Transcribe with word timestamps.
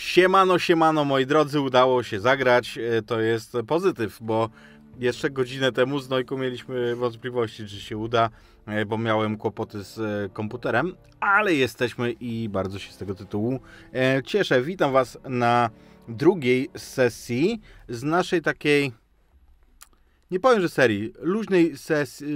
Siemano, 0.00 0.58
siemano, 0.58 1.04
moi 1.04 1.26
drodzy, 1.26 1.60
udało 1.60 2.02
się 2.02 2.20
zagrać. 2.20 2.78
E, 2.78 3.02
to 3.02 3.20
jest 3.20 3.56
pozytyw, 3.66 4.18
bo 4.20 4.48
jeszcze 4.98 5.30
godzinę 5.30 5.72
temu 5.72 5.98
z 5.98 6.08
Nojką 6.08 6.38
mieliśmy 6.38 6.96
wątpliwości, 6.96 7.66
czy 7.66 7.80
się 7.80 7.96
uda, 7.96 8.30
e, 8.66 8.86
bo 8.86 8.98
miałem 8.98 9.36
kłopoty 9.36 9.84
z 9.84 9.98
e, 9.98 10.28
komputerem, 10.32 10.96
ale 11.20 11.54
jesteśmy 11.54 12.12
i 12.12 12.48
bardzo 12.48 12.78
się 12.78 12.92
z 12.92 12.96
tego 12.96 13.14
tytułu 13.14 13.60
cieszę. 14.24 14.62
Witam 14.62 14.92
Was 14.92 15.18
na 15.28 15.70
drugiej 16.08 16.70
sesji 16.76 17.60
z 17.88 18.02
naszej 18.02 18.42
takiej 18.42 18.92
nie 20.30 20.40
powiem, 20.40 20.60
że 20.60 20.68
serii, 20.68 21.12
luźnej 21.18 21.76
sesji, 21.76 22.26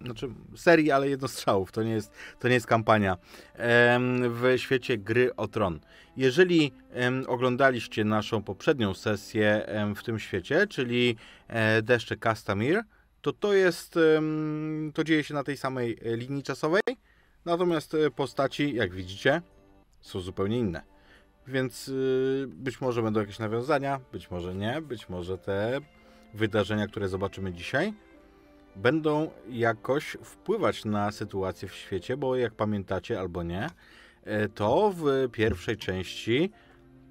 znaczy 0.00 0.28
serii, 0.56 0.90
ale 0.90 1.08
jednostrzałów, 1.08 1.72
to 1.72 1.82
nie 1.82 1.92
jest, 1.92 2.12
to 2.38 2.48
nie 2.48 2.54
jest 2.54 2.66
kampania, 2.66 3.16
w 4.28 4.54
świecie 4.56 4.98
gry 4.98 5.36
o 5.36 5.48
tron. 5.48 5.80
Jeżeli 6.16 6.72
oglądaliście 7.26 8.04
naszą 8.04 8.42
poprzednią 8.42 8.94
sesję 8.94 9.66
w 9.96 10.02
tym 10.02 10.18
świecie, 10.18 10.66
czyli 10.66 11.16
e, 11.48 11.82
Deszcze 11.82 12.16
Castamir, 12.16 12.82
to 13.22 13.32
to 13.32 13.52
jest, 13.52 13.98
to 14.94 15.04
dzieje 15.04 15.24
się 15.24 15.34
na 15.34 15.44
tej 15.44 15.56
samej 15.56 15.98
linii 16.02 16.42
czasowej, 16.42 16.82
natomiast 17.44 17.94
e, 17.94 18.10
postaci, 18.10 18.74
jak 18.74 18.94
widzicie, 18.94 19.42
są 20.00 20.20
zupełnie 20.20 20.58
inne. 20.58 20.82
Więc 21.46 21.88
y, 21.88 22.46
być 22.48 22.80
może 22.80 23.02
będą 23.02 23.20
jakieś 23.20 23.38
nawiązania, 23.38 24.00
być 24.12 24.30
może 24.30 24.54
nie, 24.54 24.82
być 24.82 25.08
może 25.08 25.38
te 25.38 25.80
wydarzenia, 26.36 26.86
które 26.86 27.08
zobaczymy 27.08 27.52
dzisiaj, 27.52 27.92
będą 28.76 29.30
jakoś 29.48 30.16
wpływać 30.22 30.84
na 30.84 31.12
sytuację 31.12 31.68
w 31.68 31.74
świecie, 31.74 32.16
bo 32.16 32.36
jak 32.36 32.54
pamiętacie 32.54 33.20
albo 33.20 33.42
nie, 33.42 33.70
e, 34.24 34.48
to 34.48 34.92
w 34.96 35.28
pierwszej 35.32 35.76
części 35.76 36.50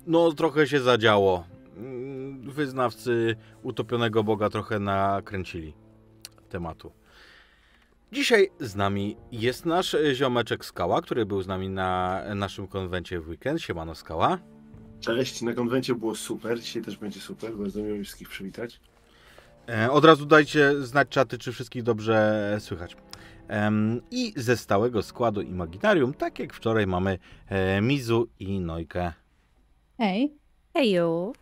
no 0.08 0.32
trochę 0.32 0.68
się 0.68 0.80
zadziało. 0.80 1.48
Mm, 1.78 2.52
wyznawcy 2.52 3.36
utopionego 3.64 4.24
Boga 4.24 4.50
trochę 4.50 4.80
nakręcili 4.80 5.74
tematu. 6.50 6.92
Dzisiaj 8.12 8.50
z 8.60 8.76
nami 8.76 9.18
jest 9.32 9.66
nasz 9.66 9.96
ziomeczek 10.14 10.66
Skała, 10.66 11.02
który 11.02 11.26
był 11.26 11.42
z 11.42 11.48
nami 11.48 11.70
na 11.70 12.22
naszym 12.36 12.68
konwencie 12.68 13.20
w 13.20 13.30
weekend. 13.30 13.62
Siemano 13.62 13.96
Skała. 13.96 14.40
Cześć, 15.00 15.42
na 15.42 15.54
konwencie 15.54 15.96
było 15.96 16.16
super, 16.16 16.60
dzisiaj 16.60 16.82
też 16.82 16.98
będzie 16.98 17.20
super, 17.20 17.56
bardzo 17.56 17.82
miło 17.82 18.04
wszystkich 18.04 18.30
przywitać. 18.30 18.80
E, 19.70 19.92
od 19.92 20.06
razu 20.06 20.26
dajcie 20.26 20.82
znać 20.82 21.10
czaty, 21.10 21.38
czy 21.38 21.52
wszystkich 21.52 21.84
dobrze 21.84 22.58
słychać. 22.60 22.98
I 24.12 24.34
ze 24.36 24.58
stałego 24.58 25.04
składu 25.04 25.42
Imaginarium, 25.42 26.14
tak 26.14 26.40
jak 26.40 26.54
wczoraj 26.54 26.88
mamy 26.88 27.20
e, 27.50 27.82
Mizu 27.82 28.28
i 28.40 28.60
Nojkę. 28.60 29.14
Hej. 29.98 30.34
Heju. 30.74 31.34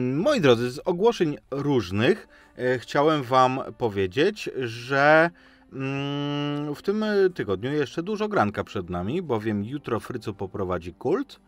Moi 0.00 0.40
drodzy, 0.40 0.70
z 0.70 0.78
ogłoszeń 0.78 1.36
różnych 1.50 2.28
e, 2.56 2.78
chciałem 2.78 3.22
Wam 3.22 3.60
powiedzieć, 3.78 4.50
że 4.62 5.30
mm, 5.72 6.74
w 6.74 6.82
tym 6.82 7.04
tygodniu 7.34 7.72
jeszcze 7.72 8.02
dużo 8.02 8.28
granka 8.28 8.64
przed 8.64 8.90
nami, 8.90 9.22
bowiem 9.22 9.64
jutro 9.64 10.00
Frycu 10.00 10.34
poprowadzi 10.34 10.94
kult 10.94 11.40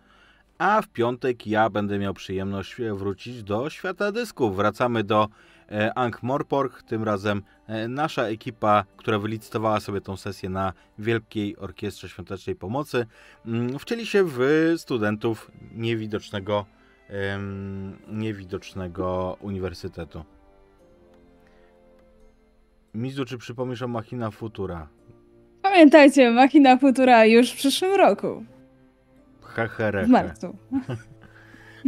a 0.59 0.83
w 0.83 0.89
piątek 0.89 1.47
ja 1.47 1.71
będę 1.71 1.99
miał 1.99 2.15
przyjemność 2.15 2.77
wrócić 2.93 3.43
do 3.43 3.71
świata 3.71 4.13
dysków. 4.13 4.57
Wracamy 4.57 5.05
do 5.05 5.29
e, 5.71 5.99
Ankh 5.99 6.23
Morpork, 6.23 6.83
tym 6.83 7.03
razem 7.03 7.43
e, 7.67 7.89
nasza 7.89 8.23
ekipa, 8.23 8.85
która 8.97 9.19
wylicytowała 9.19 9.81
sobie 9.81 10.01
tą 10.01 10.17
sesję 10.17 10.49
na 10.49 10.73
Wielkiej 10.99 11.57
Orkiestrze 11.57 12.09
Świątecznej 12.09 12.57
Pomocy, 12.57 13.07
mm, 13.47 13.79
wcieli 13.79 14.07
się 14.07 14.25
w 14.25 14.39
studentów 14.77 15.51
niewidocznego, 15.75 16.67
niewidocznego 18.09 19.37
uniwersytetu. 19.41 20.25
Mizu, 22.95 23.25
czy 23.25 23.39
przypomnisz 23.39 23.83
o 23.83 23.89
Machina 23.89 24.31
Futura? 24.31 24.89
Pamiętajcie, 25.63 26.31
Machina 26.31 26.77
Futura 26.77 27.27
już 27.27 27.51
w 27.51 27.57
przyszłym 27.57 27.95
roku. 27.95 28.45
Hehereche. 29.55 30.07
W 30.07 30.11
marcu. 30.11 30.57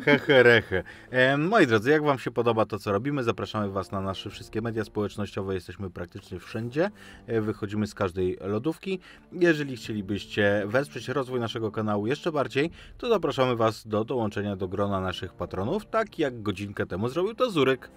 Hehereche. 0.04 0.82
E, 1.10 1.36
moi 1.36 1.66
drodzy, 1.66 1.90
jak 1.90 2.02
Wam 2.02 2.18
się 2.18 2.30
podoba 2.30 2.66
to, 2.66 2.78
co 2.78 2.92
robimy, 2.92 3.22
zapraszamy 3.24 3.70
Was 3.70 3.92
na 3.92 4.00
nasze 4.00 4.30
wszystkie 4.30 4.62
media 4.62 4.84
społecznościowe. 4.84 5.54
Jesteśmy 5.54 5.90
praktycznie 5.90 6.38
wszędzie. 6.38 6.90
E, 7.26 7.40
wychodzimy 7.40 7.86
z 7.86 7.94
każdej 7.94 8.38
lodówki. 8.40 8.98
Jeżeli 9.32 9.76
chcielibyście 9.76 10.62
wesprzeć 10.66 11.08
rozwój 11.08 11.40
naszego 11.40 11.70
kanału 11.70 12.06
jeszcze 12.06 12.32
bardziej, 12.32 12.70
to 12.98 13.08
zapraszamy 13.08 13.56
Was 13.56 13.86
do 13.86 14.04
dołączenia 14.04 14.56
do 14.56 14.68
grona 14.68 15.00
naszych 15.00 15.34
patronów, 15.34 15.86
tak 15.86 16.18
jak 16.18 16.42
godzinkę 16.42 16.86
temu 16.86 17.08
zrobił 17.08 17.34
to 17.34 17.50
Zurek, 17.50 17.90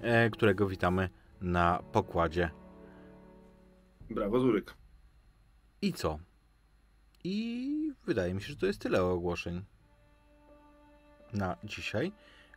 e, 0.00 0.30
którego 0.30 0.66
witamy 0.66 1.08
na 1.40 1.82
pokładzie. 1.92 2.50
Brawo, 4.10 4.40
Zurek. 4.40 4.74
I 5.82 5.92
co? 5.92 6.18
I 7.24 7.92
wydaje 8.06 8.34
mi 8.34 8.42
się, 8.42 8.48
że 8.48 8.56
to 8.56 8.66
jest 8.66 8.80
tyle 8.80 9.02
ogłoszeń 9.02 9.62
na 11.32 11.56
dzisiaj, 11.64 12.12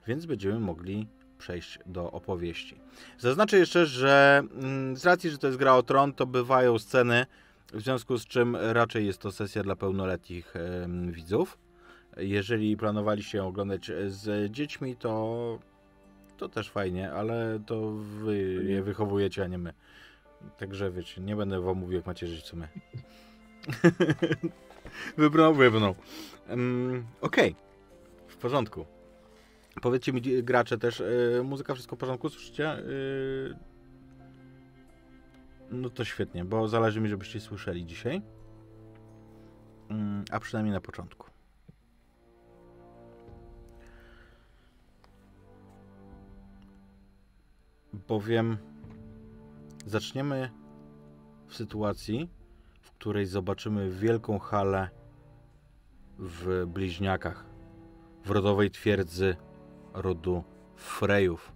więc 0.07 0.25
będziemy 0.25 0.59
mogli 0.59 1.07
przejść 1.37 1.79
do 1.85 2.11
opowieści. 2.11 2.79
Zaznaczę 3.17 3.57
jeszcze, 3.57 3.85
że 3.85 4.43
mm, 4.53 4.97
z 4.97 5.05
racji, 5.05 5.29
że 5.29 5.37
to 5.37 5.47
jest 5.47 5.59
gra 5.59 5.75
o 5.75 5.83
tron, 5.83 6.13
to 6.13 6.25
bywają 6.25 6.79
sceny, 6.79 7.25
w 7.73 7.81
związku 7.81 8.17
z 8.17 8.25
czym 8.25 8.55
raczej 8.55 9.05
jest 9.05 9.19
to 9.19 9.31
sesja 9.31 9.63
dla 9.63 9.75
pełnoletnich 9.75 10.53
widzów. 11.09 11.57
Jeżeli 12.17 12.77
planowaliście 12.77 13.43
oglądać 13.43 13.91
z 14.07 14.51
dziećmi, 14.51 14.95
to, 14.95 15.59
to 16.37 16.49
też 16.49 16.69
fajnie, 16.69 17.11
ale 17.11 17.59
to 17.65 17.91
wy 17.91 18.63
je 18.67 18.83
wychowujecie, 18.83 19.43
a 19.43 19.47
nie 19.47 19.57
my. 19.57 19.73
Także 20.57 20.91
wiecie, 20.91 21.21
nie 21.21 21.35
będę 21.35 21.61
wam 21.61 21.77
mówił, 21.77 21.97
jak 21.97 22.05
macie 22.05 22.27
żyć 22.27 22.43
co 22.43 22.55
my. 22.55 22.67
Wybrnął, 25.17 25.53
wybrnął. 25.53 25.95
Um, 26.49 27.05
Okej, 27.21 27.51
okay. 27.51 27.63
w 28.27 28.37
porządku. 28.37 28.85
Powiedzcie 29.81 30.13
mi, 30.13 30.21
gracze 30.43 30.77
też, 30.77 30.99
yy, 30.99 31.43
muzyka 31.43 31.73
wszystko 31.73 31.95
w 31.95 31.99
porządku, 31.99 32.29
słyszycie? 32.29 32.83
Yy... 32.87 33.57
No 35.71 35.89
to 35.89 36.05
świetnie, 36.05 36.45
bo 36.45 36.67
zależy 36.67 37.01
mi, 37.01 37.09
żebyście 37.09 37.39
słyszeli 37.39 37.85
dzisiaj. 37.85 38.21
Yy, 39.89 39.95
a 40.31 40.39
przynajmniej 40.39 40.73
na 40.73 40.81
początku. 40.81 41.27
Bowiem 48.07 48.57
zaczniemy 49.85 50.49
w 51.47 51.55
sytuacji, 51.55 52.29
której 52.99 53.25
zobaczymy 53.25 53.91
wielką 53.91 54.39
halę 54.39 54.89
w 56.19 56.65
bliźniakach, 56.67 57.45
w 58.25 58.29
rodowej 58.29 58.71
twierdzy 58.71 59.35
rodu 59.93 60.43
Frejów, 60.75 61.51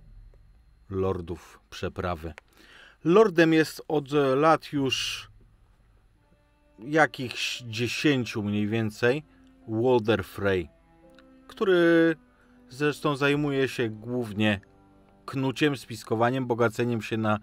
lordów 0.89 1.59
przeprawy. 1.69 2.33
Lordem 3.03 3.53
jest 3.53 3.81
od 3.87 4.11
lat 4.35 4.73
już 4.73 5.27
jakichś 6.79 7.63
dziesięciu 7.63 8.43
mniej 8.43 8.67
więcej 8.67 9.23
Walder 9.67 10.23
Frey, 10.23 10.69
który 11.47 12.15
zresztą 12.69 13.15
zajmuje 13.15 13.67
się 13.67 13.89
głównie 13.89 14.59
knuciem, 15.25 15.77
spiskowaniem, 15.77 16.47
bogaceniem 16.47 17.01
się 17.01 17.17
na, 17.17 17.39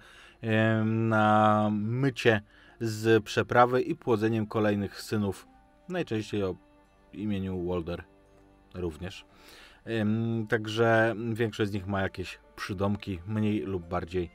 na 0.84 1.68
mycie 1.72 2.42
z 2.80 3.24
przeprawy 3.24 3.82
i 3.82 3.94
płodzeniem 3.96 4.46
kolejnych 4.46 5.02
synów, 5.02 5.46
najczęściej 5.88 6.42
o 6.42 6.56
imieniu 7.12 7.66
Walder 7.68 8.04
również. 8.74 9.26
Także 10.48 11.14
większość 11.32 11.70
z 11.70 11.74
nich 11.74 11.86
ma 11.86 12.00
jakieś 12.00 12.38
przydomki 12.56 13.20
mniej 13.26 13.60
lub 13.60 13.88
bardziej 13.88 14.30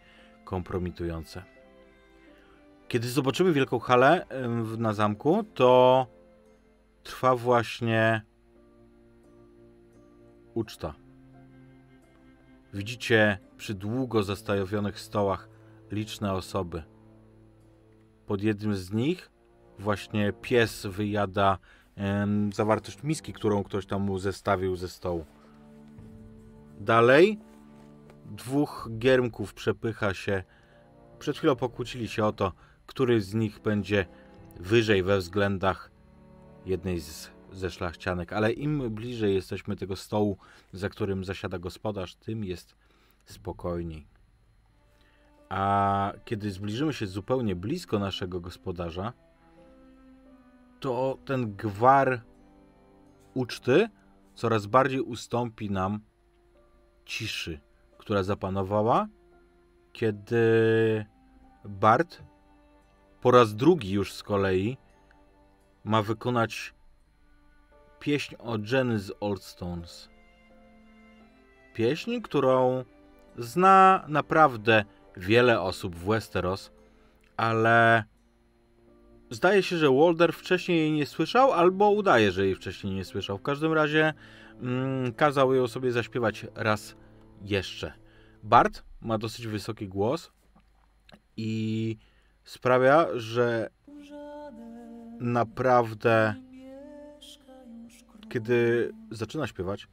kompromitujące. 0.45 1.43
Kiedy 2.87 3.09
zobaczymy 3.09 3.53
wielką 3.53 3.79
halę 3.79 4.25
na 4.77 4.93
zamku, 4.93 5.43
to 5.43 6.07
trwa 7.03 7.35
właśnie 7.35 8.21
uczta. 10.53 10.93
Widzicie 12.73 13.37
przy 13.57 13.73
długo 13.73 14.23
zastawionych 14.23 14.99
stołach 14.99 15.49
liczne 15.91 16.33
osoby. 16.33 16.83
Pod 18.33 18.43
jednym 18.43 18.75
z 18.75 18.91
nich 18.91 19.31
właśnie 19.79 20.33
pies 20.41 20.85
wyjada 20.85 21.57
em, 21.95 22.53
zawartość 22.53 23.03
miski, 23.03 23.33
którą 23.33 23.63
ktoś 23.63 23.85
tam 23.85 24.01
mu 24.01 24.19
zestawił 24.19 24.75
ze 24.75 24.89
stołu. 24.89 25.25
Dalej 26.79 27.39
dwóch 28.25 28.89
giermków 28.97 29.53
przepycha 29.53 30.13
się. 30.13 30.43
Przed 31.19 31.37
chwilą 31.37 31.55
pokłócili 31.55 32.07
się 32.07 32.25
o 32.25 32.31
to, 32.31 32.53
który 32.85 33.21
z 33.21 33.33
nich 33.33 33.59
będzie 33.59 34.05
wyżej 34.59 35.03
we 35.03 35.17
względach 35.17 35.91
jednej 36.65 36.99
z 36.99 37.29
ze 37.51 37.71
szlachcianek, 37.71 38.33
ale 38.33 38.51
im 38.51 38.89
bliżej 38.89 39.35
jesteśmy 39.35 39.75
tego 39.75 39.95
stołu, 39.95 40.37
za 40.71 40.89
którym 40.89 41.25
zasiada 41.25 41.59
gospodarz, 41.59 42.15
tym 42.15 42.43
jest 42.43 42.75
spokojniej. 43.25 44.12
A 45.53 46.13
kiedy 46.25 46.51
zbliżymy 46.51 46.93
się 46.93 47.07
zupełnie 47.07 47.55
blisko 47.55 47.99
naszego 47.99 48.41
gospodarza, 48.41 49.13
to 50.79 51.17
ten 51.25 51.55
gwar 51.55 52.21
uczty 53.33 53.89
coraz 54.33 54.65
bardziej 54.65 55.01
ustąpi 55.01 55.71
nam 55.71 55.99
ciszy, 57.05 57.59
która 57.97 58.23
zapanowała, 58.23 59.07
kiedy 59.91 60.45
Bart 61.65 62.23
po 63.21 63.31
raz 63.31 63.55
drugi 63.55 63.91
już 63.91 64.13
z 64.13 64.23
kolei 64.23 64.77
ma 65.83 66.01
wykonać 66.01 66.73
pieśń 67.99 68.35
o 68.39 68.57
Jenny 68.71 68.99
z 68.99 69.11
Old 69.19 69.43
Stones. 69.43 70.09
Pieśń, 71.73 72.21
którą 72.21 72.83
zna 73.37 74.05
naprawdę 74.07 74.85
wiele 75.17 75.61
osób 75.61 75.95
w 75.95 76.05
Westeros, 76.05 76.71
ale 77.37 78.03
zdaje 79.29 79.63
się, 79.63 79.77
że 79.77 79.91
Walder 79.91 80.33
wcześniej 80.33 80.79
jej 80.79 80.91
nie 80.91 81.05
słyszał, 81.05 81.51
albo 81.51 81.89
udaje, 81.89 82.31
że 82.31 82.45
jej 82.45 82.55
wcześniej 82.55 82.93
nie 82.93 83.05
słyszał. 83.05 83.37
W 83.37 83.41
każdym 83.41 83.73
razie 83.73 84.13
mm, 84.61 85.13
kazał 85.13 85.53
ją 85.53 85.67
sobie 85.67 85.91
zaśpiewać 85.91 86.45
raz 86.55 86.95
jeszcze. 87.41 87.93
Bart 88.43 88.83
ma 89.01 89.17
dosyć 89.17 89.47
wysoki 89.47 89.87
głos 89.87 90.31
i 91.37 91.97
sprawia, 92.43 93.07
że 93.15 93.69
naprawdę 95.19 96.35
kiedy 98.29 98.91
zaczyna 99.11 99.47
śpiewać, 99.47 99.87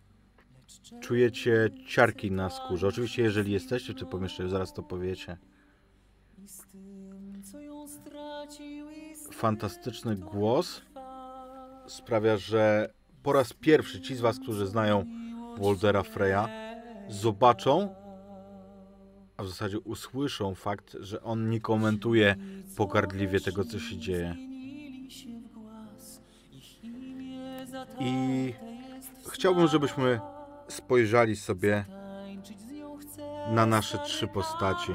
czujecie 1.01 1.71
ciarki 1.87 2.31
na 2.31 2.51
skórze. 2.51 2.89
Oczywiście, 2.89 3.23
jeżeli 3.23 3.53
jesteście 3.53 3.93
w 3.93 3.99
tym 3.99 4.09
pomieszczeniu, 4.09 4.49
zaraz 4.49 4.73
to 4.73 4.83
powiecie. 4.83 5.37
Fantastyczny 9.33 10.17
głos 10.17 10.83
sprawia, 11.87 12.37
że 12.37 12.93
po 13.23 13.33
raz 13.33 13.53
pierwszy 13.53 14.01
ci 14.01 14.17
z 14.17 14.21
Was, 14.21 14.39
którzy 14.39 14.67
znają 14.67 15.07
Waldera 15.59 16.03
Freya, 16.03 16.49
zobaczą, 17.09 17.95
a 19.37 19.43
w 19.43 19.49
zasadzie 19.49 19.79
usłyszą 19.79 20.55
fakt, 20.55 20.97
że 21.01 21.23
on 21.23 21.51
nie 21.51 21.61
komentuje 21.61 22.37
pogardliwie 22.77 23.41
tego, 23.41 23.65
co 23.65 23.79
się 23.79 23.97
dzieje. 23.99 24.37
I 28.01 28.55
chciałbym, 29.33 29.69
żebyśmy 29.69 30.21
spojrzeli 30.71 31.37
sobie 31.37 31.85
na 33.51 33.67
nasze 33.67 33.99
trzy 33.99 34.27
postaci. 34.27 34.93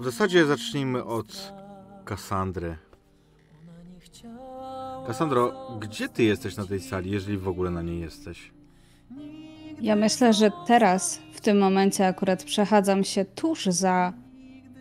W 0.00 0.04
zasadzie 0.04 0.46
zacznijmy 0.46 1.04
od 1.04 1.52
Kassandry. 2.04 2.76
Kassandro, 5.06 5.52
gdzie 5.80 6.08
ty 6.08 6.22
jesteś 6.22 6.56
na 6.56 6.66
tej 6.66 6.80
sali, 6.80 7.10
jeżeli 7.10 7.38
w 7.38 7.48
ogóle 7.48 7.70
na 7.70 7.82
niej 7.82 8.00
jesteś? 8.00 8.52
Ja 9.80 9.96
myślę, 9.96 10.32
że 10.32 10.50
teraz, 10.66 11.20
w 11.32 11.40
tym 11.40 11.58
momencie, 11.58 12.06
akurat 12.06 12.44
przechadzam 12.44 13.04
się 13.04 13.24
tuż 13.24 13.64
za, 13.66 14.12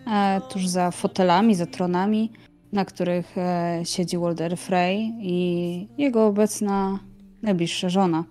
e, 0.07 0.41
tuż 0.49 0.67
za 0.67 0.91
fotelami, 0.91 1.55
za 1.55 1.65
tronami, 1.65 2.31
na 2.71 2.85
których 2.85 3.37
e, 3.37 3.81
siedzi 3.83 4.17
Walder 4.17 4.57
Frey 4.57 5.13
i 5.19 5.87
jego 5.97 6.25
obecna 6.25 6.99
najbliższa 7.41 7.89
żona. 7.89 8.23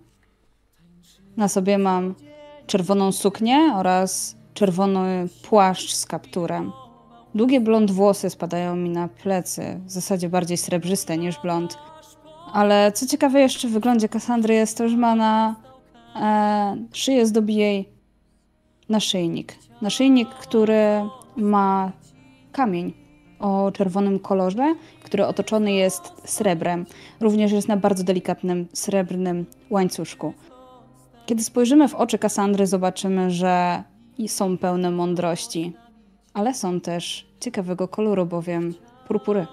Na 1.37 1.49
sobie 1.49 1.79
mam 1.79 2.15
czerwoną 2.67 3.13
suknię 3.13 3.73
oraz 3.77 4.37
czerwony 4.55 5.29
płaszcz 5.49 5.95
z 5.95 6.07
kapturem. 6.07 6.73
Długie 7.35 7.61
blond 7.61 7.91
włosy 7.91 8.31
spadają 8.31 8.77
mi 8.77 8.91
na 8.91 9.09
plecy, 9.09 9.81
w 9.85 9.91
zasadzie 9.91 10.29
bardziej 10.29 10.57
srebrzyste 10.57 11.19
niż 11.19 11.41
blond. 11.41 11.79
Ale 12.53 12.93
co 12.93 13.07
ciekawe 13.07 13.41
jeszcze 13.41 13.69
w 13.69 13.71
wyglądzie 13.71 14.09
Kassandry 14.09 14.55
jest 14.55 14.79
to, 14.79 14.89
że 14.89 14.97
ma 14.97 15.15
na 15.15 15.57
e, 16.17 16.77
szyję 16.93 17.27
zdobi 17.27 17.55
jej 17.55 17.89
naszyjnik. 18.89 19.55
Naszyjnik, 19.83 20.29
który 20.29 21.03
ma 21.37 21.93
kamień 22.53 23.08
o 23.39 23.73
czerwonym 23.73 24.19
kolorze, 24.19 24.75
który 25.03 25.27
otoczony 25.27 25.73
jest 25.73 26.13
srebrem. 26.25 26.87
Również 27.21 27.53
jest 27.53 27.69
na 27.69 27.77
bardzo 27.77 28.05
delikatnym 28.05 28.69
srebrnym 28.73 29.47
łańcuszku. 29.71 30.35
Kiedy 31.27 31.43
spojrzymy 31.43 31.89
w 31.89 31.95
oczy 31.95 32.19
Kasandry, 32.19 32.67
zobaczymy, 32.67 33.31
że 33.31 33.83
są 34.27 34.59
pełne 34.59 34.91
mądrości, 34.91 35.73
ale 36.35 36.55
są 36.55 36.81
też 36.81 37.27
ciekawego 37.41 37.89
koloru, 37.89 38.27
bowiem 38.27 38.75
purpury. 39.09 39.47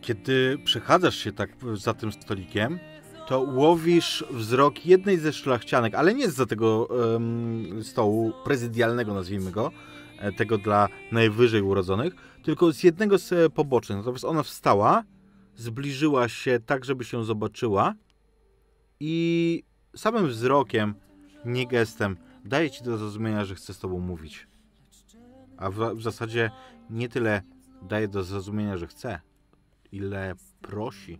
Kiedy 0.00 0.58
przechadzasz 0.64 1.16
się 1.16 1.32
tak 1.32 1.50
za 1.74 1.94
tym 1.94 2.12
stolikiem, 2.12 2.78
to 3.28 3.40
łowisz 3.40 4.24
wzrok 4.30 4.86
jednej 4.86 5.18
ze 5.18 5.32
szlachcianek, 5.32 5.94
ale 5.94 6.14
nie 6.14 6.28
z 6.28 6.48
tego 6.48 6.84
um, 6.84 7.84
stołu 7.84 8.32
prezydialnego, 8.44 9.14
nazwijmy 9.14 9.50
go, 9.50 9.70
tego 10.36 10.58
dla 10.58 10.88
najwyżej 11.12 11.62
urodzonych, 11.62 12.14
tylko 12.42 12.72
z 12.72 12.82
jednego 12.82 13.18
z 13.18 13.32
e, 13.32 13.50
pobocznych. 13.50 13.98
Natomiast 13.98 14.24
ona 14.24 14.42
wstała, 14.42 15.04
zbliżyła 15.56 16.28
się 16.28 16.60
tak, 16.66 16.84
żeby 16.84 17.04
się 17.04 17.24
zobaczyła 17.24 17.94
i 19.00 19.62
samym 19.96 20.28
wzrokiem, 20.28 20.94
nie 21.44 21.66
gestem, 21.66 22.16
daje 22.44 22.70
ci 22.70 22.84
do 22.84 22.98
zrozumienia, 22.98 23.44
że 23.44 23.54
chce 23.54 23.74
z 23.74 23.78
tobą 23.78 24.00
mówić. 24.00 24.46
A 25.56 25.70
w, 25.70 25.74
w 25.74 26.02
zasadzie 26.02 26.50
nie 26.90 27.08
tyle 27.08 27.42
daje 27.82 28.08
do 28.08 28.22
zrozumienia, 28.22 28.76
że 28.76 28.86
chce, 28.86 29.20
ile 29.92 30.34
prosi 30.62 31.18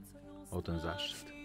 o 0.50 0.62
ten 0.62 0.80
zaszczyt. 0.80 1.35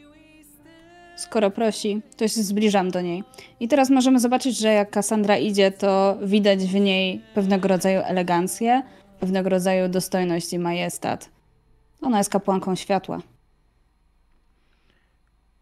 Skoro 1.15 1.51
prosi, 1.51 2.01
to 2.17 2.27
się 2.27 2.43
zbliżam 2.43 2.91
do 2.91 3.01
niej. 3.01 3.23
I 3.59 3.67
teraz 3.67 3.89
możemy 3.89 4.19
zobaczyć, 4.19 4.57
że 4.57 4.67
jak 4.67 4.89
Kassandra 4.89 5.37
idzie, 5.37 5.71
to 5.71 6.17
widać 6.23 6.59
w 6.59 6.73
niej 6.73 7.21
pewnego 7.35 7.67
rodzaju 7.67 8.01
elegancję, 8.05 8.83
pewnego 9.19 9.49
rodzaju 9.49 9.89
dostojność 9.89 10.53
i 10.53 10.59
majestat. 10.59 11.29
Ona 12.01 12.17
jest 12.17 12.29
kapłanką 12.29 12.75
światła. 12.75 13.21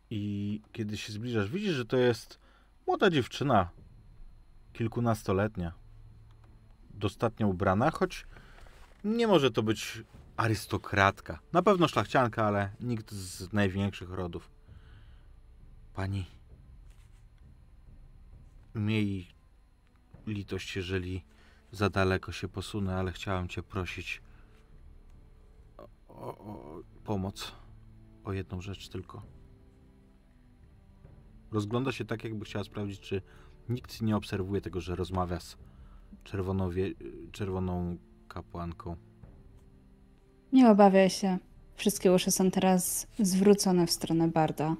I 0.10 0.62
kiedy 0.72 0.98
się 0.98 1.14
zbliżasz, 1.14 1.50
widzisz, 1.50 1.74
że 1.74 1.86
to 1.86 1.98
jest 1.98 2.40
młoda 2.88 3.10
dziewczyna, 3.10 3.70
kilkunastoletnia, 4.74 5.74
dostatnio 6.94 7.48
ubrana, 7.48 7.92
choć 7.92 8.26
nie 9.04 9.28
może 9.28 9.52
to 9.52 9.64
być 9.64 10.04
arystokratka. 10.38 11.40
Na 11.54 11.62
pewno 11.62 11.88
szlachcianka, 11.88 12.46
ale 12.46 12.70
nikt 12.82 13.12
z 13.12 13.54
największych 13.54 14.10
rodów. 14.10 14.50
Pani, 15.94 16.26
miej 18.76 19.28
litość, 20.28 20.76
jeżeli 20.76 21.26
za 21.72 21.90
daleko 21.90 22.32
się 22.32 22.48
posunę, 22.48 22.96
ale 22.96 23.12
chciałam 23.12 23.48
Cię 23.48 23.64
prosić 23.64 24.22
o, 26.08 26.38
o, 26.38 26.84
pomoc. 27.04 27.52
O 28.24 28.34
jedną 28.34 28.62
rzecz 28.62 28.90
tylko. 28.90 29.22
Rozgląda 31.52 31.92
się 31.92 32.06
tak, 32.06 32.24
jakby 32.24 32.46
chciała 32.46 32.64
sprawdzić, 32.64 33.00
czy 33.00 33.22
nikt 33.70 34.02
nie 34.02 34.16
obserwuje 34.16 34.62
tego, 34.62 34.82
że 34.82 34.96
rozmawia 34.96 35.40
z 35.40 35.58
czerwoną 37.32 37.98
kapłanką. 38.28 38.96
Nie 40.54 40.70
obawiaj 40.70 41.10
się. 41.10 41.38
Wszystkie 41.76 42.14
uszy 42.14 42.32
są 42.32 42.52
teraz 42.52 43.08
zwrócone 43.20 43.88
w 43.88 43.92
stronę 43.92 44.28
Barda. 44.28 44.76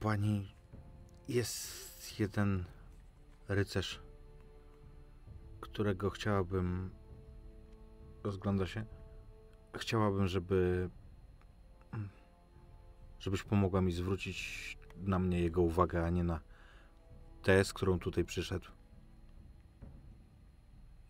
Pani, 0.00 0.54
jest 1.28 2.20
jeden 2.20 2.64
rycerz, 3.48 4.02
którego 5.60 6.10
chciałabym. 6.10 6.90
Rozgląda 8.24 8.66
się. 8.66 8.84
Chciałabym, 9.76 10.26
żeby. 10.28 10.90
Żebyś 13.18 13.42
pomogła 13.42 13.80
mi 13.80 13.92
zwrócić 13.92 14.78
na 14.96 15.18
mnie 15.18 15.40
jego 15.40 15.62
uwagę, 15.62 16.04
a 16.04 16.10
nie 16.10 16.24
na 16.24 16.40
tę, 17.42 17.64
z 17.64 17.72
którą 17.72 17.98
tutaj 17.98 18.24
przyszedł. 18.24 18.66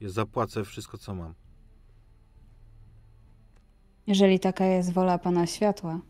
Ja 0.00 0.08
zapłacę 0.08 0.64
wszystko, 0.64 0.98
co 0.98 1.14
mam. 1.14 1.34
Jeżeli 4.06 4.40
taka 4.40 4.64
jest 4.64 4.92
wola 4.92 5.18
Pana 5.18 5.46
Światła, 5.46 6.00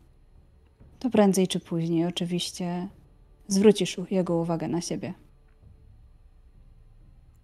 to 1.01 1.09
prędzej 1.09 1.47
czy 1.47 1.59
później 1.59 2.05
oczywiście 2.05 2.87
zwrócisz 3.47 3.97
jego 4.11 4.35
uwagę 4.35 4.67
na 4.67 4.81
siebie. 4.81 5.13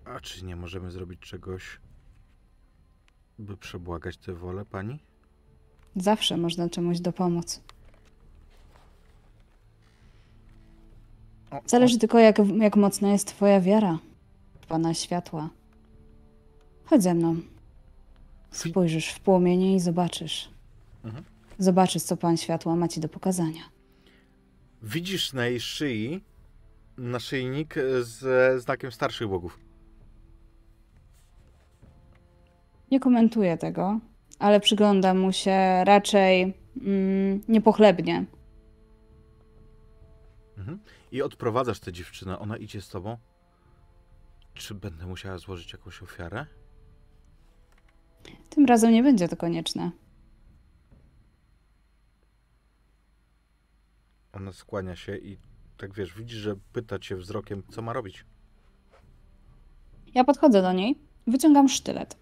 A 0.06 0.20
czy 0.20 0.46
nie 0.46 0.56
możemy 0.56 0.92
zrobić 0.92 1.20
czegoś 1.20 1.80
by 3.40 3.58
przebłagać 3.58 4.18
tę 4.18 4.34
wolę 4.34 4.66
pani? 4.66 5.00
Zawsze 5.96 6.38
można 6.38 6.70
czemuś 6.70 7.00
dopomóc. 7.00 7.62
Zależy 11.66 11.98
tylko, 11.98 12.20
jak, 12.20 12.38
jak 12.58 12.76
mocna 12.76 13.12
jest 13.12 13.28
twoja 13.28 13.62
wiara 13.62 14.00
w 14.62 14.66
Pana 14.66 14.94
Światła. 14.94 15.50
Chodź 16.86 17.04
ze 17.04 17.14
mną. 17.14 17.36
Spojrzysz 18.52 19.10
w 19.10 19.20
płomienie 19.20 19.76
i 19.76 19.80
zobaczysz. 19.80 20.50
Mhm. 21.04 21.24
Zobaczysz, 21.58 22.04
co 22.04 22.18
Pan 22.18 22.38
Światła 22.38 22.76
ma 22.76 22.88
ci 22.88 23.00
do 23.00 23.10
pokazania. 23.10 23.62
Widzisz 24.84 25.34
na 25.34 25.46
jej 25.48 25.60
szyi 25.60 26.24
naszyjnik 26.98 27.76
ze 28.02 28.60
znakiem 28.60 28.92
starszych 28.92 29.28
bogów. 29.28 29.60
Nie 32.92 33.00
komentuję 33.00 33.58
tego, 33.58 34.00
ale 34.40 34.60
przyglądam 34.60 35.20
mu 35.20 35.32
się 35.32 35.84
raczej 35.84 36.54
mm, 36.82 37.42
niepochlebnie. 37.48 38.26
Mhm. 40.58 40.80
I 41.12 41.22
odprowadzasz 41.22 41.80
tę 41.80 41.94
dziewczynę, 41.94 42.40
ona 42.40 42.58
idzie 42.58 42.82
z 42.82 42.90
tobą. 42.90 43.18
Czy 44.54 44.76
będę 44.76 45.06
musiała 45.06 45.38
złożyć 45.38 45.74
jakąś 45.74 46.04
ofiarę? 46.04 46.46
Tym 48.50 48.66
razem 48.66 48.92
nie 48.92 49.04
będzie 49.04 49.28
to 49.28 49.38
konieczne. 49.38 49.92
Ona 54.38 54.54
skłania 54.54 54.96
się 54.96 55.18
i 55.18 55.38
tak 55.78 55.94
wiesz, 55.94 56.14
widzisz, 56.14 56.38
że 56.38 56.56
pyta 56.74 57.00
cię 57.00 57.16
wzrokiem, 57.16 57.64
co 57.72 57.82
ma 57.82 57.94
robić. 57.94 58.26
Ja 60.16 60.24
podchodzę 60.24 60.62
do 60.62 60.74
niej, 60.74 61.00
wyciągam 61.28 61.70
sztylet 61.70 62.18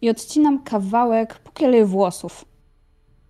i 0.00 0.10
odcinam 0.10 0.62
kawałek 0.62 1.38
pokielej 1.38 1.84
włosów. 1.84 2.44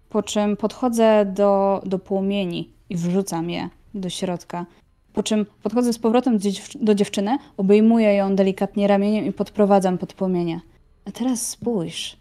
Po 0.09 0.23
czym 0.23 0.57
podchodzę 0.57 1.33
do, 1.35 1.83
do 1.87 1.99
płomieni 1.99 2.73
i 2.91 2.97
wrzucam 2.97 3.51
je 3.51 3.69
do 3.95 4.11
środka. 4.11 4.67
Po 5.13 5.23
czym 5.23 5.47
podchodzę 5.63 5.93
z 5.93 5.99
powrotem 5.99 6.39
do 6.81 6.95
dziewczyny, 6.95 7.39
obejmuję 7.57 8.15
ją 8.15 8.37
delikatnie 8.37 8.87
ramieniem 8.87 9.25
i 9.25 9.33
podprowadzam 9.33 9.99
pod 9.99 10.15
płomienie. 10.15 10.61
A 11.05 11.11
teraz 11.11 11.49
spójrz. 11.49 12.17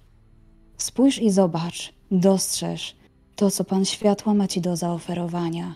Spójrz 0.78 1.20
i 1.20 1.32
zobacz, 1.32 1.94
dostrzeż 2.12 2.96
to, 3.36 3.52
co 3.52 3.64
Pan 3.64 3.86
Światła 3.86 4.34
ma 4.34 4.48
Ci 4.48 4.62
do 4.62 4.76
zaoferowania. 4.76 5.76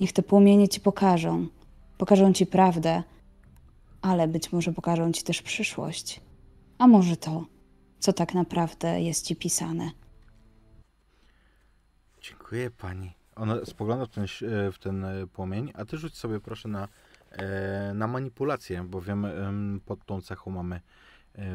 Niech 0.00 0.12
te 0.12 0.22
płomienie 0.22 0.68
Ci 0.68 0.80
pokażą. 0.80 1.46
Pokażą 1.98 2.32
Ci 2.32 2.46
prawdę, 2.46 3.02
ale 4.02 4.28
być 4.28 4.52
może 4.52 4.72
pokażą 4.72 5.12
ci 5.12 5.22
też 5.22 5.42
przyszłość. 5.42 6.20
A 6.78 6.86
może 6.86 7.16
to, 7.16 7.46
co 7.98 8.12
tak 8.12 8.34
naprawdę 8.34 9.02
jest 9.02 9.26
ci 9.26 9.36
pisane. 9.36 9.90
Dziękuję 12.20 12.70
pani. 12.70 13.12
Ona 13.36 13.64
spogląda 13.64 14.06
w 14.06 14.08
ten, 14.08 14.24
e, 14.24 14.72
w 14.72 14.78
ten 14.78 15.04
e, 15.04 15.26
płomień, 15.26 15.72
a 15.74 15.84
ty 15.84 15.98
rzuć 15.98 16.18
sobie 16.18 16.40
proszę 16.40 16.68
na, 16.68 16.88
e, 17.30 17.94
na 17.94 18.06
manipulację, 18.06 18.82
bo 18.82 19.00
wiem, 19.00 19.24
em, 19.24 19.80
pod 19.86 20.04
tą 20.04 20.20
cechą 20.20 20.50
mamy 20.50 20.80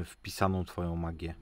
wpisaną 0.06 0.66
twoją 0.66 0.96
magię. 0.96 1.36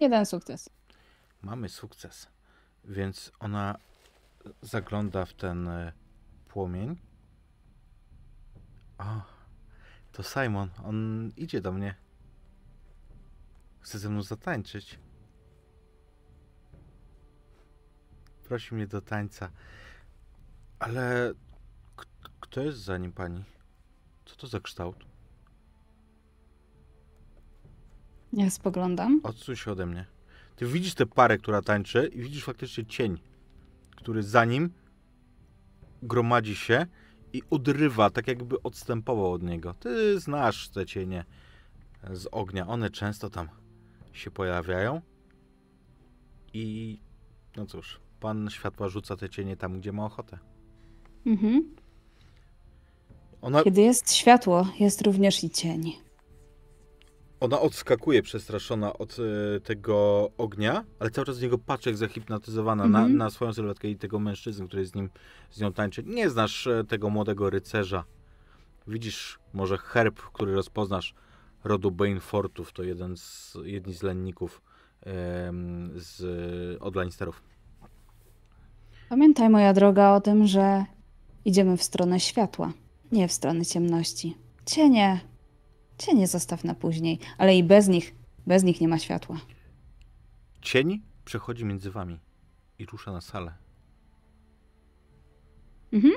Jeden 0.00 0.26
sukces. 0.26 0.70
Mamy 1.42 1.68
sukces, 1.68 2.28
więc 2.88 3.32
ona 3.40 3.78
zagląda 4.62 5.24
w 5.24 5.34
ten 5.34 5.68
e, 5.68 5.92
płomień. 6.48 6.96
O, 8.98 9.22
to 10.12 10.22
Simon, 10.22 10.70
on 10.84 11.28
idzie 11.36 11.60
do 11.60 11.72
mnie. 11.72 11.94
Chce 13.80 13.98
ze 13.98 14.08
mną 14.08 14.22
zatańczyć. 14.22 14.98
Prosi 18.44 18.74
mnie 18.74 18.86
do 18.86 19.00
tańca. 19.00 19.50
Ale 20.78 21.32
kto 22.40 22.60
jest 22.60 22.78
za 22.78 22.98
nim 22.98 23.12
pani? 23.12 23.44
Co 24.24 24.36
to 24.36 24.46
za 24.46 24.60
kształt? 24.60 25.04
Ja 28.32 28.50
spoglądam. 28.50 29.20
Odsuń 29.22 29.56
się 29.56 29.72
ode 29.72 29.86
mnie. 29.86 30.17
Ty 30.58 30.66
widzisz 30.66 30.94
tę 30.94 31.06
parę, 31.06 31.38
która 31.38 31.62
tańczy 31.62 32.10
i 32.14 32.20
widzisz 32.20 32.44
faktycznie 32.44 32.86
cień, 32.86 33.18
który 33.96 34.22
za 34.22 34.44
nim 34.44 34.70
gromadzi 36.02 36.56
się 36.56 36.86
i 37.32 37.42
odrywa, 37.50 38.10
tak 38.10 38.28
jakby 38.28 38.62
odstępował 38.62 39.32
od 39.32 39.42
niego. 39.42 39.74
Ty 39.74 40.20
znasz 40.20 40.68
te 40.68 40.86
cienie 40.86 41.24
z 42.10 42.26
ognia. 42.32 42.66
One 42.66 42.90
często 42.90 43.30
tam 43.30 43.48
się 44.12 44.30
pojawiają 44.30 45.00
i 46.52 46.98
no 47.56 47.66
cóż, 47.66 48.00
pan 48.20 48.50
światła 48.50 48.88
rzuca 48.88 49.16
te 49.16 49.28
cienie 49.28 49.56
tam, 49.56 49.80
gdzie 49.80 49.92
ma 49.92 50.04
ochotę. 50.04 50.38
Mhm. 51.26 51.74
Ona, 53.42 53.62
Kiedy 53.62 53.80
jest 53.80 54.14
światło, 54.14 54.68
jest 54.80 55.02
również 55.02 55.44
i 55.44 55.50
cień. 55.50 56.07
Ona 57.40 57.60
odskakuje 57.60 58.22
przestraszona 58.22 58.92
od 58.92 59.16
e, 59.56 59.60
tego 59.60 60.30
ognia, 60.38 60.84
ale 60.98 61.10
cały 61.10 61.26
czas 61.26 61.36
z 61.36 61.42
niego 61.42 61.58
patrzy 61.58 61.88
jak 61.90 61.96
zahipnotyzowana 61.96 62.86
na, 62.88 62.98
Mhm. 62.98 63.16
na 63.16 63.30
swoją 63.30 63.52
sylwetkę 63.52 63.88
i 63.88 63.96
tego 63.96 64.18
mężczyzny, 64.18 64.66
który 64.66 64.86
z 64.86 64.94
nim 64.94 65.10
z 65.50 65.60
nią 65.60 65.72
tańczy. 65.72 66.02
Nie 66.06 66.30
znasz 66.30 66.66
e, 66.66 66.84
tego 66.84 67.10
młodego 67.10 67.50
rycerza. 67.50 68.04
Widzisz 68.86 69.38
może 69.54 69.78
herb, 69.78 70.20
który 70.20 70.54
rozpoznasz 70.54 71.14
rodu 71.64 71.90
Banefortów. 71.90 72.72
To 72.72 72.82
jeden 72.82 73.16
z, 73.16 73.56
jedni 73.64 73.94
z 73.94 74.02
lenników 74.02 74.62
em, 75.02 75.90
z, 75.96 76.82
od 76.82 76.96
Lannisterów. 76.96 77.42
Pamiętaj, 79.08 79.48
moja 79.50 79.72
droga, 79.72 80.10
o 80.14 80.20
tym, 80.20 80.46
że 80.46 80.84
idziemy 81.44 81.76
w 81.76 81.82
stronę 81.82 82.20
światła, 82.20 82.72
nie 83.12 83.28
w 83.28 83.32
stronę 83.32 83.64
ciemności. 83.66 84.36
Cienie, 84.66 85.20
cienie 85.98 86.26
zostaw 86.26 86.64
na 86.64 86.74
później, 86.74 87.18
ale 87.38 87.56
i 87.56 87.64
bez 87.64 87.88
nich, 87.88 88.14
bez 88.46 88.62
nich 88.62 88.80
nie 88.80 88.88
ma 88.88 88.98
światła. 88.98 89.40
Cień 90.62 91.02
przechodzi 91.24 91.64
między 91.64 91.90
wami 91.90 92.20
i 92.78 92.86
rusza 92.86 93.12
na 93.12 93.20
salę. 93.20 93.52
Mhm. 95.92 96.14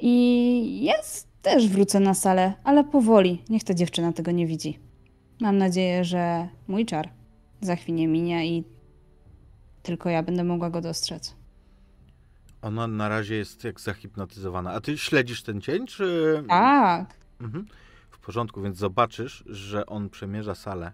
I 0.00 0.84
ja 0.84 0.94
s- 0.98 1.26
też 1.42 1.68
wrócę 1.68 2.00
na 2.00 2.14
salę, 2.14 2.54
ale 2.64 2.84
powoli. 2.84 3.42
Niech 3.48 3.64
ta 3.64 3.74
dziewczyna 3.74 4.12
tego 4.12 4.30
nie 4.30 4.46
widzi. 4.46 4.78
Mam 5.40 5.58
nadzieję, 5.58 6.04
że 6.04 6.48
mój 6.68 6.86
czar 6.86 7.10
za 7.60 7.76
chwilę 7.76 8.06
minie 8.06 8.46
i 8.48 8.64
tylko 9.82 10.08
ja 10.10 10.22
będę 10.22 10.44
mogła 10.44 10.70
go 10.70 10.80
dostrzec. 10.80 11.36
Ona 12.62 12.86
na 12.86 13.08
razie 13.08 13.34
jest 13.34 13.64
jak 13.64 13.80
zahipnotyzowana. 13.80 14.72
A 14.72 14.80
ty 14.80 14.98
śledzisz 14.98 15.42
ten 15.42 15.60
cień, 15.60 15.86
czy... 15.86 16.34
Tak. 16.48 17.14
Mhm. 17.40 17.66
Porządku, 18.22 18.62
więc 18.62 18.78
zobaczysz, 18.78 19.44
że 19.46 19.86
on 19.86 20.10
przemierza 20.10 20.54
salę. 20.54 20.92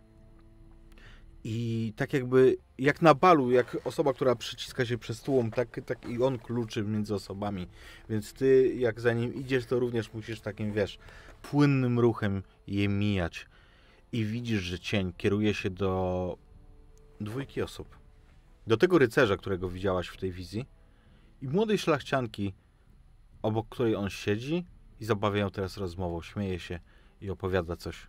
I 1.45 1.93
tak 1.97 2.13
jakby, 2.13 2.57
jak 2.79 3.03
na 3.03 3.15
balu, 3.15 3.51
jak 3.51 3.77
osoba, 3.85 4.13
która 4.13 4.35
przyciska 4.35 4.87
się 4.87 4.99
przez 4.99 5.23
tłum, 5.23 5.51
tak, 5.51 5.81
tak 5.87 6.09
i 6.09 6.23
on 6.23 6.39
kluczy 6.39 6.83
między 6.83 7.15
osobami. 7.15 7.69
Więc 8.09 8.33
ty, 8.33 8.75
jak 8.77 9.01
za 9.01 9.13
nim 9.13 9.35
idziesz, 9.35 9.67
to 9.67 9.79
również 9.79 10.13
musisz 10.13 10.41
takim, 10.41 10.73
wiesz, 10.73 10.99
płynnym 11.43 11.99
ruchem 11.99 12.43
je 12.67 12.89
mijać. 12.89 13.47
I 14.13 14.25
widzisz, 14.25 14.61
że 14.61 14.79
cień 14.79 15.13
kieruje 15.13 15.55
się 15.55 15.71
do 15.71 16.39
dwójki 17.21 17.63
osób. 17.63 17.99
Do 18.67 18.77
tego 18.77 18.99
rycerza, 18.99 19.37
którego 19.37 19.69
widziałaś 19.69 20.09
w 20.09 20.17
tej 20.17 20.33
wizji 20.33 20.67
i 21.43 21.49
młodej 21.49 21.79
szlachcianki, 21.79 22.55
obok 23.43 23.69
której 23.69 23.97
on 23.97 24.11
siedzi 24.11 24.65
i 25.01 25.05
zabawiają 25.05 25.51
teraz 25.51 25.77
rozmową. 25.77 26.23
Śmieje 26.23 26.59
się 26.59 26.81
i 27.21 27.31
opowiada 27.31 27.77
coś. 27.77 28.07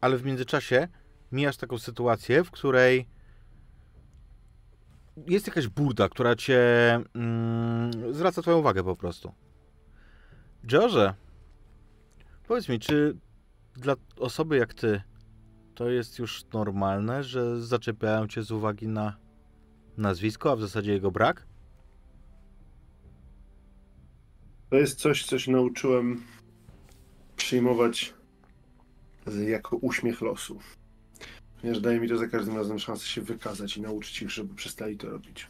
Ale 0.00 0.16
w 0.16 0.24
międzyczasie 0.24 0.88
mijasz 1.32 1.56
taką 1.56 1.78
sytuację, 1.78 2.44
w 2.44 2.50
której 2.50 3.06
jest 5.26 5.46
jakaś 5.46 5.68
burda, 5.68 6.08
która 6.08 6.36
cię 6.36 6.60
mm, 7.14 8.14
zwraca 8.14 8.42
twoją 8.42 8.58
uwagę 8.58 8.84
po 8.84 8.96
prostu. 8.96 9.32
George, 10.66 11.14
powiedz 12.48 12.68
mi, 12.68 12.78
czy 12.78 13.16
dla 13.76 13.94
osoby 14.18 14.56
jak 14.56 14.74
ty 14.74 15.02
to 15.74 15.90
jest 15.90 16.18
już 16.18 16.44
normalne, 16.52 17.24
że 17.24 17.62
zaczepiają 17.62 18.28
cię 18.28 18.42
z 18.42 18.50
uwagi 18.50 18.88
na 18.88 19.16
nazwisko, 19.96 20.52
a 20.52 20.56
w 20.56 20.60
zasadzie 20.60 20.92
jego 20.92 21.10
brak? 21.10 21.46
To 24.74 24.78
jest 24.78 24.98
coś, 24.98 25.24
co 25.24 25.38
się 25.38 25.52
nauczyłem 25.52 26.22
przyjmować 27.36 28.14
jako 29.46 29.76
uśmiech 29.76 30.20
losu. 30.20 30.58
Ponieważ 31.60 31.80
daje 31.80 32.00
mi 32.00 32.08
to 32.08 32.16
za 32.16 32.28
każdym 32.28 32.56
razem 32.56 32.78
szansę 32.78 33.06
się 33.06 33.20
wykazać 33.20 33.76
i 33.76 33.80
nauczyć 33.80 34.22
ich, 34.22 34.30
żeby 34.30 34.54
przestali 34.54 34.96
to 34.96 35.10
robić. 35.10 35.46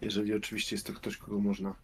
Jeżeli 0.00 0.34
oczywiście 0.34 0.76
jest 0.76 0.86
to 0.86 0.92
ktoś, 0.92 1.16
kogo 1.16 1.38
można 1.38 1.74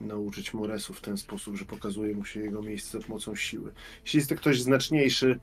nauczyć 0.00 0.54
Moresu 0.54 0.94
w 0.94 1.00
ten 1.00 1.16
sposób, 1.16 1.56
że 1.56 1.64
pokazuje 1.64 2.14
mu 2.14 2.24
się 2.24 2.40
jego 2.40 2.62
miejsce 2.62 3.00
za 3.00 3.06
pomocą 3.06 3.36
siły. 3.36 3.72
Jeśli 4.04 4.16
jest 4.16 4.28
to 4.28 4.36
ktoś 4.36 4.60
znaczniejszy, 4.60 5.40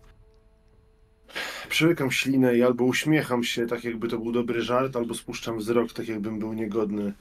przełykam 1.69 2.11
ślinę 2.11 2.57
i 2.57 2.63
albo 2.63 2.83
uśmiecham 2.83 3.43
się, 3.43 3.67
tak 3.67 3.83
jakby 3.83 4.07
to 4.07 4.17
był 4.17 4.31
dobry 4.31 4.61
żart, 4.61 4.95
albo 4.95 5.13
spuszczam 5.13 5.57
wzrok, 5.57 5.93
tak 5.93 6.07
jakbym 6.07 6.39
był 6.39 6.53
niegodny 6.53 7.13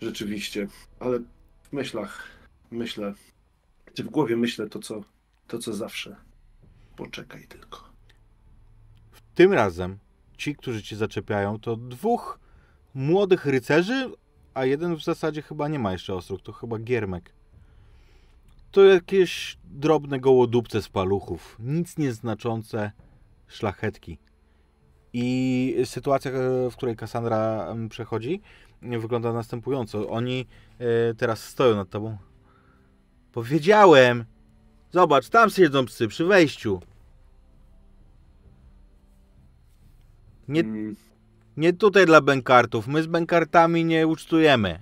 rzeczywiście. 0.00 0.68
Ale 1.00 1.18
w 1.62 1.72
myślach 1.72 2.35
myślę, 2.70 3.14
czy 3.94 4.04
w 4.04 4.10
głowie 4.10 4.36
myślę 4.36 4.68
to, 4.68 4.78
co, 4.78 5.00
to, 5.46 5.58
co 5.58 5.72
zawsze. 5.72 6.16
Poczekaj 6.96 7.46
tylko. 7.48 7.84
Tym 9.34 9.52
razem 9.52 9.98
ci, 10.36 10.56
którzy 10.56 10.82
cię 10.82 10.96
zaczepiają, 10.96 11.60
to 11.60 11.76
dwóch 11.76 12.38
młodych 12.94 13.46
rycerzy, 13.46 14.10
a 14.54 14.64
jeden 14.64 14.96
w 14.96 15.04
zasadzie 15.04 15.42
chyba 15.42 15.68
nie 15.68 15.78
ma 15.78 15.92
jeszcze 15.92 16.14
ostróg, 16.14 16.42
to 16.42 16.52
chyba 16.52 16.78
giermek. 16.78 17.32
To 18.70 18.84
jakieś 18.84 19.58
drobne 19.64 20.20
gołodupce 20.20 20.82
z 20.82 20.88
paluchów, 20.88 21.56
nic 21.60 21.98
nieznaczące 21.98 22.92
szlachetki. 23.46 24.18
I 25.12 25.76
sytuacja, 25.84 26.30
e, 26.30 26.70
w 26.70 26.76
której 26.76 26.96
Kassandra 26.96 27.66
em, 27.68 27.88
przechodzi, 27.88 28.40
wygląda 28.82 29.32
następująco. 29.32 30.08
Oni 30.08 30.46
e, 30.78 31.14
teraz 31.14 31.44
stoją 31.44 31.76
nad 31.76 31.90
tobą. 31.90 32.16
Powiedziałem! 33.36 34.24
Zobacz, 34.90 35.28
tam 35.28 35.50
siedzą 35.50 35.86
psy 35.86 36.08
przy 36.08 36.24
wejściu. 36.24 36.80
Nie, 40.48 40.60
Mm, 40.60 40.96
nie 41.56 41.72
tutaj 41.72 42.06
dla 42.06 42.20
bękartów. 42.20 42.88
My 42.88 43.02
z 43.02 43.06
bękartami 43.06 43.84
nie 43.84 44.06
ucztujemy. 44.06 44.80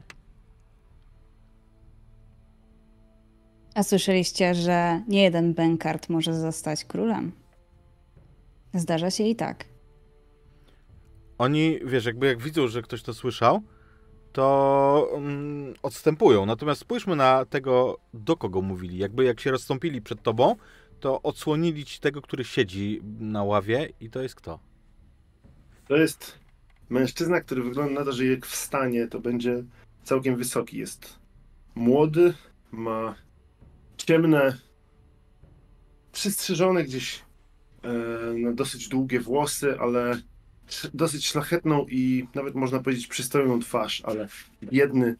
A 3.74 3.82
słyszeliście, 3.82 4.54
że 4.54 5.02
nie 5.08 5.22
jeden 5.22 5.54
Benkart 5.54 6.08
może 6.08 6.34
zostać 6.34 6.84
królem? 6.84 7.32
Zdarza 8.74 9.10
się 9.10 9.24
i 9.24 9.36
tak. 9.36 9.64
Oni, 11.38 11.78
wiesz, 11.84 12.04
jakby 12.04 12.26
jak 12.26 12.42
widzą, 12.42 12.68
że 12.68 12.82
ktoś 12.82 13.02
to 13.02 13.14
słyszał, 13.14 13.62
to 14.34 15.10
mm, 15.16 15.74
odstępują. 15.82 16.46
Natomiast 16.46 16.80
spójrzmy 16.80 17.16
na 17.16 17.44
tego, 17.44 17.98
do 18.14 18.36
kogo 18.36 18.62
mówili. 18.62 18.98
Jakby 18.98 19.24
jak 19.24 19.40
się 19.40 19.50
rozstąpili 19.50 20.02
przed 20.02 20.22
tobą, 20.22 20.56
to 21.00 21.22
odsłonili 21.22 21.84
ci 21.84 22.00
tego, 22.00 22.22
który 22.22 22.44
siedzi 22.44 23.00
na 23.20 23.44
ławie 23.44 23.88
i 24.00 24.10
to 24.10 24.22
jest 24.22 24.34
kto? 24.34 24.58
To 25.88 25.96
jest 25.96 26.38
mężczyzna, 26.90 27.40
który 27.40 27.62
wygląda 27.62 28.00
na 28.00 28.04
to, 28.04 28.12
że 28.12 28.26
jak 28.26 28.46
wstanie, 28.46 29.08
to 29.08 29.20
będzie 29.20 29.64
całkiem 30.02 30.36
wysoki. 30.36 30.78
Jest 30.78 31.18
młody, 31.74 32.34
ma 32.72 33.14
ciemne, 33.96 34.58
przystrzyżone 36.12 36.84
gdzieś 36.84 37.22
e, 37.82 37.88
na 38.38 38.52
dosyć 38.52 38.88
długie 38.88 39.20
włosy, 39.20 39.78
ale 39.80 40.20
dosyć 40.94 41.26
szlachetną 41.26 41.86
i 41.88 42.26
nawet 42.34 42.54
można 42.54 42.78
powiedzieć 42.78 43.06
przystojną 43.06 43.60
twarz, 43.60 44.02
ale 44.04 44.28
biedny, 44.62 45.16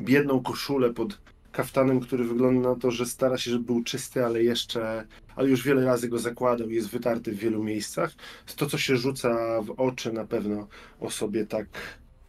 biedną 0.00 0.42
koszulę 0.42 0.92
pod 0.94 1.20
kaftanem, 1.52 2.00
który 2.00 2.24
wygląda 2.24 2.68
na 2.68 2.76
to, 2.76 2.90
że 2.90 3.06
stara 3.06 3.38
się, 3.38 3.50
żeby 3.50 3.64
był 3.64 3.82
czysty, 3.82 4.24
ale 4.24 4.42
jeszcze, 4.42 5.06
ale 5.36 5.48
już 5.48 5.64
wiele 5.64 5.84
razy 5.84 6.08
go 6.08 6.18
zakładał 6.18 6.70
i 6.70 6.74
jest 6.74 6.90
wytarty 6.90 7.32
w 7.32 7.38
wielu 7.38 7.64
miejscach. 7.64 8.14
To, 8.56 8.66
co 8.66 8.78
się 8.78 8.96
rzuca 8.96 9.62
w 9.62 9.70
oczy 9.70 10.12
na 10.12 10.24
pewno 10.24 10.68
osobie 11.00 11.46
tak 11.46 11.66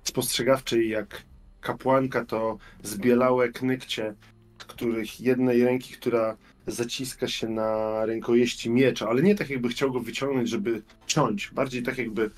spostrzegawczej 0.04 0.90
jak 0.90 1.24
kapłanka, 1.62 2.26
to 2.26 2.58
zbielałe 2.84 3.50
knykcie, 3.50 4.16
których 4.58 5.22
jednej 5.22 5.64
ręki, 5.64 5.94
która 5.94 6.38
zaciska 6.68 7.28
się 7.28 7.50
na 7.50 8.06
rękojeści 8.06 8.70
miecza, 8.70 9.10
ale 9.10 9.22
nie 9.22 9.36
tak 9.36 9.50
jakby 9.50 9.70
chciał 9.70 9.92
go 9.92 10.00
wyciągnąć, 10.00 10.50
żeby 10.50 10.82
ciąć, 11.08 11.52
bardziej 11.54 11.84
tak 11.84 11.98
jakby 11.98 12.32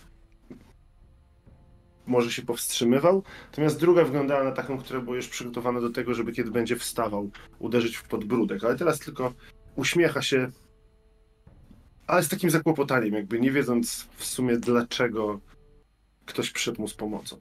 może 2.11 2.31
się 2.31 2.41
powstrzymywał, 2.41 3.23
natomiast 3.45 3.79
druga 3.79 4.03
wyglądała 4.03 4.43
na 4.43 4.51
taką, 4.51 4.77
która 4.77 4.99
była 5.01 5.15
już 5.15 5.27
przygotowana 5.27 5.81
do 5.81 5.89
tego, 5.89 6.13
żeby 6.13 6.31
kiedy 6.31 6.51
będzie 6.51 6.75
wstawał, 6.75 7.31
uderzyć 7.59 7.97
w 7.97 8.03
podbródek, 8.03 8.63
ale 8.63 8.75
teraz 8.75 8.99
tylko 8.99 9.33
uśmiecha 9.75 10.21
się, 10.21 10.51
ale 12.07 12.23
z 12.23 12.29
takim 12.29 12.49
zakłopotaniem, 12.49 13.13
jakby 13.13 13.39
nie 13.39 13.51
wiedząc 13.51 14.07
w 14.17 14.25
sumie 14.25 14.57
dlaczego 14.57 15.39
ktoś 16.25 16.51
przyszedł 16.51 16.81
mu 16.81 16.87
z 16.87 16.93
pomocą. 16.93 17.37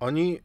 Oni, 0.00 0.40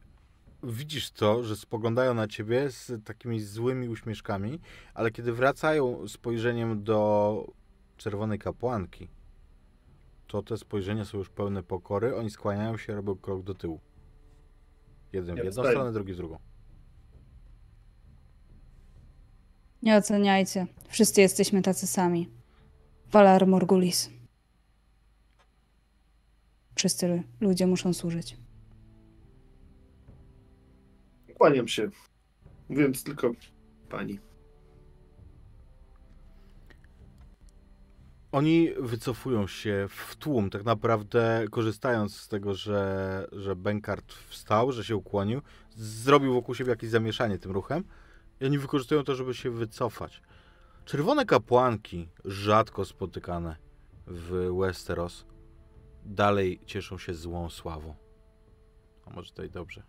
widzisz 0.62 1.10
to, 1.10 1.44
że 1.44 1.56
spoglądają 1.56 2.14
na 2.14 2.28
ciebie 2.28 2.70
z 2.70 3.04
takimi 3.04 3.40
złymi 3.40 3.88
uśmieszkami, 3.88 4.60
ale 4.94 5.10
kiedy 5.10 5.32
wracają 5.32 6.08
spojrzeniem 6.08 6.84
do 6.84 7.52
czerwonej 7.96 8.38
kapłanki, 8.38 9.08
to 10.30 10.42
te 10.42 10.56
spojrzenia 10.56 11.04
są 11.04 11.18
już 11.18 11.28
pełne 11.28 11.62
pokory, 11.62 12.16
oni 12.16 12.30
skłaniają 12.30 12.76
się, 12.76 12.94
robią 12.94 13.16
krok 13.16 13.42
do 13.42 13.54
tyłu. 13.54 13.80
Jeden 15.12 15.34
w 15.34 15.38
jedną 15.38 15.50
wstaję. 15.50 15.70
stronę, 15.70 15.92
drugi 15.92 16.12
w 16.12 16.16
drugą. 16.16 16.38
Nie 19.82 19.96
oceniajcie. 19.96 20.66
Wszyscy 20.88 21.20
jesteśmy 21.20 21.62
tacy 21.62 21.86
sami. 21.86 22.28
Valar 23.10 23.46
Morgulis. 23.46 24.10
Wszyscy 26.74 27.22
ludzie 27.40 27.66
muszą 27.66 27.92
służyć. 27.92 28.36
Kłaniam 31.38 31.68
się, 31.68 31.90
mówiąc 32.68 33.04
tylko 33.04 33.32
pani. 33.88 34.18
Oni 38.32 38.70
wycofują 38.78 39.46
się 39.46 39.86
w 39.88 40.16
tłum, 40.16 40.50
tak 40.50 40.64
naprawdę 40.64 41.44
korzystając 41.50 42.16
z 42.16 42.28
tego, 42.28 42.54
że, 42.54 43.28
że 43.32 43.56
Benkart 43.56 44.12
wstał, 44.12 44.72
że 44.72 44.84
się 44.84 44.96
ukłonił, 44.96 45.40
zrobił 45.76 46.34
wokół 46.34 46.54
siebie 46.54 46.70
jakieś 46.70 46.90
zamieszanie 46.90 47.38
tym 47.38 47.52
ruchem 47.52 47.84
i 48.40 48.44
oni 48.44 48.58
wykorzystują 48.58 49.04
to, 49.04 49.14
żeby 49.14 49.34
się 49.34 49.50
wycofać. 49.50 50.22
Czerwone 50.84 51.26
kapłanki, 51.26 52.08
rzadko 52.24 52.84
spotykane 52.84 53.56
w 54.06 54.56
Westeros, 54.58 55.24
dalej 56.04 56.60
cieszą 56.66 56.98
się 56.98 57.14
złą 57.14 57.50
sławą. 57.50 57.94
A 59.06 59.10
może 59.10 59.32
to 59.32 59.44
i 59.44 59.50
dobrze. 59.50 59.82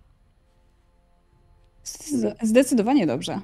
Zdecydowanie 2.41 3.07
dobrze. 3.07 3.41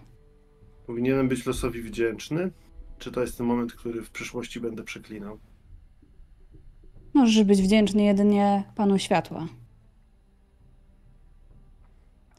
Powinienem 0.88 1.28
być 1.28 1.46
losowi 1.46 1.82
wdzięczny? 1.82 2.52
Czy 3.00 3.12
to 3.12 3.22
jest 3.22 3.38
ten 3.38 3.46
moment, 3.48 3.74
który 3.74 4.02
w 4.02 4.10
przyszłości 4.10 4.60
będę 4.60 4.84
przeklinał? 4.84 5.40
Możesz 7.14 7.44
być 7.44 7.62
wdzięczny 7.62 8.04
jedynie 8.04 8.64
Panu 8.76 9.00
Światła. 9.00 9.48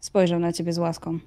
Spojrzał 0.01 0.41
na 0.41 0.53
ciebie 0.53 0.73
z 0.73 0.79
łaską. 0.79 1.19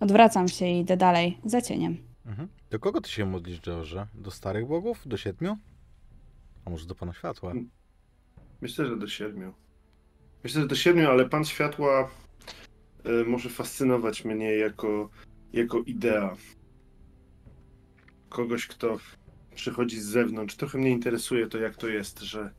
Odwracam 0.00 0.48
się 0.48 0.66
i 0.66 0.80
idę 0.80 0.96
dalej, 0.96 1.38
za 1.44 1.62
cieniem. 1.62 1.96
Mhm. 2.26 2.48
Do 2.70 2.78
kogo 2.78 3.00
ty 3.00 3.10
się 3.10 3.26
modlisz, 3.26 3.60
George? 3.60 3.94
Do 4.14 4.30
starych 4.30 4.66
bogów? 4.66 5.08
Do 5.08 5.16
siedmiu? 5.16 5.56
A 6.64 6.70
może 6.70 6.86
do 6.86 6.94
Pana 6.94 7.12
Światła? 7.12 7.52
Myślę, 8.60 8.86
że 8.86 8.96
do 8.96 9.08
siedmiu. 9.08 9.52
Myślę, 10.44 10.60
że 10.60 10.68
do 10.68 10.74
siedmiu, 10.74 11.10
ale 11.10 11.28
Pan 11.28 11.44
Światła 11.44 12.10
y, 13.06 13.24
może 13.24 13.48
fascynować 13.50 14.24
mnie 14.24 14.54
jako, 14.54 15.10
jako 15.52 15.78
idea. 15.78 16.36
Kogoś, 18.32 18.66
kto 18.66 18.98
przychodzi 19.54 20.00
z 20.00 20.04
zewnątrz. 20.04 20.56
Trochę 20.56 20.78
mnie 20.78 20.90
interesuje 20.90 21.46
to, 21.46 21.58
jak 21.58 21.76
to 21.76 21.88
jest, 21.88 22.20
że 22.20 22.50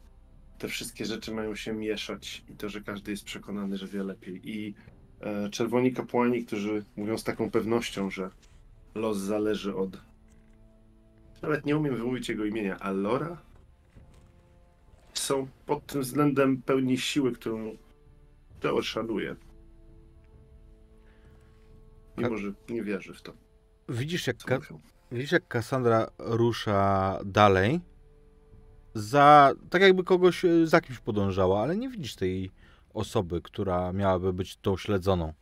te 0.58 0.68
wszystkie 0.68 1.06
rzeczy 1.06 1.34
mają 1.34 1.56
się 1.56 1.74
mieszać 1.74 2.44
i 2.50 2.56
to, 2.56 2.70
że 2.70 2.82
każdy 2.82 3.12
jest 3.12 3.24
przekonany, 3.24 3.78
że 3.78 3.88
wie 3.88 4.04
lepiej. 4.04 4.42
I 4.44 4.76
e, 5.20 5.50
czerwoni 5.50 5.94
kapłani, 5.94 6.46
którzy 6.46 6.86
mówią 6.96 7.18
z 7.18 7.24
taką 7.24 7.52
pewnością, 7.52 8.10
że 8.10 8.30
los 8.96 9.18
zależy 9.18 9.76
od. 9.76 10.02
Nawet 11.42 11.66
nie 11.66 11.78
umiem 11.78 11.96
wymówić 11.96 12.30
jego 12.30 12.46
imienia. 12.46 12.80
Allora? 12.80 13.42
są 15.14 15.48
pod 15.66 15.86
tym 15.86 16.02
względem 16.02 16.62
pełni 16.62 16.98
siły, 16.98 17.32
którą 17.32 17.78
Teor 18.60 18.84
szanuje. 18.86 19.36
Mimo, 22.18 22.38
że 22.38 22.54
nie 22.70 22.84
wierzy 22.84 23.14
w 23.14 23.22
to, 23.22 23.34
Widzisz, 23.90 24.28
jak 24.28 24.38
ka-. 24.38 24.60
Widzisz, 25.14 25.32
jak 25.32 25.48
Kassandra 25.48 26.08
rusza 26.20 27.20
dalej, 27.26 27.82
za, 28.94 29.54
tak 29.70 29.82
jakby 29.82 30.04
kogoś 30.04 30.46
e, 30.46 30.68
za 30.68 30.82
kimś 30.82 31.00
podążała, 31.00 31.62
ale 31.62 31.76
nie 31.76 31.90
widzisz 31.90 32.16
tej 32.16 32.52
osoby, 32.94 33.42
która 33.42 33.94
miałaby 33.94 34.34
być 34.34 34.58
tą 34.58 34.78
śledzoną. 34.78 35.34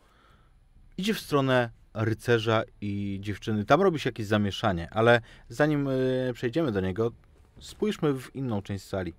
Idzie 0.97 1.13
w 1.13 1.19
stronę 1.19 1.69
rycerza 1.93 2.63
i 2.81 3.17
dziewczyny. 3.21 3.65
Tam 3.65 3.81
robi 3.81 3.99
się 3.99 4.07
jakieś 4.07 4.25
zamieszanie, 4.25 4.89
ale 4.91 5.21
zanim 5.49 5.87
e, 5.87 5.93
przejdziemy 6.33 6.71
do 6.71 6.81
niego, 6.81 7.11
spójrzmy 7.59 8.13
w 8.13 8.35
inną 8.35 8.61
część 8.61 8.85
sali, 8.85 9.13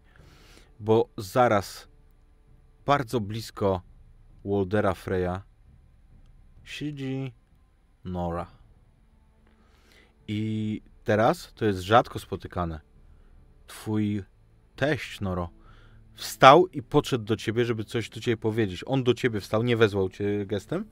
bo 0.81 1.09
zaraz, 1.17 1.89
bardzo 2.87 3.21
blisko 3.21 3.83
Waldera 4.45 4.95
Freya 4.95 5.43
siedzi 6.65 7.33
Nora. 8.05 8.62
I 10.33 10.83
teraz 11.05 11.53
to 11.55 11.65
jest 11.65 11.81
rzadko 11.81 12.19
spotykane. 12.19 12.81
Twój 13.67 14.23
teść, 14.77 15.21
Noro, 15.21 15.51
wstał 16.15 16.67
i 16.67 16.83
podszedł 16.83 17.25
do 17.25 17.37
ciebie, 17.37 17.65
żeby 17.65 17.85
coś 17.85 18.09
do 18.09 18.21
ciebie 18.21 18.37
powiedzieć. 18.37 18.85
On 18.87 19.05
do 19.05 19.15
ciebie 19.15 19.41
wstał, 19.41 19.63
nie 19.63 19.77
wezwał 19.77 20.09
cię 20.09 20.47
gestem 20.47 20.85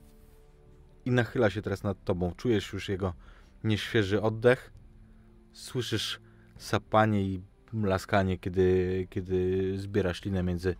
i 1.05 1.11
nachyla 1.11 1.49
się 1.49 1.61
teraz 1.61 1.83
nad 1.83 2.03
tobą. 2.03 2.33
Czujesz 2.37 2.73
już 2.73 2.89
jego 2.89 3.13
nieświeży 3.63 4.21
oddech. 4.21 4.73
Słyszysz 5.53 6.19
sapanie 6.57 7.23
i 7.23 7.41
mlaskanie, 7.73 8.37
kiedy, 8.37 9.07
kiedy 9.09 9.73
zbiera 9.77 10.13
ślinę 10.13 10.43
między 10.43 10.75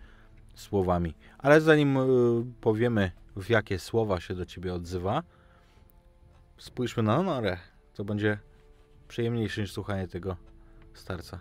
słowami. 0.56 1.14
Ale 1.38 1.62
zanim 1.62 1.98
y, 1.98 2.02
powiemy, 2.62 3.12
w 3.36 3.50
jakie 3.50 3.80
słowa 3.80 4.20
się 4.20 4.36
do 4.36 4.46
ciebie 4.46 4.74
odzywa, 4.74 5.24
spójrzmy 6.58 7.04
na 7.04 7.24
Norę. 7.24 7.58
To 7.94 8.06
będzie 8.06 8.51
przyjemniejsze 9.12 9.62
niż 9.62 9.74
słuchanie 9.74 10.08
tego 10.08 10.38
starca. 10.94 11.40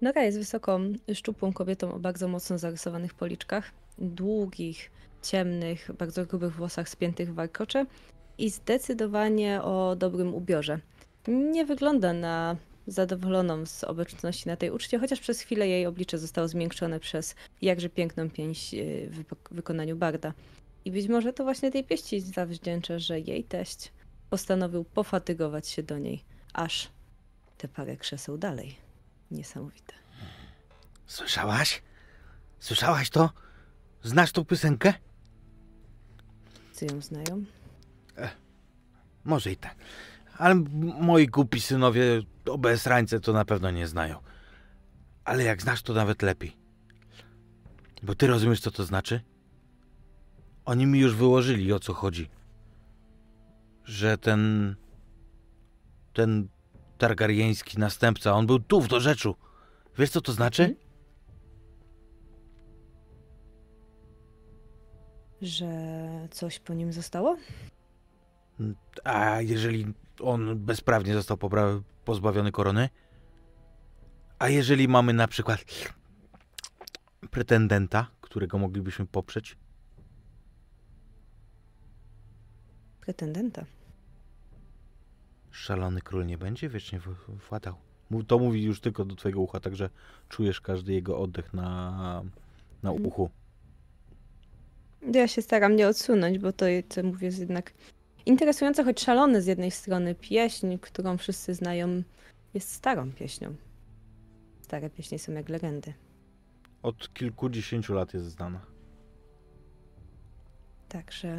Nora 0.00 0.22
jest 0.22 0.38
wysoką, 0.38 0.92
szczupłą 1.14 1.52
kobietą 1.52 1.94
o 1.94 1.98
bardzo 1.98 2.28
mocno 2.28 2.58
zarysowanych 2.58 3.14
policzkach, 3.14 3.70
długich, 3.98 4.90
ciemnych, 5.22 5.90
bardzo 5.98 6.26
grubych 6.26 6.54
włosach 6.54 6.88
spiętych 6.88 7.32
w 7.32 7.34
warkocze 7.34 7.86
i 8.38 8.50
zdecydowanie 8.50 9.62
o 9.62 9.96
dobrym 9.96 10.34
ubiorze. 10.34 10.78
Nie 11.28 11.64
wygląda 11.64 12.12
na 12.12 12.56
zadowoloną 12.86 13.66
z 13.66 13.84
obecności 13.84 14.48
na 14.48 14.56
tej 14.56 14.70
uczcie, 14.70 14.98
chociaż 14.98 15.20
przez 15.20 15.40
chwilę 15.40 15.68
jej 15.68 15.86
oblicze 15.86 16.18
zostało 16.18 16.48
zmiękczone 16.48 17.00
przez 17.00 17.34
jakże 17.62 17.88
piękną 17.88 18.30
pięść 18.30 18.74
y, 18.74 19.10
w 19.10 19.54
wykonaniu 19.54 19.96
Barda. 19.96 20.32
I 20.84 20.90
być 20.90 21.08
może 21.08 21.32
to 21.32 21.44
właśnie 21.44 21.70
tej 21.70 21.84
pieści 21.84 22.20
zawdzięcza, 22.20 22.98
że 22.98 23.20
jej 23.20 23.44
teść 23.44 23.92
postanowił 24.30 24.84
pofatygować 24.84 25.68
się 25.68 25.82
do 25.82 25.98
niej, 25.98 26.24
aż 26.52 26.88
te 27.58 27.68
parę 27.68 27.96
krzeseł 27.96 28.38
dalej. 28.38 28.76
Niesamowite. 29.30 29.94
Słyszałaś? 31.06 31.82
Słyszałaś 32.60 33.10
to? 33.10 33.30
Znasz 34.02 34.32
tą 34.32 34.44
piosenkę? 34.44 34.94
Co 36.72 36.84
ją 36.84 37.00
znają? 37.00 37.44
Może 39.24 39.52
i 39.52 39.56
tak. 39.56 39.74
Ale 40.38 40.54
moi 41.00 41.26
głupi 41.26 41.60
synowie 41.60 42.22
obezrańce 42.50 43.20
to 43.20 43.32
na 43.32 43.44
pewno 43.44 43.70
nie 43.70 43.86
znają. 43.86 44.20
Ale 45.24 45.44
jak 45.44 45.62
znasz, 45.62 45.82
to 45.82 45.94
nawet 45.94 46.22
lepiej. 46.22 46.56
Bo 48.02 48.14
ty 48.14 48.26
rozumiesz, 48.26 48.60
co 48.60 48.70
to 48.70 48.84
znaczy? 48.84 49.20
Oni 50.64 50.86
mi 50.86 50.98
już 50.98 51.14
wyłożyli, 51.14 51.72
o 51.72 51.80
co 51.80 51.94
chodzi. 51.94 52.28
Że 53.86 54.18
ten... 54.18 54.74
Ten 56.12 56.48
targarieński 56.98 57.78
następca, 57.78 58.32
on 58.32 58.46
był 58.46 58.58
tu 58.58 58.80
w 58.80 58.88
dorzeczu. 58.88 59.34
Wiesz, 59.98 60.10
co 60.10 60.20
to 60.20 60.32
znaczy? 60.32 60.76
Że 65.42 65.68
coś 66.30 66.58
po 66.58 66.74
nim 66.74 66.92
zostało? 66.92 67.36
A 69.04 69.40
jeżeli 69.40 69.94
on 70.20 70.58
bezprawnie 70.58 71.14
został 71.14 71.38
pozbawiony 72.04 72.52
korony? 72.52 72.88
A 74.38 74.48
jeżeli 74.48 74.88
mamy 74.88 75.12
na 75.12 75.28
przykład 75.28 75.64
pretendenta, 77.30 78.10
którego 78.20 78.58
moglibyśmy 78.58 79.06
poprzeć? 79.06 79.56
Pretendenta. 83.00 83.64
Szalony 85.56 86.00
król 86.00 86.26
nie 86.26 86.38
będzie 86.38 86.68
wiecznie 86.68 87.00
władał. 87.48 87.74
To 88.26 88.38
mówi 88.38 88.62
już 88.62 88.80
tylko 88.80 89.04
do 89.04 89.14
twojego 89.16 89.40
ucha, 89.40 89.60
także 89.60 89.90
czujesz 90.28 90.60
każdy 90.60 90.92
jego 90.92 91.18
oddech 91.18 91.54
na, 91.54 91.90
na 92.82 92.90
Mhm. 92.90 93.06
uchu. 93.08 93.30
Ja 95.14 95.28
się 95.28 95.42
staram 95.42 95.76
nie 95.76 95.88
odsunąć, 95.88 96.38
bo 96.38 96.52
to, 96.52 96.66
co 96.88 97.02
mówię, 97.02 97.26
jest 97.26 97.38
jednak 97.38 97.72
interesujące, 98.26 98.84
choć 98.84 99.00
szalone 99.00 99.42
z 99.42 99.46
jednej 99.46 99.70
strony. 99.70 100.14
Pieśń, 100.14 100.78
którą 100.80 101.16
wszyscy 101.18 101.54
znają, 101.54 102.02
jest 102.54 102.72
starą 102.72 103.12
pieśnią. 103.12 103.54
Stare 104.62 104.90
pieśni 104.90 105.18
są 105.18 105.32
jak 105.32 105.48
legendy. 105.48 105.94
Od 106.82 107.14
kilkudziesięciu 107.14 107.94
lat 107.94 108.14
jest 108.14 108.26
znana. 108.26 108.60
Także 110.88 111.36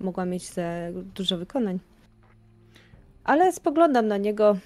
mogła 0.00 0.24
mieć 0.24 0.50
za 0.52 0.70
dużo 1.14 1.38
wykonań. 1.38 1.78
Ale 3.26 3.52
spoglądam 3.52 4.06
na 4.06 4.16
niego, 4.16 4.56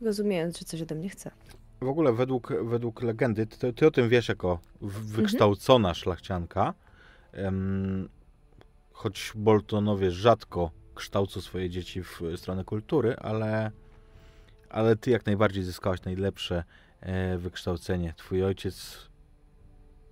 rozumiejąc, 0.00 0.58
że 0.58 0.64
coś 0.64 0.82
ode 0.82 0.94
mnie 0.94 1.08
chce. 1.08 1.30
W 1.80 1.88
ogóle 1.88 2.12
według, 2.12 2.52
według 2.64 3.02
legendy, 3.02 3.46
ty, 3.46 3.72
ty 3.72 3.86
o 3.86 3.90
tym 3.90 4.08
wiesz 4.08 4.28
jako 4.28 4.58
w- 4.80 5.12
wykształcona 5.12 5.94
szlachcianka, 5.94 6.74
em, 7.32 8.08
choć 8.92 9.32
Boltonowie 9.34 10.10
rzadko 10.10 10.70
kształcą 10.94 11.40
swoje 11.40 11.70
dzieci 11.70 12.02
w 12.02 12.20
stronę 12.36 12.64
kultury, 12.64 13.16
ale, 13.16 13.70
ale 14.70 14.96
ty 14.96 15.10
jak 15.10 15.26
najbardziej 15.26 15.62
zyskałaś 15.62 16.02
najlepsze 16.02 16.64
e, 17.00 17.38
wykształcenie. 17.38 18.14
Twój 18.16 18.44
ojciec, 18.44 19.08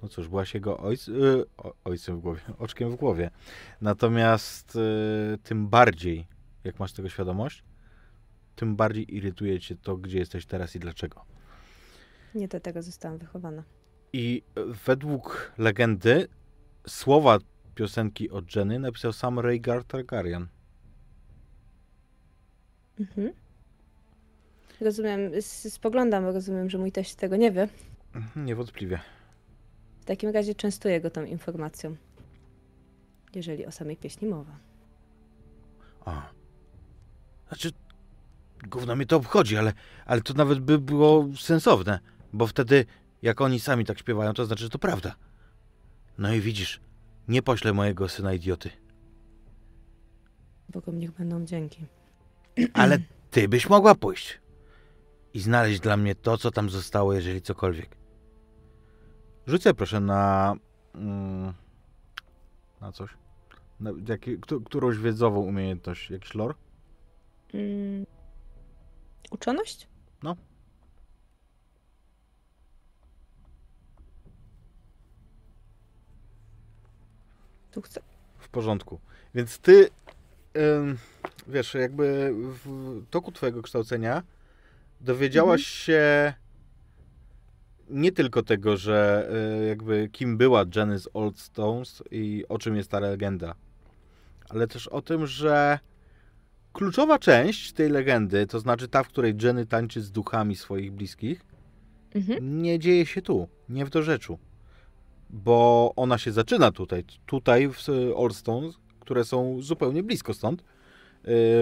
no 0.02 0.08
cóż, 0.08 0.28
byłaś 0.28 0.54
jego 0.54 0.78
ojc, 0.78 1.08
y, 1.08 1.44
ojcem 1.84 2.16
w 2.16 2.20
głowie, 2.20 2.40
oczkiem 2.58 2.90
w 2.90 2.96
głowie. 2.96 3.30
Natomiast 3.80 4.76
y, 4.76 5.38
tym 5.42 5.68
bardziej, 5.68 6.26
jak 6.64 6.78
masz 6.78 6.92
tego 6.92 7.08
świadomość, 7.08 7.64
tym 8.56 8.76
bardziej 8.76 9.16
irytuje 9.16 9.60
cię 9.60 9.76
to, 9.76 9.96
gdzie 9.96 10.18
jesteś 10.18 10.46
teraz 10.46 10.76
i 10.76 10.78
dlaczego. 10.78 11.24
Nie 12.34 12.48
do 12.48 12.60
tego 12.60 12.82
zostałam 12.82 13.18
wychowana. 13.18 13.62
I 14.12 14.42
według 14.86 15.52
legendy 15.58 16.28
słowa 16.86 17.38
piosenki 17.74 18.30
od 18.30 18.56
Jenny 18.56 18.78
napisał 18.78 19.12
sam 19.12 19.38
Rhaegar 19.40 19.84
Targaryen. 19.84 20.48
Mhm. 23.00 23.32
Rozumiem, 24.80 25.20
spoglądam, 25.68 26.24
rozumiem, 26.24 26.70
że 26.70 26.78
mój 26.78 26.92
teść 26.92 27.14
tego 27.14 27.36
nie 27.36 27.52
wie. 27.52 27.68
Mhm, 28.14 28.46
Niewątpliwie. 28.46 29.00
W 30.00 30.04
takim 30.04 30.30
razie 30.30 30.54
częstuję 30.54 31.00
go 31.00 31.10
tą 31.10 31.24
informacją. 31.24 31.96
Jeżeli 33.34 33.66
o 33.66 33.72
samej 33.72 33.96
pieśni 33.96 34.28
mowa. 34.28 34.58
A. 36.04 36.37
Znaczy, 37.48 37.70
gówno 38.68 38.96
mnie 38.96 39.06
to 39.06 39.16
obchodzi, 39.16 39.56
ale, 39.56 39.72
ale 40.06 40.20
to 40.20 40.34
nawet 40.34 40.58
by 40.60 40.78
było 40.78 41.26
sensowne, 41.38 41.98
bo 42.32 42.46
wtedy, 42.46 42.86
jak 43.22 43.40
oni 43.40 43.60
sami 43.60 43.84
tak 43.84 43.98
śpiewają, 43.98 44.34
to 44.34 44.44
znaczy, 44.46 44.62
że 44.62 44.70
to 44.70 44.78
prawda. 44.78 45.14
No 46.18 46.32
i 46.34 46.40
widzisz, 46.40 46.80
nie 47.28 47.42
poślę 47.42 47.72
mojego 47.72 48.08
syna 48.08 48.34
idioty. 48.34 48.70
Bogom 50.68 50.98
niech 50.98 51.10
będą 51.10 51.44
dzięki. 51.44 51.84
Ale 52.74 52.98
ty 53.30 53.48
byś 53.48 53.68
mogła 53.68 53.94
pójść 53.94 54.38
i 55.34 55.40
znaleźć 55.40 55.80
dla 55.80 55.96
mnie 55.96 56.14
to, 56.14 56.38
co 56.38 56.50
tam 56.50 56.70
zostało, 56.70 57.12
jeżeli 57.12 57.42
cokolwiek. 57.42 57.96
Rzucę 59.46 59.74
proszę 59.74 60.00
na. 60.00 60.54
Mm, 60.94 61.52
na 62.80 62.92
coś. 62.92 63.10
Na 63.80 63.90
któ- 64.40 64.60
którąś 64.60 64.98
wiedzową 64.98 65.40
umiejętność, 65.40 66.10
jakiś 66.10 66.34
lore? 66.34 66.54
Mm. 67.54 68.06
Uczoność? 69.30 69.88
No. 70.22 70.36
Tu 77.70 77.82
chcę. 77.82 78.00
W 78.38 78.48
porządku. 78.48 79.00
Więc 79.34 79.58
ty, 79.58 79.90
ym, 80.56 80.98
wiesz, 81.46 81.74
jakby 81.74 82.34
w 82.34 83.02
toku 83.10 83.32
twojego 83.32 83.62
kształcenia 83.62 84.22
dowiedziałaś 85.00 85.62
się 85.62 86.34
nie 87.90 88.12
tylko 88.12 88.42
tego, 88.42 88.76
że 88.76 89.28
y, 89.62 89.66
jakby 89.66 90.08
kim 90.12 90.36
była 90.36 90.64
Janice 90.76 91.12
Oldstones 91.12 92.02
i 92.10 92.44
o 92.48 92.58
czym 92.58 92.76
jest 92.76 92.90
ta 92.90 93.00
legenda, 93.00 93.54
ale 94.48 94.66
też 94.68 94.88
o 94.88 95.02
tym, 95.02 95.26
że 95.26 95.78
kluczowa 96.78 97.18
część 97.18 97.72
tej 97.72 97.88
legendy, 97.90 98.46
to 98.46 98.60
znaczy 98.60 98.88
ta, 98.88 99.02
w 99.02 99.08
której 99.08 99.34
Jenny 99.42 99.66
tańczy 99.66 100.00
z 100.02 100.10
duchami 100.10 100.56
swoich 100.56 100.92
bliskich, 100.92 101.44
Mhm. 102.14 102.62
nie 102.62 102.78
dzieje 102.78 103.06
się 103.06 103.22
tu, 103.22 103.48
nie 103.68 103.84
w 103.86 103.90
dorzeczu. 103.90 104.38
Bo 105.30 105.92
ona 105.96 106.18
się 106.18 106.32
zaczyna 106.32 106.72
tutaj, 106.72 107.04
tutaj 107.26 107.68
w 107.68 107.86
Oldstones, 108.14 108.78
które 109.00 109.24
są 109.24 109.62
zupełnie 109.62 110.02
blisko 110.02 110.34
stąd. 110.34 110.64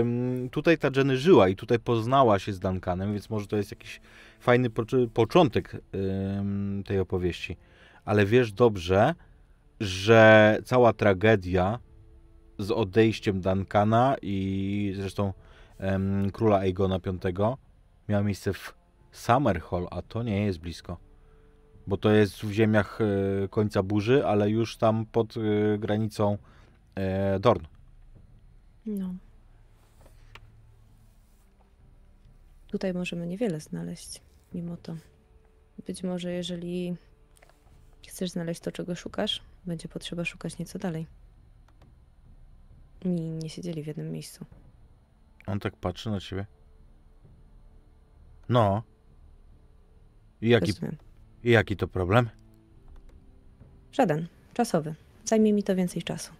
Ym, 0.00 0.48
tutaj 0.50 0.78
ta 0.78 0.88
Jenny 0.96 1.16
żyła 1.16 1.48
i 1.48 1.56
tutaj 1.56 1.78
poznała 1.78 2.38
się 2.38 2.52
z 2.52 2.58
Duncanem, 2.60 3.12
więc 3.12 3.30
może 3.30 3.46
to 3.46 3.56
jest 3.56 3.70
jakiś 3.70 4.00
fajny 4.40 4.70
początek 5.14 5.72
ym, 5.94 6.82
tej 6.86 6.98
opowieści. 6.98 7.56
ale 8.04 8.26
wiesz 8.26 8.52
dobrze, 8.52 9.14
że 9.80 10.58
cała 10.64 10.92
tragedia 10.92 11.78
z 12.58 12.70
odejściem 12.70 13.40
Duncana 13.40 14.16
i 14.22 14.92
zresztą 14.96 15.32
em, 15.78 16.30
króla 16.30 16.58
Aegona 16.58 16.98
V 16.98 17.56
miała 18.08 18.22
miejsce 18.22 18.52
w 18.52 18.74
Summerhall, 19.12 19.88
a 19.90 20.02
to 20.02 20.22
nie 20.22 20.44
jest 20.44 20.58
blisko. 20.58 20.96
Bo 21.86 21.96
to 21.96 22.10
jest 22.10 22.34
w 22.44 22.52
ziemiach 22.52 22.98
e, 23.00 23.48
końca 23.48 23.82
burzy, 23.82 24.26
ale 24.26 24.50
już 24.50 24.76
tam 24.76 25.06
pod 25.06 25.34
e, 25.36 25.78
granicą 25.78 26.38
e, 26.94 27.40
Dorn. 27.40 27.64
No. 28.86 29.14
Tutaj 32.68 32.94
możemy 32.94 33.26
niewiele 33.26 33.60
znaleźć, 33.60 34.20
mimo 34.54 34.76
to. 34.76 34.96
Być 35.86 36.02
może, 36.02 36.32
jeżeli 36.32 36.96
chcesz 38.08 38.30
znaleźć 38.30 38.60
to, 38.60 38.72
czego 38.72 38.94
szukasz, 38.94 39.42
będzie 39.66 39.88
potrzeba 39.88 40.24
szukać 40.24 40.58
nieco 40.58 40.78
dalej. 40.78 41.06
Ni 43.04 43.30
nie 43.30 43.48
siedzieli 43.50 43.82
w 43.82 43.86
jednym 43.86 44.12
miejscu. 44.12 44.44
On 45.46 45.60
tak 45.60 45.76
patrzy 45.76 46.10
na 46.10 46.20
ciebie. 46.20 46.46
No. 48.48 48.82
I 50.40 50.48
jaki, 50.48 50.66
Rozumiem. 50.72 50.96
i 51.44 51.50
jaki 51.50 51.76
to 51.76 51.88
problem? 51.88 52.30
Żaden. 53.92 54.26
Czasowy. 54.54 54.94
Zajmie 55.24 55.52
mi 55.52 55.62
to 55.62 55.76
więcej 55.76 56.02
czasu. 56.02 56.32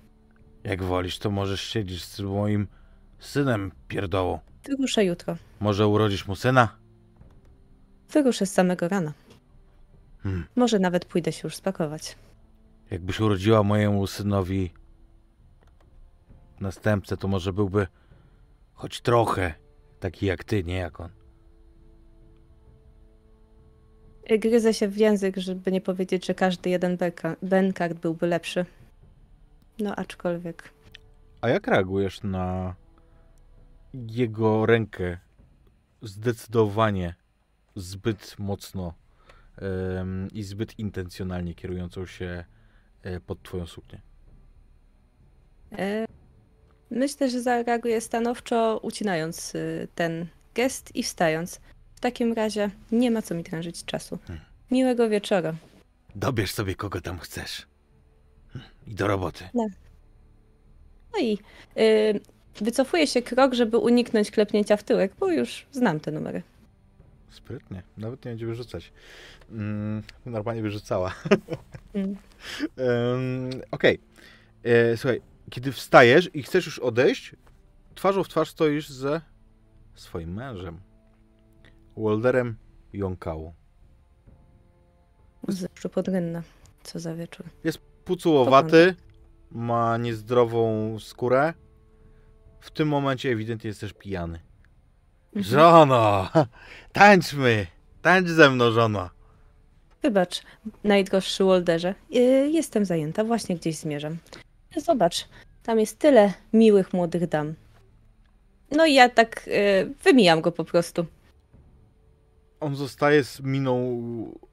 Jak 0.65 0.83
wolisz, 0.83 1.19
to 1.19 1.31
możesz 1.31 1.61
siedzieć 1.61 2.05
z 2.05 2.21
moim 2.21 2.67
synem 3.19 3.73
pierdołą. 3.89 4.39
Wyruszę 4.65 5.05
jutro. 5.05 5.37
Może 5.61 5.87
urodzisz 5.87 6.27
mu 6.29 6.37
syna? 6.37 6.69
Wyruszę 8.11 8.47
z 8.47 8.53
samego 8.53 8.89
rana. 8.89 9.13
Hmm. 10.23 10.47
Może 10.57 10.79
nawet 10.79 11.05
pójdę 11.05 11.33
się 11.33 11.41
już 11.45 11.57
spakować. 11.57 12.17
Jakbyś 12.91 13.21
urodziła 13.21 13.63
mojemu 13.63 14.07
synowi 14.07 14.71
następcę, 16.61 17.17
to 17.17 17.29
może 17.29 17.53
byłby 17.53 17.87
choć 18.75 19.01
trochę 19.01 19.55
taki 20.01 20.27
jak 20.27 20.45
ty, 20.45 20.65
nie 20.65 20.77
jak 20.77 21.01
on. 21.01 21.11
Gryzę 24.39 24.75
się 24.75 24.89
w 24.89 24.97
język, 24.97 25.37
żeby 25.37 25.73
nie 25.73 25.81
powiedzieć, 25.81 26.27
że 26.27 26.35
każdy 26.35 26.71
jeden 26.71 26.99
Benkart 27.43 27.99
byłby 27.99 28.27
lepszy. 28.27 28.67
No 29.79 29.97
aczkolwiek 29.97 30.71
A 31.41 31.49
jak 31.49 31.67
reagujesz 31.67 32.23
na 32.23 32.75
jego 33.95 34.67
rękę 34.67 35.19
zdecydowanie 36.03 37.15
zbyt 37.77 38.39
mocno 38.39 38.95
i 40.33 40.43
zbyt 40.43 40.79
intencjonalnie 40.79 41.55
kierującą 41.55 42.07
się 42.07 42.45
e, 43.03 43.21
pod 43.21 43.43
twoją 43.43 43.67
suknię? 43.67 44.01
Myślę, 46.91 47.31
że 47.31 47.43
zareaguję 47.43 48.01
stanowczo, 48.01 48.81
ucinając 48.83 49.55
y, 49.55 49.89
ten 49.95 50.27
gest 50.55 50.97
i 50.97 51.03
wstając. 51.03 51.61
W 51.95 52.01
takim 52.01 52.33
razie 52.33 52.71
nie 52.93 53.11
ma 53.11 53.23
co 53.23 53.35
mi 53.35 53.43
drężyć 53.43 53.85
czasu. 53.85 54.19
Hmm. 54.27 54.45
Miłego 54.71 55.09
wieczora. 55.09 55.55
Dobierz 56.17 56.51
sobie 56.51 56.75
kogo 56.75 57.01
tam 57.01 57.19
chcesz. 57.19 57.67
Hm, 58.53 58.65
I 58.87 58.95
do 58.95 59.07
roboty. 59.07 59.45
No 61.15 61.21
i 61.21 61.39
y, 61.79 62.21
wycofuję 62.61 63.07
się 63.07 63.23
krok, 63.23 63.55
żeby 63.55 63.79
uniknąć 63.79 64.31
klepnięcia 64.31 64.77
w 64.77 64.83
tyłek, 64.83 65.13
bo 65.19 65.31
już 65.31 65.67
znam 65.73 66.01
te 66.01 66.13
numery. 66.13 66.43
Sprytnie. 67.31 67.83
Nawet 67.97 68.25
nie 68.25 68.31
będzie 68.31 68.47
wyrzucać. 68.47 68.93
Mm, 69.51 70.03
normalnie 70.27 70.63
wyrzucała. 70.63 71.15
Mm. 71.95 72.17
Em, 72.77 73.51
Okej. 73.71 73.99
E, 74.65 74.97
Słuchaj, 74.97 75.21
kiedy 75.51 75.73
wstajesz 75.73 76.31
i 76.35 76.43
chcesz 76.43 76.67
już 76.67 76.79
odejść, 76.79 77.37
twarzą 77.95 78.25
w 78.25 78.29
twarz 78.29 78.51
stoisz 78.51 78.89
ze 78.89 79.21
swoim 79.95 80.35
mężem. 80.35 80.81
Walderem 81.97 82.57
Jonkałą. 82.93 83.55
Zawsze 85.49 85.89
podrynna. 85.89 86.43
Co 86.83 86.99
za 86.99 87.15
wieczór. 87.15 87.47
Pucułowaty, 88.05 88.95
ma 89.51 89.97
niezdrową 89.97 90.97
skórę. 91.01 91.55
W 92.61 92.71
tym 92.71 92.89
momencie 92.89 93.31
ewidentnie 93.31 93.69
jest 93.69 93.81
też 93.81 93.93
pijany. 93.93 94.41
Mhm. 95.37 95.45
Żono! 95.45 96.29
Tańczmy! 96.93 97.67
Tańcz 98.03 98.29
ze 98.29 98.51
mną, 98.51 98.71
żono! 98.71 99.11
Wybacz, 100.03 100.43
najdroższy 100.85 101.45
Walderze. 101.45 101.95
Y, 102.17 102.51
Jestem 102.53 102.85
zajęta, 102.85 103.25
właśnie 103.25 103.57
gdzieś 103.57 103.77
zmierzam. 103.77 104.17
Zobacz, 104.81 105.29
tam 105.63 105.81
jest 105.81 105.99
tyle 105.99 106.33
miłych 106.53 106.93
młodych 106.93 107.29
dam. 107.29 107.55
No 108.71 108.87
i 108.87 108.95
ja 108.95 109.09
tak 109.09 109.49
y, 109.49 109.95
wymijam 110.05 110.41
go 110.41 110.53
po 110.53 110.65
prostu. 110.65 111.07
On 112.61 112.77
zostaje 112.77 113.25
z 113.25 113.41
miną 113.41 114.03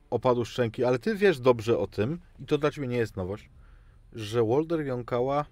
opadu 0.10 0.46
szczęki, 0.46 0.84
ale 0.84 1.00
ty 1.00 1.16
wiesz 1.16 1.40
dobrze 1.40 1.78
o 1.78 1.88
tym, 1.88 2.20
i 2.40 2.46
to 2.46 2.58
dla 2.58 2.72
ciebie 2.72 2.88
nie 2.88 2.98
jest 2.98 3.16
nowość, 3.18 3.50
że 4.14 4.44
Walder 4.44 4.86
Jonkała 4.86 5.46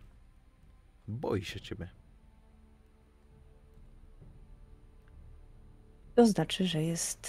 boi 1.08 1.46
się 1.46 1.62
ciebie. 1.62 1.90
To 6.16 6.26
znaczy, 6.26 6.68
że 6.68 6.84
jest 6.84 7.28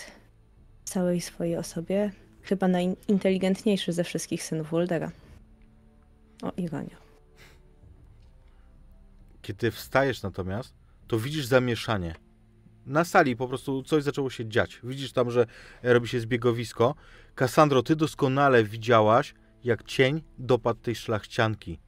w 0.84 0.90
całej 0.90 1.20
swojej 1.20 1.56
osobie 1.56 2.12
chyba 2.42 2.68
najinteligentniejszy 2.68 3.92
ze 3.92 4.04
wszystkich 4.04 4.42
synów 4.42 4.70
Waldera. 4.70 5.12
O, 6.42 6.52
ironia. 6.56 7.01
Kiedy 9.42 9.70
wstajesz 9.70 10.22
natomiast, 10.22 10.74
to 11.06 11.18
widzisz 11.18 11.46
zamieszanie. 11.46 12.14
Na 12.86 13.04
sali 13.04 13.36
po 13.36 13.48
prostu 13.48 13.82
coś 13.82 14.02
zaczęło 14.02 14.30
się 14.30 14.48
dziać. 14.48 14.80
Widzisz 14.84 15.12
tam, 15.12 15.30
że 15.30 15.46
robi 15.82 16.08
się 16.08 16.20
zbiegowisko. 16.20 16.94
Kassandro, 17.34 17.82
ty 17.82 17.96
doskonale 17.96 18.64
widziałaś, 18.64 19.34
jak 19.64 19.82
cień 19.82 20.22
dopadł 20.38 20.80
tej 20.80 20.94
szlachcianki. 20.94 21.78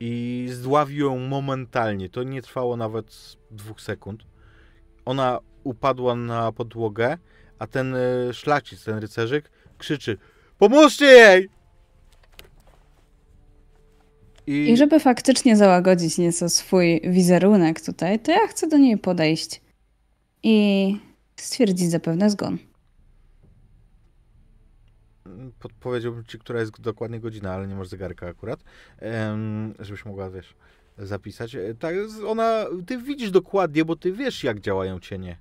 I 0.00 0.46
zdławił 0.50 1.06
ją 1.06 1.18
momentalnie. 1.18 2.08
To 2.08 2.22
nie 2.22 2.42
trwało 2.42 2.76
nawet 2.76 3.36
dwóch 3.50 3.80
sekund. 3.80 4.24
Ona 5.04 5.38
upadła 5.64 6.14
na 6.14 6.52
podłogę, 6.52 7.18
a 7.58 7.66
ten 7.66 7.94
e, 7.94 8.34
szlachcic, 8.34 8.84
ten 8.84 8.98
rycerzyk 8.98 9.50
krzyczy 9.78 10.18
Pomóżcie 10.58 11.04
jej! 11.06 11.59
I 14.50 14.76
żeby 14.76 15.00
faktycznie 15.00 15.56
załagodzić 15.56 16.18
nieco 16.18 16.48
swój 16.48 17.00
wizerunek 17.04 17.80
tutaj, 17.80 18.18
to 18.18 18.32
ja 18.32 18.46
chcę 18.48 18.68
do 18.68 18.78
niej 18.78 18.98
podejść 18.98 19.60
i 20.42 20.96
stwierdzić 21.36 21.90
zapewne 21.90 22.30
zgon. 22.30 22.58
Podpowiedziałbym 25.58 26.24
ci, 26.24 26.38
która 26.38 26.60
jest 26.60 26.80
dokładnie 26.80 27.20
godzina, 27.20 27.52
ale 27.52 27.68
nie 27.68 27.74
masz 27.74 27.88
zegarka 27.88 28.26
akurat, 28.26 28.60
żebyś 29.78 30.04
mogła, 30.04 30.30
wiesz, 30.30 30.54
zapisać. 30.98 31.54
E, 31.54 31.74
Tak, 31.74 31.94
ona, 32.26 32.66
ty 32.86 32.98
widzisz 32.98 33.30
dokładnie, 33.30 33.84
bo 33.84 33.96
ty 33.96 34.12
wiesz, 34.12 34.44
jak 34.44 34.60
działają 34.60 35.00
cienie 35.00 35.36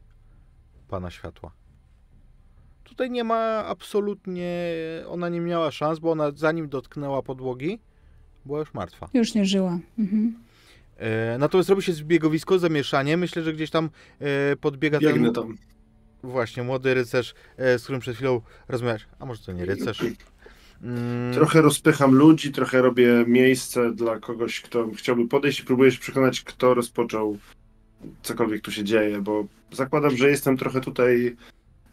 Pana 0.88 1.12
Światła. 1.12 1.52
Tutaj 2.84 3.12
nie 3.12 3.24
ma 3.24 3.66
absolutnie, 3.66 4.74
ona 5.08 5.30
nie 5.30 5.42
miała 5.42 5.72
szans, 5.72 6.00
bo 6.00 6.12
ona 6.12 6.32
zanim 6.36 6.70
dotknęła 6.70 7.22
podłogi, 7.22 7.80
była 8.46 8.60
już 8.60 8.74
martwa. 8.74 9.10
Już 9.14 9.34
nie 9.36 9.46
żyła. 9.46 9.80
Mhm. 10.00 10.34
E, 10.98 11.38
natomiast 11.40 11.70
robi 11.70 11.82
się 11.82 11.94
zbiegowisko, 11.94 12.60
zamieszanie. 12.60 13.18
Myślę, 13.18 13.44
że 13.44 13.54
gdzieś 13.54 13.70
tam 13.70 13.90
e, 14.20 14.56
podbiega 14.56 15.00
Biegnę 15.00 15.26
ten 15.26 15.34
tam. 15.34 15.56
właśnie 16.24 16.64
młody 16.64 16.94
rycerz, 16.94 17.34
e, 17.58 17.80
z 17.80 17.84
którym 17.84 18.02
przed 18.02 18.16
chwilą 18.16 18.42
rozmawiałeś. 18.68 19.06
A 19.20 19.26
może 19.26 19.44
to 19.44 19.52
nie 19.52 19.66
rycerz? 19.66 20.02
Mm, 20.84 21.34
Trochę 21.34 21.62
rozpycham 21.62 22.16
ludzi, 22.16 22.52
trochę 22.52 22.82
robię 22.82 23.24
miejsce 23.28 23.92
dla 23.94 24.20
kogoś, 24.20 24.62
kto 24.62 24.90
chciałby 24.96 25.28
podejść 25.28 25.60
i 25.60 25.64
próbuję 25.64 25.92
się 25.92 26.00
przekonać, 26.00 26.42
kto 26.42 26.74
rozpoczął 26.74 27.38
cokolwiek 28.22 28.62
tu 28.62 28.72
się 28.72 28.84
dzieje, 28.84 29.22
bo 29.22 29.46
zakładam, 29.72 30.18
że 30.18 30.30
jestem 30.30 30.58
trochę 30.58 30.82
tutaj 30.82 31.36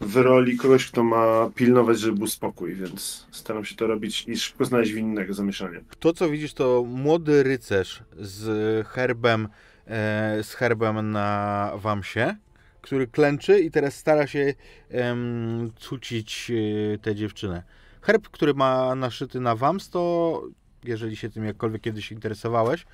w 0.01 0.15
roli 0.15 0.57
kogoś, 0.57 0.91
kto 0.91 1.03
ma 1.03 1.49
pilnować, 1.55 1.99
żeby 1.99 2.17
był 2.17 2.27
spokój, 2.27 2.75
więc 2.75 3.27
staram 3.31 3.65
się 3.65 3.75
to 3.75 3.87
robić 3.87 4.27
i 4.27 4.37
szybko 4.37 4.65
znaleźć 4.65 4.91
winnego 4.91 5.33
zamieszania. 5.33 5.79
To, 5.99 6.13
co 6.13 6.29
widzisz, 6.29 6.53
to 6.53 6.83
młody 6.87 7.43
rycerz 7.43 8.03
z 8.19 8.87
herbem, 8.87 9.47
e, 9.87 10.43
z 10.43 10.53
herbem 10.53 11.11
na 11.11 11.71
wamsie, 11.75 12.35
który 12.81 13.07
klęczy 13.07 13.59
i 13.59 13.71
teraz 13.71 13.95
stara 13.95 14.27
się 14.27 14.53
em, 14.89 15.71
cucić 15.75 16.51
e, 16.51 16.97
tę 16.97 17.15
dziewczynę. 17.15 17.63
Herb, 18.01 18.29
który 18.29 18.53
ma 18.53 18.95
naszyty 18.95 19.39
na 19.39 19.55
wams, 19.55 19.89
to 19.89 20.43
jeżeli 20.83 21.15
się 21.15 21.29
tym 21.29 21.45
jakkolwiek 21.45 21.81
kiedyś 21.81 22.11
interesowałeś, 22.11 22.85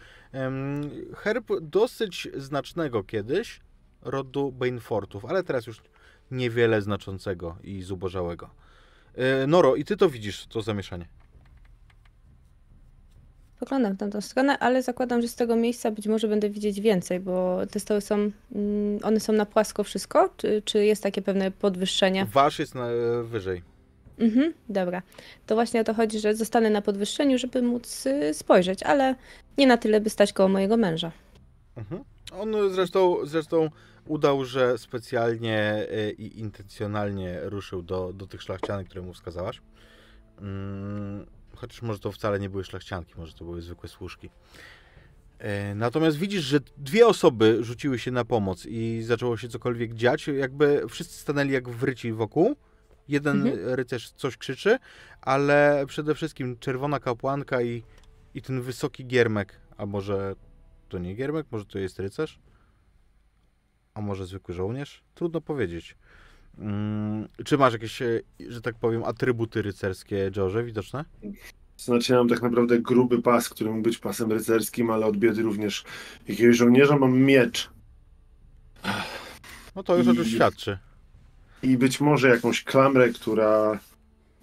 herb 1.16 1.48
dosyć 1.62 2.28
znacznego 2.38 3.04
kiedyś 3.04 3.62
rodu 4.02 4.52
Banefortów, 4.52 5.26
ale 5.26 5.44
teraz 5.44 5.68
już 5.68 5.82
niewiele 6.32 6.82
znaczącego 6.82 7.58
i 7.64 7.82
zubożałego. 7.82 8.50
E, 9.16 9.48
Noro, 9.48 9.76
i 9.76 9.86
ty 9.86 9.98
to 9.98 10.10
widzisz, 10.10 10.46
to 10.46 10.62
zamieszanie. 10.62 11.06
spoglądam 13.56 13.94
w 13.94 13.98
tamtą 13.98 14.22
stronę, 14.22 14.60
ale 14.60 14.84
zakładam, 14.84 15.22
że 15.22 15.28
z 15.28 15.36
tego 15.36 15.56
miejsca 15.56 15.92
być 15.92 16.08
może 16.08 16.28
będę 16.28 16.50
widzieć 16.50 16.82
więcej, 16.82 17.20
bo 17.20 17.62
te 17.72 17.80
stoły 17.80 18.02
są, 18.02 18.16
mm, 18.16 19.00
one 19.04 19.20
są 19.20 19.34
na 19.34 19.46
płasko 19.46 19.84
wszystko, 19.84 20.30
czy, 20.38 20.62
czy 20.66 20.86
jest 20.86 21.04
takie 21.04 21.22
pewne 21.22 21.52
podwyższenie? 21.52 22.26
Wasz 22.26 22.60
jest 22.60 22.76
na, 22.76 22.88
wyżej. 23.24 23.64
Mhm, 24.20 24.54
dobra. 24.70 25.02
To 25.46 25.56
właśnie 25.56 25.82
o 25.82 25.84
to 25.84 25.94
chodzi, 25.94 26.20
że 26.20 26.36
zostanę 26.36 26.70
na 26.70 26.82
podwyższeniu, 26.82 27.38
żeby 27.38 27.62
móc 27.62 28.06
y, 28.06 28.34
spojrzeć, 28.34 28.84
ale 28.84 29.16
nie 29.58 29.68
na 29.68 29.78
tyle, 29.78 30.02
by 30.02 30.10
stać 30.10 30.34
koło 30.34 30.50
mojego 30.50 30.78
męża. 30.78 31.12
Mhm. 31.78 32.04
On 32.40 32.74
zresztą, 32.74 33.18
zresztą 33.24 33.70
udał, 34.06 34.46
że 34.46 34.78
specjalnie 34.78 35.88
y, 35.92 36.12
i 36.12 36.40
intencjonalnie 36.40 37.40
ruszył 37.44 37.82
do, 37.82 38.14
do 38.14 38.28
tych 38.28 38.42
szlachcianek, 38.42 38.88
które 38.88 39.02
mu 39.02 39.14
wskazałaś. 39.14 39.62
Mm, 40.42 41.26
chociaż 41.56 41.82
może 41.82 42.00
to 42.00 42.12
wcale 42.12 42.40
nie 42.40 42.50
były 42.50 42.64
szlachcianki, 42.64 43.14
może 43.18 43.34
to 43.34 43.46
były 43.46 43.62
zwykłe 43.62 43.90
służki. 43.90 44.30
E, 45.40 45.76
Natomiast 45.76 46.18
widzisz, 46.18 46.44
że 46.44 46.60
dwie 46.78 47.08
osoby 47.08 47.58
rzuciły 47.64 48.00
się 48.00 48.12
na 48.12 48.26
pomoc 48.26 48.66
i 48.66 49.02
zaczęło 49.04 49.38
się 49.38 49.48
cokolwiek 49.48 49.94
dziać. 49.94 50.28
Jakby 50.28 50.84
wszyscy 50.90 51.20
stanęli 51.20 51.52
jak 51.52 51.70
wryci 51.70 52.14
wokół. 52.14 52.56
Jeden 53.08 53.48
Mhm. 53.48 53.76
rycerz 53.76 54.12
coś 54.12 54.38
krzyczy, 54.38 54.78
ale 55.22 55.86
przede 55.88 56.16
wszystkim 56.16 56.58
czerwona 56.60 57.00
kapłanka 57.00 57.62
i, 57.62 57.84
i 58.34 58.42
ten 58.42 58.62
wysoki 58.62 59.06
giermek. 59.06 59.60
A 59.78 59.86
może 59.86 60.36
to 60.94 61.00
nie 61.00 61.16
giermek? 61.16 61.46
Może 61.52 61.66
to 61.66 61.80
jest 61.80 62.00
rycerz? 62.00 62.40
A 63.94 64.02
może 64.02 64.26
zwykły 64.26 64.54
żołnierz? 64.54 65.04
Trudno 65.16 65.42
powiedzieć. 65.42 65.96
Mm, 66.58 67.28
czy 67.46 67.58
masz 67.58 67.74
jakieś, 67.74 68.02
e, 68.02 68.20
że 68.50 68.62
tak 68.62 68.76
powiem, 68.76 69.04
atrybuty 69.04 69.62
rycerskie, 69.62 70.32
George, 70.32 70.66
widoczne? 70.66 71.06
Znaczy 71.78 72.14
ja 72.14 72.20
mam 72.20 72.28
tak 72.30 72.42
naprawdę 72.42 72.80
gruby 72.80 73.22
pas, 73.22 73.50
który 73.50 73.70
mógł 73.70 73.82
być 73.82 73.98
pasem 73.98 74.32
rycerskim, 74.32 74.90
ale 74.90 75.06
od 75.06 75.18
biedy 75.18 75.42
również 75.42 75.84
jakiegoś 76.28 76.58
żołnierza 76.58 76.98
mam 76.98 77.18
miecz. 77.18 77.70
No 79.76 79.84
to 79.84 79.98
już 79.98 80.08
o 80.08 80.14
czymś 80.14 80.28
I- 80.28 80.32
świadczy. 80.36 80.78
I 81.64 81.78
być 81.78 82.02
może 82.02 82.30
jakąś 82.30 82.64
klamrę, 82.64 83.10
która 83.10 83.80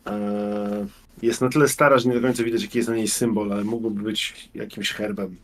e, 0.06 0.86
jest 1.22 1.40
na 1.40 1.48
tyle 1.48 1.68
stara, 1.68 1.98
że 1.98 2.08
nie 2.08 2.14
do 2.14 2.20
końca 2.20 2.44
widać 2.44 2.62
jaki 2.62 2.78
jest 2.78 2.88
na 2.88 2.96
niej 2.96 3.08
symbol, 3.08 3.52
ale 3.52 3.64
mogłoby 3.64 4.02
być 4.02 4.50
jakimś 4.54 4.92
herbem. 4.92 5.36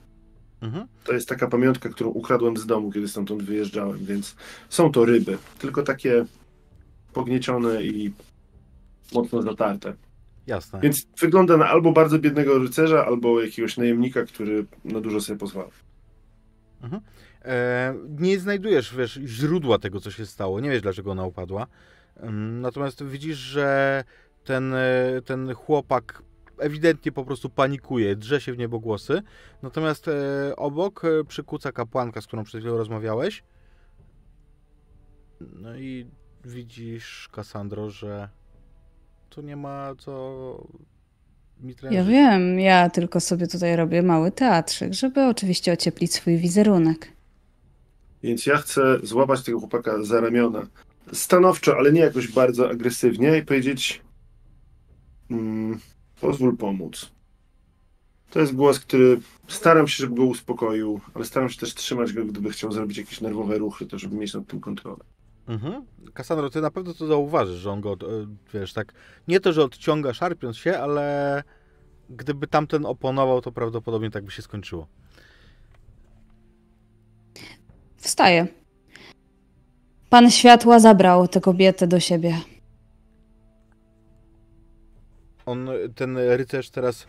Mhm. 0.60 0.86
To 1.04 1.12
jest 1.12 1.28
taka 1.28 1.48
pamiątka, 1.48 1.88
którą 1.88 2.10
ukradłem 2.10 2.56
z 2.56 2.66
domu, 2.66 2.92
kiedy 2.92 3.08
stamtąd 3.08 3.42
wyjeżdżałem, 3.42 4.04
więc 4.04 4.36
są 4.68 4.92
to 4.92 5.04
ryby, 5.04 5.38
tylko 5.58 5.82
takie 5.82 6.24
pogniecione 7.12 7.82
i 7.82 8.12
mocno 9.14 9.42
zatarte. 9.42 9.94
Jasne. 10.46 10.80
Więc 10.80 11.06
wygląda 11.20 11.56
na 11.56 11.68
albo 11.68 11.92
bardzo 11.92 12.18
biednego 12.18 12.58
rycerza, 12.58 13.06
albo 13.06 13.40
jakiegoś 13.40 13.76
najemnika, 13.76 14.24
który 14.24 14.66
na 14.84 15.00
dużo 15.00 15.20
sobie 15.20 15.38
pozwala. 15.38 15.68
E, 17.44 17.94
nie 18.18 18.38
znajdujesz, 18.38 18.96
wiesz, 18.96 19.20
źródła 19.24 19.78
tego, 19.78 20.00
co 20.00 20.10
się 20.10 20.26
stało. 20.26 20.60
Nie 20.60 20.70
wiesz, 20.70 20.82
dlaczego 20.82 21.10
ona 21.10 21.24
upadła. 21.24 21.66
Ym, 22.24 22.60
Natomiast 22.60 23.04
widzisz, 23.04 23.38
że 23.38 24.04
ten, 24.44 24.74
e, 24.74 25.22
ten 25.24 25.54
chłopak 25.54 26.22
ewidentnie 26.58 27.12
po 27.12 27.24
prostu 27.24 27.50
panikuje, 27.50 28.16
drze 28.16 28.40
się 28.40 28.52
w 28.52 28.58
niebogłosy. 28.58 29.22
Natomiast 29.62 30.08
e, 30.08 30.12
obok 30.56 31.04
e, 31.04 31.24
przykuca 31.24 31.72
kapłanka, 31.72 32.20
z 32.20 32.26
którą 32.26 32.44
przed 32.44 32.60
chwilą 32.60 32.76
rozmawiałeś. 32.76 33.42
No 35.40 35.76
i 35.76 36.06
widzisz, 36.44 37.28
Kassandro, 37.32 37.90
że 37.90 38.28
tu 39.30 39.42
nie 39.42 39.56
ma 39.56 39.94
co 39.98 40.66
mi 41.60 41.68
Ja 41.70 41.76
trężyć. 41.76 42.06
wiem, 42.08 42.60
ja 42.60 42.90
tylko 42.90 43.20
sobie 43.20 43.46
tutaj 43.46 43.76
robię 43.76 44.02
mały 44.02 44.30
teatrzyk, 44.32 44.92
żeby 44.94 45.24
oczywiście 45.24 45.72
ocieplić 45.72 46.14
swój 46.14 46.36
wizerunek. 46.36 47.12
Więc 48.22 48.46
ja 48.46 48.56
chcę 48.56 48.98
złapać 49.02 49.42
tego 49.42 49.58
chłopaka 49.58 50.02
za 50.02 50.20
ramiona. 50.20 50.66
Stanowczo, 51.12 51.76
ale 51.76 51.92
nie 51.92 52.00
jakoś 52.00 52.28
bardzo 52.28 52.70
agresywnie 52.70 53.38
i 53.38 53.42
powiedzieć 53.44 54.02
mm, 55.30 55.80
pozwól 56.20 56.56
pomóc. 56.56 57.10
To 58.30 58.40
jest 58.40 58.54
głos, 58.54 58.80
który 58.80 59.20
staram 59.48 59.88
się, 59.88 59.96
żeby 59.96 60.14
go 60.14 60.24
uspokoił, 60.24 61.00
ale 61.14 61.24
staram 61.24 61.48
się 61.48 61.60
też 61.60 61.74
trzymać 61.74 62.12
go, 62.12 62.24
gdyby 62.24 62.50
chciał 62.50 62.72
zrobić 62.72 62.98
jakieś 62.98 63.20
nerwowe 63.20 63.58
ruchy, 63.58 63.86
to 63.86 63.98
żeby 63.98 64.16
mieć 64.16 64.34
nad 64.34 64.46
tym 64.46 64.60
kontrolę. 64.60 65.04
Mhm. 65.48 65.84
Kassandro, 66.14 66.50
ty 66.50 66.60
na 66.60 66.70
pewno 66.70 66.94
to 66.94 67.06
zauważysz, 67.06 67.56
że 67.56 67.70
on 67.70 67.80
go, 67.80 67.92
e, 67.92 67.96
wiesz, 68.54 68.72
tak, 68.72 68.92
nie 69.28 69.40
to, 69.40 69.52
że 69.52 69.64
odciąga 69.64 70.14
szarpiąc 70.14 70.56
się, 70.56 70.78
ale 70.78 71.42
gdyby 72.10 72.46
tamten 72.46 72.86
oponował, 72.86 73.40
to 73.40 73.52
prawdopodobnie 73.52 74.10
tak 74.10 74.24
by 74.24 74.30
się 74.30 74.42
skończyło. 74.42 74.86
Wstaję. 77.96 78.46
Pan 80.10 80.30
światła 80.30 80.80
zabrał 80.80 81.28
tę 81.28 81.40
kobietę 81.40 81.86
do 81.86 82.00
siebie. 82.00 82.40
On, 85.46 85.68
ten 85.94 86.16
rycerz 86.18 86.70
teraz... 86.70 87.06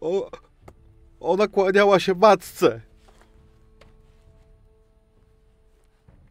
O, 0.00 0.30
ona 1.20 1.48
kłaniała 1.48 2.00
się 2.00 2.14
matce. 2.14 2.80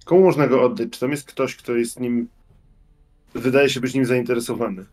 Komu 0.06 0.22
można 0.24 0.48
go 0.48 0.62
oddać? 0.64 0.90
Czy 0.92 1.00
tam 1.00 1.12
jest 1.12 1.28
ktoś, 1.28 1.56
kto 1.56 1.76
jest 1.76 2.00
nim. 2.00 2.28
Wydaje 3.34 3.70
się 3.70 3.80
być 3.80 3.94
nim 3.94 4.06
zainteresowany. 4.06 4.86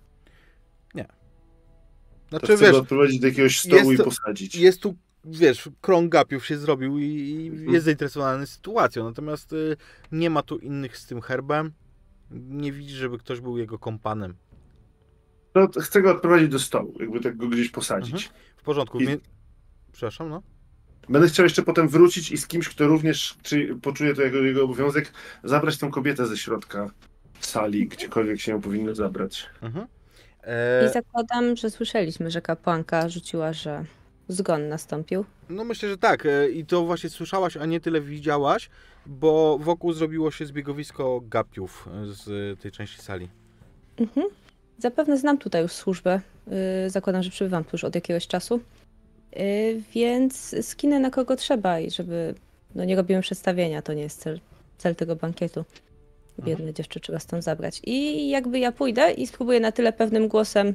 To 2.30 2.38
Znaczy, 2.38 2.46
chcę 2.56 2.56
wiesz, 2.64 2.72
go 2.72 2.78
odprowadzić 2.78 3.20
do 3.20 3.26
jakiegoś 3.26 3.58
stołu 3.60 3.92
i 3.92 3.96
to- 3.96 4.04
posadzić. 4.04 4.54
jest 4.54 4.80
tu, 4.80 4.94
wiesz, 5.24 5.68
krąg 5.80 6.12
gapiów 6.12 6.46
się 6.46 6.58
zrobił 6.58 6.98
i, 6.98 7.04
i 7.04 7.48
Mhm. 7.48 7.72
jest 7.72 7.84
zainteresowany 7.84 8.46
sytuacją, 8.46 9.04
natomiast 9.04 9.52
y, 9.52 9.76
nie 10.12 10.30
ma 10.30 10.42
tu 10.42 10.58
innych 10.58 10.96
z 10.98 11.06
tym 11.06 11.20
herbem. 11.20 11.72
Nie 12.32 12.72
widzi, 12.72 12.94
żeby 12.94 13.18
ktoś 13.18 13.40
był 13.40 13.58
jego 13.58 13.78
kompanem. 13.78 14.34
No, 15.54 15.68
chcę 15.82 16.02
go 16.02 16.10
odprowadzić 16.10 16.48
do 16.48 16.58
stołu, 16.58 16.94
jakby 17.00 17.20
tak 17.20 17.36
go 17.36 17.48
gdzieś 17.48 17.70
posadzić. 17.70 18.14
Mhm. 18.14 18.32
W 18.56 18.62
porządku. 18.62 19.00
I- 19.00 19.06
Mie... 19.06 19.16
Przepraszam, 19.92 20.28
no. 20.28 20.42
Będę 21.08 21.28
chciał 21.28 21.44
jeszcze 21.44 21.62
potem 21.62 21.88
wrócić 21.88 22.32
i 22.32 22.38
z 22.38 22.46
kimś, 22.46 22.68
kto 22.68 22.86
również 22.86 23.36
czy 23.42 23.76
poczuje 23.82 24.14
to 24.14 24.22
jako 24.22 24.36
jego 24.36 24.64
obowiązek, 24.64 25.12
zabrać 25.44 25.78
tą 25.78 25.90
kobietę 25.90 26.26
ze 26.26 26.36
środka 26.36 26.90
sali, 27.40 27.88
gdziekolwiek 27.88 28.40
się 28.40 28.52
ją 28.52 28.60
powinno 28.60 28.94
zabrać. 28.94 29.46
Mhm. 29.62 29.86
I 29.86 30.86
E, 30.86 30.90
zakładam, 30.92 31.56
że 31.56 31.70
słyszeliśmy, 31.70 32.30
że 32.30 32.42
kapłanka 32.42 33.08
rzuciła, 33.08 33.52
że 33.52 33.84
zgon 34.32 34.68
nastąpił. 34.68 35.24
no 35.48 35.64
myślę, 35.64 35.88
że 35.88 35.98
tak. 35.98 36.26
E, 36.26 36.50
I 36.50 36.66
to 36.66 36.84
właśnie 36.84 37.10
słyszałaś, 37.10 37.56
a 37.56 37.66
nie 37.66 37.80
tyle 37.80 38.00
widziałaś, 38.00 38.70
bo 39.06 39.58
wokół 39.58 39.92
zrobiło 39.92 40.30
się 40.30 40.46
zbiegowisko 40.46 41.20
gapiów 41.24 41.88
z 42.04 42.60
tej 42.60 42.72
części 42.72 43.02
sali. 43.02 43.28
Mhm. 43.96 44.26
Zapewne 44.78 45.18
znam 45.18 45.38
tutaj 45.38 45.62
już 45.62 45.72
służbę. 45.72 46.20
Yy, 46.46 46.90
zakładam, 46.90 47.22
że 47.22 47.30
przybywam 47.30 47.64
tu 47.64 47.70
już 47.72 47.84
od 47.84 47.94
jakiegoś 47.94 48.26
czasu. 48.26 48.60
Yy, 49.36 49.82
więc 49.94 50.54
skinę 50.62 51.00
na 51.00 51.10
kogo 51.10 51.36
trzeba 51.36 51.80
i 51.80 51.90
żeby. 51.90 52.34
No 52.74 52.84
nie 52.84 52.96
robimy 52.96 53.22
przedstawienia, 53.22 53.82
to 53.82 53.92
nie 53.92 54.02
jest 54.02 54.20
cel, 54.20 54.40
cel 54.78 54.94
tego 54.94 55.16
bankietu. 55.16 55.64
Biedne 56.38 56.74
dziewczę 56.74 57.00
trzeba 57.00 57.18
stąd 57.18 57.44
zabrać. 57.44 57.80
I 57.84 58.28
jakby 58.28 58.58
ja 58.58 58.72
pójdę 58.72 59.12
i 59.12 59.26
spróbuję 59.26 59.60
na 59.60 59.72
tyle 59.72 59.92
pewnym 59.92 60.28
głosem 60.28 60.74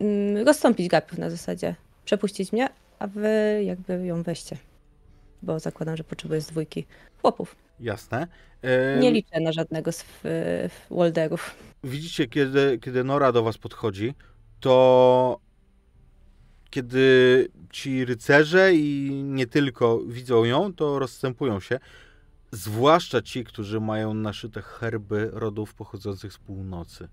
mm, 0.00 0.46
rozstąpić 0.46 0.88
gapiów 0.88 1.18
na 1.18 1.30
zasadzie 1.30 1.74
przepuścić 2.04 2.52
mnie, 2.52 2.68
a 3.02 3.06
wy 3.06 3.62
jakby 3.64 4.06
ją 4.06 4.22
weźcie. 4.22 4.56
Bo 5.42 5.60
zakładam, 5.60 5.96
że 5.96 6.04
potrzebuję 6.04 6.40
z 6.40 6.46
dwójki 6.46 6.86
chłopów. 7.20 7.56
Jasne. 7.80 8.26
Nie 9.00 9.10
liczę 9.10 9.40
na 9.40 9.52
żadnego 9.52 9.92
z 9.92 10.02
w, 10.02 10.20
w 10.68 10.94
Walderów. 10.94 11.54
Widzicie, 11.84 12.26
kiedy, 12.28 12.78
kiedy 12.78 13.04
Nora 13.04 13.32
do 13.32 13.42
was 13.42 13.58
podchodzi, 13.58 14.14
to 14.60 15.40
kiedy 16.70 17.48
ci 17.70 18.04
rycerze 18.04 18.74
i 18.74 19.10
nie 19.24 19.46
tylko 19.46 20.00
widzą 20.06 20.44
ją, 20.44 20.74
to 20.74 20.98
rozstępują 20.98 21.60
się. 21.60 21.78
Zwłaszcza 22.52 23.22
ci, 23.22 23.44
którzy 23.44 23.80
mają 23.80 24.14
naszyte 24.14 24.62
herby 24.62 25.30
rodów 25.32 25.74
pochodzących 25.74 26.32
z 26.32 26.38
północy. 26.38 27.08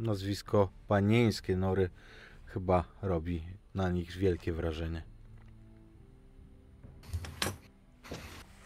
Nazwisko 0.00 0.70
panieńskie 0.88 1.56
Nory 1.56 1.90
chyba 2.46 2.84
robi 3.02 3.42
na 3.74 3.90
nich 3.90 4.12
wielkie 4.12 4.52
wrażenie. 4.52 5.02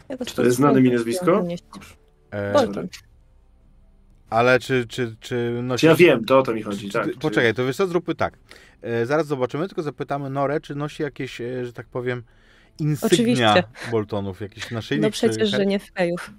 Ja 0.09 0.17
Czy 0.25 0.35
to 0.35 0.43
jest 0.43 0.57
znane 0.57 0.81
mi 0.81 0.91
nazwisko? 0.91 1.45
E, 2.31 2.53
Bolton. 2.53 2.87
ale 4.29 4.59
czy, 4.59 4.87
czy, 4.87 5.15
czy 5.19 5.59
nosi... 5.63 5.81
Czy 5.81 5.87
ja 5.87 5.95
wiem, 5.95 6.25
to 6.25 6.39
o 6.39 6.43
to 6.43 6.53
mi 6.53 6.61
chodzi, 6.61 6.87
Czy 6.87 6.93
tak. 6.93 7.05
Czy- 7.13 7.19
Poczekaj, 7.19 7.53
to 7.53 7.65
wiesz 7.65 7.75
co, 7.77 7.87
zróbmy 7.87 8.15
tak. 8.15 8.37
E, 8.81 9.05
zaraz 9.05 9.27
zobaczymy, 9.27 9.67
tylko 9.67 9.83
zapytamy 9.83 10.29
Norę, 10.29 10.61
czy 10.61 10.75
nosi 10.75 11.03
jakieś, 11.03 11.41
e, 11.41 11.65
że 11.65 11.73
tak 11.73 11.87
powiem, 11.87 12.23
insygnia 12.79 13.07
Oczywiście. 13.51 13.63
Boltonów, 13.91 14.41
jakiś 14.41 14.71
naszyjnik. 14.71 15.03
No 15.03 15.09
czy 15.09 15.13
przecież, 15.13 15.51
her- 15.51 15.59
że 15.59 15.65
nie 15.65 15.79
fejów. 15.79 16.31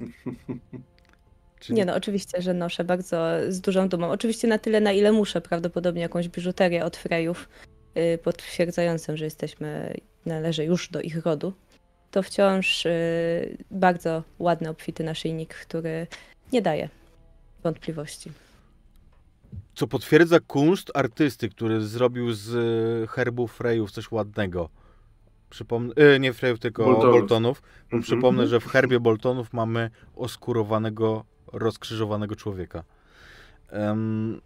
Czyli 1.62 1.76
Nie 1.76 1.84
no, 1.84 1.94
oczywiście, 1.94 2.42
że 2.42 2.54
noszę 2.54 2.84
bardzo 2.84 3.26
z 3.48 3.60
dużą 3.60 3.88
dumą. 3.88 4.10
Oczywiście 4.10 4.48
na 4.48 4.58
tyle, 4.58 4.80
na 4.80 4.92
ile 4.92 5.12
muszę, 5.12 5.40
prawdopodobnie 5.40 6.02
jakąś 6.02 6.28
biżuterię 6.28 6.84
od 6.84 6.96
Frejów 6.96 7.48
y, 7.96 8.18
potwierdzającą, 8.18 9.16
że 9.16 9.24
jesteśmy, 9.24 9.94
należy 10.26 10.64
już 10.64 10.88
do 10.88 11.00
ich 11.00 11.26
rodu. 11.26 11.52
To 12.10 12.22
wciąż 12.22 12.86
y, 12.86 13.56
bardzo 13.70 14.22
ładny, 14.38 14.68
obfity 14.68 15.04
naszyjnik, 15.04 15.54
który 15.54 16.06
nie 16.52 16.62
daje 16.62 16.88
wątpliwości. 17.62 18.30
Co 19.74 19.86
potwierdza 19.86 20.40
kunszt 20.40 20.90
artysty, 20.94 21.48
który 21.48 21.80
zrobił 21.80 22.32
z 22.32 22.54
e, 22.54 23.06
herbu 23.06 23.46
Frejów 23.46 23.90
coś 23.90 24.10
ładnego. 24.10 24.68
Przypomnę, 25.50 25.94
e, 25.96 26.20
nie 26.20 26.32
Frejów, 26.32 26.58
tylko 26.58 26.84
Boltonów. 26.84 27.20
Boltonów. 27.20 27.62
Mhm. 27.84 28.02
Przypomnę, 28.02 28.46
że 28.46 28.60
w 28.60 28.66
herbie 28.66 29.00
Boltonów 29.10 29.52
mamy 29.52 29.90
oskurowanego, 30.16 31.24
rozkrzyżowanego 31.52 32.36
człowieka. 32.36 32.84
Em, 33.68 34.40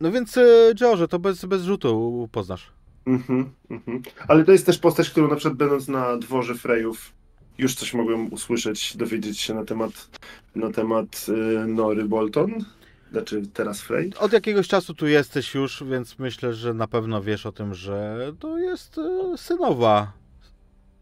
no 0.00 0.12
więc, 0.12 0.36
e, 0.36 0.74
George, 0.74 1.10
to 1.10 1.18
bez, 1.18 1.44
bez 1.44 1.62
rzutu 1.62 2.28
poznasz. 2.32 2.72
Mhm, 3.06 3.50
mhm. 3.70 4.02
Ale 4.28 4.44
to 4.44 4.52
jest 4.52 4.66
też 4.66 4.78
postać, 4.78 5.10
którą 5.10 5.28
na 5.28 5.36
przykład 5.36 5.58
będąc 5.58 5.88
na 5.88 6.16
dworze 6.16 6.54
Frejów 6.54 7.12
już 7.58 7.74
coś 7.74 7.94
mogłem 7.94 8.32
usłyszeć, 8.32 8.96
dowiedzieć 8.96 9.40
się 9.40 9.54
na 9.54 9.64
temat, 9.64 10.20
na 10.54 10.70
temat 10.70 11.26
y, 11.28 11.66
Nory 11.66 12.04
Bolton. 12.04 12.64
Znaczy 13.10 13.42
teraz 13.54 13.80
Frey. 13.80 14.10
Od 14.18 14.32
jakiegoś 14.32 14.68
czasu 14.68 14.94
tu 14.94 15.06
jesteś 15.06 15.54
już, 15.54 15.84
więc 15.84 16.18
myślę, 16.18 16.54
że 16.54 16.74
na 16.74 16.86
pewno 16.86 17.22
wiesz 17.22 17.46
o 17.46 17.52
tym, 17.52 17.74
że 17.74 18.18
to 18.38 18.58
jest 18.58 18.98
e, 18.98 19.38
synowa 19.38 20.12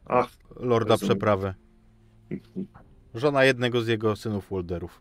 Ach, 0.07 0.29
Lorda 0.61 0.95
Rozumiem. 0.95 1.11
Przeprawy. 1.11 1.55
Żona 3.17 3.45
jednego 3.45 3.81
z 3.81 3.89
jego 3.89 4.17
synów 4.17 4.49
Wolderów. 4.51 5.01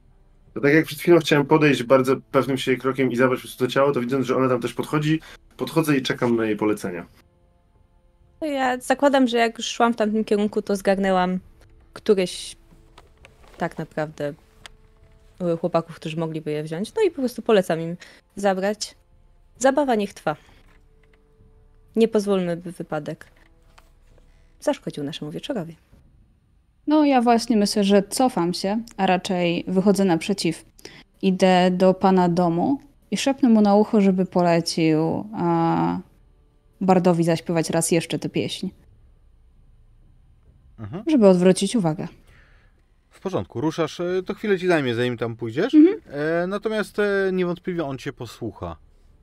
to 0.54 0.62
tak 0.62 0.74
jak 0.74 0.86
przed 0.86 1.00
chwilą 1.00 1.20
chciałem 1.20 1.46
podejść 1.46 1.84
bardzo 1.84 2.16
pewnym 2.32 2.58
siebie 2.58 2.78
krokiem 2.78 3.12
i 3.12 3.16
zabrać 3.16 3.40
po 3.40 3.42
prostu 3.42 3.66
to 3.66 3.72
ciało, 3.72 3.92
to 3.92 4.02
widząc, 4.02 4.26
że 4.26 4.36
ona 4.36 4.50
tam 4.50 4.62
też 4.62 4.74
podchodzi, 4.74 5.20
podchodzę 5.58 5.98
i 5.98 6.02
czekam 6.02 6.36
na 6.36 6.46
jej 6.46 6.56
polecenia. 6.58 7.06
Ja 8.42 8.80
zakładam, 8.80 9.28
że 9.28 9.38
jak 9.38 9.58
już 9.58 9.68
szłam 9.68 9.94
w 9.94 9.96
tamtym 9.96 10.24
kierunku, 10.24 10.62
to 10.62 10.76
zgarnęłam 10.76 11.40
któryś 11.94 12.56
tak 13.58 13.78
naprawdę 13.78 14.34
chłopaków, 15.60 15.96
którzy 15.96 16.18
mogliby 16.18 16.52
je 16.52 16.64
wziąć. 16.64 16.94
No 16.96 17.02
i 17.02 17.10
po 17.12 17.16
prostu 17.16 17.42
polecam 17.42 17.82
im 17.82 17.98
zabrać. 18.36 18.96
Zabawa 19.58 19.96
niech 19.96 20.14
trwa. 20.14 20.36
Nie 21.96 22.08
pozwólmy, 22.08 22.58
by 22.58 22.72
wypadek 22.72 23.26
zaszkodził 24.60 25.04
naszemu 25.04 25.32
wieczorowi. 25.32 25.76
No, 26.88 27.06
ja 27.06 27.22
właśnie 27.22 27.58
myślę, 27.58 27.84
że 27.84 28.04
cofam 28.04 28.54
się, 28.54 28.82
a 28.98 29.06
raczej 29.06 29.64
wychodzę 29.68 30.06
naprzeciw. 30.06 30.66
Idę 31.22 31.72
do 31.72 31.94
pana 31.94 32.30
domu 32.30 32.80
i 33.12 33.18
szepnę 33.18 33.50
mu 33.50 33.62
na 33.62 33.76
ucho, 33.76 34.02
żeby 34.02 34.26
polecił 34.26 35.26
a, 35.34 36.00
Bardowi 36.82 37.24
zaśpiewać 37.24 37.70
raz 37.70 37.92
jeszcze 37.92 38.20
tę 38.20 38.30
pieśń, 38.30 38.70
Mhm. 40.80 41.04
żeby 41.08 41.28
odwrócić 41.28 41.76
uwagę. 41.76 42.08
W 43.10 43.20
porządku, 43.20 43.62
ruszasz, 43.62 44.00
e, 44.00 44.24
to 44.26 44.34
chwilę 44.34 44.60
ci 44.60 44.68
zajmie, 44.68 44.96
zanim 44.96 45.18
tam 45.18 45.36
pójdziesz. 45.36 45.74
Mhm. 45.76 46.02
E, 46.10 46.48
natomiast 46.48 47.00
e, 47.00 47.30
niewątpliwie 47.34 47.86
on 47.86 47.98
cię 47.98 48.14
posłucha. 48.14 48.78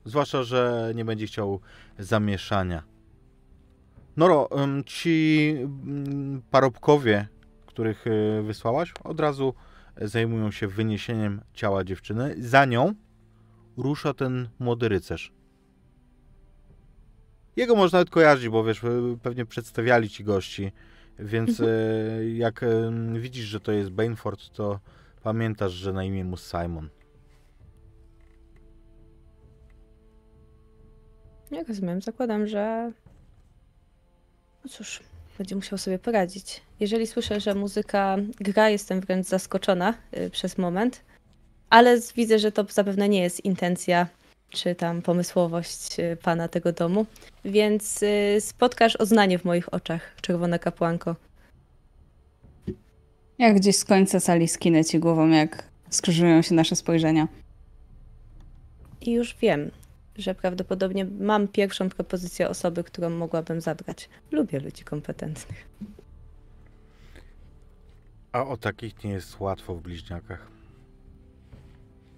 Zwłaszcza, 0.05 0.43
że 0.43 0.91
nie 0.95 1.05
będzie 1.05 1.27
chciał 1.27 1.59
zamieszania. 1.99 2.83
Noro, 4.17 4.49
ci 4.85 5.55
mm, 5.59 6.41
parobkowie, 6.51 7.27
których 7.73 8.05
e, 8.07 8.41
wysłałaś, 8.41 8.93
od 9.03 9.19
razu 9.19 9.53
zajmują 9.97 10.51
się 10.51 10.67
wyniesieniem 10.67 11.41
ciała 11.53 11.83
dziewczyny. 11.83 12.35
Za 12.39 12.65
nią 12.65 12.93
rusza 13.77 14.13
ten 14.13 14.49
młody 14.59 14.89
rycerz. 14.89 15.33
Jego 17.55 17.75
można 17.75 17.99
nawet 17.99 18.09
kojarzyć, 18.09 18.49
bo 18.49 18.63
wiesz, 18.63 18.83
e, 18.83 18.87
pewnie 19.21 19.45
przedstawiali 19.45 20.09
ci 20.09 20.23
gości, 20.23 20.71
więc 21.19 21.59
e, 21.59 21.65
jak 22.45 22.63
e, 22.63 22.91
widzisz, 23.13 23.45
że 23.45 23.59
to 23.59 23.71
jest 23.71 23.89
Bainford, 23.89 24.49
to 24.49 24.79
pamiętasz, 25.23 25.71
że 25.71 25.93
na 25.93 26.03
imię 26.03 26.23
mu 26.23 26.37
Simon. 26.37 26.89
Jak 31.51 31.67
rozumiem, 31.67 32.01
zakładam, 32.01 32.47
że. 32.47 32.91
No 34.63 34.69
cóż, 34.69 35.03
będzie 35.37 35.55
musiał 35.55 35.77
sobie 35.77 35.99
poradzić. 35.99 36.61
Jeżeli 36.79 37.07
słyszę, 37.07 37.39
że 37.39 37.55
muzyka 37.55 38.17
gra, 38.39 38.69
jestem 38.69 39.01
wręcz 39.01 39.27
zaskoczona 39.27 39.93
y, 40.17 40.29
przez 40.29 40.57
moment, 40.57 41.01
ale 41.69 41.99
widzę, 42.15 42.39
że 42.39 42.51
to 42.51 42.65
zapewne 42.69 43.09
nie 43.09 43.21
jest 43.21 43.45
intencja 43.45 44.07
czy 44.49 44.75
tam 44.75 45.01
pomysłowość 45.01 45.99
y, 45.99 46.17
pana 46.23 46.47
tego 46.47 46.71
domu, 46.71 47.05
więc 47.45 48.03
y, 48.03 48.37
spotkasz 48.39 48.95
oznanie 48.95 49.39
w 49.39 49.45
moich 49.45 49.73
oczach, 49.73 50.15
czerwona 50.21 50.59
kapłanko. 50.59 51.15
Jak 53.37 53.55
gdzieś 53.55 53.75
z 53.75 53.85
końca 53.85 54.19
sali 54.19 54.47
skinę 54.47 54.85
ci 54.85 54.99
głową, 54.99 55.29
jak 55.29 55.63
skrzyżują 55.89 56.41
się 56.41 56.55
nasze 56.55 56.75
spojrzenia. 56.75 57.27
I 59.01 59.11
już 59.11 59.35
wiem, 59.41 59.71
że 60.15 60.35
prawdopodobnie 60.35 61.05
mam 61.05 61.47
pierwszą 61.47 61.89
propozycję 61.89 62.49
osoby, 62.49 62.83
którą 62.83 63.09
mogłabym 63.09 63.61
zabrać. 63.61 64.09
Lubię 64.31 64.59
ludzi 64.59 64.83
kompetentnych. 64.83 65.67
A 68.31 68.45
o 68.45 68.57
takich 68.57 69.03
nie 69.03 69.11
jest 69.11 69.39
łatwo 69.39 69.75
w 69.75 69.81
bliźniakach. 69.81 70.47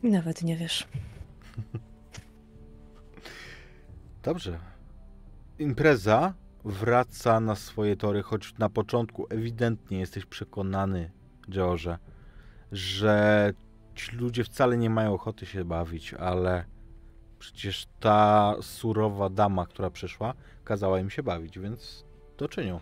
Nawet 0.04 0.44
nie 0.44 0.58
wiesz. 0.58 0.88
Dobrze. 4.24 4.60
Impreza 5.60 6.34
wraca 6.66 7.40
na 7.40 7.56
swoje 7.56 7.96
tory, 7.96 8.24
choć 8.24 8.58
na 8.58 8.70
początku 8.70 9.28
ewidentnie 9.30 10.00
jesteś 10.00 10.26
przekonany, 10.26 11.12
George, 11.50 11.88
że 12.72 13.54
ci 13.96 14.16
ludzie 14.16 14.44
wcale 14.44 14.78
nie 14.78 14.90
mają 14.90 15.14
ochoty 15.14 15.46
się 15.46 15.66
bawić, 15.66 16.14
ale 16.14 16.66
przecież 17.52 17.88
ta 18.00 18.56
surowa 18.62 19.30
dama, 19.30 19.66
która 19.66 19.90
przyszła, 19.90 20.34
kazała 20.64 21.00
im 21.00 21.10
się 21.10 21.24
bawić, 21.24 21.60
więc 21.60 22.06
to 22.38 22.48
czynią. 22.48 22.80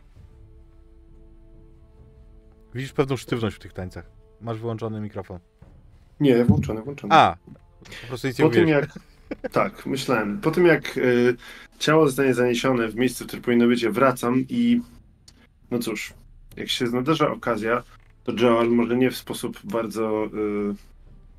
Widzisz 2.73 2.93
pewną 2.93 3.17
sztywność 3.17 3.55
w 3.55 3.59
tych 3.59 3.73
tańcach. 3.73 4.09
Masz 4.41 4.59
wyłączony 4.59 5.01
mikrofon. 5.01 5.39
Nie, 6.19 6.45
włączony, 6.45 6.81
włączony. 6.81 7.13
A! 7.13 7.35
Po 8.01 8.07
prostu 8.07 8.27
nic 8.27 8.39
nie 8.39 8.45
po 8.45 8.51
tym 8.51 8.67
jak. 8.67 8.99
Tak, 9.51 9.85
myślałem. 9.85 10.41
Po 10.41 10.51
tym 10.51 10.65
jak 10.65 10.97
y, 10.97 11.35
ciało 11.79 12.07
zostanie 12.07 12.33
zaniesione 12.33 12.87
w 12.87 12.95
miejsce, 12.95 13.23
w 13.23 13.27
którym 13.27 13.43
powinno 13.43 13.67
być, 13.67 13.87
wracam 13.87 14.45
i. 14.49 14.81
No 15.71 15.79
cóż, 15.79 16.13
jak 16.57 16.69
się 16.69 16.85
nadarza 16.85 17.31
okazja, 17.31 17.83
to 18.23 18.31
Joel 18.39 18.69
może 18.69 18.97
nie 18.97 19.11
w 19.11 19.17
sposób 19.17 19.59
bardzo 19.63 20.25
y, 20.25 20.92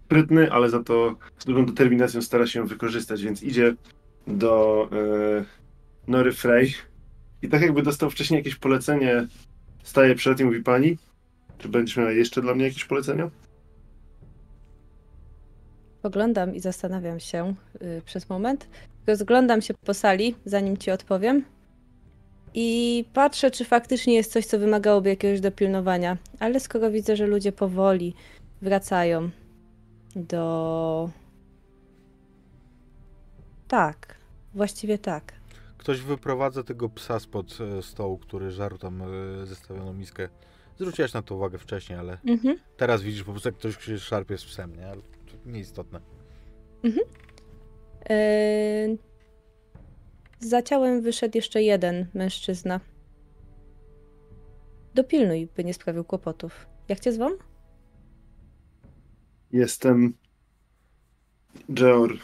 sprytny, 0.05 0.53
ale 0.53 0.71
za 0.71 0.83
to 0.83 1.17
z 1.39 1.45
dużą 1.45 1.67
determinacją 1.67 2.23
stara 2.23 2.47
się 2.47 2.61
ją 2.61 2.67
wykorzystać, 2.67 3.23
więc 3.23 3.43
idzie 3.43 3.75
do 4.27 4.89
y, 4.93 5.45
Nory 6.11 6.33
Frey 6.33 6.75
i 7.43 7.49
tak 7.49 7.63
jakby 7.63 7.83
dostał 7.83 8.11
wcześniej 8.11 8.39
jakieś 8.39 8.55
polecenie, 8.55 9.27
staje 9.83 10.15
przed 10.15 10.41
i 10.41 10.45
mówi 10.45 10.63
pani, 10.63 10.99
czy 11.59 11.69
będziesz 11.69 11.97
miała 11.97 12.11
jeszcze 12.11 12.43
dla 12.43 12.55
mnie 12.55 12.65
jakieś 12.65 12.85
polecenia? 12.85 13.31
Oglądam 16.03 16.55
i 16.55 16.61
zastanawiam 16.61 17.21
się 17.21 17.55
y, 17.83 18.03
przez 18.05 18.29
moment. 18.29 18.69
Rozglądam 19.07 19.63
się 19.63 19.75
po 19.75 19.95
sali, 19.95 20.35
zanim 20.45 20.77
ci 20.77 20.91
odpowiem. 20.91 21.45
I 22.55 23.05
patrzę, 23.13 23.51
czy 23.51 23.65
faktycznie 23.65 24.15
jest 24.15 24.33
coś, 24.33 24.47
co 24.47 24.59
wymagałoby 24.59 25.09
jakiegoś 25.09 25.41
dopilnowania. 25.41 26.17
Ale 26.41 26.61
skoro 26.61 26.91
widzę, 26.91 27.17
że 27.17 27.27
ludzie 27.27 27.53
powoli 27.53 28.15
wracają 28.63 29.31
do. 30.17 31.11
Tak, 33.69 34.15
właściwie 34.55 34.99
tak. 34.99 35.33
Ktoś 35.79 36.01
wyprowadza 36.01 36.63
tego 36.63 36.89
psa 36.89 37.21
spod 37.21 37.59
e, 37.79 37.83
stołu, 37.83 38.19
który 38.19 38.51
żarł 38.51 38.79
tam 38.79 39.03
e, 39.03 39.07
zestawioną 39.47 39.93
miskę. 39.93 40.29
Zwróciłaś 40.79 41.13
na 41.13 41.23
to 41.23 41.35
uwagę 41.35 41.59
wcześniej, 41.59 41.99
ale 41.99 42.19
Mhm. 42.27 42.57
teraz 42.77 43.03
widzisz 43.03 43.25
po 43.25 43.31
prostu, 43.31 43.49
jak 43.49 43.57
ktoś 43.57 43.85
się 43.85 43.99
szarpie 43.99 44.39
z 44.39 44.45
psem, 44.45 44.77
nie? 44.77 44.87
Ale 44.87 45.03
to 45.03 45.37
nieistotne. 45.47 46.01
Yy... 46.83 46.95
Za 50.41 50.63
ciałem 50.63 51.03
wyszedł 51.03 51.39
jeszcze 51.39 51.63
jeden 51.63 52.07
mężczyzna. 52.15 52.81
Dopilnuj, 54.95 55.49
by 55.57 55.65
nie 55.65 55.75
sprawił 55.75 56.05
kłopotów. 56.05 56.67
Jak 56.89 57.01
cię 57.01 57.13
zwą? 57.13 57.31
Jestem 59.55 60.15
Georg 61.73 62.21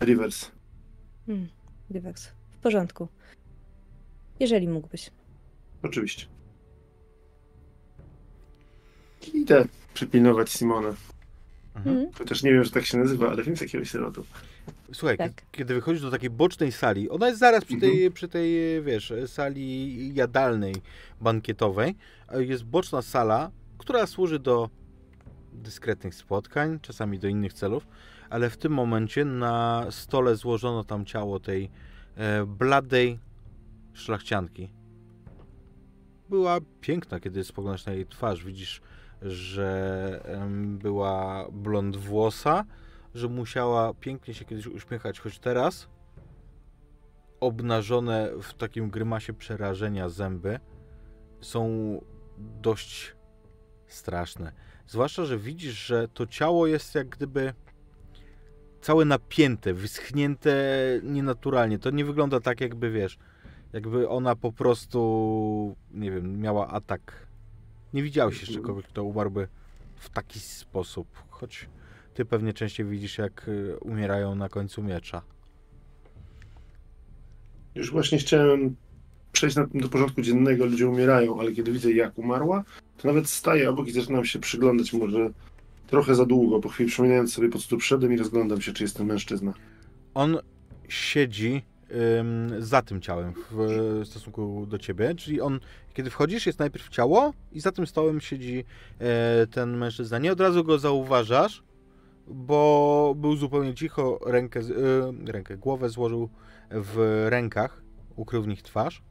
Rivers. 0.00 0.50
Hmm, 1.26 1.48
Rivers. 1.90 2.26
W 2.50 2.56
porządku. 2.62 3.08
Jeżeli 4.40 4.68
mógłbyś. 4.68 5.10
Oczywiście. 5.82 6.26
Idę 9.34 9.64
przypilnować 9.94 10.50
Simona. 10.50 10.88
Mhm. 11.76 11.96
Mhm. 11.96 12.12
Chociaż 12.18 12.42
nie 12.42 12.52
wiem, 12.52 12.64
że 12.64 12.70
tak 12.70 12.84
się 12.86 12.98
nazywa, 12.98 13.30
ale 13.30 13.42
wiem 13.42 13.56
z 13.56 13.60
jakiego 13.60 13.84
syrotu. 13.84 14.24
Słuchaj, 14.92 15.16
Tak. 15.18 15.32
kie- 15.32 15.42
kiedy 15.52 15.74
wychodzisz 15.74 16.02
do 16.02 16.10
takiej 16.10 16.30
bocznej 16.30 16.72
sali, 16.72 17.10
ona 17.10 17.26
jest 17.28 17.38
zaraz 17.40 17.64
przy 17.64 17.76
tej, 17.76 17.90
Mhm. 17.92 18.12
przy 18.12 18.28
tej, 18.28 18.82
wiesz, 18.82 19.12
sali 19.26 20.14
jadalnej, 20.14 20.74
bankietowej. 21.20 21.94
e, 22.28 22.44
Jest 22.44 22.64
boczna 22.64 23.02
sala, 23.02 23.50
która 23.78 24.06
służy 24.06 24.38
do 24.38 24.70
dyskretnych 25.52 26.14
spotkań, 26.14 26.80
czasami 26.80 27.18
do 27.18 27.28
innych 27.28 27.52
celów, 27.52 27.86
ale 28.30 28.50
w 28.50 28.56
tym 28.56 28.72
momencie 28.72 29.24
na 29.24 29.86
stole 29.90 30.36
złożono 30.36 30.84
tam 30.84 31.04
ciało 31.04 31.40
tej 31.40 31.70
e, 32.16 32.46
bladej 32.46 33.18
szlachcianki. 33.92 34.72
Była 36.28 36.58
piękna, 36.80 37.20
kiedy 37.20 37.44
spoglądasz 37.44 37.86
na 37.86 37.92
jej 37.92 38.06
twarz. 38.06 38.44
Widzisz, 38.44 38.80
że 39.22 40.20
była 40.58 41.46
blond 41.52 41.96
włosa, 41.96 42.64
że 43.14 43.28
musiała 43.28 43.94
pięknie 43.94 44.34
się 44.34 44.44
kiedyś 44.44 44.66
uśmiechać, 44.66 45.20
choć 45.20 45.38
teraz 45.38 45.88
obnażone 47.40 48.30
w 48.42 48.54
takim 48.54 48.90
grymasie 48.90 49.32
przerażenia 49.32 50.08
zęby 50.08 50.60
są 51.40 51.70
dość 52.38 53.16
straszne. 53.86 54.52
Zwłaszcza, 54.86 55.24
że 55.24 55.38
widzisz, 55.38 55.86
że 55.86 56.08
to 56.08 56.26
ciało 56.26 56.66
jest 56.66 56.94
jak 56.94 57.08
gdyby 57.08 57.52
całe 58.80 59.04
napięte, 59.04 59.74
wyschnięte 59.74 60.54
nienaturalnie. 61.02 61.78
To 61.78 61.90
nie 61.90 62.04
wygląda 62.04 62.40
tak, 62.40 62.60
jakby 62.60 62.90
wiesz, 62.90 63.18
jakby 63.72 64.08
ona 64.08 64.36
po 64.36 64.52
prostu, 64.52 65.76
nie 65.90 66.10
wiem, 66.10 66.40
miała 66.40 66.68
atak. 66.68 67.26
Nie 67.94 68.02
widziałeś 68.02 68.40
jeszcze 68.40 68.60
kogoś, 68.60 68.84
kto 68.84 69.04
umarłby 69.04 69.48
w 69.96 70.10
taki 70.10 70.40
sposób, 70.40 71.08
choć 71.30 71.68
ty 72.14 72.24
pewnie 72.24 72.52
częściej 72.52 72.86
widzisz, 72.86 73.18
jak 73.18 73.48
y, 73.48 73.78
umierają 73.80 74.34
na 74.34 74.48
końcu 74.48 74.82
miecza. 74.82 75.22
Już 77.74 77.92
właśnie 77.92 78.18
chciałem 78.18 78.76
przejść 79.32 79.56
na, 79.56 79.66
do 79.74 79.88
porządku 79.88 80.22
dziennego, 80.22 80.66
ludzie 80.66 80.88
umierają, 80.88 81.40
ale 81.40 81.52
kiedy 81.52 81.72
widzę 81.72 81.92
jak 81.92 82.18
umarła, 82.18 82.64
to 82.96 83.08
nawet 83.08 83.28
staję 83.28 83.70
obok 83.70 83.88
i 83.88 83.92
zaczynam 83.92 84.24
się 84.24 84.38
przyglądać 84.38 84.92
może 84.92 85.30
trochę 85.86 86.14
za 86.14 86.26
długo, 86.26 86.60
po 86.60 86.68
chwili 86.68 86.88
przypominając 86.88 87.32
sobie 87.32 87.48
po 87.48 87.58
co 87.58 87.76
tu 87.76 88.06
i 88.10 88.16
rozglądam 88.16 88.60
się, 88.60 88.72
czy 88.72 88.84
jest 88.84 88.96
to 88.96 89.04
mężczyzna. 89.04 89.54
On 90.14 90.38
siedzi 90.88 91.62
ym, 92.20 92.62
za 92.62 92.82
tym 92.82 93.00
ciałem 93.00 93.34
w 93.50 93.60
e, 94.00 94.04
stosunku 94.04 94.66
do 94.66 94.78
ciebie, 94.78 95.14
czyli 95.14 95.40
on, 95.40 95.60
kiedy 95.94 96.10
wchodzisz, 96.10 96.46
jest 96.46 96.58
najpierw 96.58 96.88
ciało 96.88 97.32
i 97.52 97.60
za 97.60 97.72
tym 97.72 97.86
stołem 97.86 98.20
siedzi 98.20 98.64
e, 98.98 99.46
ten 99.46 99.76
mężczyzna. 99.76 100.18
Nie 100.18 100.32
od 100.32 100.40
razu 100.40 100.64
go 100.64 100.78
zauważasz, 100.78 101.62
bo 102.26 103.14
był 103.16 103.36
zupełnie 103.36 103.74
cicho, 103.74 104.18
rękę, 104.26 104.60
e, 104.60 105.32
rękę 105.32 105.56
głowę 105.56 105.88
złożył 105.88 106.28
w 106.70 107.26
rękach, 107.28 107.82
ukrył 108.16 108.42
w 108.42 108.48
nich 108.48 108.62
twarz. 108.62 109.02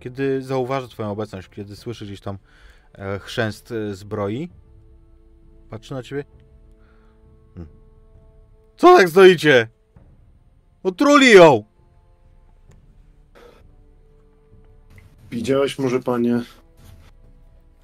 Kiedy 0.00 0.42
zauważa 0.42 0.88
twoją 0.88 1.10
obecność, 1.10 1.48
kiedy 1.48 1.76
słyszy 1.76 2.06
gdzieś 2.06 2.20
tam 2.20 2.38
e, 2.92 3.18
chrzęst 3.18 3.72
e, 3.72 3.94
zbroi, 3.94 4.48
patrzy 5.70 5.94
na 5.94 6.02
ciebie. 6.02 6.24
Hmm. 7.54 7.72
Co 8.76 8.96
tak 8.96 9.08
stoicie? 9.08 9.68
Otruli 10.82 11.32
ją! 11.32 11.64
Widziałeś 15.30 15.78
może, 15.78 16.00
panie, 16.00 16.42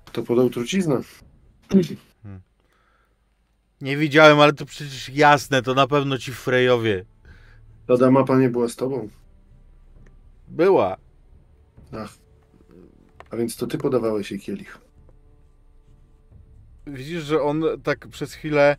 kto 0.05 0.23
podał 0.23 0.51
truciznę? 0.51 1.01
Nie 3.81 3.97
widziałem, 3.97 4.41
ale 4.41 4.53
to 4.53 4.67
przecież 4.67 5.09
jasne, 5.09 5.63
to 5.63 5.75
na 5.75 5.87
pewno 5.87 6.19
ci 6.19 6.33
Frejowie. 6.33 7.05
Ta 7.87 7.97
dama, 7.97 8.25
panie, 8.25 8.49
była 8.49 8.69
z 8.69 8.77
tobą. 8.77 9.09
Była. 10.49 11.04
Ach. 11.99 12.19
A 13.31 13.37
więc 13.37 13.57
to 13.57 13.67
ty 13.67 13.79
podawałeś 13.79 14.31
jej 14.31 14.41
kielich. 14.41 14.79
Widzisz, 16.87 17.23
że 17.25 17.43
on 17.43 17.65
tak 17.83 18.09
przez 18.09 18.35
chwilę 18.35 18.77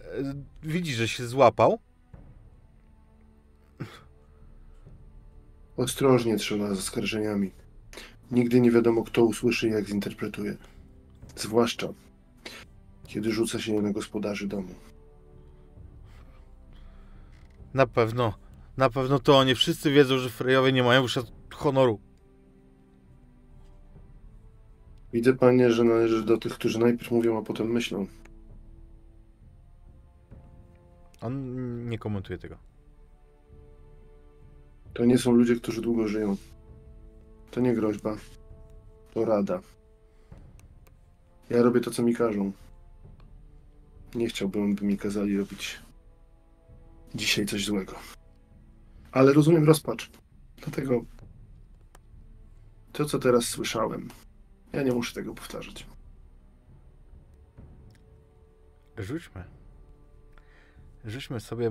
e, 0.00 0.34
widzi, 0.62 0.94
że 0.94 1.08
się 1.08 1.26
złapał. 1.26 1.78
Ostrożnie 5.76 6.36
trzeba 6.36 6.74
z 6.74 6.78
oskarżeniami. 6.78 7.50
Nigdy 8.30 8.60
nie 8.60 8.70
wiadomo, 8.70 9.04
kto 9.04 9.24
usłyszy 9.24 9.68
i 9.68 9.70
jak 9.70 9.86
zinterpretuje. 9.86 10.56
Zwłaszcza, 11.36 11.88
kiedy 13.06 13.32
rzuca 13.32 13.60
się 13.60 13.82
na 13.82 13.92
gospodarzy 13.92 14.46
domu. 14.46 14.74
Na 17.74 17.86
pewno, 17.86 18.34
na 18.76 18.90
pewno 18.90 19.18
to 19.18 19.38
oni 19.38 19.54
wszyscy 19.54 19.90
wiedzą, 19.90 20.18
że 20.18 20.30
Frejowie 20.30 20.72
nie 20.72 20.82
mają 20.82 21.02
już 21.02 21.18
honoru. 21.50 22.00
Widzę, 25.12 25.34
panie, 25.34 25.70
że 25.70 25.84
należy 25.84 26.24
do 26.24 26.38
tych, 26.38 26.54
którzy 26.54 26.78
najpierw 26.78 27.10
mówią, 27.10 27.38
a 27.38 27.42
potem 27.42 27.72
myślą. 27.72 28.06
On 31.20 31.88
nie 31.88 31.98
komentuje 31.98 32.38
tego. 32.38 32.56
To 34.94 35.04
nie 35.04 35.18
są 35.18 35.32
ludzie, 35.32 35.56
którzy 35.56 35.82
długo 35.82 36.08
żyją. 36.08 36.36
To 37.50 37.60
nie 37.60 37.74
groźba. 37.74 38.16
To 39.14 39.24
rada. 39.24 39.60
Ja 41.50 41.62
robię 41.62 41.80
to, 41.80 41.90
co 41.90 42.02
mi 42.02 42.14
każą. 42.14 42.52
Nie 44.14 44.28
chciałbym, 44.28 44.74
by 44.74 44.84
mi 44.84 44.98
kazali 44.98 45.38
robić 45.38 45.80
dzisiaj 47.14 47.46
coś 47.46 47.64
złego. 47.64 47.94
Ale 49.12 49.32
rozumiem 49.32 49.64
rozpacz. 49.64 50.10
Dlatego 50.56 51.04
to, 52.92 53.04
co 53.04 53.18
teraz 53.18 53.44
słyszałem, 53.44 54.08
ja 54.72 54.82
nie 54.82 54.92
muszę 54.92 55.14
tego 55.14 55.34
powtarzać. 55.34 55.86
Rzućmy. 58.98 59.44
Rzućmy 61.04 61.40
sobie 61.40 61.70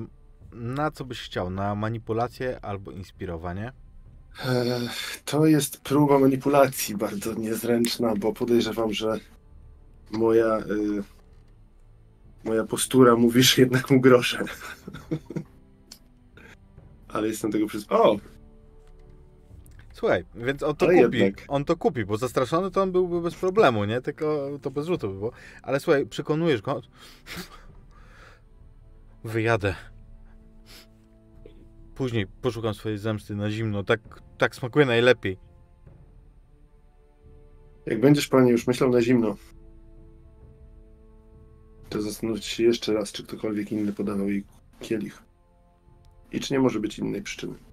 na 0.52 0.92
co 0.92 1.06
byś 1.06 1.22
chciał. 1.22 1.50
Na 1.50 1.76
manipulację 1.76 2.60
albo 2.62 2.92
inspirowanie. 2.92 3.74
To 5.26 5.46
jest 5.46 5.82
próba 5.82 6.20
manipulacji 6.20 6.98
bardzo 6.98 7.34
niezręczna, 7.34 8.16
bo 8.16 8.34
podejrzewam, 8.34 8.94
że 8.94 9.20
moja, 10.12 10.58
y, 10.58 11.04
moja 12.44 12.64
postura 12.64 13.16
mówi, 13.16 13.44
że 13.44 13.62
jednak 13.62 13.92
mu 13.92 14.02
groszę. 14.02 14.44
Ale 17.08 17.28
jestem 17.28 17.52
tego 17.52 17.68
przez... 17.68 17.86
O! 17.90 18.18
Słuchaj, 20.00 20.26
więc 20.36 20.64
on 20.64 20.76
to 20.76 20.86
kupi. 20.86 20.98
jednak. 20.98 21.46
On 21.48 21.66
to 21.66 21.78
kupi, 21.78 22.06
bo 22.06 22.18
zastraszony 22.18 22.72
to 22.72 22.82
on 22.82 22.92
byłby 22.92 23.22
bez 23.22 23.36
problemu, 23.36 23.86
nie? 23.86 24.02
Tylko 24.02 24.50
to 24.62 24.72
bez 24.72 24.88
rzutu 24.88 25.10
by 25.10 25.14
było. 25.14 25.32
Ale 25.64 25.80
słuchaj, 25.80 26.06
przekonujesz 26.06 26.62
go. 26.62 26.82
Wyjadę. 29.24 29.76
Później 31.96 32.28
poszukam 32.42 32.74
swojej 32.74 32.98
zemsty 32.98 33.36
na 33.36 33.52
zimno. 33.52 33.84
Tak, 33.84 34.00
tak 34.38 34.56
smakuje 34.56 34.86
najlepiej. 34.86 35.38
Jak 37.86 38.00
będziesz, 38.00 38.28
panie, 38.28 38.52
już 38.52 38.68
myślał 38.68 38.90
na 38.90 39.02
zimno, 39.02 39.36
to 41.90 42.02
zastanówcie 42.02 42.50
się 42.50 42.64
jeszcze 42.64 42.94
raz, 42.94 43.12
czy 43.12 43.24
ktokolwiek 43.24 43.72
inny 43.72 43.94
podawał 43.94 44.30
jej 44.30 44.44
kielich. 44.80 45.24
I 46.32 46.40
czy 46.40 46.54
nie 46.54 46.60
może 46.60 46.80
być 46.80 47.00
innej 47.00 47.22
przyczyny. 47.22 47.69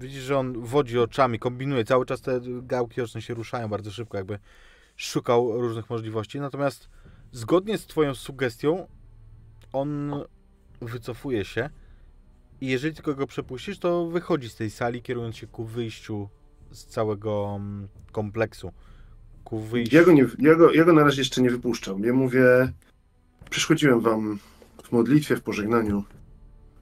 Widzisz, 0.00 0.22
że 0.22 0.38
on 0.38 0.60
wodzi 0.60 0.98
oczami, 0.98 1.38
kombinuje. 1.38 1.84
Cały 1.84 2.06
czas 2.06 2.20
te 2.20 2.40
gałki 2.62 3.00
oczne 3.00 3.22
się 3.22 3.34
ruszają 3.34 3.68
bardzo 3.68 3.90
szybko, 3.90 4.16
jakby 4.16 4.38
szukał 4.96 5.60
różnych 5.60 5.90
możliwości. 5.90 6.40
Natomiast 6.40 6.88
zgodnie 7.32 7.78
z 7.78 7.86
twoją 7.86 8.14
sugestią, 8.14 8.86
on 9.72 10.14
wycofuje 10.80 11.44
się 11.44 11.70
i 12.60 12.66
jeżeli 12.66 12.94
tylko 12.94 13.14
go 13.14 13.26
przepuścisz, 13.26 13.78
to 13.78 14.06
wychodzi 14.06 14.50
z 14.50 14.56
tej 14.56 14.70
sali, 14.70 15.02
kierując 15.02 15.36
się 15.36 15.46
ku 15.46 15.64
wyjściu 15.64 16.28
z 16.70 16.84
całego 16.84 17.54
mm, 17.56 17.88
kompleksu. 18.12 18.72
Ku 19.44 19.60
wyjściu. 19.60 19.96
Ja 19.96 20.04
go, 20.04 20.12
nie, 20.12 20.26
ja, 20.38 20.54
go, 20.54 20.72
ja 20.72 20.84
go 20.84 20.92
na 20.92 21.04
razie 21.04 21.20
jeszcze 21.20 21.42
nie 21.42 21.50
wypuszczam. 21.50 22.04
Ja 22.04 22.12
mówię, 22.12 22.72
przyszkodziłem 23.50 24.00
wam 24.00 24.38
w 24.82 24.92
modlitwie, 24.92 25.36
w 25.36 25.42
pożegnaniu. 25.42 26.04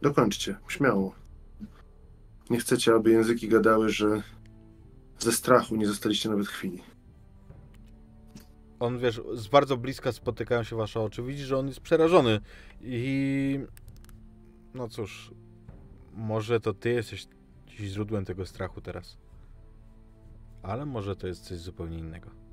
Dokończcie, 0.03 0.57
śmiało. 0.69 1.24
Nie 2.51 2.59
chcecie, 2.59 2.95
aby 2.95 3.11
języki 3.11 3.49
gadały, 3.49 3.89
że 3.89 4.23
ze 5.19 5.33
strachu 5.33 5.77
nie 5.77 5.87
zostaliście 5.87 6.29
nawet 6.29 6.47
chwili. 6.47 6.83
On, 8.81 8.99
wiesz, 8.99 9.21
z 9.35 9.47
bardzo 9.49 9.77
bliska 9.77 10.13
spotykają 10.13 10.63
się 10.63 10.77
wasze 10.77 11.01
oczy. 11.01 11.23
Widzisz, 11.23 11.47
że 11.47 11.59
on 11.59 11.67
jest 11.69 11.81
przerażony 11.81 12.41
i... 12.81 13.61
No 14.75 14.89
cóż, 14.89 15.31
może 16.13 16.61
to 16.61 16.75
ty 16.75 16.91
jesteś 16.91 17.27
źródłem 17.69 18.25
tego 18.25 18.47
strachu 18.47 18.81
teraz. 18.81 19.19
Ale 20.63 20.87
może 20.87 21.17
to 21.17 21.27
jest 21.27 21.45
coś 21.45 21.59
zupełnie 21.59 21.99
innego. 21.99 22.44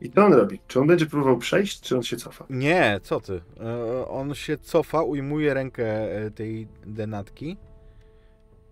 I 0.00 0.10
co 0.10 0.24
on 0.24 0.32
robi? 0.32 0.60
Czy 0.66 0.80
on 0.80 0.86
będzie 0.86 1.06
próbował 1.06 1.38
przejść, 1.38 1.80
czy 1.80 1.96
on 1.96 2.02
się 2.02 2.16
cofa? 2.16 2.46
Nie, 2.50 3.00
co 3.02 3.20
ty? 3.20 3.40
E, 3.60 4.08
On 4.08 4.34
się 4.34 4.58
cofa, 4.58 5.02
ujmuje 5.02 5.54
rękę 5.54 6.16
e, 6.16 6.30
tej 6.30 6.68
denatki 6.86 7.56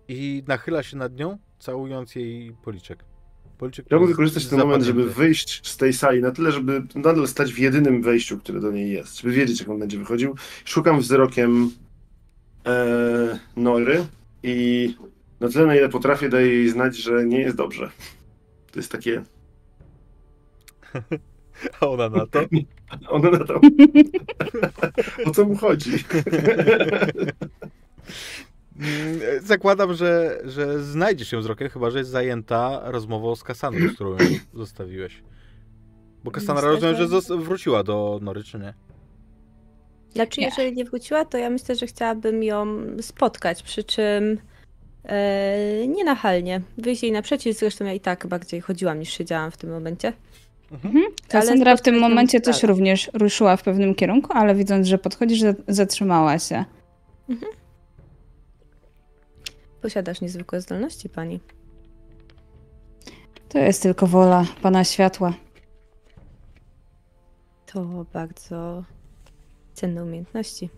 i 0.07 0.43
nachyla 0.47 0.83
się 0.83 0.97
nad 0.97 1.15
nią, 1.15 1.37
całując 1.59 2.15
jej 2.15 2.55
policzek. 2.63 3.03
Policzek 3.57 3.85
Chciałbym 3.85 4.07
wykorzystać 4.07 4.47
ten 4.47 4.59
moment, 4.59 4.83
żeby 4.83 5.09
wyjść 5.09 5.67
z 5.67 5.77
tej 5.77 5.93
sali 5.93 6.21
na 6.21 6.31
tyle, 6.31 6.51
żeby 6.51 6.83
nadal 6.95 7.27
stać 7.27 7.53
w 7.53 7.57
jedynym 7.59 8.01
wejściu, 8.01 8.37
które 8.37 8.59
do 8.59 8.71
niej 8.71 8.91
jest, 8.91 9.21
żeby 9.21 9.33
wiedzieć, 9.33 9.59
jak 9.59 9.69
on 9.69 9.79
będzie 9.79 9.97
wychodził. 9.97 10.35
Szukam 10.65 10.99
wzrokiem 10.99 11.71
e, 12.65 13.39
Nory 13.55 14.05
i 14.43 14.95
na 15.39 15.49
tyle, 15.49 15.65
na 15.65 15.75
ile 15.75 15.89
potrafię, 15.89 16.29
daję 16.29 16.47
jej 16.47 16.69
znać, 16.69 16.97
że 16.97 17.25
nie 17.25 17.39
jest 17.39 17.57
dobrze. 17.57 17.91
To 18.71 18.79
jest 18.79 18.91
takie... 18.91 19.23
A 21.79 21.87
ona 21.87 22.09
na 22.09 22.25
to? 22.25 22.39
Ona 23.09 23.29
na 23.29 23.45
to... 23.45 23.53
o 25.25 25.31
co 25.31 25.45
mu 25.45 25.55
chodzi? 25.55 25.91
Mm, 28.79 29.19
Zakładam, 29.43 29.93
że, 29.93 30.41
że 30.45 30.83
znajdziesz 30.83 31.27
się 31.27 31.37
wzrokiem, 31.37 31.69
chyba 31.69 31.89
że 31.91 31.97
jest 31.97 32.11
zajęta 32.11 32.81
rozmową 32.83 33.35
z 33.35 33.43
Kassandrą, 33.43 33.89
z 33.89 33.93
którą 33.93 34.11
ją 34.11 34.17
zostawiłeś. 34.53 35.23
Bo 36.23 36.31
Kassandra 36.31 36.71
Myślę, 36.71 36.91
rozumiem, 36.91 37.21
że 37.21 37.37
wróciła 37.37 37.83
do 37.83 38.19
Nory, 38.21 38.43
czy 38.43 38.59
nie? 38.59 38.73
Znaczy, 40.13 40.41
Nie. 40.41 40.47
jeżeli 40.47 40.73
nie 40.73 40.85
wróciła, 40.85 41.25
to 41.25 41.37
ja 41.37 41.49
myślę, 41.49 41.75
że 41.75 41.87
chciałabym 41.87 42.43
ją 42.43 42.67
spotkać, 43.01 43.63
przy 43.63 43.83
czym 43.83 44.37
e, 45.03 45.87
nie 45.87 46.03
nachalnie. 46.03 46.61
Wyjść 46.77 47.03
jej 47.03 47.11
naprzeciw, 47.11 47.57
zresztą 47.57 47.85
ja 47.85 47.93
i 47.93 47.99
tak 47.99 48.27
bardziej 48.27 48.61
chodziłam 48.61 48.99
niż 48.99 49.09
siedziałam 49.09 49.51
w 49.51 49.57
tym 49.57 49.69
momencie. 49.69 50.13
Kassandra 51.27 51.77
w 51.77 51.81
tym 51.81 51.95
spotkać 51.95 52.01
ją 52.03 52.09
momencie 52.09 52.41
też 52.41 52.61
dalej. 52.61 52.67
również 52.75 53.09
ruszyła 53.13 53.57
w 53.57 53.63
pewnym 53.63 53.95
kierunku, 53.95 54.33
ale 54.33 54.55
widząc, 54.55 54.87
że 54.87 54.97
podchodzisz, 54.97 55.41
za- 55.41 55.53
zatrzymała 55.67 56.39
się. 56.39 56.65
Posiadasz 59.81 60.21
niezwykłe 60.21 60.61
zdolności, 60.61 61.09
pani. 61.09 61.39
To 63.49 63.59
jest 63.59 63.81
tylko 63.83 64.07
wola 64.07 64.45
Pana 64.61 64.83
Światła. 64.83 65.33
To 67.65 68.05
bardzo 68.13 68.83
cenne 69.73 70.03
umiejętności. 70.03 70.69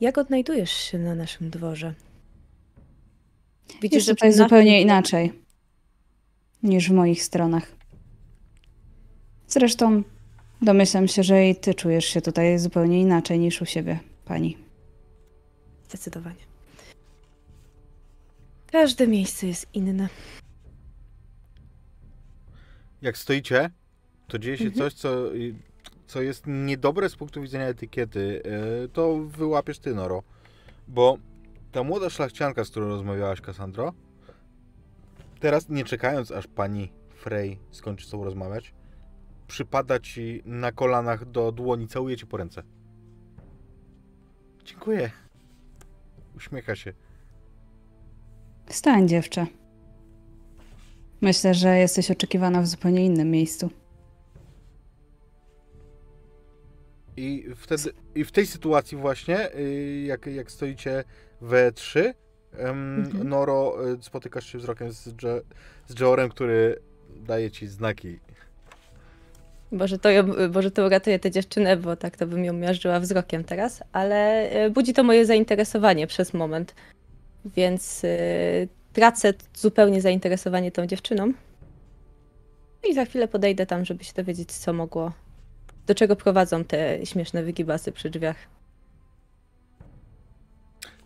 Jak 0.00 0.18
odnajdujesz 0.18 0.70
się 0.72 0.98
na 0.98 1.14
naszym 1.14 1.50
dworze? 1.50 1.94
Widzisz, 3.82 3.92
Jest 3.96 4.06
że 4.06 4.14
tutaj 4.14 4.32
zupełnie 4.32 4.82
inaczej 4.82 5.32
niż 6.62 6.88
w 6.88 6.92
moich 6.92 7.22
stronach. 7.22 7.79
Zresztą 9.50 10.02
domyślam 10.62 11.08
się, 11.08 11.22
że 11.22 11.48
i 11.48 11.56
Ty 11.56 11.74
czujesz 11.74 12.04
się 12.04 12.20
tutaj 12.20 12.58
zupełnie 12.58 13.00
inaczej 13.00 13.38
niż 13.38 13.62
u 13.62 13.66
siebie, 13.66 13.98
Pani. 14.24 14.56
Zdecydowanie. 15.88 16.50
Każde 18.72 19.06
miejsce 19.08 19.46
jest 19.46 19.66
inne. 19.74 20.08
Jak 23.02 23.18
stoicie, 23.18 23.70
to 24.28 24.38
dzieje 24.38 24.58
się 24.58 24.64
Mhm. 24.64 24.78
coś, 24.90 24.94
co, 24.94 25.08
co 26.06 26.22
jest 26.22 26.44
niedobre 26.46 27.08
z 27.08 27.16
punktu 27.16 27.42
widzenia 27.42 27.66
etykiety. 27.66 28.42
Y, 28.84 28.88
To 28.88 29.18
wyłapiesz 29.18 29.78
ty, 29.78 29.94
Noro. 29.94 30.22
Bo 30.88 31.18
ta 31.72 31.82
młoda 31.82 32.10
szlachcianka, 32.10 32.64
z 32.64 32.70
którą 32.70 32.88
rozmawiałaś, 32.88 33.40
Cassandro, 33.40 33.92
teraz 35.40 35.68
nie 35.68 35.84
czekając, 35.84 36.30
aż 36.32 36.46
pani 36.46 36.92
Frey 37.14 37.58
skończy 37.70 38.06
z 38.06 38.10
tobą 38.10 38.24
rozmawiać, 38.24 38.72
przypada 39.50 40.00
ci 40.00 40.42
na 40.44 40.72
kolanach 40.72 41.30
do 41.30 41.52
dłoni, 41.52 41.88
całuje 41.88 42.16
cię 42.16 42.26
po 42.26 42.36
ręce. 42.36 42.62
Dziękuję. 44.64 45.10
Uśmiecha 46.36 46.76
się. 46.76 46.92
Wstań, 48.66 49.08
dziewczę. 49.08 49.46
Myślę, 51.20 51.54
że 51.54 51.78
jesteś 51.78 52.10
oczekiwana 52.10 52.62
w 52.62 52.66
zupełnie 52.66 53.04
innym 53.04 53.30
miejscu. 53.30 53.70
I 57.16 57.46
wtedy, 57.56 57.92
i 58.14 58.24
w 58.24 58.32
tej 58.32 58.46
sytuacji 58.46 58.98
właśnie, 58.98 59.54
y, 59.54 60.04
jak, 60.06 60.26
jak 60.26 60.50
stoicie 60.50 61.04
we 61.40 61.72
trzy, 61.72 62.14
Mhm. 62.58 63.28
Noro, 63.28 63.88
y, 63.92 64.02
spotykasz 64.02 64.46
się 64.46 64.58
wzrokiem 64.58 64.92
z, 64.92 65.06
Je, 65.06 65.40
z 65.88 66.00
Jeorem, 66.00 66.28
który 66.28 66.80
daje 67.16 67.50
ci 67.50 67.66
znaki. 67.66 68.20
Może 69.72 69.98
to, 69.98 70.10
ją, 70.10 70.24
może 70.54 70.70
to 70.70 70.86
uratuje 70.86 71.18
tę 71.18 71.30
dziewczynę, 71.30 71.76
bo 71.76 71.96
tak 71.96 72.16
to 72.16 72.26
bym 72.26 72.44
ją 72.44 72.52
miażdżyła 72.52 73.00
wzrokiem 73.00 73.44
teraz, 73.44 73.82
ale 73.92 74.50
e, 74.50 74.70
budzi 74.70 74.92
to 74.94 75.02
moje 75.02 75.26
zainteresowanie 75.26 76.06
przez 76.06 76.34
moment. 76.34 76.74
Więc 77.44 78.04
e, 78.04 78.08
tracę 78.92 79.34
zupełnie 79.54 80.00
zainteresowanie 80.00 80.72
tą 80.72 80.86
dziewczyną. 80.86 81.32
I 82.88 82.94
za 82.94 83.04
chwilę 83.04 83.28
podejdę 83.28 83.66
tam, 83.66 83.84
żeby 83.84 84.04
się 84.04 84.12
dowiedzieć, 84.16 84.52
co 84.52 84.72
mogło. 84.72 85.12
Do 85.86 85.94
czego 85.94 86.16
prowadzą 86.16 86.64
te 86.64 87.06
śmieszne 87.06 87.42
wygibasy 87.42 87.92
przy 87.92 88.10
drzwiach. 88.10 88.36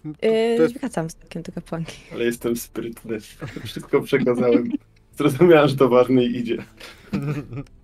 To, 0.03 0.09
E, 0.21 0.57
to 0.57 0.62
jest, 0.62 0.79
Wracam 0.79 1.09
wzrokiem 1.09 1.43
do 1.43 1.53
kapłanki. 1.53 1.97
Ale 2.12 2.25
jestem 2.25 2.57
sprytny. 2.57 3.21
Wszystko 3.65 4.01
przekazałem. 4.01 4.71
Zrozumiałem, 5.19 5.69
że 5.69 5.77
to 5.77 5.89
ważne 5.89 6.25
i 6.25 6.37
idzie. 6.37 6.57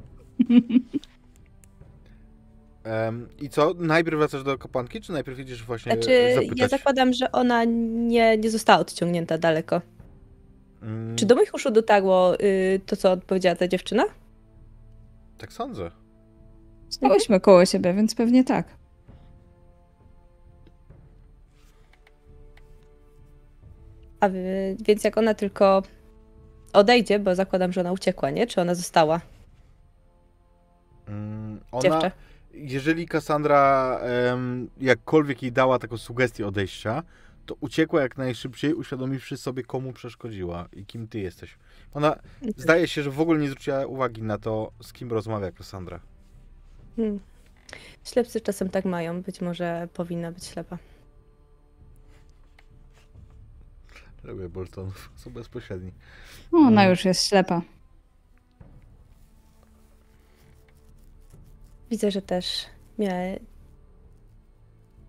em, 2.85 3.29
I 3.41 3.49
co? 3.49 3.75
Najpierw 3.79 4.19
wracasz 4.19 4.43
do 4.43 4.59
kapłanki, 4.59 5.01
czy 5.01 5.13
najpierw 5.13 5.39
idziesz 5.39 5.63
właśnie 5.65 5.93
Znaczy, 5.93 6.33
zapytać? 6.35 6.59
ja 6.59 6.69
zakładam, 6.69 7.13
że 7.13 7.33
ona 7.33 7.65
nie, 7.65 8.39
nie 8.39 8.51
została 8.51 8.79
odciągnięta 8.79 9.39
daleko. 9.39 9.81
Mm, 10.83 11.17
Czy 11.17 11.27
do 11.27 11.35
moich 11.35 11.55
uszu 11.55 11.71
dotarło 11.71 12.41
y, 12.41 12.81
to, 12.87 12.97
co 12.97 13.13
odpowiedziała 13.13 13.57
ta 13.57 13.69
dziewczyna? 13.69 14.05
Tak 15.39 15.53
sądzę. 15.53 15.91
Stałyśmy 16.89 17.41
koło 17.41 17.67
siebie, 17.67 17.95
więc 17.95 18.15
pewnie 18.15 18.45
tak. 18.45 18.67
A 24.21 24.29
wy, 24.29 24.77
więc 24.85 25.05
jak 25.05 25.19
ona 25.19 25.35
tylko 25.35 25.83
odejdzie, 26.73 27.19
bo 27.19 27.35
zakładam, 27.35 27.73
że 27.73 27.81
ona 27.81 27.93
uciekła, 27.93 28.31
nie? 28.31 28.47
Czy 28.47 28.61
ona 28.61 28.75
została? 28.75 29.21
Mm, 31.11 31.61
Ona, 31.73 31.83
Dziewczę. 31.83 32.13
jeżeli 32.55 33.07
Cassandra 33.09 33.99
em, 34.03 34.69
jakkolwiek 34.81 35.43
jej 35.43 35.53
dała 35.53 35.79
taką 35.79 35.97
sugestię 35.99 36.47
odejścia, 36.47 37.03
to 37.47 37.57
uciekła 37.61 38.03
jak 38.03 38.19
najszybciej, 38.19 38.75
uświadomiwszy 38.75 39.37
sobie, 39.37 39.63
komu 39.63 39.93
przeszkodziła 39.93 40.69
i 40.73 40.87
kim 40.87 41.09
ty 41.09 41.19
jesteś. 41.21 41.59
Ona 41.95 42.17
zdaje 42.57 42.89
się, 42.89 43.03
że 43.03 43.11
w 43.11 43.21
ogóle 43.21 43.39
nie 43.41 43.49
zwróciła 43.49 43.87
uwagi 43.87 44.23
na 44.23 44.39
to, 44.39 44.73
z 44.83 44.93
kim 44.93 45.11
rozmawia 45.13 45.53
Cassandra. 45.53 46.01
Hmm. 46.97 47.21
Ślepcy 48.05 48.41
czasem 48.41 48.69
tak 48.71 48.85
mają. 48.85 49.23
Być 49.23 49.41
może 49.41 49.89
powinna 49.95 50.33
być 50.33 50.45
ślepa. 50.45 50.79
Lubię 54.25 54.49
Boltonów, 54.49 55.11
są 55.17 55.31
bezpośredni. 55.31 55.93
O, 56.53 56.57
Ona 56.57 56.81
Mm. 56.83 56.91
już 56.91 57.05
jest 57.05 57.29
ślepa. 57.29 57.63
Widzę, 61.91 62.11
że 62.11 62.23
też 62.23 62.67
miała... 62.99 63.21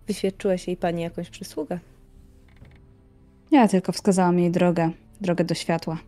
wyświadczyłeś 0.06 0.66
jej 0.66 0.76
pani 0.76 1.02
jakąś 1.02 1.30
przysługę. 1.30 1.78
Ja 3.50 3.68
tylko 3.68 3.92
wskazałam 3.92 4.38
jej 4.38 4.50
drogę, 4.50 4.90
drogę 5.20 5.44
do 5.44 5.54
światła. 5.54 5.98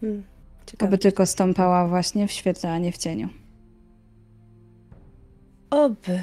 Hmm. 0.00 0.22
Ciekawe. 0.66 0.88
Oby 0.88 0.98
tylko 0.98 1.26
stąpała 1.26 1.88
właśnie 1.88 2.28
w 2.28 2.32
świetle, 2.32 2.72
a 2.72 2.78
nie 2.78 2.92
w 2.92 2.98
cieniu. 2.98 3.28
Oby. 5.70 6.22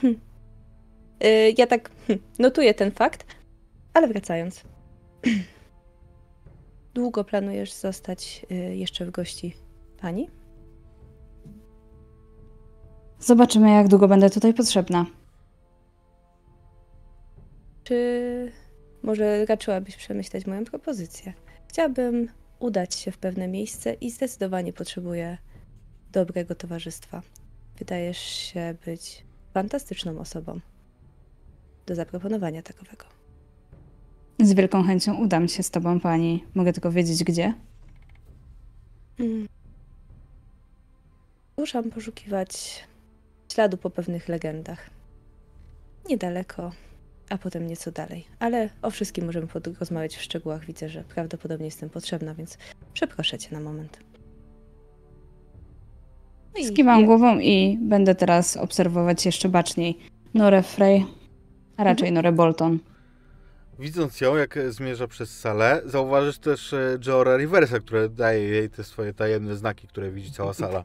Hm. 0.00 0.20
Y, 1.24 1.54
ja 1.58 1.66
tak 1.66 1.90
hm, 2.06 2.18
notuję 2.38 2.74
ten 2.74 2.90
fakt, 2.90 3.26
ale 3.94 4.08
wracając. 4.08 4.62
Długo 6.94 7.24
planujesz 7.24 7.72
zostać 7.72 8.46
y, 8.50 8.76
jeszcze 8.76 9.06
w 9.06 9.10
gości 9.10 9.65
pani? 9.96 10.30
Zobaczymy, 13.18 13.70
jak 13.70 13.88
długo 13.88 14.08
będę 14.08 14.30
tutaj 14.30 14.54
potrzebna. 14.54 15.06
Czy 17.84 18.52
może 19.02 19.46
raczyłabyś 19.46 19.96
przemyśleć 19.96 20.46
moją 20.46 20.64
propozycję? 20.64 21.32
Chciałabym 21.68 22.28
udać 22.58 22.94
się 22.94 23.10
w 23.10 23.18
pewne 23.18 23.48
miejsce 23.48 23.94
i 23.94 24.10
zdecydowanie 24.10 24.72
potrzebuję 24.72 25.38
dobrego 26.12 26.54
towarzystwa. 26.54 27.22
Wydajesz 27.78 28.18
się 28.18 28.74
być 28.86 29.24
fantastyczną 29.54 30.18
osobą 30.18 30.60
do 31.86 31.94
zaproponowania 31.94 32.62
takowego. 32.62 33.04
Z 34.40 34.52
wielką 34.52 34.82
chęcią 34.82 35.14
udam 35.14 35.48
się 35.48 35.62
z 35.62 35.70
tobą, 35.70 36.00
pani. 36.00 36.44
Mogę 36.54 36.72
tylko 36.72 36.92
wiedzieć, 36.92 37.24
gdzie? 37.24 37.54
Mm. 39.18 39.46
Ruszam 41.56 41.90
poszukiwać 41.90 42.84
śladu 43.52 43.76
po 43.76 43.90
pewnych 43.90 44.28
legendach. 44.28 44.90
Niedaleko, 46.08 46.72
a 47.30 47.38
potem 47.38 47.66
nieco 47.66 47.90
dalej. 47.92 48.26
Ale 48.38 48.68
o 48.82 48.90
wszystkim 48.90 49.26
możemy 49.26 49.46
porozmawiać 49.46 50.16
w 50.16 50.22
szczegółach. 50.22 50.64
Widzę, 50.66 50.88
że 50.88 51.04
prawdopodobnie 51.04 51.66
jestem 51.66 51.90
potrzebna, 51.90 52.34
więc 52.34 52.58
przeproszę 52.92 53.38
cię 53.38 53.48
na 53.52 53.60
moment. 53.60 53.98
No 56.54 56.60
i 56.60 56.66
Skiwam 56.66 57.00
je- 57.00 57.06
głową 57.06 57.38
i 57.38 57.78
będę 57.82 58.14
teraz 58.14 58.56
obserwować 58.56 59.26
jeszcze 59.26 59.48
baczniej 59.48 59.98
Norę 60.34 60.62
Frey, 60.62 61.06
a 61.76 61.84
raczej 61.84 62.12
Norę 62.12 62.32
Bolton. 62.32 62.78
Widząc 63.78 64.20
ją, 64.20 64.36
jak 64.36 64.58
zmierza 64.68 65.08
przez 65.08 65.38
salę, 65.40 65.82
zauważysz 65.84 66.38
też 66.38 66.72
e, 66.72 66.98
Geora 66.98 67.36
Riversa, 67.36 67.80
które 67.80 68.08
daje 68.08 68.42
jej 68.48 68.70
te 68.70 68.84
swoje 68.84 69.14
tajemne 69.14 69.56
znaki, 69.56 69.88
które 69.88 70.10
widzi 70.10 70.32
cała 70.32 70.54
sala. 70.54 70.84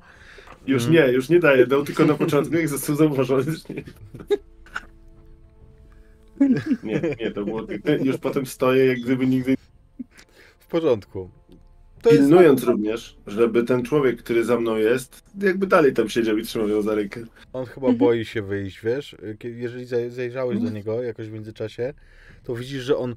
Już 0.67 0.83
Mm. 0.83 0.93
nie, 0.95 1.11
już 1.13 1.29
nie 1.29 1.39
daje. 1.39 1.67
Dał 1.67 1.83
tylko 1.83 2.05
na 2.05 2.13
początku, 2.13 2.55
jak 2.55 2.67
został 2.67 2.95
zauważony. 2.95 3.43
Nie. 3.69 3.83
nie, 6.83 7.01
nie, 7.19 7.31
to 7.31 7.45
było. 7.45 7.67
Już 8.03 8.17
potem 8.17 8.45
stoję, 8.45 8.85
jak 8.85 8.99
gdyby 8.99 9.27
nigdy. 9.27 9.55
W 10.59 10.67
porządku. 10.67 11.29
To 12.01 12.09
jest... 12.09 12.21
Pilnując 12.21 12.63
również, 12.63 13.17
żeby 13.27 13.63
ten 13.63 13.83
człowiek, 13.83 14.23
który 14.23 14.43
za 14.45 14.59
mną 14.59 14.75
jest, 14.75 15.23
jakby 15.41 15.67
dalej 15.67 15.93
tam 15.93 16.09
siedział 16.09 16.37
i 16.37 16.43
trzymał 16.43 16.69
ją 16.69 16.81
za 16.81 16.95
rękę. 16.95 17.21
On 17.53 17.65
chyba 17.65 17.87
Mhm. 17.87 17.97
boi 17.97 18.25
się 18.25 18.41
wyjść, 18.41 18.81
wiesz? 18.83 19.15
Jeżeli 19.43 19.85
zaj- 19.85 20.09
zajrzałeś 20.09 20.59
do 20.59 20.69
niego 20.69 21.03
jakoś 21.03 21.27
w 21.27 21.31
międzyczasie, 21.31 21.93
to 22.43 22.55
widzisz, 22.55 22.83
że 22.83 22.97
on 22.97 23.15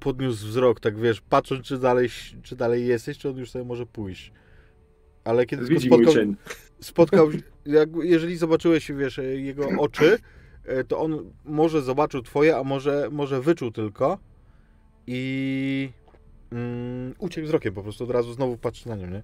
podniósł 0.00 0.46
wzrok, 0.46 0.80
tak 0.80 0.98
wiesz, 1.00 1.20
patrząc, 1.20 1.66
czy 1.66 1.78
dalej, 1.78 2.08
czy 2.42 2.56
dalej 2.56 2.86
jesteś, 2.86 3.18
czy 3.18 3.28
on 3.28 3.36
już 3.36 3.50
sobie 3.50 3.64
może 3.64 3.86
pójść. 3.86 4.32
Ale 5.24 5.46
kiedy 5.46 5.64
Widzi 5.64 5.86
spotkał, 5.86 6.14
spotkał 6.80 7.28
jak, 7.66 7.88
jeżeli 8.02 8.36
zobaczyłeś, 8.36 8.92
wiesz, 8.92 9.20
jego 9.34 9.68
oczy, 9.78 10.18
e, 10.64 10.84
to 10.84 11.00
on 11.00 11.30
może 11.44 11.82
zobaczył 11.82 12.22
twoje, 12.22 12.56
a 12.56 12.64
może, 12.64 13.08
może 13.12 13.40
wyczuł 13.40 13.70
tylko 13.70 14.18
i 15.06 15.90
mm, 16.52 17.14
uciekł 17.18 17.46
wzrokiem 17.46 17.74
po 17.74 17.82
prostu, 17.82 18.04
od 18.04 18.10
razu 18.10 18.32
znowu 18.32 18.56
patrzy 18.56 18.88
na 18.88 18.96
nią, 18.96 19.10
nie? 19.10 19.22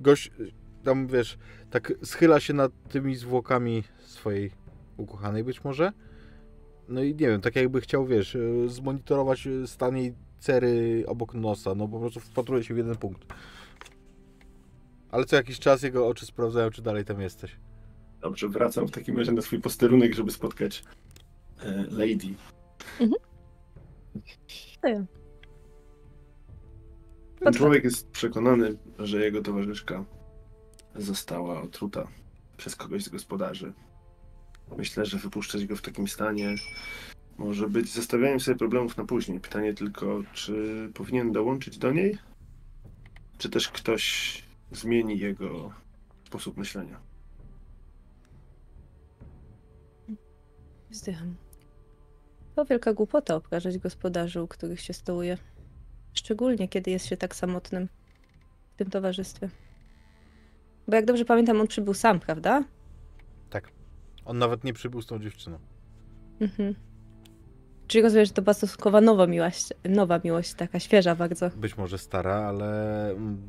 Gość 0.00 0.26
e, 0.26 0.30
tam, 0.84 1.06
wiesz, 1.06 1.38
tak 1.70 1.92
schyla 2.04 2.40
się 2.40 2.54
nad 2.54 2.72
tymi 2.88 3.16
zwłokami 3.16 3.82
swojej 3.98 4.50
ukochanej 4.96 5.44
być 5.44 5.64
może. 5.64 5.92
No 6.88 7.02
i 7.02 7.06
nie 7.06 7.28
wiem, 7.28 7.40
tak 7.40 7.56
jakby 7.56 7.80
chciał, 7.80 8.06
wiesz, 8.06 8.36
e, 8.36 8.68
zmonitorować 8.68 9.48
stan 9.66 9.96
jej 9.96 10.14
cery 10.38 11.04
obok 11.06 11.34
nosa, 11.34 11.74
no 11.74 11.88
po 11.88 12.00
prostu 12.00 12.20
wpatruje 12.20 12.64
się 12.64 12.74
w 12.74 12.76
jeden 12.76 12.96
punkt. 12.96 13.26
Ale 15.12 15.24
co 15.24 15.36
jakiś 15.36 15.58
czas 15.58 15.82
jego 15.82 16.08
oczy 16.08 16.26
sprawdzają, 16.26 16.70
czy 16.70 16.82
dalej 16.82 17.04
tam 17.04 17.20
jesteś. 17.20 17.56
Dobrze, 18.20 18.48
wracam 18.48 18.86
w 18.86 18.90
takim 18.90 19.18
razie 19.18 19.32
na 19.32 19.42
swój 19.42 19.60
posterunek, 19.60 20.14
żeby 20.14 20.30
spotkać 20.30 20.84
e, 21.60 21.84
Lady. 21.90 22.34
Ja. 24.82 25.04
Ten 27.40 27.52
człowiek 27.52 27.84
jest 27.84 28.10
przekonany, 28.10 28.78
że 28.98 29.24
jego 29.24 29.42
towarzyszka 29.42 30.04
została 30.94 31.62
otruta 31.62 32.08
przez 32.56 32.76
kogoś 32.76 33.04
z 33.04 33.08
gospodarzy. 33.08 33.72
Myślę, 34.76 35.06
że 35.06 35.18
wypuszczać 35.18 35.66
go 35.66 35.76
w 35.76 35.82
takim 35.82 36.08
stanie 36.08 36.54
może 37.38 37.68
być 37.68 37.92
zostawianiem 37.92 38.40
sobie 38.40 38.58
problemów 38.58 38.96
na 38.96 39.04
później. 39.04 39.40
Pytanie 39.40 39.74
tylko, 39.74 40.22
czy 40.32 40.90
powinien 40.94 41.32
dołączyć 41.32 41.78
do 41.78 41.92
niej? 41.92 42.18
Czy 43.38 43.50
też 43.50 43.68
ktoś 43.68 44.42
zmieni 44.76 45.18
jego 45.18 45.72
sposób 46.26 46.56
myślenia? 46.56 47.00
Wzdycham. 50.90 51.34
To 52.54 52.64
wielka 52.64 52.92
głupota 52.92 53.34
obkażać 53.34 53.78
gospodarzy, 53.78 54.42
u 54.42 54.48
których 54.48 54.80
się 54.80 54.92
stołuje. 54.92 55.38
Szczególnie, 56.14 56.68
kiedy 56.68 56.90
jest 56.90 57.06
się 57.06 57.16
tak 57.16 57.34
samotnym 57.34 57.88
w 58.74 58.76
tym 58.76 58.90
towarzystwie. 58.90 59.48
Bo 60.88 60.96
jak 60.96 61.04
dobrze 61.04 61.24
pamiętam, 61.24 61.60
on 61.60 61.66
przybył 61.66 61.94
sam, 61.94 62.20
prawda? 62.20 62.64
On 64.24 64.38
nawet 64.38 64.64
nie 64.64 64.72
przybył 64.72 65.02
z 65.02 65.06
tą 65.06 65.18
dziewczyną. 65.18 65.58
Mhm. 66.40 66.74
Czyli 67.86 68.02
rozumiem, 68.02 68.26
że 68.26 68.32
to 68.32 68.42
była 68.42 68.54
stosunkowo 68.54 69.00
nowa 69.00 69.26
miłość, 69.26 69.68
nowa 69.88 70.20
miłość, 70.24 70.54
taka 70.54 70.80
świeża 70.80 71.14
bardzo. 71.14 71.50
Być 71.50 71.76
może 71.76 71.98
stara, 71.98 72.34
ale 72.34 73.10
mm, 73.10 73.42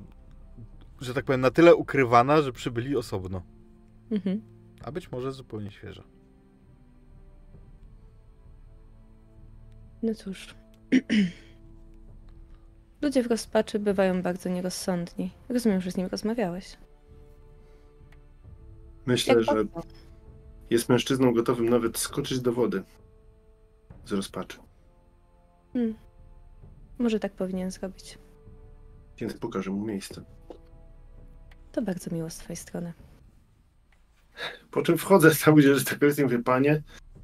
że 1.03 1.13
tak 1.13 1.25
powiem, 1.25 1.41
na 1.41 1.51
tyle 1.51 1.75
ukrywana, 1.75 2.41
że 2.41 2.51
przybyli 2.51 2.95
osobno. 2.95 3.41
Mhm. 4.11 4.41
A 4.83 4.91
być 4.91 5.11
może 5.11 5.31
zupełnie 5.31 5.71
świeża. 5.71 6.03
No 10.03 10.15
cóż. 10.15 10.55
Ludzie 13.01 13.23
w 13.23 13.27
rozpaczy 13.27 13.79
bywają 13.79 14.21
bardzo 14.21 14.49
nierozsądni. 14.49 15.31
Rozumiem, 15.49 15.81
że 15.81 15.91
z 15.91 15.97
nim 15.97 16.07
rozmawiałeś. 16.07 16.77
Myślę, 19.05 19.33
Jak 19.33 19.43
że 19.43 19.55
bardzo? 19.55 19.81
jest 20.69 20.89
mężczyzną 20.89 21.33
gotowym 21.33 21.69
nawet 21.69 21.97
skoczyć 21.97 22.39
do 22.39 22.51
wody 22.51 22.83
z 24.05 24.11
rozpaczy. 24.11 24.57
Hmm. 25.73 25.95
Może 26.97 27.19
tak 27.19 27.33
powinien 27.33 27.71
zrobić. 27.71 28.17
Więc 29.17 29.33
pokażę 29.33 29.71
mu 29.71 29.85
miejsce. 29.85 30.23
To 31.73 31.81
bardzo 31.81 32.15
miło 32.15 32.29
z 32.29 32.35
twojej 32.35 32.57
strony. 32.57 32.93
Po 34.71 34.81
czym 34.81 34.97
wchodzę 34.97 35.35
cały 35.45 35.61
dzień, 35.61 35.75
że 35.75 35.85
tak 35.85 35.99
powiem, 35.99 36.15
i 36.17 36.23
mówię, 36.23 36.43
panie, 36.43 36.81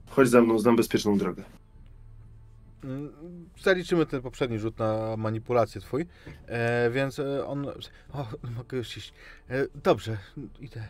chodź 0.09 0.29
za 0.29 0.41
mną, 0.41 0.59
znam 0.59 0.75
bezpieczną 0.75 1.17
drogę. 1.17 1.43
Mm, 2.83 3.13
Zaliczymy 3.61 4.05
ten 4.05 4.21
poprzedni 4.21 4.59
rzut 4.59 4.79
na 4.79 5.17
manipulację 5.17 5.81
twój, 5.81 6.05
e, 6.47 6.89
więc 6.91 7.19
e, 7.19 7.45
on... 7.45 7.67
O, 8.13 8.27
mogę 8.57 8.77
już 8.77 8.97
iść. 8.97 9.13
E, 9.49 9.67
dobrze, 9.83 10.17
idę. 10.59 10.87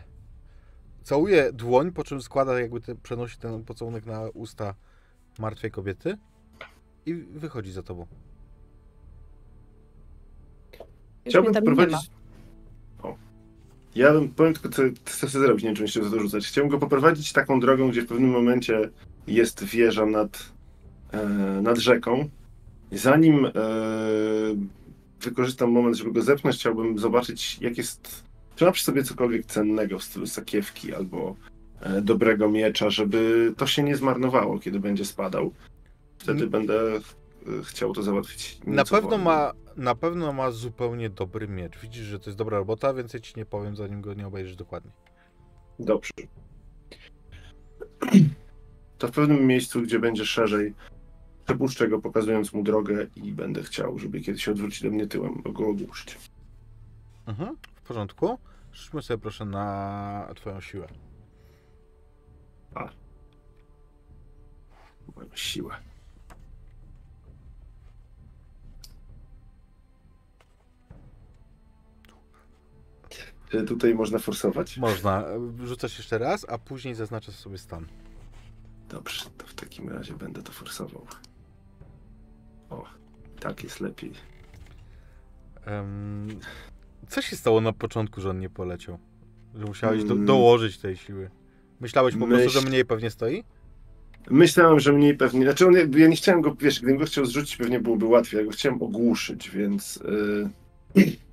Całuje 1.02 1.52
dłoń, 1.52 1.92
po 1.92 2.04
czym 2.04 2.22
składa 2.22 2.60
jakby 2.60 2.80
te, 2.80 2.94
przenosi 2.94 3.38
ten 3.38 3.64
pocałunek 3.64 4.06
na 4.06 4.28
usta 4.28 4.74
martwej 5.38 5.70
kobiety 5.70 6.18
i 7.06 7.14
wychodzi 7.14 7.72
za 7.72 7.82
tobą. 7.82 8.06
Już 11.24 11.32
Chciałbym 11.32 11.74
mnie 11.74 11.98
Ja 13.94 14.12
bym, 14.12 14.28
powiem 14.28 14.54
tylko, 14.54 14.68
co 14.68 14.82
co 15.04 15.26
chcę 15.26 15.40
zrobić, 15.40 15.62
nie 15.62 15.68
wiem, 15.68 15.76
czy 15.76 15.82
mi 15.82 15.88
się 15.88 16.04
za 16.04 16.10
to 16.10 16.20
rzucać. 16.20 16.46
Chciałbym 16.46 16.70
go 16.70 16.78
poprowadzić 16.78 17.32
taką 17.32 17.60
drogą, 17.60 17.90
gdzie 17.90 18.02
w 18.02 18.06
pewnym 18.06 18.30
momencie 18.30 18.90
jest 19.26 19.64
wieża 19.64 20.06
nad, 20.06 20.52
e, 21.12 21.26
nad 21.62 21.78
rzeką. 21.78 22.28
I 22.92 22.98
zanim 22.98 23.46
e, 23.46 23.50
wykorzystam 25.20 25.70
moment, 25.70 25.96
żeby 25.96 26.12
go 26.12 26.22
zepchnąć, 26.22 26.56
chciałbym 26.56 26.98
zobaczyć, 26.98 27.58
jak 27.60 27.78
jest... 27.78 28.24
Czy 28.56 28.64
ma 28.64 28.72
przy 28.72 28.84
sobie 28.84 29.04
cokolwiek 29.04 29.46
cennego 29.46 29.98
w 29.98 30.04
stylu 30.04 30.26
sakiewki 30.26 30.94
albo 30.94 31.36
e, 31.80 32.02
dobrego 32.02 32.48
miecza, 32.48 32.90
żeby 32.90 33.52
to 33.56 33.66
się 33.66 33.82
nie 33.82 33.96
zmarnowało, 33.96 34.58
kiedy 34.58 34.80
będzie 34.80 35.04
spadał. 35.04 35.52
Wtedy 36.18 36.38
Mm. 36.38 36.50
będę 36.50 36.80
chciał 37.64 37.92
to 37.92 38.02
załatwić. 38.02 38.60
Na 38.66 38.84
pewno, 38.84 39.18
ma, 39.18 39.52
na 39.76 39.94
pewno 39.94 40.32
ma 40.32 40.50
zupełnie 40.50 41.10
dobry 41.10 41.48
miecz. 41.48 41.78
Widzisz, 41.78 42.04
że 42.04 42.18
to 42.18 42.30
jest 42.30 42.38
dobra 42.38 42.58
robota, 42.58 42.94
więc 42.94 43.14
ja 43.14 43.20
ci 43.20 43.32
nie 43.36 43.46
powiem, 43.46 43.76
zanim 43.76 44.00
go 44.00 44.14
nie 44.14 44.26
obejrzysz 44.26 44.56
dokładnie. 44.56 44.90
Dobrze. 45.78 46.10
To 48.98 49.08
w 49.08 49.10
pewnym 49.10 49.46
miejscu, 49.46 49.82
gdzie 49.82 49.98
będzie 49.98 50.26
szerzej, 50.26 50.74
przepuszczę 51.44 51.88
go, 51.88 51.98
pokazując 51.98 52.52
mu 52.52 52.62
drogę 52.62 53.06
i 53.16 53.32
będę 53.32 53.62
chciał, 53.62 53.98
żeby 53.98 54.20
kiedy 54.20 54.38
się 54.38 54.50
odwróci 54.50 54.84
do 54.84 54.90
mnie 54.90 55.06
tyłem, 55.06 55.42
go 55.42 55.68
ogłuszyć. 55.68 56.18
Mhm, 57.26 57.56
w 57.74 57.82
porządku. 57.82 58.38
Rzućmy 58.72 59.02
sobie 59.02 59.18
proszę 59.18 59.44
na 59.44 60.32
twoją 60.36 60.60
siłę. 60.60 60.88
Moją 65.16 65.28
siłę. 65.34 65.74
Tutaj 73.66 73.94
można 73.94 74.18
forsować? 74.18 74.76
Można. 74.76 75.24
Rzucasz 75.64 75.98
jeszcze 75.98 76.18
raz, 76.18 76.46
a 76.48 76.58
później 76.58 76.94
zaznaczasz 76.94 77.34
sobie 77.34 77.58
stan. 77.58 77.86
Dobrze, 78.88 79.24
to 79.38 79.46
w 79.46 79.54
takim 79.54 79.88
razie 79.88 80.14
będę 80.14 80.42
to 80.42 80.52
forsował. 80.52 81.06
O, 82.70 82.84
tak 83.40 83.64
jest 83.64 83.80
lepiej. 83.80 84.12
Em, 85.64 86.28
co 87.08 87.22
się 87.22 87.36
stało 87.36 87.60
na 87.60 87.72
początku, 87.72 88.20
że 88.20 88.30
on 88.30 88.40
nie 88.40 88.50
poleciał? 88.50 88.98
Że 89.54 89.64
musiałeś 89.64 90.04
do, 90.04 90.14
Mm. 90.14 90.26
dołożyć 90.26 90.78
tej 90.78 90.96
siły. 90.96 91.30
Myślałeś 91.80 92.16
po 92.16 92.26
prostu, 92.26 92.50
że 92.50 92.60
Myśl- 92.60 92.68
mniej 92.68 92.84
pewnie 92.84 93.10
stoi? 93.10 93.44
Myślałem, 94.30 94.80
że 94.80 94.92
mniej 94.92 95.16
pewnie. 95.16 95.42
Znaczy, 95.44 95.66
on, 95.66 95.74
ja 95.98 96.08
nie 96.08 96.16
chciałem 96.16 96.40
go, 96.40 96.54
wiesz, 96.60 96.78
gdybym 96.80 96.96
go 96.98 97.04
chciał 97.04 97.26
zrzucić, 97.26 97.56
pewnie 97.56 97.80
byłoby 97.80 98.06
łatwiej. 98.06 98.38
Ja 98.38 98.44
go 98.46 98.50
chciałem 98.52 98.82
ogłuszyć, 98.82 99.50
więc. 99.50 100.00
Yy... 100.96 101.06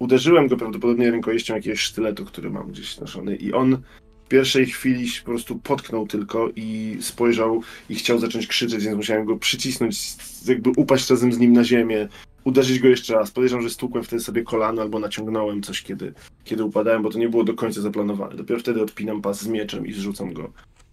uderzyłem 0.00 0.48
go 0.48 0.56
prawdopodobnie 0.56 1.10
rękojeścią 1.10 1.54
jakiegoś 1.54 1.80
sztyletu, 1.80 2.24
który 2.24 2.50
mam 2.50 2.68
gdzieś 2.68 2.98
noszony 2.98 3.36
i 3.36 3.52
on 3.52 3.82
w 4.24 4.28
pierwszej 4.28 4.66
chwili 4.66 5.08
się 5.08 5.20
po 5.20 5.30
prostu 5.30 5.58
potknął 5.58 6.06
tylko 6.06 6.48
i 6.56 6.96
spojrzał 7.00 7.62
i 7.88 7.94
chciał 7.94 8.18
zacząć 8.18 8.46
krzyczeć, 8.46 8.84
więc 8.84 8.96
musiałem 8.96 9.24
go 9.24 9.36
przycisnąć, 9.36 10.16
jakby 10.46 10.70
upaść 10.76 11.10
razem 11.10 11.32
z 11.32 11.38
nim 11.38 11.52
na 11.52 11.64
ziemię, 11.64 12.08
uderzyć 12.44 12.78
go 12.78 12.88
jeszcze 12.88 13.14
raz. 13.14 13.30
Podejrzewam, 13.30 13.62
że 13.62 13.70
stukłem 13.70 14.04
wtedy 14.04 14.22
sobie 14.22 14.42
kolano 14.42 14.82
albo 14.82 14.98
naciągnąłem 14.98 15.62
coś, 15.62 15.82
kiedy, 15.82 16.12
kiedy 16.44 16.64
upadałem, 16.64 17.02
bo 17.02 17.10
to 17.10 17.18
nie 17.18 17.28
było 17.28 17.44
do 17.44 17.54
końca 17.54 17.80
zaplanowane. 17.80 18.36
Dopiero 18.36 18.60
wtedy 18.60 18.82
odpinam 18.82 19.22
pas 19.22 19.40
z 19.40 19.46
mieczem 19.46 19.86
i 19.86 19.92
zrzucam 19.92 20.32
go 20.32 20.52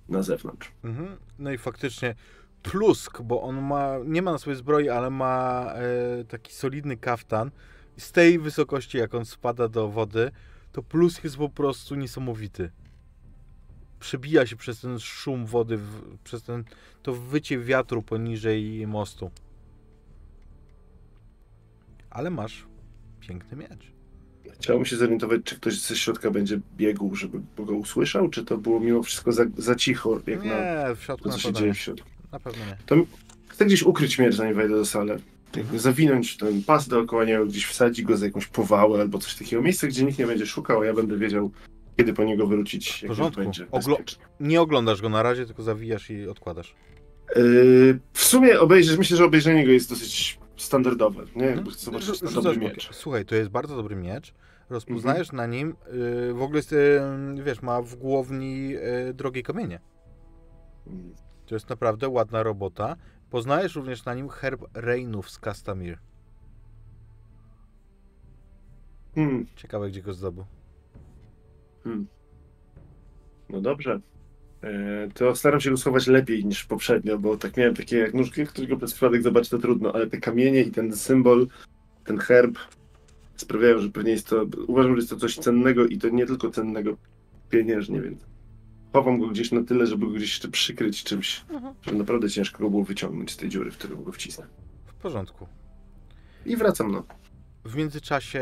na 0.09 0.23
zewnątrz. 0.23 0.71
Mhm. 0.83 1.07
No 1.39 1.51
i 1.51 1.57
faktycznie 1.57 2.15
plusk, 2.63 3.21
bo 3.21 3.41
on 3.41 3.61
ma, 3.61 3.95
nie 4.05 4.21
ma 4.21 4.31
na 4.31 4.37
swojej 4.37 4.57
zbroi, 4.57 4.89
ale 4.89 5.09
ma 5.09 5.65
e, 5.73 6.23
taki 6.23 6.53
solidny 6.53 6.97
kaftan. 6.97 7.51
Z 7.97 8.11
tej 8.11 8.39
wysokości, 8.39 8.97
jak 8.97 9.15
on 9.15 9.25
spada 9.25 9.67
do 9.67 9.89
wody, 9.89 10.31
to 10.71 10.83
plusk 10.83 11.23
jest 11.23 11.37
po 11.37 11.49
prostu 11.49 11.95
niesamowity. 11.95 12.71
Przebija 13.99 14.45
się 14.45 14.55
przez 14.55 14.81
ten 14.81 14.99
szum 14.99 15.45
wody, 15.45 15.79
przez 16.23 16.43
ten, 16.43 16.63
to 17.03 17.13
wycie 17.13 17.59
wiatru 17.59 18.01
poniżej 18.01 18.87
mostu. 18.87 19.31
Ale 22.09 22.29
masz 22.29 22.65
piękny 23.19 23.57
miecz. 23.57 23.91
Chciałbym 24.53 24.85
się 24.85 24.97
zorientować, 24.97 25.41
czy 25.43 25.55
ktoś 25.55 25.79
ze 25.79 25.95
środka 25.95 26.31
będzie 26.31 26.59
biegł, 26.77 27.15
żeby 27.15 27.41
go 27.57 27.73
usłyszał, 27.73 28.29
czy 28.29 28.45
to 28.45 28.57
było 28.57 28.79
mimo 28.79 29.03
wszystko 29.03 29.31
za, 29.31 29.45
za 29.57 29.75
cicho, 29.75 30.21
jak 30.27 30.43
na 30.43 30.45
Nie, 30.45 30.95
w 30.95 31.03
środku 31.03 31.23
to, 31.23 31.29
na 31.29 31.35
co 31.35 31.41
się 31.41 31.53
dzieje 31.53 31.73
w 31.73 31.77
środku. 31.77 32.09
Na 32.31 32.39
pewno 32.39 32.65
nie. 32.65 33.05
Chcę 33.47 33.65
gdzieś 33.65 33.83
ukryć 33.83 34.19
miecz, 34.19 34.35
zanim 34.35 34.55
wejdę 34.55 34.75
do 34.75 34.85
sali. 34.85 35.11
Jakby 35.55 35.79
zawinąć 35.79 36.37
ten 36.37 36.63
pas 36.63 36.87
dookoła 36.87 37.25
niego, 37.25 37.45
gdzieś 37.45 37.65
wsadzić 37.65 38.05
go 38.05 38.17
za 38.17 38.25
jakąś 38.25 38.47
powałę 38.47 39.01
albo 39.01 39.17
coś 39.17 39.35
takiego. 39.35 39.61
Miejsce, 39.61 39.87
gdzie 39.87 40.05
nikt 40.05 40.19
nie 40.19 40.27
będzie 40.27 40.45
szukał, 40.45 40.81
a 40.81 40.85
ja 40.85 40.93
będę 40.93 41.17
wiedział, 41.17 41.51
kiedy 41.97 42.13
po 42.13 42.23
niego 42.23 42.47
wrócić, 42.47 43.03
jak 43.03 43.17
już 43.17 43.29
będzie 43.35 43.67
Oglo-. 43.71 43.97
Nie 44.39 44.61
oglądasz 44.61 45.01
go 45.01 45.09
na 45.09 45.23
razie, 45.23 45.45
tylko 45.45 45.63
zawijasz 45.63 46.09
i 46.09 46.27
odkładasz. 46.27 46.75
Yy, 47.35 47.99
w 48.13 48.23
sumie 48.23 48.59
obejrzeć, 48.59 48.97
myślę, 48.97 49.17
że 49.17 49.25
obejrzenie 49.25 49.65
go 49.65 49.71
jest 49.71 49.89
dosyć 49.89 50.39
standardowe, 50.57 51.23
nie? 51.35 51.47
Mhm. 51.47 51.69
chcę 51.69 51.85
zobaczyć 51.85 52.33
dobry 52.33 52.57
miecz. 52.57 52.89
Słuchaj, 52.93 53.25
to 53.25 53.35
jest 53.35 53.49
bardzo 53.49 53.75
dobry 53.75 53.95
miecz. 53.95 54.33
Rozpoznajesz 54.69 55.29
Mhm. 55.29 55.37
na 55.51 55.57
nim, 55.57 55.75
y, 56.29 56.33
w 56.33 56.41
ogóle 56.41 56.59
jest, 56.59 56.73
y, 56.73 56.99
wiesz, 57.43 57.61
ma 57.61 57.81
w 57.81 57.95
głowni 57.95 58.75
y, 59.09 59.13
drogie 59.13 59.43
kamienie. 59.43 59.79
To 61.45 61.55
jest 61.55 61.69
naprawdę 61.69 62.09
ładna 62.09 62.43
robota. 62.43 62.95
Poznajesz 63.29 63.75
również 63.75 64.05
na 64.05 64.13
nim 64.13 64.29
herb 64.29 64.61
Reynów 64.73 65.29
z 65.29 65.39
Castamir. 65.39 65.97
Hmm, 69.15 69.45
Ciekawe, 69.55 69.89
gdzie 69.89 70.01
go 70.01 70.13
zdobył. 70.13 70.45
no 73.49 73.61
dobrze. 73.61 73.99
E, 74.63 75.07
To 75.13 75.35
staram 75.35 75.59
się 75.61 75.69
go 75.71 75.77
schować 75.77 76.07
lepiej 76.07 76.45
niż 76.45 76.65
poprzednio, 76.65 77.19
bo 77.19 77.37
tak 77.37 77.57
miałem 77.57 77.75
takie 77.75 77.97
jak 77.97 78.13
nóżki, 78.13 78.45
którego 78.45 78.77
przez 78.77 78.93
przypadek 78.93 79.21
zobaczyć 79.23 79.49
to 79.49 79.57
trudno, 79.57 79.93
ale 79.93 80.07
te 80.07 80.17
kamienie 80.17 80.61
i 80.61 80.71
ten 80.71 80.95
symbol, 80.95 81.47
ten 82.05 82.17
herb 82.17 82.57
sprawiają, 83.35 83.79
że 83.79 83.89
pewnie 83.89 84.11
jest 84.11 84.27
to, 84.27 84.45
uważam, 84.67 84.91
że 84.91 84.97
jest 84.97 85.09
to 85.09 85.15
coś 85.17 85.35
cennego 85.37 85.85
i 85.85 85.97
to 85.97 86.09
nie 86.09 86.25
tylko 86.25 86.51
cennego 86.51 86.97
pieniężnie, 87.49 88.01
więc 88.01 88.26
chowam 88.97 89.19
go 89.19 89.27
gdzieś 89.27 89.51
na 89.51 89.63
tyle, 89.63 89.87
żeby 89.87 90.05
go 90.05 90.11
gdzieś 90.11 90.29
jeszcze 90.29 90.47
przykryć 90.47 91.03
czymś, 91.03 91.45
że 91.81 91.91
naprawdę 91.91 92.29
ciężko 92.29 92.63
go 92.63 92.69
było 92.69 92.83
wyciągnąć 92.83 93.31
z 93.31 93.37
tej 93.37 93.49
dziury, 93.49 93.71
w 93.71 93.77
którą 93.77 94.03
go 94.03 94.11
wcisnę. 94.11 94.47
W 94.85 94.93
porządku. 94.93 95.47
I 96.45 96.57
wracam, 96.57 96.91
no. 96.91 97.03
W 97.65 97.75
międzyczasie 97.75 98.39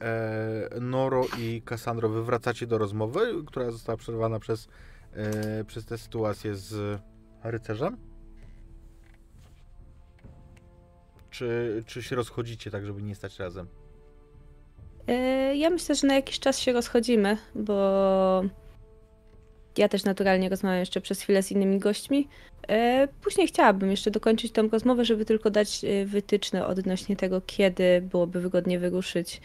e, 0.00 0.80
Noro 0.80 1.24
i 1.38 1.62
Cassandro 1.64 2.08
wy 2.08 2.24
wracacie 2.24 2.66
do 2.66 2.78
rozmowy, 2.78 3.20
która 3.46 3.70
została 3.70 3.96
przerwana 3.98 4.38
przez, 4.40 4.68
e, 5.12 5.64
przez 5.64 5.84
tę 5.84 5.98
sytuację 5.98 6.54
z 6.54 7.00
rycerzem? 7.44 7.96
Czy, 11.30 11.82
czy 11.86 12.02
się 12.02 12.16
rozchodzicie 12.16 12.70
tak, 12.70 12.86
żeby 12.86 13.02
nie 13.02 13.14
stać 13.14 13.38
razem? 13.38 13.66
E, 15.06 15.56
Ja 15.56 15.70
myślę, 15.70 15.94
że 15.94 16.06
na 16.06 16.14
jakiś 16.14 16.38
czas 16.40 16.58
się 16.58 16.72
rozchodzimy, 16.72 17.36
bo 17.54 18.42
ja 19.78 19.88
też 19.88 20.04
naturalnie 20.04 20.48
rozmawiam 20.48 20.78
jeszcze 20.80 21.00
przez 21.00 21.20
chwilę 21.20 21.42
z 21.42 21.52
innymi 21.52 21.78
gośćmi. 21.78 22.28
E, 22.68 23.08
Później 23.22 23.46
chciałabym 23.48 23.90
jeszcze 23.90 24.10
dokończyć 24.10 24.52
tą 24.52 24.68
rozmowę, 24.68 25.04
żeby 25.04 25.24
tylko 25.24 25.50
dać 25.50 25.84
e, 25.84 26.06
wytyczne 26.06 26.66
odnośnie 26.66 27.16
tego, 27.16 27.40
kiedy 27.40 28.00
byłoby 28.10 28.40
wygodnie 28.40 28.78
wyruszyć. 28.78 29.40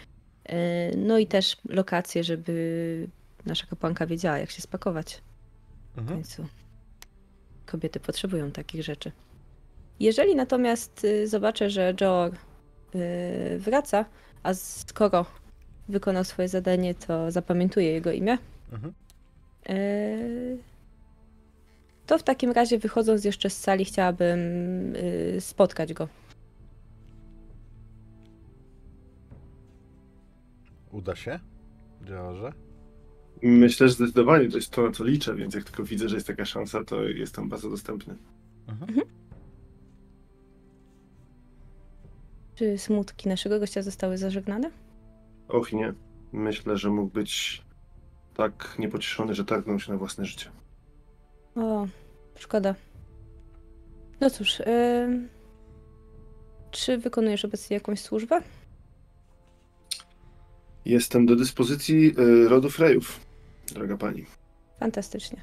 E, 0.46 0.98
No 0.98 1.18
i 1.18 1.28
też 1.28 1.58
lokacje, 1.70 2.24
żeby 2.24 3.08
nasza 3.46 3.66
kapłanka 3.68 4.06
wiedziała, 4.06 4.38
jak 4.40 4.52
się 4.52 4.62
spakować. 4.62 5.22
W 5.96 6.00
Mhm. 6.00 6.18
końcu 6.18 6.46
kobiety 7.66 8.00
potrzebują 8.00 8.52
takich 8.52 8.84
rzeczy. 8.84 9.12
Jeżeli 10.00 10.36
natomiast 10.36 11.04
y, 11.04 11.28
zobaczę, 11.28 11.70
że 11.70 11.94
Joor 12.02 12.32
y, 12.96 13.60
wraca, 13.60 14.06
a 14.44 14.54
skoro 14.54 15.26
wykonał 15.90 16.24
swoje 16.24 16.48
zadanie, 16.48 16.96
to 16.96 17.32
zapamiętuję 17.32 17.92
jego 17.92 18.12
imię, 18.12 18.38
Mhm. 18.72 18.94
Y, 19.70 20.58
to 22.06 22.18
w 22.18 22.24
takim 22.24 22.52
razie 22.52 22.80
wychodząc 22.80 23.26
jeszcze 23.26 23.50
z 23.50 23.58
sali 23.58 23.86
chciałabym 23.86 24.40
y, 24.96 25.38
spotkać 25.40 25.94
go. 25.94 26.08
Uda 30.92 31.16
się? 31.16 31.40
George? 32.06 32.56
Myślę, 33.42 33.88
że 33.88 33.94
zdecydowanie 33.94 34.50
to 34.50 34.58
jest 34.58 34.70
to, 34.70 34.82
na 34.82 34.92
co 34.92 35.04
liczę, 35.04 35.36
więc 35.36 35.56
jak 35.56 35.64
tylko 35.64 35.84
widzę, 35.84 36.10
że 36.10 36.16
jest 36.16 36.28
taka 36.28 36.46
szansa, 36.46 36.84
to 36.84 37.04
jestem 37.04 37.50
bardzo 37.50 37.70
dostępny. 37.70 38.16
Mhm. 38.68 39.02
Czy 42.56 42.78
smutki 42.78 43.30
naszego 43.30 43.60
gościa 43.60 43.82
zostały 43.82 44.18
zażegnane? 44.18 44.72
Och 45.48 45.74
nie. 45.74 45.94
Myślę, 46.32 46.78
że 46.78 46.90
mógł 46.90 47.14
być 47.14 47.62
tak 48.34 48.76
niepocieszony, 48.80 49.36
że 49.36 49.46
targnął 49.46 49.80
się 49.80 49.92
na 49.92 49.98
własne 49.98 50.26
życie. 50.26 50.50
O, 51.56 51.88
szkoda. 52.36 52.76
No 54.22 54.30
cóż, 54.30 54.60
ym, 54.60 55.30
czy 56.72 56.98
wykonujesz 56.98 57.46
obecnie 57.46 57.74
jakąś 57.74 58.00
służbę? 58.02 58.42
Jestem 60.86 61.26
do 61.26 61.36
dyspozycji 61.36 62.16
y, 62.20 62.50
rodu 62.50 62.70
Frejów, 62.70 63.20
droga 63.74 63.98
pani. 63.98 64.26
Fantastycznie. 64.80 65.42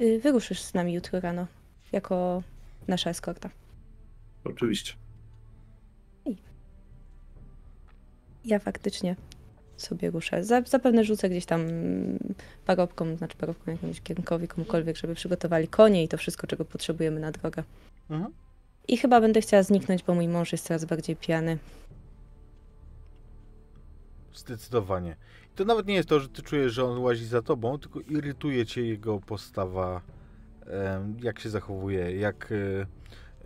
Y, 0.00 0.20
Wyruszysz 0.20 0.62
z 0.62 0.74
nami 0.74 0.94
jutro 0.94 1.20
rano, 1.20 1.46
jako 1.92 2.42
nasza 2.88 3.10
eskorta. 3.10 3.50
Oczywiście. 4.44 4.94
Ja 8.44 8.58
faktycznie 8.58 9.16
sobie 9.76 10.10
ruszę. 10.10 10.44
Za- 10.44 10.62
Zapewne 10.62 11.04
rzucę 11.04 11.28
gdzieś 11.28 11.46
tam 11.46 11.60
parobkom, 12.66 13.16
znaczy 13.16 13.36
parobkom 13.36 13.74
jakimś 13.74 14.00
kierunkowi, 14.00 14.48
komukolwiek, 14.48 14.96
żeby 14.96 15.14
przygotowali 15.14 15.68
konie 15.68 16.04
i 16.04 16.08
to 16.08 16.16
wszystko, 16.18 16.46
czego 16.46 16.64
potrzebujemy 16.64 17.20
na 17.20 17.32
drogę. 17.32 17.62
Mhm. 18.10 18.32
I 18.88 18.96
chyba 18.96 19.20
będę 19.20 19.40
chciała 19.40 19.62
zniknąć, 19.62 20.02
bo 20.02 20.14
mój 20.14 20.28
mąż 20.28 20.52
jest 20.52 20.66
coraz 20.66 20.84
bardziej 20.84 21.16
pijany. 21.16 21.58
Zdecydowanie. 24.34 25.16
To 25.56 25.64
nawet 25.64 25.86
nie 25.86 25.94
jest 25.94 26.08
to, 26.08 26.20
że 26.20 26.28
ty 26.28 26.42
czujesz, 26.42 26.72
że 26.72 26.84
on 26.84 26.98
łazi 26.98 27.26
za 27.26 27.42
tobą, 27.42 27.78
tylko 27.78 28.00
irytuje 28.00 28.66
cię 28.66 28.82
jego 28.82 29.20
postawa, 29.20 30.00
jak 31.22 31.38
się 31.40 31.50
zachowuje, 31.50 32.16
jak 32.16 32.52
e, 32.52 32.86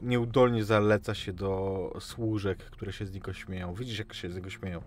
nieudolnie 0.03 0.65
zaleca 0.65 1.15
się 1.15 1.33
do 1.33 1.93
służek, 2.01 2.59
które 2.59 2.93
się 2.93 3.07
z 3.07 3.13
niego 3.13 3.33
śmieją. 3.33 3.75
Widzisz, 3.75 3.99
jak 3.99 4.15
się 4.15 4.31
z 4.31 4.35
niego 4.35 4.51
śmieją. 4.51 4.81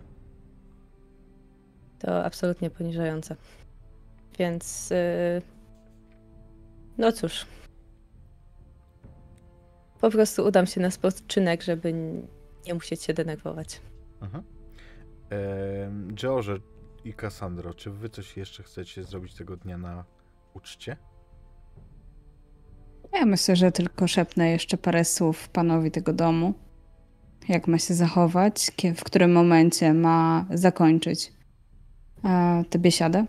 To 2.02 2.24
absolutnie 2.24 2.70
poniżające. 2.70 3.36
Więc. 4.38 4.90
Yy... 4.90 5.42
No 6.98 7.12
cóż. 7.12 7.46
Po 10.00 10.10
prostu 10.10 10.44
udam 10.46 10.66
się 10.66 10.80
na 10.80 10.90
spoczynek, 10.90 11.62
żeby 11.62 11.92
nie 12.66 12.74
musieć 12.74 13.02
się 13.02 13.14
denerwować. 13.14 13.80
Em, 15.30 16.14
George 16.14 16.62
i 17.04 17.14
Cassandro, 17.14 17.74
czy 17.74 17.90
wy 17.90 18.08
coś 18.08 18.36
jeszcze 18.36 18.62
chcecie 18.62 19.04
zrobić 19.04 19.34
tego 19.34 19.56
dnia 19.56 19.78
na 19.78 20.04
uczcie? 20.54 20.96
Ja 23.12 23.26
myślę, 23.26 23.56
że 23.56 23.72
tylko 23.72 24.08
szepnę 24.08 24.50
jeszcze 24.50 24.76
parę 24.76 25.04
słów 25.04 25.48
panowi 25.48 25.90
tego 25.90 26.12
domu. 26.12 26.54
Jak 27.48 27.68
ma 27.68 27.78
się 27.78 27.94
zachować, 27.94 28.70
w 28.96 29.04
którym 29.04 29.32
momencie 29.32 29.94
ma 29.94 30.46
zakończyć 30.50 31.32
tę 32.70 32.78
biesiadę. 32.78 33.26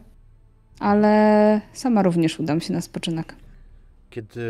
Ale 0.80 1.62
sama 1.74 2.04
również 2.04 2.40
udam 2.40 2.62
się 2.62 2.74
na 2.74 2.82
spoczynek. 2.82 3.36
Kiedy 4.10 4.42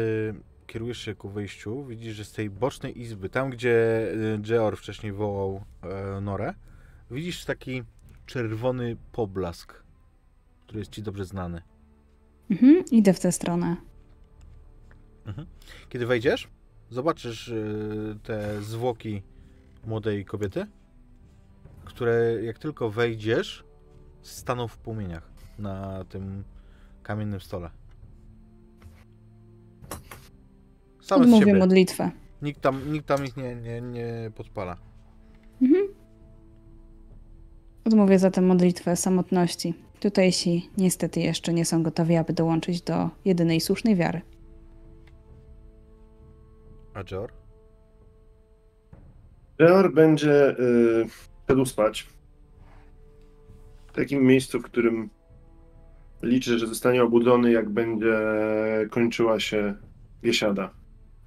kierujesz 0.67 0.97
się 0.97 1.15
ku 1.15 1.29
wyjściu, 1.29 1.85
widzisz, 1.85 2.15
że 2.15 2.25
z 2.25 2.31
tej 2.31 2.49
bocznej 2.49 3.01
izby, 3.01 3.29
tam 3.29 3.49
gdzie 3.49 4.07
y, 4.35 4.37
Geor 4.39 4.77
wcześniej 4.77 5.11
wołał 5.11 5.61
e, 5.83 6.21
Norę, 6.21 6.53
widzisz 7.11 7.45
taki 7.45 7.83
czerwony 8.25 8.97
poblask, 9.11 9.83
który 10.65 10.79
jest 10.79 10.91
ci 10.91 11.01
dobrze 11.01 11.25
znany. 11.25 11.61
Mhm, 12.51 12.83
idę 12.91 13.13
w 13.13 13.19
tę 13.19 13.31
stronę. 13.31 13.75
Kiedy 15.89 16.05
wejdziesz, 16.05 16.47
zobaczysz 16.89 17.47
y, 17.47 18.17
te 18.23 18.61
zwłoki 18.61 19.21
młodej 19.85 20.25
kobiety, 20.25 20.65
które 21.85 22.43
jak 22.43 22.59
tylko 22.59 22.89
wejdziesz, 22.89 23.63
staną 24.23 24.67
w 24.67 24.77
płomieniach 24.77 25.31
na 25.59 26.05
tym 26.09 26.43
kamiennym 27.03 27.39
stole. 27.39 27.69
Same 31.01 31.23
z 31.23 31.27
Odmówię 31.27 31.45
siebie. 31.45 31.59
modlitwę. 31.59 32.11
Nikt 32.41 32.61
tam, 32.61 32.91
nikt 32.93 33.07
tam 33.07 33.25
ich 33.25 33.37
nie, 33.37 33.55
nie, 33.55 33.81
nie 33.81 34.31
podpala. 34.35 34.77
Mhm. 35.61 35.87
Odmówię 37.85 38.19
zatem 38.19 38.45
modlitwę 38.45 38.95
samotności. 38.95 39.73
Tutejsi 39.99 40.69
niestety 40.77 41.19
jeszcze 41.19 41.53
nie 41.53 41.65
są 41.65 41.83
gotowi, 41.83 42.15
aby 42.15 42.33
dołączyć 42.33 42.81
do 42.81 43.09
jedynej 43.25 43.61
słusznej 43.61 43.95
wiary. 43.95 44.21
A 46.93 46.99
Jor? 47.11 47.31
Leor 49.59 49.93
będzie 49.93 50.49
y, 50.59 51.05
szedł 51.47 51.65
spać. 51.65 52.07
Takim 53.93 54.23
miejscu, 54.23 54.59
w 54.59 54.63
którym 54.63 55.09
liczy, 56.23 56.59
że 56.59 56.67
zostanie 56.67 57.03
obudzony, 57.03 57.51
jak 57.51 57.69
będzie 57.69 58.17
kończyła 58.89 59.39
się 59.39 59.75
biesiada. 60.21 60.69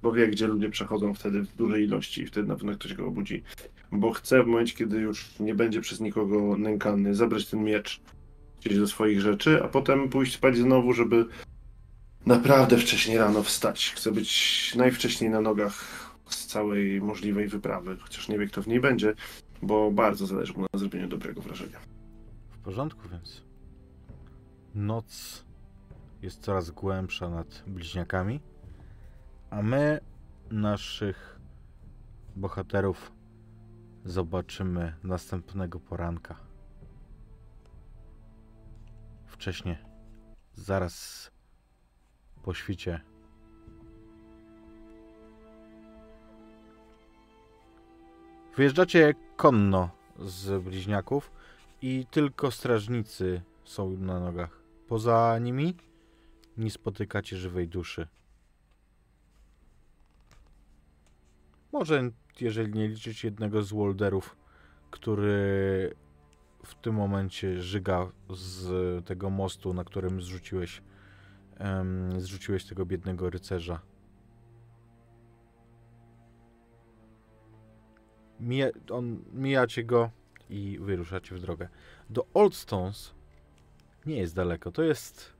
Bo 0.01 0.11
wie, 0.11 0.27
gdzie 0.27 0.47
ludzie 0.47 0.69
przechodzą 0.69 1.13
wtedy 1.13 1.41
w 1.41 1.55
dużej 1.55 1.83
ilości 1.83 2.21
i 2.21 2.25
wtedy 2.25 2.47
na 2.47 2.55
pewno 2.55 2.73
ktoś 2.73 2.93
go 2.93 3.07
obudzi. 3.07 3.43
Bo 3.91 4.11
chce 4.11 4.43
w 4.43 4.47
momencie, 4.47 4.75
kiedy 4.75 4.97
już 4.97 5.39
nie 5.39 5.55
będzie 5.55 5.81
przez 5.81 5.99
nikogo 5.99 6.57
nękany, 6.57 7.15
zabrać 7.15 7.45
ten 7.45 7.63
miecz 7.63 8.01
gdzieś 8.61 8.77
do 8.77 8.87
swoich 8.87 9.21
rzeczy, 9.21 9.63
a 9.63 9.67
potem 9.67 10.09
pójść 10.09 10.33
spać 10.33 10.57
znowu, 10.57 10.93
żeby 10.93 11.25
naprawdę 12.25 12.77
wcześnie 12.77 13.17
rano 13.17 13.43
wstać. 13.43 13.93
Chce 13.95 14.11
być 14.11 14.73
najwcześniej 14.75 15.29
na 15.29 15.41
nogach 15.41 15.83
z 16.29 16.45
całej 16.45 17.01
możliwej 17.01 17.47
wyprawy, 17.47 17.97
chociaż 17.99 18.27
nie 18.27 18.39
wie, 18.39 18.47
kto 18.47 18.61
w 18.61 18.67
niej 18.67 18.79
będzie, 18.79 19.13
bo 19.61 19.91
bardzo 19.91 20.25
zależy 20.25 20.53
mu 20.53 20.61
na 20.61 20.79
zrobieniu 20.79 21.07
dobrego 21.07 21.41
wrażenia. 21.41 21.96
Porządku 22.67 23.09
więc. 23.09 23.43
Noc 24.75 25.45
jest 26.21 26.41
coraz 26.41 26.71
głębsza 26.71 27.29
nad 27.29 27.63
bliźniakami, 27.67 28.39
a 29.49 29.61
my 29.61 29.99
naszych 30.51 31.39
bohaterów 32.35 33.11
zobaczymy 34.05 34.95
następnego 35.03 35.79
poranka. 35.79 36.35
Wcześnie, 39.25 39.77
zaraz 40.53 41.31
po 42.43 42.53
świcie. 42.53 43.01
Wyjeżdżacie 48.55 49.13
konno 49.35 49.89
z 50.19 50.63
bliźniaków 50.63 51.36
i 51.81 52.05
tylko 52.11 52.51
strażnicy 52.51 53.41
są 53.63 53.97
na 53.97 54.19
nogach. 54.19 54.61
Poza 54.87 55.39
nimi 55.41 55.75
nie 56.57 56.71
spotykacie 56.71 57.37
żywej 57.37 57.67
duszy. 57.67 58.07
Może 61.71 62.11
jeżeli 62.41 62.73
nie 62.73 62.87
liczyć 62.87 63.23
jednego 63.23 63.63
z 63.63 63.73
Wolderów, 63.73 64.35
który 64.91 65.95
w 66.65 66.75
tym 66.75 66.95
momencie 66.95 67.61
żyga 67.61 68.11
z 68.29 69.05
tego 69.05 69.29
mostu, 69.29 69.73
na 69.73 69.83
którym 69.83 70.21
zrzuciłeś, 70.21 70.81
em, 71.57 72.21
zrzuciłeś 72.21 72.65
tego 72.65 72.85
biednego 72.85 73.29
rycerza. 73.29 73.81
Mija, 78.39 78.67
on, 78.91 79.23
mijacie 79.33 79.83
go 79.83 80.11
i 80.49 80.77
wyruszacie 80.81 81.35
w 81.35 81.39
drogę. 81.39 81.69
Do 82.09 82.27
Old 82.33 82.55
Stones 82.55 83.13
nie 84.05 84.17
jest 84.17 84.35
daleko. 84.35 84.71
To 84.71 84.83
jest 84.83 85.33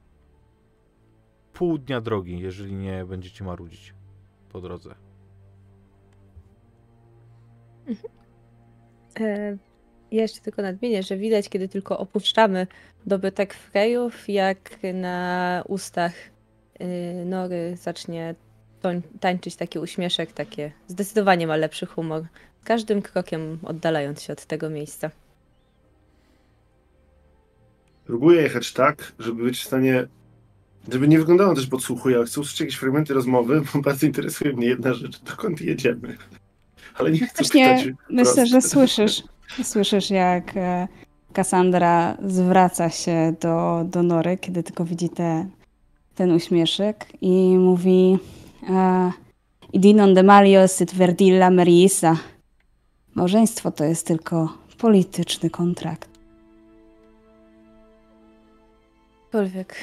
pół 1.54 1.78
dnia 1.78 2.02
drogi, 2.02 2.40
jeżeli 2.40 2.76
nie 2.76 3.06
będziecie 3.06 3.44
marudzić 3.44 3.94
po 4.50 4.62
drodze. 4.62 4.96
E, 9.20 9.58
Ja 10.12 10.22
jeszcze 10.22 10.42
tylko 10.42 10.62
nadmienię, 10.62 11.04
że 11.04 11.18
widać, 11.18 11.50
kiedy 11.50 11.70
tylko 11.70 11.98
opuszczamy 12.00 12.68
dobytek 13.06 13.54
Frejów, 13.54 14.30
jak 14.30 14.80
na 14.94 15.64
ustach 15.68 16.14
y, 16.82 17.26
Nory 17.26 17.76
zacznie 17.76 18.36
tańczyć 19.20 19.56
taki 19.56 19.80
uśmieszek, 19.80 20.32
takie 20.32 20.72
zdecydowanie 20.88 21.48
ma 21.48 21.56
lepszy 21.56 21.86
humor. 21.86 22.24
Z 22.68 22.76
każdym 22.76 23.02
krokiem 23.02 23.60
oddalając 23.64 24.22
się 24.22 24.34
od 24.34 24.46
tego 24.46 24.70
miejsca. 24.70 25.12
Próbuję 28.06 28.42
jechać 28.42 28.74
tak, 28.74 29.14
żeby 29.20 29.44
być 29.44 29.60
w 29.60 29.66
stanie, 29.66 30.08
żeby 30.92 31.08
nie 31.08 31.20
wyglądało 31.20 31.56
też 31.56 31.68
podsłuchuję, 31.68 32.16
ale 32.16 32.26
chcę 32.26 32.42
usłyszeć 32.42 32.60
jakieś 32.60 32.76
fragmenty 32.76 33.14
rozmowy, 33.14 33.62
bo 33.74 33.82
bardzo 33.82 34.06
interesuje 34.06 34.54
mnie 34.54 34.68
jedna 34.68 34.94
rzecz, 34.94 35.20
dokąd 35.20 35.62
jedziemy. 35.62 36.18
Ale 36.96 37.12
nie 37.12 37.20
chcę 37.20 37.44
Właśnie 37.44 37.78
pytać 37.78 37.96
myślę, 38.10 38.48
że 38.48 38.62
słyszysz, 38.62 39.24
słyszysz 39.64 40.10
jak 40.10 40.58
e, 40.58 40.88
Cassandra 41.34 42.18
zwraca 42.26 42.90
się 42.90 43.34
do, 43.42 43.86
do 43.86 44.04
Nory, 44.04 44.38
kiedy 44.38 44.64
tylko 44.64 44.86
widzi 44.86 45.10
te, 45.10 45.50
ten 46.16 46.32
uśmieszek 46.32 47.08
i 47.22 47.58
mówi 47.58 48.18
e, 48.70 49.12
Idinon 49.74 50.14
de 50.14 50.24
Malio 50.24 50.68
sit 50.68 50.94
verdilla 50.94 51.50
merisa. 51.50 52.18
Małżeństwo 53.18 53.72
to 53.72 53.84
jest 53.84 54.08
tylko 54.08 54.58
polityczny 54.78 55.50
kontrakt. 55.50 56.10
Aczkolwiek 59.26 59.76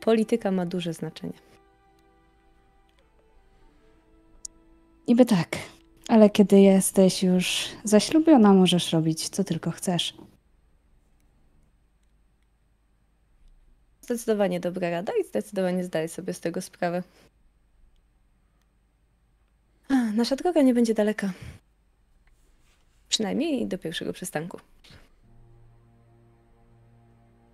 polityka 0.00 0.50
ma 0.50 0.66
duże 0.66 0.92
znaczenie. 0.92 1.32
Niby 5.08 5.26
tak, 5.26 5.56
ale 6.08 6.30
kiedy 6.30 6.60
jesteś 6.60 7.22
już 7.22 7.68
zaślubiona, 7.84 8.52
możesz 8.52 8.92
robić 8.92 9.28
co 9.28 9.44
tylko 9.44 9.70
chcesz. 9.70 10.14
Zdecydowanie 14.00 14.60
dobra 14.60 14.90
rada 14.90 15.12
i 15.20 15.24
zdecydowanie 15.24 15.84
zdaję 15.84 16.08
sobie 16.08 16.34
z 16.34 16.40
tego 16.40 16.62
sprawę. 16.62 17.02
Nasza 20.14 20.36
droga 20.36 20.62
nie 20.62 20.74
będzie 20.74 20.94
daleka. 20.94 21.32
Przynajmniej 23.14 23.66
do 23.66 23.78
pierwszego 23.78 24.12
przystanku. 24.12 24.60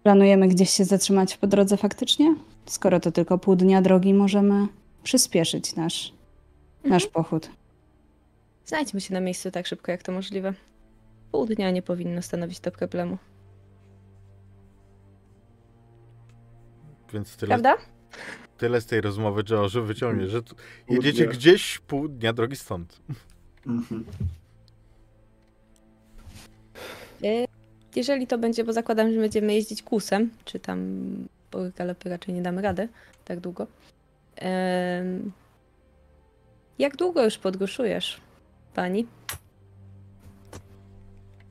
Planujemy 0.02 0.48
gdzieś 0.48 0.70
się 0.70 0.84
zatrzymać 0.84 1.36
po 1.36 1.46
drodze 1.46 1.76
faktycznie? 1.76 2.34
Skoro 2.66 3.00
to 3.00 3.12
tylko 3.12 3.38
pół 3.38 3.56
dnia 3.56 3.82
drogi, 3.82 4.14
możemy 4.14 4.66
przyspieszyć 5.02 5.76
nasz, 5.76 6.12
nasz 6.84 7.06
pochód. 7.06 7.50
Znajdźmy 8.66 9.00
się 9.00 9.14
na 9.14 9.20
miejscu 9.20 9.50
tak 9.50 9.66
szybko, 9.66 9.92
jak 9.92 10.02
to 10.02 10.12
możliwe. 10.12 10.54
Pół 11.32 11.46
dnia 11.46 11.70
nie 11.70 11.82
powinno 11.82 12.22
stanowić 12.22 12.60
to 12.60 12.70
problemu. 12.70 13.18
Więc 17.12 17.36
tyle, 17.36 17.48
Prawda? 17.48 17.76
tyle 18.58 18.80
z 18.80 18.86
tej 18.86 19.00
rozmowy, 19.00 19.44
George 19.44 19.76
wyciągnie, 19.76 20.28
że 20.28 20.42
tu 20.42 20.54
jedziecie 20.88 21.26
gdzieś 21.26 21.78
pół 21.78 22.08
dnia 22.08 22.32
drogi 22.32 22.56
stąd. 22.56 23.00
Mhm. 23.66 24.04
Jeżeli 27.96 28.26
to 28.26 28.38
będzie, 28.38 28.64
bo 28.64 28.72
zakładam, 28.72 29.12
że 29.12 29.20
będziemy 29.20 29.54
jeździć 29.54 29.82
kusem, 29.82 30.30
czy 30.44 30.60
tam 30.60 31.04
bo 31.52 31.58
galopy 31.76 32.08
raczej 32.08 32.34
nie 32.34 32.42
damy 32.42 32.62
rady 32.62 32.88
tak 33.24 33.40
długo. 33.40 33.66
Jak 36.78 36.96
długo 36.96 37.24
już 37.24 37.38
podróżujesz, 37.38 38.20
pani? 38.74 39.06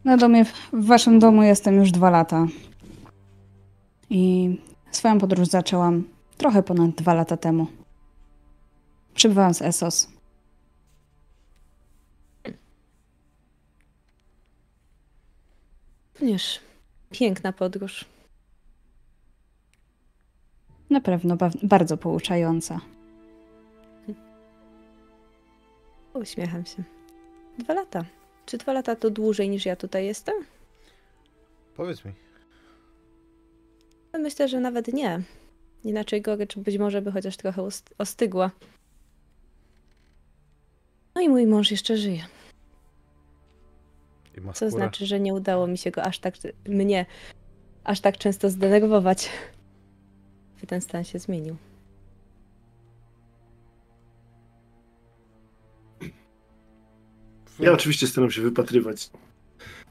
Na 0.03 0.17
domie, 0.17 0.45
w 0.45 0.85
waszym 0.85 1.19
domu 1.19 1.43
jestem 1.43 1.75
już 1.75 1.91
dwa 1.91 2.09
lata. 2.09 2.47
I 4.09 4.55
swoją 4.91 5.19
podróż 5.19 5.47
zaczęłam 5.47 6.03
trochę 6.37 6.63
ponad 6.63 6.91
dwa 6.91 7.13
lata 7.13 7.37
temu. 7.37 7.67
Przybywałam 9.13 9.53
z 9.53 9.61
Esos. 9.61 10.18
Również 16.21 16.59
piękna 17.11 17.53
podróż. 17.53 18.05
Na 20.89 21.01
pewno 21.01 21.35
ba- 21.37 21.51
bardzo 21.63 21.97
pouczająca. 21.97 22.81
Uśmiecham 26.13 26.65
się. 26.65 26.83
Dwa 27.57 27.73
lata. 27.73 28.05
Czy 28.45 28.57
dwa 28.57 28.73
lata 28.73 28.95
to 28.95 29.09
dłużej 29.09 29.49
niż 29.49 29.65
ja 29.65 29.75
tutaj 29.75 30.05
jestem? 30.05 30.35
Powiedz 31.75 32.05
mi. 32.05 32.11
Myślę, 34.13 34.47
że 34.47 34.59
nawet 34.59 34.87
nie. 34.93 35.21
Inaczej 35.83 36.21
gorycz 36.21 36.55
być 36.57 36.77
może 36.77 37.01
by 37.01 37.11
chociaż 37.11 37.37
trochę 37.37 37.67
ostygła. 37.97 38.51
No 41.15 41.21
i 41.21 41.29
mój 41.29 41.47
mąż 41.47 41.71
jeszcze 41.71 41.97
żyje. 41.97 42.23
I 44.39 44.45
ma 44.45 44.53
Co 44.53 44.69
znaczy, 44.69 45.05
że 45.05 45.19
nie 45.19 45.33
udało 45.33 45.67
mi 45.67 45.77
się 45.77 45.91
go 45.91 46.03
aż 46.03 46.19
tak, 46.19 46.35
mnie, 46.67 47.05
aż 47.83 47.99
tak 47.99 48.17
często 48.17 48.49
zdenerwować. 48.49 49.29
By 50.61 50.67
ten 50.67 50.81
stan 50.81 51.03
się 51.03 51.19
zmienił. 51.19 51.55
Ja 57.59 57.71
oczywiście 57.71 58.07
staram 58.07 58.31
się 58.31 58.41
wypatrywać 58.41 59.09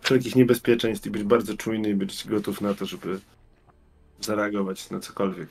wszelkich 0.01 0.37
niebezpieczeństw 0.37 1.07
i 1.07 1.11
być 1.11 1.23
bardzo 1.23 1.57
czujny 1.57 1.89
i 1.91 1.95
być 1.95 2.27
gotów 2.27 2.61
na 2.61 2.75
to, 2.75 2.87
żeby 2.87 3.21
zareagować 4.21 4.91
na 4.91 5.01
cokolwiek. 5.01 5.49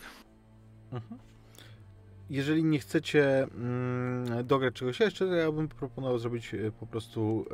Mhm. 0.91 1.26
Jeżeli 2.29 2.63
nie 2.63 2.79
chcecie 2.79 3.43
mm, 3.43 4.47
dograć 4.47 4.73
czegoś 4.73 4.99
jeszcze, 4.99 5.27
to 5.27 5.33
ja 5.33 5.51
bym 5.51 5.67
proponował 5.67 6.19
zrobić 6.19 6.53
e, 6.53 6.71
po 6.71 6.87
prostu 6.87 7.45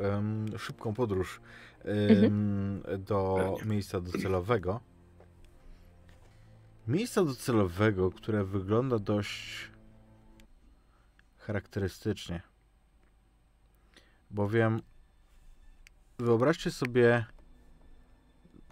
szybką 0.58 0.94
podróż 0.94 1.40
em, 1.84 2.82
do 2.98 3.56
miejsca 3.64 4.00
docelowego. 4.00 4.80
Miejsca 6.88 7.24
docelowego, 7.24 8.10
które 8.10 8.44
wygląda 8.44 8.98
dość 8.98 9.70
charakterystycznie. 11.38 12.42
Bowiem 14.30 14.80
wyobraźcie 16.18 16.70
sobie 16.70 17.24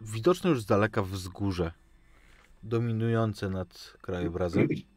widoczne 0.01 0.51
już 0.51 0.63
z 0.63 0.67
daleka 0.67 1.03
wzgórze, 1.03 1.73
dominujące 2.63 3.49
nad 3.49 3.97
krajobrazem 4.03 4.69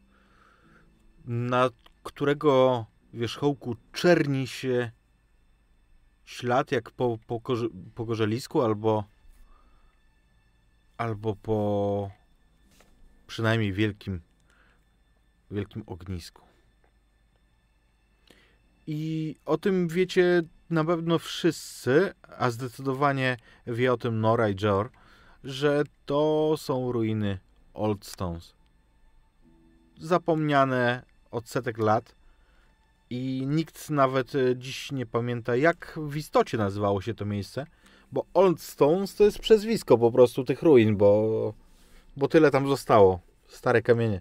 na 1.26 1.70
którego 2.02 2.84
wierzchołku 3.12 3.76
czerni 3.92 4.46
się 4.46 4.90
ślad 6.24 6.72
jak 6.72 6.90
po, 6.90 7.18
po 7.26 7.40
korze, 7.40 7.66
pogorzelisku 7.94 8.62
albo 8.62 9.04
albo 10.96 11.36
po 11.36 12.10
przynajmniej 13.26 13.72
wielkim 13.72 14.20
wielkim 15.50 15.82
ognisku. 15.86 16.42
I 18.86 19.34
o 19.44 19.58
tym 19.58 19.88
wiecie 19.88 20.42
na 20.70 20.84
pewno 20.84 21.18
wszyscy, 21.18 22.14
a 22.38 22.50
zdecydowanie 22.50 23.36
wie 23.66 23.92
o 23.92 23.96
tym 23.96 24.20
Nora 24.20 24.48
i 24.48 24.56
Jor, 24.62 24.90
że 25.44 25.82
to 26.06 26.54
są 26.56 26.92
ruiny 26.92 27.38
Old 27.74 28.06
Stones. 28.06 28.54
Zapomniane 29.98 31.02
od 31.30 31.48
setek 31.48 31.78
lat 31.78 32.14
i 33.10 33.42
nikt 33.46 33.90
nawet 33.90 34.34
e, 34.34 34.56
dziś 34.56 34.92
nie 34.92 35.06
pamięta, 35.06 35.56
jak 35.56 35.98
w 36.02 36.16
istocie 36.16 36.58
nazywało 36.58 37.00
się 37.02 37.14
to 37.14 37.24
miejsce, 37.24 37.66
bo 38.12 38.24
Old 38.34 38.60
Stones 38.60 39.14
to 39.14 39.24
jest 39.24 39.38
przezwisko 39.38 39.98
po 39.98 40.12
prostu 40.12 40.44
tych 40.44 40.62
ruin, 40.62 40.96
bo, 40.96 41.54
bo 42.16 42.28
tyle 42.28 42.50
tam 42.50 42.68
zostało. 42.68 43.20
Stare 43.48 43.82
kamienie. 43.82 44.20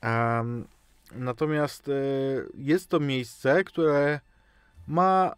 Em, 0.00 0.66
natomiast 1.14 1.88
e, 1.88 1.92
jest 2.54 2.88
to 2.88 3.00
miejsce, 3.00 3.64
które 3.64 4.20
ma 4.86 5.34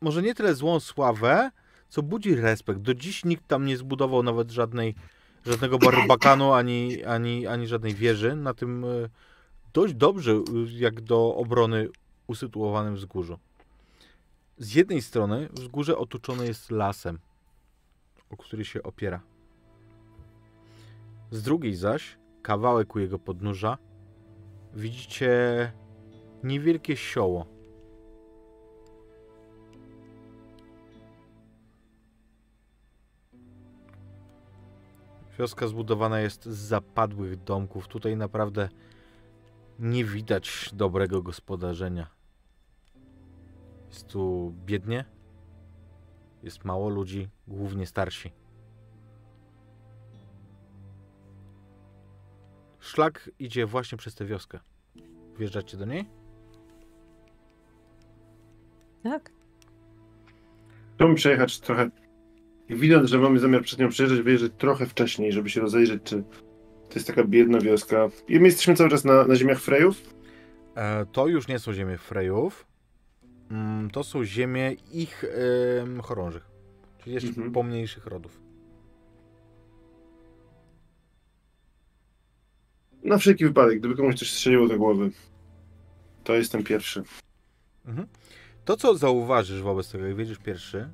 może 0.00 0.22
nie 0.22 0.34
tyle 0.34 0.54
złą 0.54 0.80
sławę, 0.80 1.50
co 1.88 2.02
budzi 2.02 2.34
respekt. 2.34 2.80
Do 2.80 2.94
dziś 2.94 3.24
nikt 3.24 3.48
tam 3.48 3.66
nie 3.66 3.76
zbudował 3.76 4.22
nawet 4.22 4.50
żadnej 4.50 4.94
żadnego 5.46 5.78
barbakanu, 5.78 6.52
ani, 6.52 7.04
ani, 7.04 7.46
ani 7.46 7.66
żadnej 7.66 7.94
wieży 7.94 8.36
na 8.36 8.54
tym 8.54 8.84
e, 8.84 8.88
dość 9.72 9.94
dobrze, 9.94 10.32
e, 10.32 10.42
jak 10.70 11.00
do 11.00 11.34
obrony 11.34 11.88
usytuowanym 12.26 12.94
wzgórzu. 12.94 13.38
Z 14.58 14.74
jednej 14.74 15.02
strony 15.02 15.48
wzgórze 15.52 15.98
otoczone 15.98 16.46
jest 16.46 16.70
lasem, 16.70 17.18
o 18.30 18.36
który 18.36 18.64
się 18.64 18.82
opiera. 18.82 19.20
Z 21.30 21.42
drugiej 21.42 21.74
zaś, 21.74 22.16
kawałek 22.42 22.94
u 22.94 22.98
jego 22.98 23.18
podnóża, 23.18 23.78
widzicie 24.74 25.72
niewielkie 26.44 26.96
sioło. 26.96 27.46
Wioska 35.38 35.66
zbudowana 35.68 36.20
jest 36.20 36.44
z 36.44 36.56
zapadłych 36.58 37.42
domków. 37.44 37.88
Tutaj 37.88 38.16
naprawdę 38.16 38.68
nie 39.78 40.04
widać 40.04 40.70
dobrego 40.72 41.22
gospodarzenia. 41.22 42.06
Jest 43.88 44.08
tu 44.08 44.54
biednie. 44.66 45.04
Jest 46.42 46.64
mało 46.64 46.88
ludzi, 46.88 47.28
głównie 47.48 47.86
starsi. 47.86 48.32
Szlak 52.80 53.30
idzie 53.38 53.66
właśnie 53.66 53.98
przez 53.98 54.14
tę 54.14 54.24
wioskę. 54.26 54.60
Wjeżdżacie 55.38 55.76
do 55.76 55.84
niej? 55.84 56.08
Tak? 59.02 59.32
Chciałbym 60.94 61.16
przejechać 61.16 61.60
trochę. 61.60 61.90
Widząc, 62.72 63.10
że 63.10 63.18
mamy 63.18 63.38
zamiar 63.38 63.62
przed 63.62 63.78
nią 63.78 63.88
przejeżdżać, 63.88 64.20
wyjeżdżać 64.22 64.52
trochę 64.58 64.86
wcześniej, 64.86 65.32
żeby 65.32 65.50
się 65.50 65.60
rozejrzeć, 65.60 66.02
czy 66.04 66.22
to 66.88 66.94
jest 66.94 67.06
taka 67.06 67.24
biedna 67.24 67.60
wioska. 67.60 68.08
I 68.28 68.40
my 68.40 68.46
jesteśmy 68.46 68.74
cały 68.74 68.90
czas 68.90 69.04
na, 69.04 69.24
na 69.26 69.36
ziemiach 69.36 69.60
Frejów. 69.60 70.14
E, 70.76 71.06
to 71.12 71.26
już 71.28 71.48
nie 71.48 71.58
są 71.58 71.72
ziemie 71.72 71.98
Frejów. 71.98 72.66
Mm, 73.50 73.90
to 73.90 74.04
są 74.04 74.24
ziemie 74.24 74.72
ich 74.92 75.24
em, 75.82 76.00
chorążych. 76.00 76.48
Czyli 76.98 77.14
jeszcze 77.14 77.28
Mhm. 77.28 77.52
pomniejszych 77.52 78.06
rodów. 78.06 78.40
Na 83.04 83.18
wszelki 83.18 83.44
wypadek, 83.44 83.78
gdyby 83.78 83.96
komuś 83.96 84.14
coś 84.14 84.30
strzeliło 84.32 84.68
do 84.68 84.76
głowy. 84.78 85.10
To 86.24 86.34
jestem 86.34 86.64
pierwszy. 86.64 87.02
Mhm. 87.86 88.08
To, 88.64 88.76
co 88.76 88.94
zauważysz 88.94 89.62
wobec 89.62 89.90
tego, 89.90 90.06
jak 90.06 90.16
wiedziesz 90.16 90.38
pierwszy, 90.38 90.88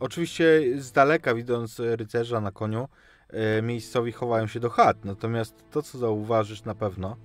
oczywiście 0.00 0.62
z 0.78 0.92
daleka 0.92 1.34
widząc 1.34 1.78
rycerza 1.78 2.40
na 2.40 2.50
koniu, 2.52 2.88
e, 3.28 3.62
miejscowi 3.62 4.12
chowają 4.12 4.46
się 4.46 4.60
do 4.60 4.70
chat. 4.70 5.04
Natomiast 5.04 5.64
to, 5.70 5.82
co 5.82 5.98
zauważysz 5.98 6.64
na 6.64 6.74
pewno, 6.74 7.16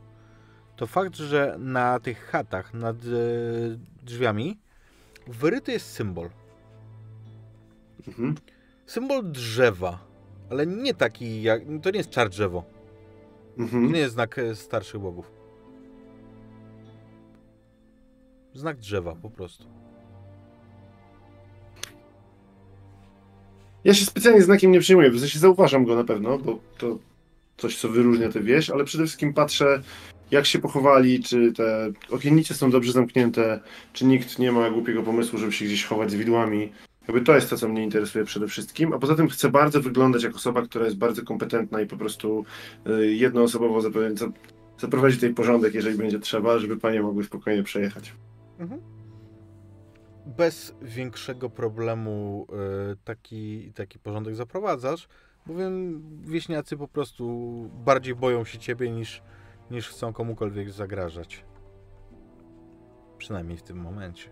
to 0.76 0.88
fakt, 0.88 1.15
że 1.15 1.56
na 1.60 1.99
tych 1.99 2.26
chatach 2.26 2.73
nad 2.73 2.95
e, 2.95 2.99
drzwiami 4.03 4.60
wyryty 5.27 5.72
jest 5.72 5.91
symbol. 5.91 6.30
Mhm. 8.07 8.35
Symbol 8.85 9.31
drzewa, 9.31 9.99
ale 10.49 10.68
nie 10.68 10.93
taki 10.93 11.41
jak. 11.41 11.61
To 11.84 11.91
nie 11.91 11.97
jest 11.97 12.10
czar 12.10 12.30
drzewo. 12.30 12.64
To 13.56 13.61
Mhm. 13.64 13.91
nie 13.91 13.99
jest 13.99 14.14
znak 14.14 14.39
e, 14.39 14.56
starszych 14.56 15.02
bogów. 15.02 15.31
Znak 18.53 18.77
drzewa 18.77 19.15
po 19.15 19.30
prostu. 19.30 19.68
Ja 23.85 23.93
się 23.93 24.05
specjalnie 24.05 24.41
znakiem 24.41 24.71
nie 24.71 24.79
przyjmuję, 24.79 25.11
w 25.11 25.19
sensie 25.19 25.39
zauważam 25.39 25.85
go 25.85 25.95
na 25.95 26.03
pewno, 26.03 26.37
bo 26.37 26.59
to 26.77 26.97
coś, 27.57 27.77
co 27.77 27.89
wyróżnia 27.89 28.29
tę 28.29 28.39
wieś, 28.39 28.69
ale 28.69 28.83
przede 28.83 29.03
wszystkim 29.03 29.33
patrzę, 29.33 29.81
jak 30.31 30.45
się 30.45 30.59
pochowali, 30.59 31.23
czy 31.23 31.53
te 31.53 31.91
okiennice 32.09 32.53
są 32.53 32.71
dobrze 32.71 32.91
zamknięte, 32.91 33.59
czy 33.93 34.05
nikt 34.05 34.39
nie 34.39 34.51
ma 34.51 34.69
głupiego 34.69 35.03
pomysłu, 35.03 35.39
żeby 35.39 35.51
się 35.51 35.65
gdzieś 35.65 35.85
chować 35.85 36.11
z 36.11 36.15
widłami. 36.15 36.71
Jakby 37.07 37.21
to 37.21 37.35
jest 37.35 37.49
to, 37.49 37.57
co 37.57 37.69
mnie 37.69 37.83
interesuje 37.83 38.25
przede 38.25 38.47
wszystkim, 38.47 38.93
a 38.93 38.99
poza 38.99 39.15
tym 39.15 39.29
chcę 39.29 39.49
bardzo 39.49 39.81
wyglądać 39.81 40.23
jak 40.23 40.35
osoba, 40.35 40.61
która 40.61 40.85
jest 40.85 40.97
bardzo 40.97 41.23
kompetentna 41.23 41.81
i 41.81 41.85
po 41.85 41.97
prostu 41.97 42.45
y, 42.87 43.15
jednoosobowo 43.15 43.81
zaprowadzi 44.77 45.15
tutaj 45.15 45.33
porządek, 45.33 45.73
jeżeli 45.73 45.97
będzie 45.97 46.19
trzeba, 46.19 46.59
żeby 46.59 46.77
panie 46.77 47.01
mogły 47.01 47.23
spokojnie 47.23 47.63
przejechać. 47.63 48.13
Bez 50.26 50.76
większego 50.81 51.49
problemu 51.49 52.47
e, 52.49 52.95
taki, 53.03 53.72
taki 53.76 53.99
porządek 53.99 54.35
zaprowadzasz, 54.35 55.07
bowiem 55.45 56.03
wieśniacy 56.26 56.77
po 56.77 56.88
prostu 56.88 57.26
bardziej 57.85 58.15
boją 58.15 58.45
się 58.45 58.57
ciebie 58.57 58.91
niż, 58.91 59.22
niż 59.72 59.89
chcą 59.89 60.14
komukolwiek 60.14 60.72
zagrażać. 60.72 61.45
Przynajmniej 63.18 63.57
w 63.57 63.64
tym 63.64 63.77
momencie. 63.77 64.30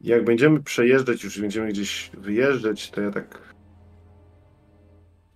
Jak 0.00 0.24
będziemy 0.24 0.62
przejeżdżać, 0.62 1.24
już 1.24 1.40
będziemy 1.40 1.68
gdzieś 1.68 2.10
wyjeżdżać, 2.14 2.90
to 2.90 3.00
ja 3.00 3.10
tak 3.10 3.54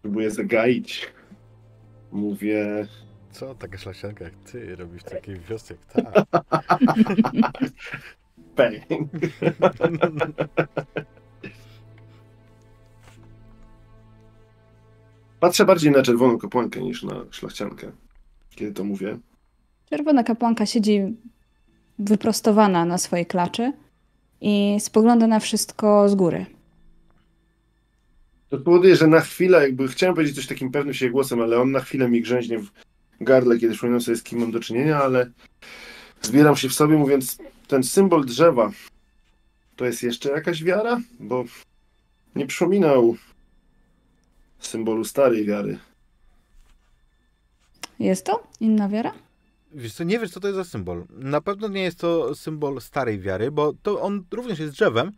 próbuję 0.02 0.30
zagaić. 0.30 1.12
Mówię, 2.12 2.86
Co 3.30 3.54
taka 3.54 3.78
szlachcianka 3.78 4.24
jak 4.24 4.34
ty 4.34 4.76
robi 4.76 4.98
w 4.98 5.04
takiej 5.04 5.40
wiosce 5.40 5.74
jak 5.74 5.84
ta? 5.84 6.24
bang. 8.56 8.82
Patrzę 15.40 15.64
bardziej 15.64 15.92
na 15.92 16.02
czerwoną 16.02 16.38
kapłankę 16.38 16.80
niż 16.80 17.02
na 17.02 17.24
szlachciankę, 17.30 17.92
kiedy 18.50 18.72
to 18.72 18.84
mówię. 18.84 19.18
Czerwona 19.90 20.24
kapłanka 20.24 20.66
siedzi 20.66 21.00
wyprostowana 21.98 22.84
na 22.84 22.98
swojej 22.98 23.26
klaczy 23.26 23.72
i 24.40 24.76
spogląda 24.80 25.26
na 25.26 25.40
wszystko 25.40 26.08
z 26.08 26.14
góry. 26.14 26.46
To 28.48 28.58
powoduje, 28.58 28.96
że 28.96 29.06
na 29.06 29.20
chwilę, 29.20 29.62
jakby 29.62 29.88
chciałem 29.88 30.14
powiedzieć 30.14 30.36
coś 30.36 30.46
takim 30.46 30.70
pewnym 30.70 30.94
się 30.94 31.10
głosem, 31.10 31.40
ale 31.40 31.60
on 31.60 31.70
na 31.70 31.80
chwilę 31.80 32.08
mi 32.08 32.22
grzęźnie 32.22 32.58
w 32.58 32.70
gardle, 33.20 33.58
kiedy 33.58 33.72
przypominam 33.72 34.00
sobie, 34.00 34.16
z 34.16 34.22
kim 34.22 34.38
mam 34.38 34.50
do 34.50 34.60
czynienia, 34.60 35.02
ale 35.02 35.30
zbieram 36.22 36.56
się 36.56 36.68
w 36.68 36.72
sobie, 36.72 36.96
mówiąc, 36.96 37.38
ten 37.68 37.82
symbol 37.82 38.24
drzewa, 38.24 38.70
to 39.76 39.84
jest 39.84 40.02
jeszcze 40.02 40.30
jakaś 40.30 40.64
wiara? 40.64 41.00
Bo 41.20 41.44
nie 42.34 42.46
przypominał 42.46 43.16
symbolu 44.58 45.04
starej 45.04 45.44
wiary. 45.44 45.78
Jest 47.98 48.26
to 48.26 48.46
inna 48.60 48.88
wiara? 48.88 49.12
Wiesz 49.72 49.94
co, 49.94 50.04
nie 50.04 50.18
wiesz, 50.18 50.30
co 50.30 50.40
to 50.40 50.48
jest 50.48 50.56
za 50.56 50.64
symbol. 50.64 51.04
Na 51.10 51.40
pewno 51.40 51.68
nie 51.68 51.82
jest 51.82 51.98
to 51.98 52.34
symbol 52.34 52.80
starej 52.80 53.20
wiary, 53.20 53.50
bo 53.50 53.72
to 53.82 54.00
on 54.00 54.24
również 54.30 54.58
jest 54.58 54.72
drzewem, 54.72 55.12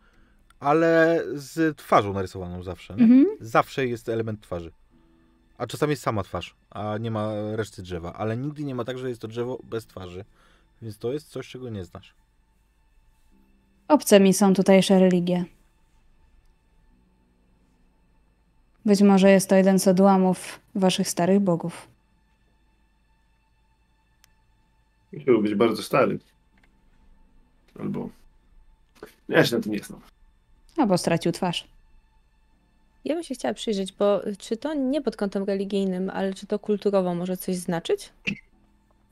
ale 0.59 1.23
z 1.33 1.77
twarzą 1.77 2.13
narysowaną 2.13 2.63
zawsze. 2.63 2.93
Mhm. 2.93 3.25
Zawsze 3.41 3.87
jest 3.87 4.09
element 4.09 4.41
twarzy. 4.41 4.71
A 5.57 5.67
czasami 5.67 5.89
jest 5.89 6.03
sama 6.03 6.23
twarz, 6.23 6.55
a 6.69 6.97
nie 6.97 7.11
ma 7.11 7.31
reszty 7.55 7.81
drzewa. 7.81 8.13
Ale 8.13 8.37
nigdy 8.37 8.63
nie 8.63 8.75
ma 8.75 8.85
tak, 8.85 8.97
że 8.97 9.09
jest 9.09 9.21
to 9.21 9.27
drzewo 9.27 9.59
bez 9.63 9.85
twarzy. 9.85 10.25
Więc 10.81 10.97
to 10.97 11.13
jest 11.13 11.29
coś, 11.29 11.49
czego 11.49 11.69
nie 11.69 11.85
znasz. 11.85 12.13
Obce 13.89 14.19
mi 14.19 14.33
są 14.33 14.53
tutejsze 14.53 14.99
religie. 14.99 15.45
Być 18.85 19.01
może 19.01 19.31
jest 19.31 19.49
to 19.49 19.55
jeden 19.55 19.79
z 19.79 19.87
odłamów 19.87 20.59
waszych 20.75 21.09
starych 21.09 21.39
bogów. 21.39 21.87
Musiał 25.13 25.41
być 25.41 25.55
bardzo 25.55 25.83
stary. 25.83 26.19
Albo... 27.79 28.09
Ja 29.29 29.45
się 29.45 29.55
na 29.55 29.61
tym 29.61 29.71
nie 29.71 29.79
znam. 29.79 30.01
Albo 30.77 30.97
stracił 30.97 31.31
twarz. 31.31 31.67
Ja 33.05 33.15
bym 33.15 33.23
się 33.23 33.35
chciała 33.35 33.53
przyjrzeć, 33.53 33.93
bo 33.93 34.21
czy 34.37 34.57
to 34.57 34.73
nie 34.73 35.01
pod 35.01 35.15
kątem 35.15 35.43
religijnym, 35.43 36.09
ale 36.09 36.33
czy 36.33 36.47
to 36.47 36.59
kulturowo 36.59 37.15
może 37.15 37.37
coś 37.37 37.55
znaczyć? 37.55 38.13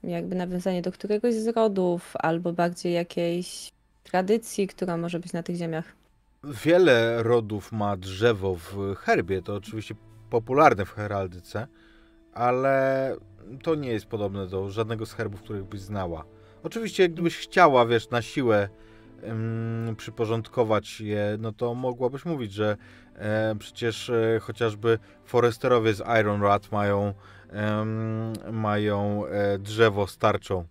Jakby 0.04 0.36
nawiązanie 0.36 0.82
do 0.82 0.92
któregoś 0.92 1.34
z 1.34 1.48
rodów, 1.48 2.14
albo 2.20 2.54
bardziej 2.54 2.94
jakiejś 2.94 3.72
tradycji, 4.12 4.68
która 4.68 4.98
może 4.98 5.20
być 5.20 5.34
na 5.34 5.44
tych 5.44 5.56
ziemiach. 5.56 5.96
Wiele 6.44 7.24
rodów 7.24 7.72
ma 7.72 7.98
drzewo 7.98 8.56
w 8.56 8.96
herbie, 8.96 9.42
to 9.42 9.56
oczywiście 9.56 9.96
popularne 10.30 10.86
w 10.86 10.92
heraldyce, 10.92 11.68
ale 12.34 13.16
to 13.64 13.76
nie 13.76 13.90
jest 13.92 14.06
podobne 14.06 14.48
do 14.48 14.70
żadnego 14.70 15.06
z 15.06 15.14
herbów, 15.14 15.42
których 15.42 15.64
byś 15.64 15.82
znała. 15.82 16.26
Oczywiście, 16.64 17.10
gdybyś 17.10 17.38
chciała, 17.38 17.86
wiesz, 17.86 18.10
na 18.10 18.22
siłę 18.22 18.70
ym, 19.24 19.96
przyporządkować 19.98 21.02
je, 21.02 21.38
no 21.40 21.52
to 21.52 21.74
mogłabyś 21.76 22.26
mówić, 22.26 22.54
że 22.54 22.78
e, 23.16 23.56
przecież 23.60 24.10
e, 24.10 24.40
chociażby 24.42 25.00
foresterowie 25.26 25.94
z 25.94 26.04
Ironrad 26.20 26.72
mają, 26.72 27.14
em, 27.50 28.34
mają 28.52 29.26
e, 29.26 29.60
drzewo 29.60 30.08
starczą 30.08 30.66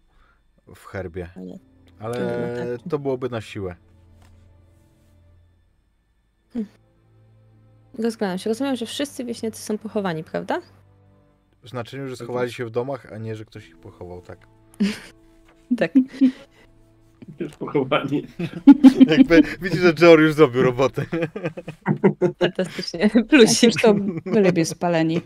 w 0.75 0.85
herbie, 0.85 1.29
Ale 1.37 1.59
ale 2.01 2.15
To 2.15 2.21
nie 2.21 2.27
ma 2.27 2.77
tak. 2.79 2.91
to 2.91 2.99
byłoby 2.99 3.29
na 3.29 3.41
siłę. 3.41 3.77
Rozglądam 7.99 8.39
się. 8.39 8.51
Rozumiem, 8.51 8.77
że 8.77 8.87
wszyscy 8.87 9.25
wieśniacy 9.25 9.63
są 9.63 9.79
pochowani, 9.79 10.25
prawda? 10.25 10.61
W 11.63 11.69
znaczeniu, 11.69 12.09
że 12.09 12.17
schowali 12.17 12.53
się 12.53 12.65
w 12.65 12.71
domach, 12.71 13.13
a 13.13 13.19
nie, 13.19 13.37
że 13.37 13.45
ktoś 13.45 13.69
ich 13.69 13.77
pochował, 13.79 14.23
tak. 14.23 14.39
Tak. 15.79 15.93
Już 17.41 17.53
pochowani. 17.57 18.27
Jakby 19.19 19.43
widzisz, 19.61 19.81
że 19.81 19.95
George 19.95 20.21
już 20.23 20.35
zrobił 20.35 20.63
robotę. 20.63 21.05
Fantastycznie. 22.41 23.11
Tak, 23.11 23.27
Plusik. 23.27 23.63
już 23.63 23.83
to 23.83 23.95
byliby 24.25 24.65
spaleni. 24.65 25.21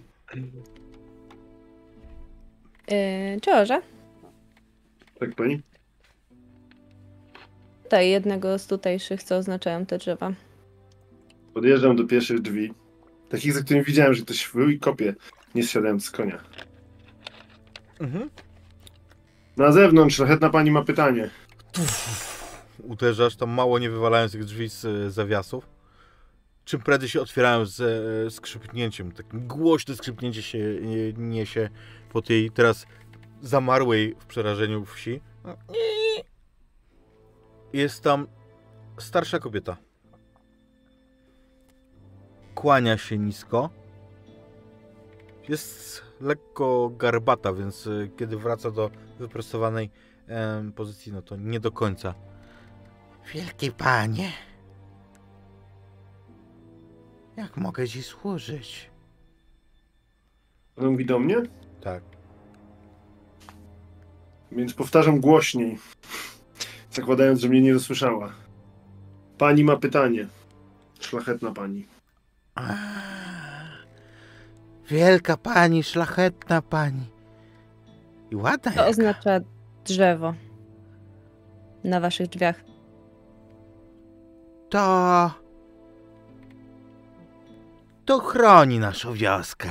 Yy, 2.91 3.41
George, 3.41 3.71
Tak, 5.21 5.35
pani? 5.35 5.63
Tutaj 7.91 8.11
jednego 8.11 8.59
z 8.59 8.67
tutejszych, 8.67 9.23
co 9.23 9.37
oznaczają 9.37 9.87
te 9.87 9.99
drzewa. 9.99 10.33
Podjeżdżam 11.55 11.97
do 11.97 12.05
pierwszych 12.05 12.41
drzwi. 12.41 12.75
Takich, 13.29 13.53
za 13.53 13.61
którymi 13.61 13.85
widziałem, 13.85 14.15
że 14.15 14.23
ktoś 14.23 14.51
wył 14.55 14.69
i 14.69 14.79
kopie, 14.79 15.15
nie 15.55 15.63
zsiadając 15.63 16.05
z 16.05 16.11
konia. 16.11 16.39
Mhm. 18.01 18.31
Na 19.57 19.73
zewnątrz, 19.73 20.17
szlachetna 20.17 20.51
pani 20.51 20.71
ma 20.71 20.83
pytanie. 20.83 21.31
Uderzasz 22.83 23.37
tam 23.37 23.51
mało 23.51 23.79
nie 23.79 23.91
wywalając 23.91 24.33
tych 24.33 24.45
drzwi 24.45 24.69
z 24.69 24.85
e, 24.85 25.11
zawiasów. 25.11 25.67
Czym 26.65 26.81
prędzej 26.81 27.09
się 27.09 27.21
otwierają 27.21 27.65
z 27.65 27.81
e, 27.81 28.31
skrzypnięciem. 28.31 29.13
Takim 29.13 29.47
głośne 29.47 29.97
skrzypnięcie 29.97 30.43
się 30.43 30.59
e, 30.59 31.13
niesie 31.17 31.71
po 32.13 32.23
tej 32.23 32.51
teraz 32.51 32.87
zamarłej 33.43 34.15
w 34.19 34.27
przerażeniu 34.27 34.85
wsi. 34.85 35.21
Jest 37.73 38.03
tam 38.03 38.27
starsza 38.99 39.39
kobieta. 39.39 39.77
Kłania 42.55 42.99
się 42.99 43.19
nisko. 43.19 43.71
Jest 45.49 46.03
lekko 46.21 46.91
garbata, 46.97 47.53
więc 47.53 47.87
e, 47.87 48.09
kiedy 48.17 48.37
wraca 48.37 48.71
do 48.71 48.91
wyprostowanej 49.19 49.91
em, 50.27 50.73
pozycji, 50.73 51.13
no 51.13 51.23
to 51.23 51.37
nie 51.37 51.61
do 51.61 51.73
końca. 51.73 52.15
Wielki 53.35 53.71
panie, 53.73 54.33
jak 57.37 57.57
mogę 57.57 57.89
ci 57.89 58.03
służyć? 58.03 58.91
Ona 60.77 60.91
mówi 60.91 61.07
do 61.07 61.19
mnie, 61.19 61.37
Tak. 61.81 62.03
więc 64.53 64.75
powtarzam 64.75 65.21
głośniej, 65.21 65.79
zakładając, 66.91 67.41
że 67.41 67.49
mnie 67.49 67.61
nie 67.63 67.73
dosłyszała. 67.75 68.33
Pani 69.39 69.65
ma 69.65 69.77
pytanie. 69.77 70.27
Szlachetna 71.01 71.53
pani. 71.53 71.87
Wielka 74.89 75.37
pani, 75.37 75.83
szlachetna 75.83 76.63
pani. 76.63 77.07
I 78.31 78.37
ładna 78.37 78.73
To 78.73 78.79
jaka. 78.79 78.87
oznacza 78.87 79.41
drzewo 79.85 80.35
na 81.85 82.01
waszych 82.01 82.29
drzwiach. 82.29 82.61
To... 84.69 85.31
To 88.05 88.19
chroni 88.19 88.79
naszą 88.79 89.13
wioskę. 89.15 89.69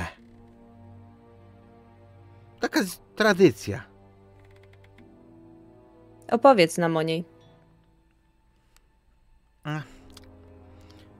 Taka 2.60 2.80
tradycja. 3.16 3.89
Opowiedz 6.30 6.78
nam 6.78 6.96
o 6.96 7.02
niej. 7.02 7.24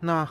No. 0.02 0.26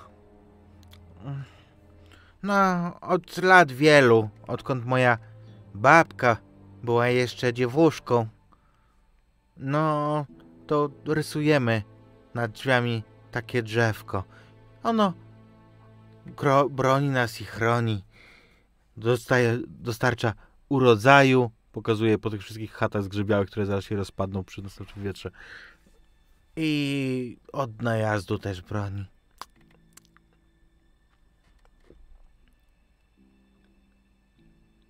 No, 2.43 2.55
od 3.01 3.37
lat 3.37 3.71
wielu, 3.71 4.29
odkąd 4.47 4.85
moja 4.85 5.17
babka 5.75 6.37
była 6.83 7.07
jeszcze 7.07 7.53
dziewuszką, 7.53 8.27
no, 9.57 10.25
to 10.67 10.89
rysujemy 11.05 11.83
nad 12.33 12.51
drzwiami 12.51 13.03
takie 13.31 13.63
drzewko. 13.63 14.23
Ono 14.83 15.13
broni 16.69 17.09
nas 17.09 17.41
i 17.41 17.45
chroni. 17.45 18.03
Dostaje, 18.97 19.59
dostarcza 19.67 20.33
urodzaju, 20.69 21.51
pokazuje 21.79 22.17
po 22.17 22.29
tych 22.29 22.41
wszystkich 22.41 22.71
chatach 22.71 23.03
zgrzybiałych, 23.03 23.47
które 23.49 23.65
zaraz 23.65 23.83
się 23.83 23.95
rozpadną 23.95 24.43
przy 24.43 24.61
następnym 24.61 25.05
wietrze. 25.05 25.31
I 26.55 27.37
od 27.53 27.81
najazdu 27.81 28.39
też 28.39 28.61
broni. 28.61 29.05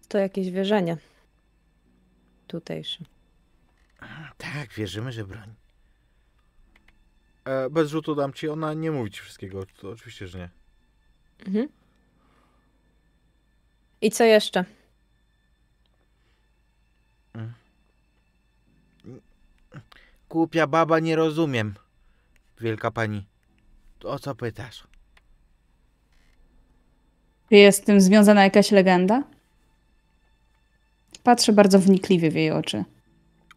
To 0.07 0.17
jakieś 0.17 0.51
wierzenie. 0.51 0.97
Tutejsze. 2.47 3.03
Tak, 4.37 4.73
wierzymy, 4.73 5.11
że 5.11 5.25
broń. 5.25 5.53
E, 7.45 7.69
bez 7.69 7.89
rzutu 7.89 8.15
dam 8.15 8.33
ci, 8.33 8.49
ona 8.49 8.73
nie 8.73 8.91
mówi 8.91 9.11
ci 9.11 9.21
wszystkiego, 9.21 9.65
to 9.65 9.89
oczywiście, 9.89 10.27
że 10.27 10.37
nie. 10.37 10.49
Mhm. 11.47 11.69
I 14.01 14.11
co 14.11 14.23
jeszcze? 14.23 14.78
Głupia 20.29 20.67
baba, 20.67 20.99
nie 20.99 21.15
rozumiem. 21.15 21.75
Wielka 22.59 22.91
pani. 22.91 23.25
O 24.03 24.19
co 24.19 24.35
pytasz? 24.35 24.83
Czy 27.49 27.55
jest 27.55 27.81
z 27.81 27.85
tym 27.85 28.01
związana 28.01 28.43
jakaś 28.43 28.71
legenda? 28.71 29.23
Patrzę 31.23 31.53
bardzo 31.53 31.79
wnikliwie 31.79 32.31
w 32.31 32.35
jej 32.35 32.51
oczy. 32.51 32.85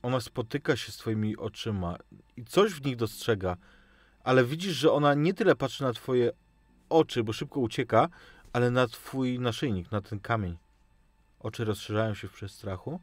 Ona 0.03 0.21
spotyka 0.21 0.77
się 0.77 0.93
z 0.93 0.97
twoimi 0.97 1.37
oczyma 1.37 1.97
i 2.37 2.45
coś 2.45 2.73
w 2.73 2.85
nich 2.85 2.97
dostrzega, 2.97 3.57
ale 4.25 4.45
widzisz, 4.45 4.73
że 4.77 4.93
ona 4.93 5.15
nie 5.15 5.35
tyle 5.35 5.57
patrzy 5.57 5.83
na 5.85 5.93
twoje 5.93 6.33
oczy, 6.89 7.25
bo 7.25 7.33
szybko 7.33 7.61
ucieka, 7.61 8.09
ale 8.53 8.71
na 8.71 8.87
twój 8.87 9.39
naszyjnik, 9.39 9.93
na 9.93 10.01
ten 10.01 10.21
kamień. 10.21 10.59
Oczy 11.41 11.65
rozszerzają 11.65 12.15
się 12.15 12.29
w 12.29 12.33
przestrachu. 12.33 13.01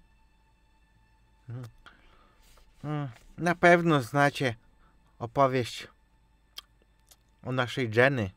Mhm. 1.50 1.68
Mm, 2.84 3.10
Na 3.38 3.56
pewno 3.56 4.02
znacie 4.02 4.56
opowieść 5.20 5.88
o 7.44 7.52
naszej 7.52 7.92
Jenny. 7.96 8.32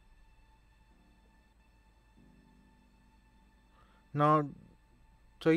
No, 4.15 4.43
to 5.39 5.51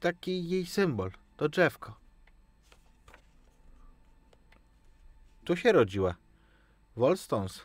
taki 0.00 0.48
jej 0.48 0.66
symbol, 0.66 1.10
to 1.36 1.48
drzewko. 1.48 1.96
Tu 5.44 5.56
się 5.56 5.72
rodziła. 5.72 6.14
Wolstons. 6.96 7.62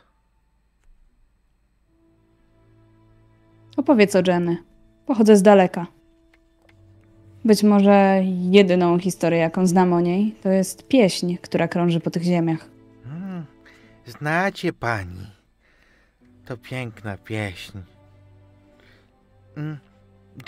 Opowiedz 3.76 4.16
o 4.16 4.22
Jenny. 4.26 4.64
Pochodzę 5.06 5.36
z 5.36 5.42
daleka. 5.42 5.86
Być 7.44 7.62
może 7.62 8.22
jedyną 8.50 8.98
historię, 8.98 9.38
jaką 9.38 9.66
znam 9.66 9.92
o 9.92 10.00
niej, 10.00 10.34
to 10.42 10.48
jest 10.48 10.88
pieśń, 10.88 11.36
która 11.36 11.68
krąży 11.68 12.00
po 12.00 12.10
tych 12.10 12.22
ziemiach. 12.22 12.68
Mm, 13.04 13.46
znacie 14.06 14.72
pani. 14.72 15.26
To 16.44 16.56
piękna 16.56 17.16
pieśń. 17.16 17.78
Mm, 19.56 19.78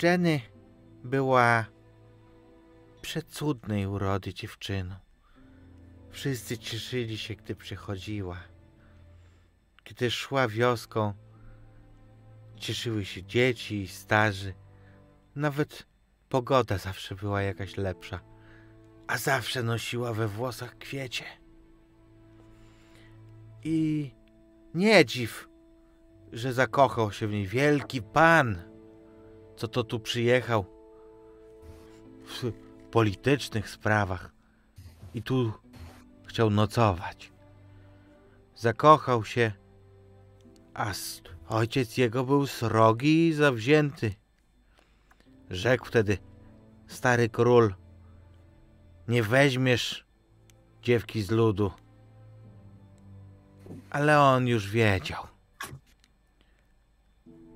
Jenny 0.03 0.41
była 1.03 1.65
przecudnej 3.01 3.87
urody 3.87 4.33
dziewczyną. 4.33 4.95
Wszyscy 6.09 6.57
cieszyli 6.57 7.17
się, 7.17 7.35
gdy 7.35 7.55
przychodziła. 7.55 8.37
Gdy 9.85 10.11
szła 10.11 10.47
wioską, 10.47 11.13
cieszyły 12.55 13.05
się 13.05 13.23
dzieci 13.23 13.81
i 13.81 13.87
starzy. 13.87 14.53
Nawet 15.35 15.85
pogoda 16.29 16.77
zawsze 16.77 17.15
była 17.15 17.41
jakaś 17.41 17.77
lepsza, 17.77 18.19
a 19.07 19.17
zawsze 19.17 19.63
nosiła 19.63 20.13
we 20.13 20.27
włosach 20.27 20.77
kwiecie. 20.77 21.23
I 23.63 24.11
nie 24.73 25.05
dziw, 25.05 25.47
że 26.33 26.53
zakochał 26.53 27.11
się 27.11 27.27
w 27.27 27.31
niej 27.31 27.47
wielki 27.47 28.01
pan, 28.01 28.61
co 29.55 29.67
to 29.67 29.83
tu 29.83 29.99
przyjechał 29.99 30.65
w 32.25 32.51
politycznych 32.91 33.69
sprawach 33.69 34.31
i 35.13 35.23
tu 35.23 35.53
chciał 36.25 36.49
nocować. 36.49 37.31
Zakochał 38.55 39.25
się, 39.25 39.51
a 40.73 40.91
ojciec 41.49 41.97
jego 41.97 42.23
był 42.23 42.47
srogi 42.47 43.27
i 43.27 43.33
zawzięty. 43.33 44.13
Rzekł 45.49 45.85
wtedy 45.85 46.17
stary 46.87 47.29
król, 47.29 47.75
nie 49.07 49.23
weźmiesz 49.23 50.05
dziewki 50.81 51.21
z 51.21 51.31
ludu. 51.31 51.71
Ale 53.89 54.19
on 54.21 54.47
już 54.47 54.69
wiedział. 54.69 55.23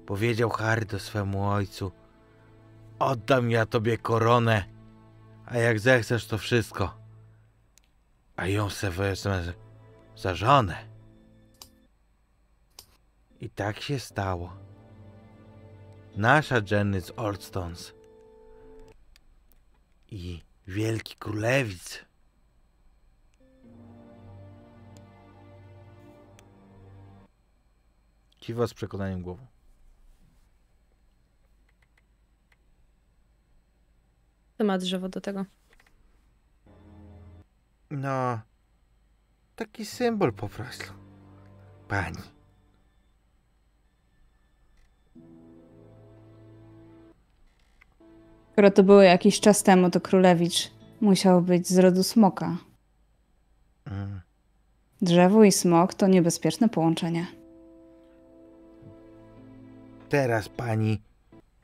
Powiedział 0.06 0.50
Harry 0.50 1.00
swemu 1.00 1.50
ojcu: 1.50 1.92
Oddam 3.00 3.52
ja 3.52 3.66
tobie 3.66 3.98
koronę, 3.98 4.66
a 5.46 5.58
jak 5.58 5.80
zechcesz, 5.80 6.28
to 6.28 6.38
wszystko. 6.38 6.98
A 8.36 8.48
ją 8.48 8.70
se 8.70 8.92
wezmę 8.92 9.54
za 10.16 10.36
żonę. 10.36 10.90
I 13.42 13.50
tak 13.50 13.82
się 13.82 14.00
stało. 14.00 14.69
Nasza 16.18 16.62
Jenny 16.72 17.02
z 17.02 17.12
Oldstons 17.12 17.94
i 20.12 20.42
wielki 20.68 21.16
królewic 21.16 22.06
Kiwa 28.40 28.68
z 28.68 28.74
przekonaniem 28.74 29.22
głową. 29.22 29.48
To 34.58 34.64
ma 34.64 34.78
drzewo 34.78 35.10
do 35.10 35.22
tego. 35.22 35.46
No, 37.90 38.40
taki 39.56 39.86
symbol 39.86 40.34
po 40.34 40.50
prostu. 40.50 40.94
Pani. 41.88 42.39
Skoro 48.60 48.72
to 48.72 48.84
było 48.84 49.02
jakiś 49.02 49.40
czas 49.40 49.64
temu, 49.64 49.90
to 49.90 50.02
królewicz 50.02 50.72
musiał 51.02 51.42
być 51.42 51.68
z 51.68 51.78
rodu 51.78 52.04
smoka. 52.04 52.58
Mm. 53.86 54.22
Drzewo 55.02 55.44
i 55.44 55.52
smok 55.52 55.94
to 55.94 56.08
niebezpieczne 56.08 56.70
połączenie. 56.70 57.28
Teraz 60.10 60.50
pani 60.50 61.02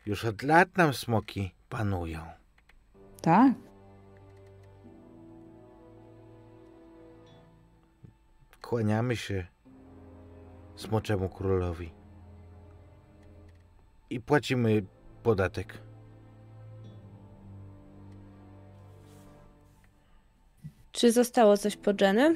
już 0.05 0.25
od 0.25 0.43
lat 0.43 0.77
nam 0.77 0.93
smoki 0.93 1.51
panują. 1.69 2.19
Tak? 3.21 3.53
Kłaniamy 8.61 9.15
się 9.15 9.45
smoczemu 10.75 11.29
królowi. 11.29 11.91
I 14.09 14.21
płacimy 14.21 14.85
podatek. 15.23 15.85
Czy 20.95 21.11
zostało 21.11 21.57
coś 21.57 21.75
po 21.75 21.91
Jenny? 22.01 22.35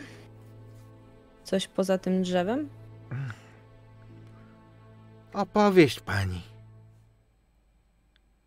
Coś 1.43 1.67
poza 1.67 1.97
tym 1.97 2.21
drzewem? 2.21 2.69
Opowieść 5.33 5.99
pani. 5.99 6.41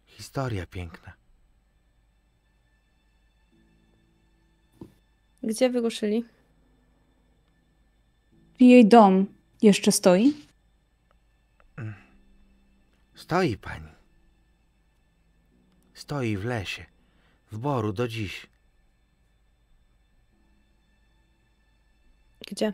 Historia 0.06 0.66
piękna. 0.66 1.12
Gdzie 5.42 5.70
wyruszyli? 5.70 6.24
Jej 8.60 8.88
dom 8.88 9.26
jeszcze 9.62 9.92
stoi? 9.92 10.32
Stoi 13.14 13.56
pani. 13.56 13.88
Stoi 15.94 16.36
w 16.36 16.44
lesie, 16.44 16.86
w 17.52 17.58
boru 17.58 17.92
do 17.92 18.08
dziś. 18.08 18.51
Gdzie? 22.52 22.72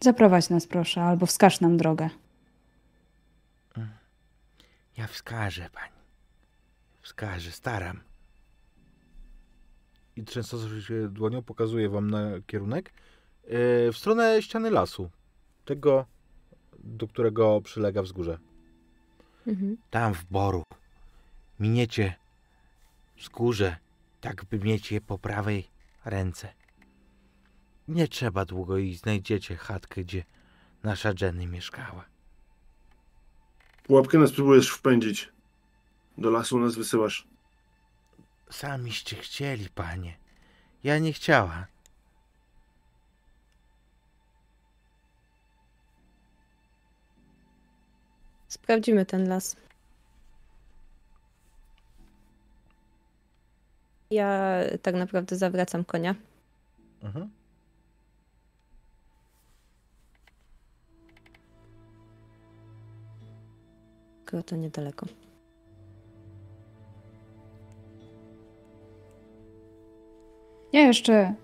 Zaprowadź 0.00 0.50
nas 0.50 0.66
proszę, 0.66 1.02
albo 1.02 1.26
wskaż 1.26 1.60
nam 1.60 1.76
drogę. 1.76 2.10
Ja 4.96 5.06
wskażę 5.06 5.70
pani. 5.72 5.96
Wskażę, 7.02 7.50
staram. 7.50 8.00
I 10.16 10.24
trzęsąc 10.24 10.84
się 10.84 11.08
dłonią 11.08 11.42
pokazuję 11.42 11.88
wam 11.88 12.10
na 12.10 12.20
kierunek 12.46 12.92
yy, 13.44 13.92
w 13.92 13.96
stronę 13.96 14.42
ściany 14.42 14.70
lasu. 14.70 15.10
Tego, 15.64 16.06
do 16.78 17.08
którego 17.08 17.60
przylega 17.60 18.02
wzgórze. 18.02 18.38
Mhm. 19.46 19.76
Tam 19.90 20.14
w 20.14 20.24
boru. 20.24 20.62
Miniecie 21.60 22.14
wzgórze, 23.18 23.76
tak 24.20 24.44
by 24.44 24.58
mieć 24.58 24.92
je 24.92 25.00
po 25.00 25.18
prawej 25.18 25.68
ręce. 26.04 26.52
Nie 27.88 28.08
trzeba 28.08 28.44
długo 28.44 28.78
i 28.78 28.94
znajdziecie 28.94 29.56
chatkę, 29.56 30.04
gdzie 30.04 30.24
nasza 30.82 31.12
Jenny 31.20 31.46
mieszkała. 31.46 32.04
Pułapkę 33.82 34.18
nas 34.18 34.32
próbujesz 34.32 34.70
wpędzić. 34.70 35.32
Do 36.18 36.30
lasu 36.30 36.58
nas 36.58 36.74
wysyłasz. 36.74 37.26
Samiście 38.50 39.16
chcieli, 39.16 39.68
panie. 39.70 40.16
Ja 40.84 40.98
nie 40.98 41.12
chciała. 41.12 41.66
Sprawdzimy 48.48 49.06
ten 49.06 49.28
las. 49.28 49.56
Ja 54.10 54.60
tak 54.82 54.94
naprawdę 54.94 55.36
zawracam 55.36 55.84
konia. 55.84 56.14
Mhm. 57.02 57.30
Grota 64.26 64.56
niedaleko. 64.56 65.06
Ja 70.72 70.80
jeszcze, 70.80 71.34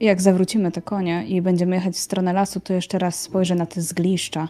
jak 0.00 0.22
zawrócimy 0.22 0.72
te 0.72 0.82
konie 0.82 1.26
i 1.26 1.42
będziemy 1.42 1.76
jechać 1.76 1.94
w 1.94 1.98
stronę 1.98 2.32
lasu, 2.32 2.60
to 2.60 2.72
jeszcze 2.72 2.98
raz 2.98 3.20
spojrzę 3.20 3.54
na 3.54 3.66
te 3.66 3.80
zgliszcza. 3.80 4.48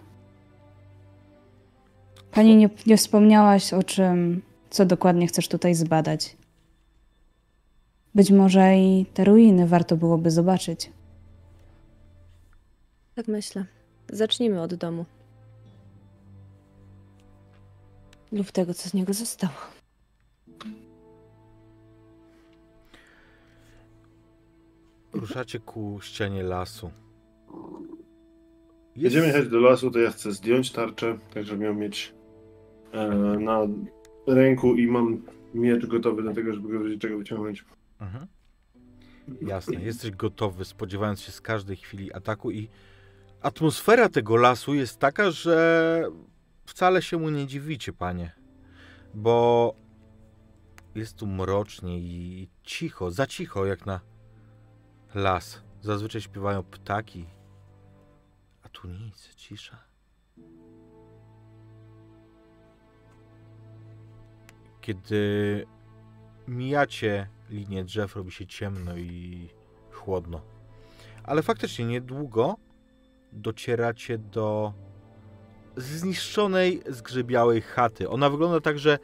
Pani 2.33 2.57
nie, 2.57 2.71
nie 2.87 2.97
wspomniałaś 2.97 3.73
o 3.73 3.83
czym, 3.83 4.43
co 4.71 4.87
dokładnie 4.87 5.27
chcesz 5.27 5.49
tutaj 5.49 5.75
zbadać. 5.75 6.37
Być 8.15 8.31
może 8.31 8.77
i 8.77 9.07
te 9.15 9.25
ruiny 9.25 9.67
warto 9.67 9.97
byłoby 9.97 10.31
zobaczyć. 10.31 10.91
Tak 13.15 13.29
myślę. 13.29 13.65
Zacznijmy 14.12 14.62
od 14.62 14.75
domu. 14.75 15.05
Lub 18.32 18.52
tego, 18.52 18.74
co 18.74 18.89
z 18.89 18.94
niego 18.94 19.12
zostało. 19.15 19.52
Ruszacie 25.12 25.59
ku 25.59 25.98
ścianie 26.02 26.43
lasu. 26.43 26.90
Jest- 28.97 29.02
Będziemy 29.02 29.27
jechać 29.27 29.48
do 29.48 29.61
lasu, 29.61 29.90
to 29.90 29.98
ja 29.98 30.11
chcę 30.11 30.32
zdjąć 30.32 30.73
tarczę, 30.73 31.19
tak 31.35 31.44
żebym 31.44 31.62
ją 31.62 31.74
mieć 31.74 32.15
e, 32.93 33.09
na 33.40 33.61
ręku 34.27 34.74
i 34.74 34.86
mam 34.86 35.23
miecz 35.55 35.86
gotowy 35.86 36.23
do 36.23 36.35
tego, 36.35 36.55
żeby 36.55 36.69
go 36.69 36.85
w 36.85 36.98
czego 36.98 37.19
wyciągnąć. 37.19 37.65
Mhm. 38.01 38.27
Jasne, 39.43 39.74
jesteś 39.82 40.11
gotowy, 40.11 40.65
spodziewając 40.65 41.20
się 41.20 41.32
z 41.32 41.40
każdej 41.40 41.77
chwili 41.77 42.12
ataku 42.12 42.51
i 42.51 42.69
atmosfera 43.40 44.09
tego 44.09 44.36
lasu 44.36 44.74
jest 44.74 44.98
taka, 44.98 45.31
że 45.31 46.09
wcale 46.71 47.03
się 47.03 47.17
mu 47.17 47.31
nie 47.31 47.47
dziwicie, 47.47 47.93
panie. 47.93 48.33
Bo 49.15 49.75
jest 50.95 51.17
tu 51.17 51.27
mrocznie 51.27 51.99
i 51.99 52.49
cicho, 52.63 53.11
za 53.11 53.27
cicho 53.27 53.67
jak 53.67 53.87
na 53.87 54.01
las. 55.15 55.63
Zazwyczaj 55.81 56.21
śpiewają 56.21 56.63
ptaki, 56.63 57.27
a 58.63 58.69
tu 58.69 58.89
nic, 58.89 59.35
cisza. 59.35 59.79
Kiedy 64.81 65.67
mijacie 66.49 67.29
linię 67.51 67.85
drzew, 67.85 68.17
robi 68.17 68.33
się 68.33 68.47
ciemno 68.47 68.97
i 68.97 69.49
chłodno. 69.93 70.41
Ale 71.25 71.43
faktycznie 71.43 71.85
niedługo 71.85 72.57
docieracie 73.33 74.19
do 74.19 74.73
zniszczonej, 75.77 76.83
zgrzybiałej 76.89 77.63
chaty. 77.63 78.09
Ona 78.09 78.31
wygląda 78.31 78.61
tak, 78.61 78.79
że 78.79 78.99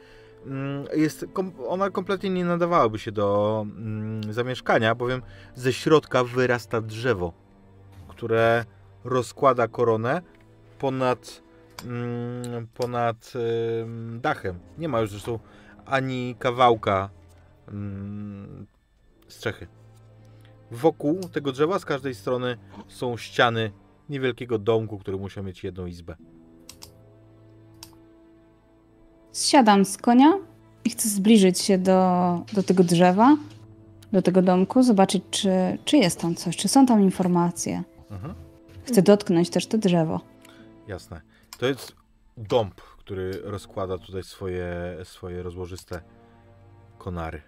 mm, 0.45 0.85
jest, 0.93 1.25
ona 1.67 1.89
kompletnie 1.89 2.29
nie 2.29 2.45
nadawałaby 2.45 2.99
się 2.99 3.11
do 3.11 3.65
mm, 3.67 4.33
zamieszkania, 4.33 4.95
bowiem 4.95 5.21
ze 5.55 5.73
środka 5.73 6.23
wyrasta 6.23 6.81
drzewo, 6.81 7.33
które 8.07 8.65
rozkłada 9.03 9.67
koronę 9.67 10.21
ponad, 10.79 11.41
mm, 11.85 12.67
ponad 12.67 13.33
dachem. 14.19 14.59
Nie 14.77 14.89
ma 14.89 15.01
już 15.01 15.09
zresztą 15.09 15.39
ani 15.85 16.35
kawałka 16.39 17.09
strzechy. 19.27 19.67
Wokół 20.71 21.19
tego 21.19 21.51
drzewa 21.51 21.79
z 21.79 21.85
każdej 21.85 22.15
strony 22.15 22.57
są 22.87 23.17
ściany 23.17 23.71
niewielkiego 24.09 24.59
domku, 24.59 24.97
który 24.97 25.17
musiał 25.17 25.43
mieć 25.43 25.63
jedną 25.63 25.85
izbę. 25.85 26.15
Zsiadam 29.37 29.85
z 29.85 29.97
konia 29.97 30.39
i 30.85 30.89
chcę 30.89 31.09
zbliżyć 31.09 31.59
się 31.59 31.77
do, 31.77 32.01
do 32.53 32.63
tego 32.63 32.83
drzewa, 32.83 33.37
do 34.11 34.21
tego 34.21 34.41
domku, 34.41 34.83
zobaczyć, 34.83 35.23
czy, 35.31 35.49
czy 35.85 35.97
jest 35.97 36.19
tam 36.19 36.35
coś, 36.35 36.57
czy 36.57 36.67
są 36.67 36.85
tam 36.85 37.01
informacje. 37.01 37.83
Mhm. 38.11 38.33
Chcę 38.83 39.01
dotknąć 39.01 39.49
też 39.49 39.67
to 39.67 39.77
drzewo. 39.77 40.21
Jasne. 40.87 41.21
To 41.57 41.65
jest 41.65 41.95
dąb, 42.37 42.81
który 42.81 43.41
rozkłada 43.43 43.97
tutaj 43.97 44.23
swoje, 44.23 44.97
swoje 45.03 45.43
rozłożyste 45.43 46.01
konary. 46.97 47.41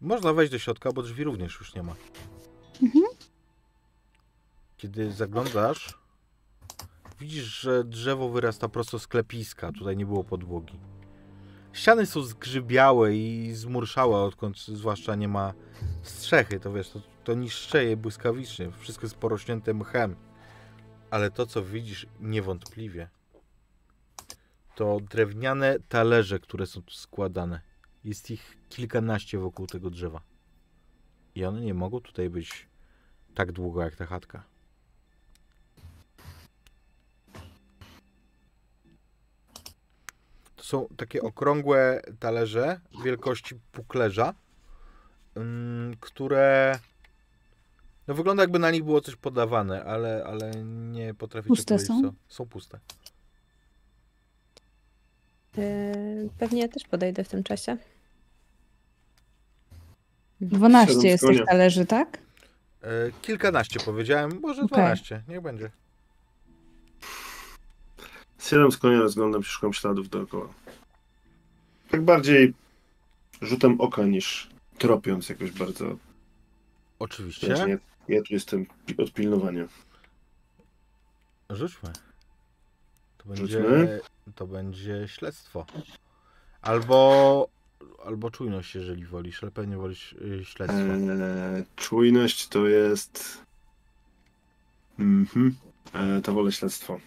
Można 0.00 0.32
wejść 0.32 0.52
do 0.52 0.58
środka, 0.58 0.92
bo 0.92 1.02
drzwi 1.02 1.24
również 1.24 1.58
już 1.58 1.74
nie 1.74 1.82
ma. 1.82 1.94
Mhm. 2.82 3.04
Kiedy 4.76 5.12
zaglądasz, 5.12 5.98
widzisz, 7.20 7.60
że 7.60 7.84
drzewo 7.84 8.28
wyrasta 8.28 8.68
prosto 8.68 8.98
z 8.98 9.06
klepiska. 9.06 9.72
Tutaj 9.72 9.96
nie 9.96 10.06
było 10.06 10.24
podłogi. 10.24 10.78
Ściany 11.72 12.06
są 12.06 12.22
zgrzybiałe 12.22 13.16
i 13.16 13.52
zmurszałe, 13.54 14.16
odkąd 14.16 14.58
zwłaszcza 14.58 15.14
nie 15.14 15.28
ma 15.28 15.54
strzechy. 16.02 16.60
To 16.60 16.72
wiesz, 16.72 16.90
to, 16.90 17.00
to 17.24 17.34
niszczeje 17.34 17.96
błyskawicznie. 17.96 18.72
Wszystko 18.72 19.06
jest 19.06 19.16
porośnięte 19.16 19.74
mchem. 19.74 20.16
Ale 21.10 21.30
to, 21.30 21.46
co 21.46 21.62
widzisz, 21.62 22.06
niewątpliwie, 22.20 23.08
to 24.74 25.00
drewniane 25.10 25.78
talerze, 25.88 26.38
które 26.38 26.66
są 26.66 26.82
tu 26.82 26.94
składane. 26.94 27.60
Jest 28.04 28.30
ich 28.30 28.58
kilkanaście 28.68 29.38
wokół 29.38 29.66
tego 29.66 29.90
drzewa. 29.90 30.20
I 31.34 31.44
one 31.44 31.60
nie 31.60 31.74
mogą 31.74 32.00
tutaj 32.00 32.30
być 32.30 32.68
tak 33.34 33.52
długo 33.52 33.82
jak 33.82 33.96
ta 33.96 34.06
chatka. 34.06 34.44
Są 40.68 40.88
takie 40.96 41.22
okrągłe 41.22 42.02
talerze 42.20 42.80
wielkości 43.04 43.54
puklerza, 43.72 44.34
które 46.00 46.78
no 48.08 48.14
wygląda 48.14 48.42
jakby 48.42 48.58
na 48.58 48.70
nich 48.70 48.84
było 48.84 49.00
coś 49.00 49.16
podawane, 49.16 49.84
ale, 49.84 50.24
ale 50.26 50.50
nie 50.64 51.14
potraficie 51.14 51.48
Puste 51.48 51.74
powiedzieć 51.74 51.88
są? 51.88 52.02
co. 52.02 52.12
Są 52.28 52.46
puste. 52.46 52.78
Yy, 55.56 56.30
pewnie 56.38 56.60
ja 56.60 56.68
też 56.68 56.84
podejdę 56.84 57.24
w 57.24 57.28
tym 57.28 57.42
czasie. 57.42 57.76
12 60.40 60.86
Siadam 60.86 61.00
z 61.00 61.04
jest 61.04 61.26
tych 61.26 61.44
talerzy, 61.44 61.86
tak? 61.86 62.18
E, 62.82 62.88
kilkanaście 63.22 63.80
powiedziałem, 63.80 64.40
może 64.40 64.62
Okej. 64.62 64.78
12, 64.78 65.22
niech 65.28 65.40
będzie. 65.40 65.70
Siadam 68.38 68.72
z 68.72 68.76
konia, 68.78 68.98
rozglądam 68.98 69.42
się, 69.42 69.48
szukam 69.50 69.72
śladów 69.72 70.08
dookoła. 70.08 70.48
Tak 71.90 72.02
bardziej 72.02 72.54
rzutem 73.42 73.80
oka 73.80 74.02
niż 74.02 74.48
tropiąc 74.78 75.28
jakoś 75.28 75.50
bardzo. 75.50 75.84
Wiesz, 75.86 75.96
Oczywiście. 76.98 77.48
nie, 77.66 77.78
ja 78.16 78.22
tu 78.22 78.34
jestem 78.34 78.66
od 78.98 79.12
pilnowania. 79.12 79.68
Rzućmy. 81.50 81.92
To 83.18 83.28
będzie, 83.28 83.46
Rzućmy. 83.46 84.00
to 84.34 84.46
będzie 84.46 85.08
śledztwo. 85.08 85.66
Albo, 86.62 87.48
albo 88.04 88.30
czujność, 88.30 88.74
jeżeli 88.74 89.06
wolisz, 89.06 89.42
ale 89.42 89.52
pewnie 89.52 89.76
wolisz 89.76 90.12
y, 90.12 90.44
śledztwo. 90.44 90.78
Eee, 90.78 91.64
czujność 91.76 92.48
to 92.48 92.68
jest. 92.68 93.42
Mhm. 94.98 95.56
Eee, 95.94 96.22
to 96.22 96.32
wolę 96.32 96.52
śledztwo. 96.52 97.00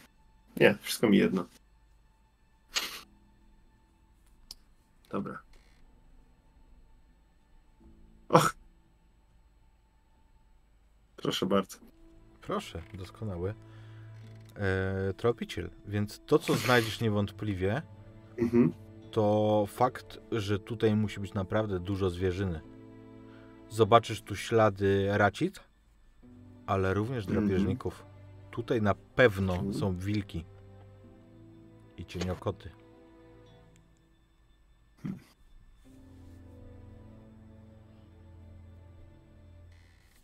Nie, 0.61 0.75
wszystko 0.81 1.09
mi 1.09 1.17
jedno. 1.17 1.45
Dobra. 5.09 5.39
Och. 8.29 8.55
Proszę 11.15 11.45
bardzo. 11.45 11.77
Proszę, 12.41 12.81
doskonały. 12.93 13.53
E, 14.57 15.13
tropiciel. 15.13 15.69
Więc 15.88 16.21
to, 16.25 16.39
co 16.39 16.55
znajdziesz 16.55 17.01
niewątpliwie, 17.01 17.81
Mhm. 18.38 18.73
to 19.11 19.65
fakt, 19.67 20.19
że 20.31 20.59
tutaj 20.59 20.95
musi 20.95 21.19
być 21.19 21.33
naprawdę 21.33 21.79
dużo 21.79 22.09
zwierzyny. 22.09 22.61
Zobaczysz 23.69 24.21
tu 24.21 24.35
ślady 24.35 25.07
racit, 25.11 25.59
ale 26.65 26.93
również 26.93 27.27
Mhm. 27.27 27.47
drapieżników. 27.47 28.05
Tutaj 28.51 28.81
na 28.81 28.95
pewno 28.95 29.53
Mhm. 29.53 29.73
są 29.73 29.95
wilki 29.97 30.45
i 32.02 32.06
cieniokoty. 32.06 32.69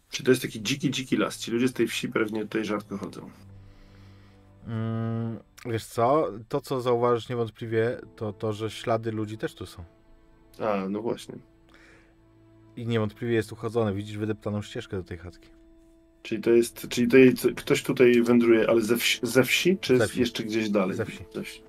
Czy 0.10 0.24
to 0.24 0.32
jest 0.32 0.42
taki 0.42 0.62
dziki, 0.64 0.92
dziki 0.92 1.18
las? 1.18 1.38
Ci 1.38 1.52
ludzie 1.52 1.68
z 1.68 1.74
tej 1.74 1.88
wsi 1.88 2.10
pewnie 2.10 2.42
tutaj 2.42 2.66
rzadko 2.66 2.98
chodzą. 2.98 3.30
Mm, 4.68 5.40
wiesz 5.66 5.86
co? 5.86 6.32
To, 6.50 6.62
co 6.62 6.82
zauważysz 6.82 7.30
niewątpliwie, 7.30 8.00
to 8.16 8.34
to, 8.34 8.54
że 8.54 8.70
ślady 8.70 9.12
ludzi 9.12 9.38
też 9.38 9.56
tu 9.56 9.66
są. 9.66 9.84
A, 10.60 10.90
no 10.90 11.02
właśnie. 11.02 11.36
I 12.76 12.88
niewątpliwie 12.88 13.34
jest 13.34 13.52
uchodzone. 13.52 13.94
Widzisz 13.94 14.18
wydeptaną 14.18 14.62
ścieżkę 14.62 14.98
do 14.98 15.04
tej 15.04 15.18
chatki. 15.18 15.50
Czyli 16.24 16.42
to 16.42 16.50
jest, 16.50 16.88
czyli 16.90 17.08
to 17.08 17.18
jest, 17.18 17.48
ktoś 17.56 17.84
tutaj 17.84 18.22
wędruje, 18.24 18.70
ale 18.70 18.82
ze 18.82 18.98
wsi, 18.98 19.20
ze 19.24 19.44
wsi 19.44 19.78
czy 19.78 19.98
Ze 19.98 20.08
wsi. 20.08 20.20
jeszcze 20.20 20.44
gdzieś 20.44 20.70
dalej? 20.70 20.98
Ze 20.98 21.06
wsi. 21.06 21.20
Ze 21.36 21.44
wsi. 21.44 21.62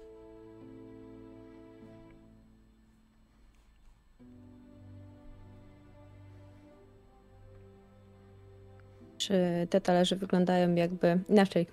Czy 9.29 9.67
te 9.71 9.81
talerze 9.81 10.17
wyglądają 10.17 10.75
jakby 10.75 11.19
inaczej? 11.29 11.67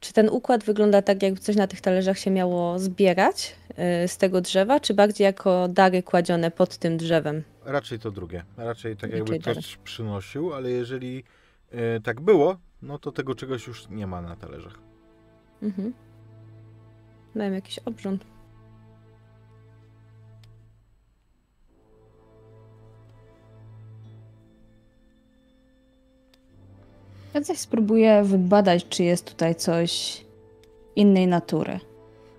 Czy 0.00 0.12
ten 0.12 0.28
układ 0.28 0.64
wygląda 0.64 1.02
tak, 1.02 1.22
jakby 1.22 1.40
coś 1.40 1.56
na 1.56 1.66
tych 1.66 1.80
talerzach 1.80 2.18
się 2.18 2.30
miało 2.30 2.78
zbierać 2.78 3.56
y, 4.04 4.08
z 4.08 4.16
tego 4.16 4.40
drzewa, 4.40 4.80
czy 4.80 4.94
bardziej 4.94 5.24
jako 5.24 5.68
dary 5.68 6.02
kładzione 6.02 6.50
pod 6.50 6.76
tym 6.76 6.96
drzewem? 6.96 7.42
Raczej 7.64 7.98
to 7.98 8.10
drugie. 8.10 8.44
Raczej 8.56 8.96
tak 8.96 9.10
Raczej 9.10 9.18
jakby 9.18 9.38
ktoś 9.38 9.76
przynosił, 9.76 10.54
ale 10.54 10.70
jeżeli 10.70 11.24
e, 11.70 12.00
tak 12.00 12.20
było, 12.20 12.56
no 12.82 12.98
to 12.98 13.12
tego 13.12 13.34
czegoś 13.34 13.66
już 13.66 13.88
nie 13.88 14.06
ma 14.06 14.22
na 14.22 14.36
talerzach. 14.36 14.78
Mhm. 15.62 15.92
Mają 17.34 17.52
jakiś 17.52 17.78
obrząd. 17.78 18.24
Ja 27.34 27.40
coś 27.40 27.58
spróbuję 27.58 28.22
wybadać, 28.24 28.88
czy 28.88 29.02
jest 29.02 29.24
tutaj 29.24 29.54
coś 29.54 30.24
innej 30.96 31.26
natury. 31.26 31.80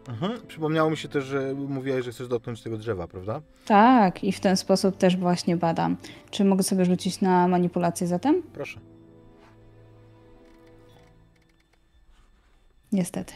Mhm. 0.09 0.47
Przypomniało 0.47 0.89
mi 0.89 0.97
się 0.97 1.07
też, 1.07 1.23
że 1.23 1.53
mówiłeś, 1.53 2.05
że 2.05 2.11
chcesz 2.11 2.27
dotknąć 2.27 2.61
tego 2.61 2.77
drzewa, 2.77 3.07
prawda? 3.07 3.41
Tak, 3.65 4.23
i 4.23 4.31
w 4.31 4.39
ten 4.39 4.57
sposób 4.57 4.97
też 4.97 5.18
właśnie 5.18 5.57
badam. 5.57 5.97
Czy 6.31 6.45
mogę 6.45 6.63
sobie 6.63 6.85
rzucić 6.85 7.22
na 7.22 7.47
manipulację 7.47 8.07
zatem? 8.07 8.43
Proszę. 8.53 8.80
Niestety. 12.91 13.34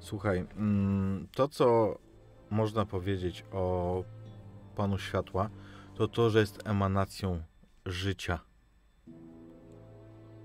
Słuchaj, 0.00 0.46
mm, 0.56 1.28
to 1.34 1.48
co 1.48 1.98
można 2.50 2.86
powiedzieć 2.86 3.44
o 3.52 4.04
Panu 4.76 4.98
Światła, 4.98 5.50
to 5.94 6.08
to, 6.08 6.30
że 6.30 6.40
jest 6.40 6.68
emanacją 6.68 7.42
życia. 7.86 8.49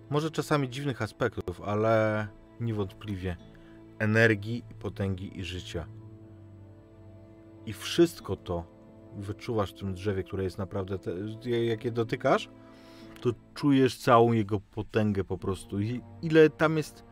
Może 0.10 0.32
czasami 0.32 0.70
dziwnych 0.70 1.02
aspektów, 1.02 1.62
ale 1.62 2.28
niewątpliwie 2.60 3.38
energii, 4.00 4.64
potęgi 4.80 5.40
i 5.40 5.44
życia. 5.44 5.88
I 7.66 7.74
wszystko 7.74 8.36
to 8.36 8.64
wyczuwasz 9.18 9.72
w 9.72 9.80
tym 9.80 9.94
drzewie, 9.94 10.24
które 10.24 10.44
jest 10.44 10.58
naprawdę, 10.58 11.00
te, 11.00 11.12
jak 11.66 11.86
je 11.86 11.92
dotykasz, 11.92 12.50
to 13.22 13.30
czujesz 13.54 13.98
całą 13.98 14.32
jego 14.32 14.60
potęgę 14.60 15.24
po 15.24 15.38
prostu. 15.38 15.82
I 15.82 16.02
ile 16.22 16.50
tam 16.50 16.78
jest 16.78 17.04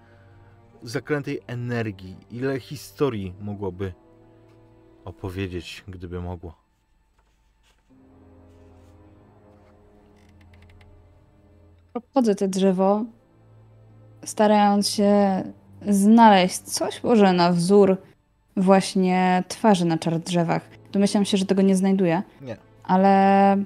zakrętej 0.84 1.40
energii, 1.48 2.18
ile 2.32 2.60
historii 2.60 3.34
mogłoby 3.40 3.94
opowiedzieć, 5.06 5.84
gdyby 5.88 6.22
mogło. 6.22 6.63
Obchodzę 11.94 12.36
te 12.36 12.48
drzewo, 12.48 13.06
starając 14.26 14.90
się 14.90 15.44
znaleźć 15.90 16.60
coś 16.60 17.04
może 17.04 17.34
na 17.34 17.52
wzór 17.52 17.98
właśnie 18.58 19.44
twarzy 19.48 19.86
na 19.86 19.98
czar 19.98 20.20
drzewach. 20.20 20.70
Domyślam 20.92 21.26
się, 21.26 21.38
że 21.38 21.46
tego 21.46 21.62
nie 21.62 21.76
znajduję, 21.76 22.24
Nie. 22.42 22.58
ale. 22.84 23.58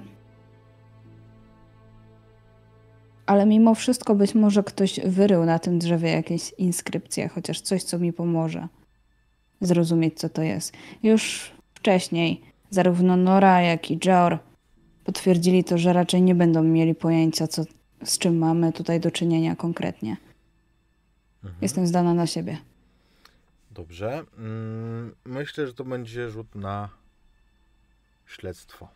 Ale 3.26 3.46
mimo 3.46 3.74
wszystko 3.74 4.14
być 4.14 4.34
może 4.34 4.62
ktoś 4.62 5.00
wyrył 5.00 5.44
na 5.44 5.58
tym 5.58 5.78
drzewie 5.78 6.10
jakieś 6.10 6.52
inskrypcje, 6.58 7.28
chociaż 7.28 7.60
coś, 7.60 7.82
co 7.82 7.98
mi 7.98 8.12
pomoże 8.12 8.68
zrozumieć, 9.60 10.18
co 10.18 10.28
to 10.28 10.42
jest. 10.42 10.72
Już 11.02 11.52
wcześniej 11.74 12.40
zarówno 12.70 13.16
Nora, 13.16 13.62
jak 13.62 13.90
i 13.90 13.98
Jor 14.04 14.38
potwierdzili 15.04 15.64
to, 15.64 15.78
że 15.78 15.92
raczej 15.92 16.22
nie 16.22 16.34
będą 16.34 16.62
mieli 16.62 16.94
pojęcia, 16.94 17.46
co, 17.46 17.62
z 18.04 18.18
czym 18.18 18.38
mamy 18.38 18.72
tutaj 18.72 19.00
do 19.00 19.10
czynienia 19.10 19.56
konkretnie. 19.56 20.16
Mhm. 21.44 21.62
Jestem 21.62 21.86
zdana 21.86 22.14
na 22.14 22.26
siebie. 22.26 22.58
Dobrze. 23.70 24.24
Mm, 24.38 25.14
Myślę, 25.24 25.66
że 25.66 25.74
to 25.74 25.84
będzie 25.84 26.30
rzut 26.30 26.54
na 26.54 26.88
śledztwo. 28.26 28.88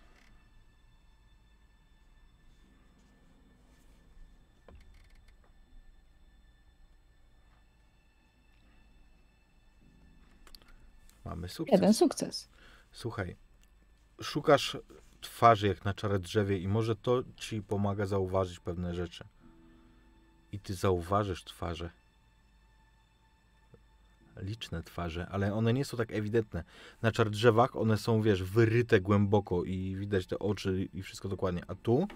Mamy 11.25 11.49
sukces. 11.49 11.73
Jeden 11.73 11.95
sukces. 11.95 12.49
Słuchaj, 12.93 13.37
szukasz 14.23 14.77
twarzy 15.23 15.69
jak 15.69 15.85
na 15.85 15.95
czarę 15.95 16.19
drzewie 16.19 16.59
i 16.59 16.69
może 16.69 16.97
to 16.97 17.23
ci 17.37 17.63
pomaga 17.63 18.07
zauważyć 18.07 18.61
pewne 18.61 18.95
rzeczy. 18.95 19.25
I 20.53 20.59
ty 20.59 20.75
zauważysz 20.75 21.45
twarze. 21.45 21.91
Liczne 24.37 24.83
twarze, 24.83 25.27
ale 25.31 25.55
one 25.55 25.73
nie 25.73 25.85
są 25.85 25.97
tak 25.97 26.13
ewidentne. 26.13 26.65
Na 27.03 27.13
czar 27.13 27.31
drzewach 27.31 27.77
one 27.77 27.99
są, 27.99 28.23
wiesz, 28.23 28.43
wyryte 28.43 29.01
głęboko 29.01 29.65
i 29.65 29.97
widać 29.97 30.27
te 30.27 30.39
oczy 30.39 30.89
i 30.93 31.03
wszystko 31.03 31.29
dokładnie. 31.29 31.63
A 31.69 31.75
tu, 31.75 32.09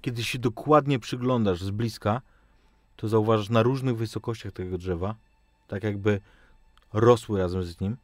kiedy 0.00 0.24
się 0.24 0.38
dokładnie 0.38 0.98
przyglądasz 0.98 1.62
z 1.62 1.70
bliska, 1.70 2.22
to 2.96 3.08
zauważasz 3.08 3.48
na 3.50 3.62
różnych 3.62 3.96
wysokościach 3.96 4.52
tego 4.52 4.78
drzewa, 4.78 5.14
tak 5.68 5.82
jakby 5.82 6.20
rosły 6.92 7.38
razem 7.38 7.64
z 7.64 7.80
nim, 7.80 7.96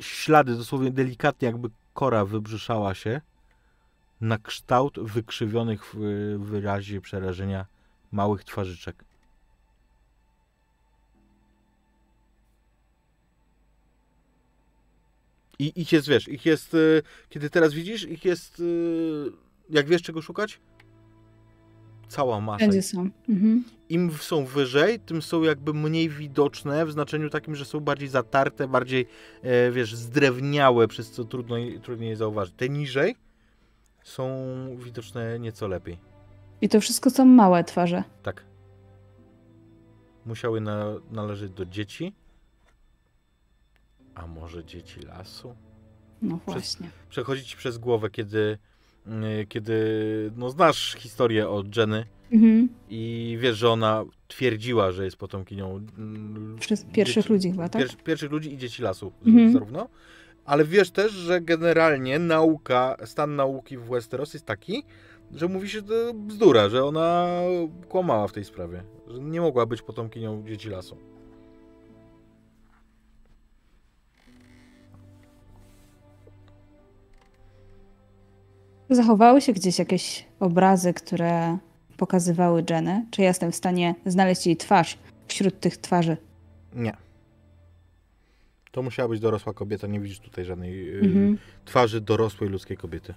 ślady, 0.00 0.56
dosłownie 0.56 0.90
delikatnie 0.90 1.46
jakby 1.46 1.70
kora 1.94 2.24
wybrzeszała 2.24 2.94
się 2.94 3.20
na 4.20 4.38
kształt 4.38 5.00
wykrzywionych 5.00 5.94
w 5.94 5.98
wyrazie 6.38 7.00
przerażenia 7.00 7.66
małych 8.12 8.44
twarzyczek. 8.44 9.04
I 15.58 15.72
ich 15.80 15.92
jest, 15.92 16.08
wiesz, 16.08 16.28
ich 16.28 16.46
jest, 16.46 16.74
y, 16.74 17.02
kiedy 17.28 17.50
teraz 17.50 17.72
widzisz, 17.72 18.04
ich 18.04 18.24
jest, 18.24 18.60
y, 18.60 19.32
jak 19.70 19.86
wiesz 19.86 20.02
czego 20.02 20.22
szukać? 20.22 20.60
Cała 22.08 22.40
masa. 22.40 22.58
Wszędzie 22.58 22.82
są. 22.82 23.10
Mhm. 23.28 23.64
Im 23.88 24.10
są 24.12 24.44
wyżej, 24.44 25.00
tym 25.00 25.22
są 25.22 25.42
jakby 25.42 25.74
mniej 25.74 26.08
widoczne, 26.08 26.86
w 26.86 26.92
znaczeniu 26.92 27.30
takim, 27.30 27.54
że 27.54 27.64
są 27.64 27.80
bardziej 27.80 28.08
zatarte, 28.08 28.68
bardziej, 28.68 29.06
e, 29.42 29.70
wiesz, 29.70 29.94
zdrewniałe, 29.94 30.88
przez 30.88 31.10
co 31.10 31.24
trudno, 31.24 31.56
trudniej 31.82 32.10
je 32.10 32.16
zauważyć. 32.16 32.54
Te 32.56 32.68
niżej 32.68 33.16
są 34.04 34.26
widoczne 34.78 35.38
nieco 35.38 35.68
lepiej. 35.68 35.98
I 36.60 36.68
to 36.68 36.80
wszystko 36.80 37.10
są 37.10 37.24
małe 37.24 37.64
twarze. 37.64 38.04
Tak. 38.22 38.44
Musiały 40.26 40.60
na, 40.60 40.86
należeć 41.10 41.50
do 41.50 41.66
dzieci. 41.66 42.14
A 44.14 44.26
może 44.26 44.64
dzieci 44.64 45.00
lasu? 45.00 45.54
No 46.22 46.38
właśnie. 46.46 46.90
Przechodzi 47.10 47.44
ci 47.44 47.56
przez 47.56 47.78
głowę, 47.78 48.10
kiedy, 48.10 48.58
kiedy 49.48 49.74
no, 50.36 50.50
znasz 50.50 50.94
historię 50.98 51.48
o 51.48 51.62
Jenny 51.76 52.04
Mhm. 52.32 52.68
i 52.90 53.36
wiesz, 53.40 53.56
że 53.56 53.70
ona 53.70 54.04
twierdziła, 54.28 54.92
że 54.92 55.04
jest 55.04 55.16
potomkinią 55.16 55.80
mm, 55.98 56.56
Przez 56.60 56.84
pierwszych 56.92 57.24
dzieci- 57.24 57.32
ludzi 57.32 57.50
chyba, 57.50 57.68
tak? 57.68 57.82
Pier, 57.82 57.96
pierwszych 58.04 58.30
ludzi 58.30 58.52
i 58.54 58.58
dzieci 58.58 58.82
lasu 58.82 59.12
Mhm. 59.26 59.52
zarówno. 59.52 59.88
Ale 60.44 60.64
wiesz 60.64 60.90
też, 60.90 61.12
że 61.12 61.40
generalnie 61.40 62.18
nauka, 62.18 62.96
stan 63.04 63.36
nauki 63.36 63.78
w 63.78 63.84
Westeros 63.84 64.34
jest 64.34 64.46
taki, 64.46 64.82
że 65.34 65.48
mówi 65.48 65.68
się 65.68 65.82
to 65.82 66.14
bzdura, 66.14 66.68
że 66.68 66.84
ona 66.84 67.28
kłamała 67.88 68.28
w 68.28 68.32
tej 68.32 68.44
sprawie. 68.44 68.82
Że 69.08 69.18
nie 69.20 69.40
mogła 69.40 69.66
być 69.66 69.82
potomkinią 69.82 70.44
dzieci 70.46 70.68
lasu. 70.68 70.96
Zachowały 78.90 79.40
się 79.40 79.52
gdzieś 79.52 79.78
jakieś 79.78 80.26
obrazy, 80.40 80.94
które 80.94 81.58
pokazywały 81.96 82.64
Jenę? 82.70 83.06
Czy 83.10 83.22
ja 83.22 83.28
jestem 83.28 83.52
w 83.52 83.56
stanie 83.56 83.94
znaleźć 84.06 84.46
jej 84.46 84.56
twarz 84.56 84.98
wśród 85.28 85.60
tych 85.60 85.76
twarzy? 85.76 86.16
Nie. 86.74 86.96
To 88.72 88.82
musiała 88.82 89.08
być 89.08 89.20
dorosła 89.20 89.52
kobieta, 89.54 89.86
nie 89.86 90.00
widzisz 90.00 90.20
tutaj 90.20 90.44
żadnej 90.44 90.86
yy, 90.86 91.00
Mhm. 91.00 91.38
twarzy 91.64 92.00
dorosłej 92.00 92.50
ludzkiej 92.50 92.76
kobiety. 92.76 93.14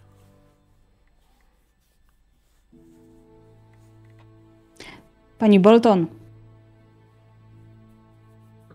Pani 5.37 5.59
Bolton, 5.59 6.07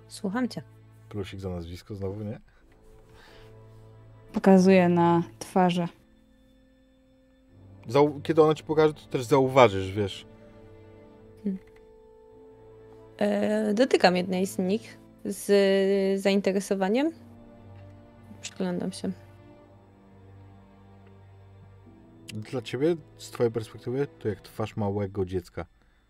Słucham 0.08 0.48
cię. 0.48 0.62
Plusik 1.08 1.40
za 1.40 1.48
nazwisko 1.50 1.94
znowu, 1.94 2.24
nie? 2.24 2.40
pokazuje 4.32 4.88
na 4.88 5.22
twarze. 5.38 5.88
Kiedy 8.22 8.42
ona 8.42 8.54
ci 8.54 8.64
pokaże, 8.64 8.94
to 8.94 9.00
też 9.10 9.24
zauważysz, 9.24 9.92
wiesz. 9.92 10.26
E, 13.18 13.74
dotykam 13.74 14.16
jednej 14.16 14.46
z 14.46 14.58
nich 14.58 14.98
z 15.24 16.20
zainteresowaniem. 16.20 17.12
Przyglądam 18.40 18.92
się. 18.92 19.12
Dla 22.34 22.62
ciebie, 22.62 22.96
z 23.18 23.30
twojej 23.30 23.52
perspektywy, 23.52 24.06
to 24.18 24.28
jak 24.28 24.40
twarz 24.40 24.76
małego 24.76 25.24
dziecka. 25.24 25.66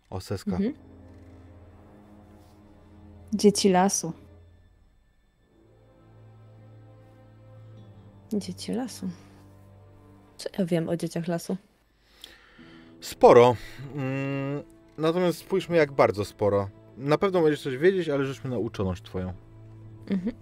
Oseska. 0.09 0.51
Mhm. 0.51 0.73
Dzieci 3.33 3.69
lasu. 3.69 4.13
Dzieci 8.33 8.71
lasu. 8.71 9.09
Co 10.43 10.49
ja 10.59 10.65
wiem 10.65 10.89
o 10.89 10.97
dzieciach 10.97 11.27
lasu? 11.27 11.57
Sporo. 13.01 13.55
Mm, 13.95 14.63
natomiast 14.97 15.37
spójrzmy, 15.37 15.77
jak 15.77 15.91
bardzo 15.91 16.25
sporo. 16.25 16.69
Na 16.97 17.17
pewno 17.17 17.41
będziesz 17.41 17.61
coś 17.61 17.77
wiedzieć, 17.77 18.09
ale 18.09 18.25
żeśmy 18.25 18.49
na 18.49 18.57
uczoność 18.57 19.03
twoją. 19.03 19.33
Mhm. 20.09 20.35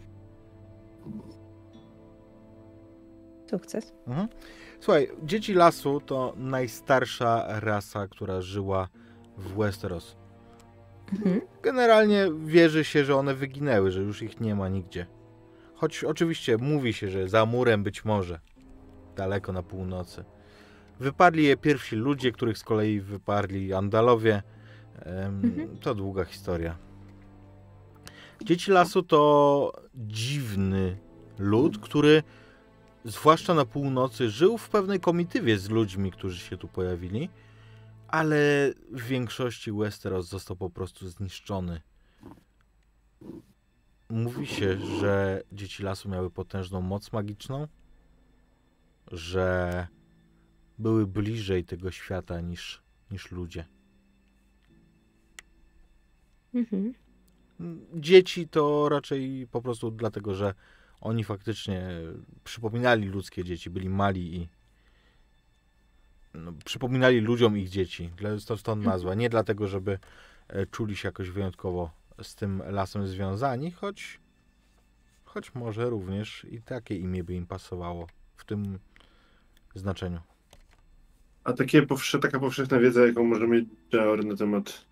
Sukces. 3.49 3.93
Mhm. 4.07 4.27
Słuchaj, 4.79 5.07
dzieci 5.23 5.53
lasu 5.53 6.01
to 6.05 6.33
najstarsza 6.37 7.59
rasa, 7.59 8.07
która 8.07 8.41
żyła 8.41 8.87
w 9.37 9.53
Westeros. 9.57 10.15
Mhm. 11.13 11.41
Generalnie 11.63 12.27
wierzy 12.45 12.83
się, 12.83 13.05
że 13.05 13.15
one 13.15 13.33
wyginęły, 13.33 13.91
że 13.91 14.01
już 14.01 14.21
ich 14.21 14.39
nie 14.39 14.55
ma 14.55 14.69
nigdzie. 14.69 15.05
Choć 15.75 16.03
oczywiście 16.03 16.57
mówi 16.57 16.93
się, 16.93 17.09
że 17.09 17.29
za 17.29 17.45
murem 17.45 17.83
być 17.83 18.05
może, 18.05 18.39
daleko 19.15 19.53
na 19.53 19.63
północy. 19.63 20.23
Wypadli 20.99 21.43
je 21.43 21.57
pierwsi 21.57 21.95
ludzie, 21.95 22.31
których 22.31 22.57
z 22.57 22.63
kolei 22.63 23.01
wyparli 23.01 23.73
Andalowie. 23.73 24.43
Mhm. 25.05 25.77
To 25.77 25.95
długa 25.95 26.25
historia. 26.25 26.77
Dzieci 28.45 28.71
lasu 28.71 29.03
to 29.03 29.73
dziwny 29.95 30.97
lud, 31.39 31.77
który 31.77 32.23
zwłaszcza 33.05 33.53
na 33.53 33.65
północy 33.65 34.29
żył 34.29 34.57
w 34.57 34.69
pewnej 34.69 34.99
komitywie 34.99 35.57
z 35.57 35.69
ludźmi, 35.69 36.11
którzy 36.11 36.39
się 36.39 36.57
tu 36.57 36.67
pojawili, 36.67 37.29
ale 38.07 38.37
w 38.91 39.01
większości 39.01 39.71
Westeros 39.71 40.27
został 40.27 40.57
po 40.57 40.69
prostu 40.69 41.09
zniszczony. 41.09 41.81
Mówi 44.09 44.47
się, 44.47 44.77
że 44.79 45.43
dzieci 45.51 45.83
lasu 45.83 46.09
miały 46.09 46.29
potężną 46.29 46.81
moc 46.81 47.11
magiczną, 47.11 47.67
że 49.11 49.87
były 50.79 51.07
bliżej 51.07 51.63
tego 51.63 51.91
świata 51.91 52.41
niż, 52.41 52.81
niż 53.11 53.31
ludzie. 53.31 53.65
Mhm. 56.53 56.93
Dzieci 57.93 58.47
to 58.47 58.89
raczej 58.89 59.47
po 59.51 59.61
prostu 59.61 59.91
dlatego, 59.91 60.35
że 60.35 60.53
oni 61.01 61.23
faktycznie 61.23 61.89
przypominali 62.43 63.07
ludzkie 63.07 63.43
dzieci, 63.43 63.69
byli 63.69 63.89
mali 63.89 64.35
i 64.35 64.47
no, 66.33 66.53
przypominali 66.65 67.19
ludziom 67.19 67.57
ich 67.57 67.69
dzieci. 67.69 68.09
To 68.47 68.57
stąd 68.57 68.85
nazwa. 68.85 69.15
Nie 69.15 69.29
dlatego, 69.29 69.67
żeby 69.67 69.99
e, 70.47 70.65
czuli 70.65 70.95
się 70.95 71.07
jakoś 71.07 71.29
wyjątkowo 71.29 71.91
z 72.21 72.35
tym 72.35 72.63
lasem 72.65 73.07
związani, 73.07 73.71
choć, 73.71 74.19
choć 75.25 75.55
może 75.55 75.89
również 75.89 76.45
i 76.49 76.61
takie 76.61 76.95
imię 76.95 77.23
by 77.23 77.33
im 77.33 77.47
pasowało 77.47 78.07
w 78.37 78.45
tym 78.45 78.79
znaczeniu. 79.75 80.19
A 81.43 81.53
takie 81.53 81.81
powsze, 81.81 82.19
taka 82.19 82.39
powszechna 82.39 82.79
wiedza, 82.79 83.05
jaką 83.07 83.23
może 83.23 83.47
mieć 83.47 83.65
Geor 83.91 84.25
na 84.25 84.35
temat 84.35 84.85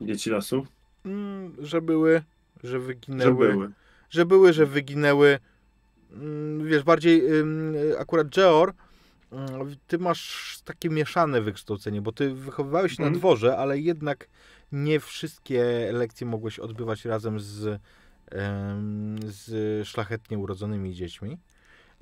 dzieci 0.00 0.30
lasu? 0.30 0.66
Mm, 1.04 1.56
że 1.58 1.82
były, 1.82 2.22
że 2.64 2.70
Że 2.70 2.78
wyginęły. 2.80 3.48
były. 3.52 3.70
że 4.10 4.26
były, 4.26 4.52
że 4.52 4.66
wyginęły. 4.66 5.38
Mm, 6.12 6.66
Wiesz, 6.66 6.82
bardziej 6.82 7.22
akurat 7.98 8.28
Geor, 8.28 8.74
ym, 9.32 9.76
ty 9.86 9.98
masz 9.98 10.58
takie 10.64 10.90
mieszane 10.90 11.40
wykształcenie, 11.40 12.02
bo 12.02 12.12
ty 12.12 12.34
wychowywałeś 12.34 12.92
się 12.96 13.02
na 13.02 13.06
Mhm. 13.08 13.20
dworze, 13.20 13.56
ale 13.56 13.78
jednak 13.78 14.28
nie 14.72 15.00
wszystkie 15.00 15.90
lekcje 15.92 16.26
mogłeś 16.26 16.58
odbywać 16.58 17.04
razem 17.04 17.40
z, 17.40 17.80
z 19.24 19.88
szlachetnie 19.88 20.38
urodzonymi 20.38 20.94
dziećmi. 20.94 21.38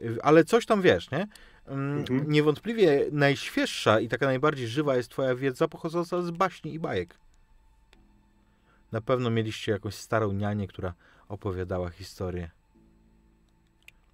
Y, 0.00 0.22
Ale 0.22 0.44
coś 0.44 0.66
tam 0.66 0.82
wiesz, 0.82 1.10
nie? 1.10 1.26
Ym, 1.68 1.98
Mhm. 1.98 2.30
Niewątpliwie 2.30 3.06
najświeższa 3.12 4.00
i 4.00 4.08
taka 4.08 4.26
najbardziej 4.26 4.68
żywa 4.68 4.96
jest 4.96 5.08
twoja 5.08 5.34
wiedza 5.34 5.68
pochodząca 5.68 6.22
z 6.22 6.30
baśni 6.30 6.74
i 6.74 6.78
bajek. 6.78 7.18
Na 8.92 9.00
pewno 9.00 9.30
mieliście 9.30 9.72
jakąś 9.72 9.94
starą 9.94 10.32
nianię, 10.32 10.66
która 10.68 10.94
opowiadała 11.28 11.90
historię. 11.90 12.50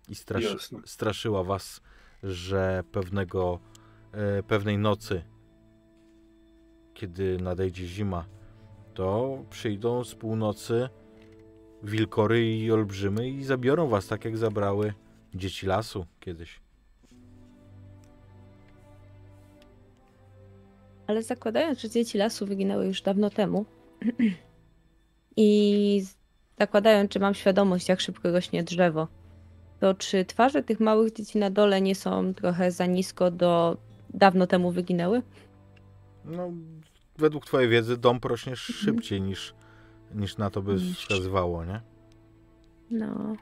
I 0.09 0.15
straszy, 0.15 0.57
straszyła 0.85 1.45
was, 1.45 1.81
że 2.23 2.85
pewnego, 2.93 3.59
e, 4.13 4.43
pewnej 4.43 4.79
nocy, 4.79 5.23
kiedy 6.95 7.39
nadejdzie 7.39 7.87
zima, 7.87 8.25
to 8.95 9.39
przyjdą 9.51 10.05
z 10.05 10.15
północy 10.15 10.89
wilkory 11.83 12.57
i 12.57 12.73
olbrzymy 12.73 13.29
i 13.31 13.45
zabiorą 13.45 13.89
was, 13.89 14.07
tak 14.07 14.25
jak 14.25 14.37
zabrały 14.37 14.95
dzieci 15.35 15.67
lasu 15.67 16.07
kiedyś. 16.21 16.61
Ale 21.07 21.23
zakładając, 21.23 21.81
że 21.81 21.91
dzieci 21.91 22.19
lasu 22.19 22.47
wyginęły 22.47 22.87
już 22.87 23.03
dawno 23.03 23.31
temu 23.31 23.65
i 25.37 26.05
zakładając, 26.59 27.15
że 27.15 27.21
mam 27.21 27.35
świadomość, 27.35 27.89
jak 27.89 28.01
szybko 28.01 28.33
rośnie 28.33 28.63
drzewo, 28.63 29.09
to 29.81 29.95
czy 29.95 30.25
twarze 30.25 30.63
tych 30.63 30.81
małych 30.81 31.13
dzieci 31.13 31.39
na 31.39 31.51
dole 31.51 31.81
nie 31.81 31.95
są 31.95 32.35
trochę 32.35 32.71
za 32.71 32.87
nisko 32.87 33.31
do 33.31 33.77
dawno 34.15 34.47
temu 34.47 34.71
wyginęły? 34.71 35.23
No, 36.25 36.53
według 37.19 37.47
twojej 37.47 37.69
wiedzy 37.69 37.97
dom 37.97 38.21
rośnie 38.25 38.57
szybciej 38.57 39.21
niż, 39.21 39.55
niż 40.15 40.37
na 40.37 40.51
to 40.51 40.63
by 40.63 40.79
wskazywało, 40.79 41.65
nie? 41.65 41.81
No. 42.91 43.37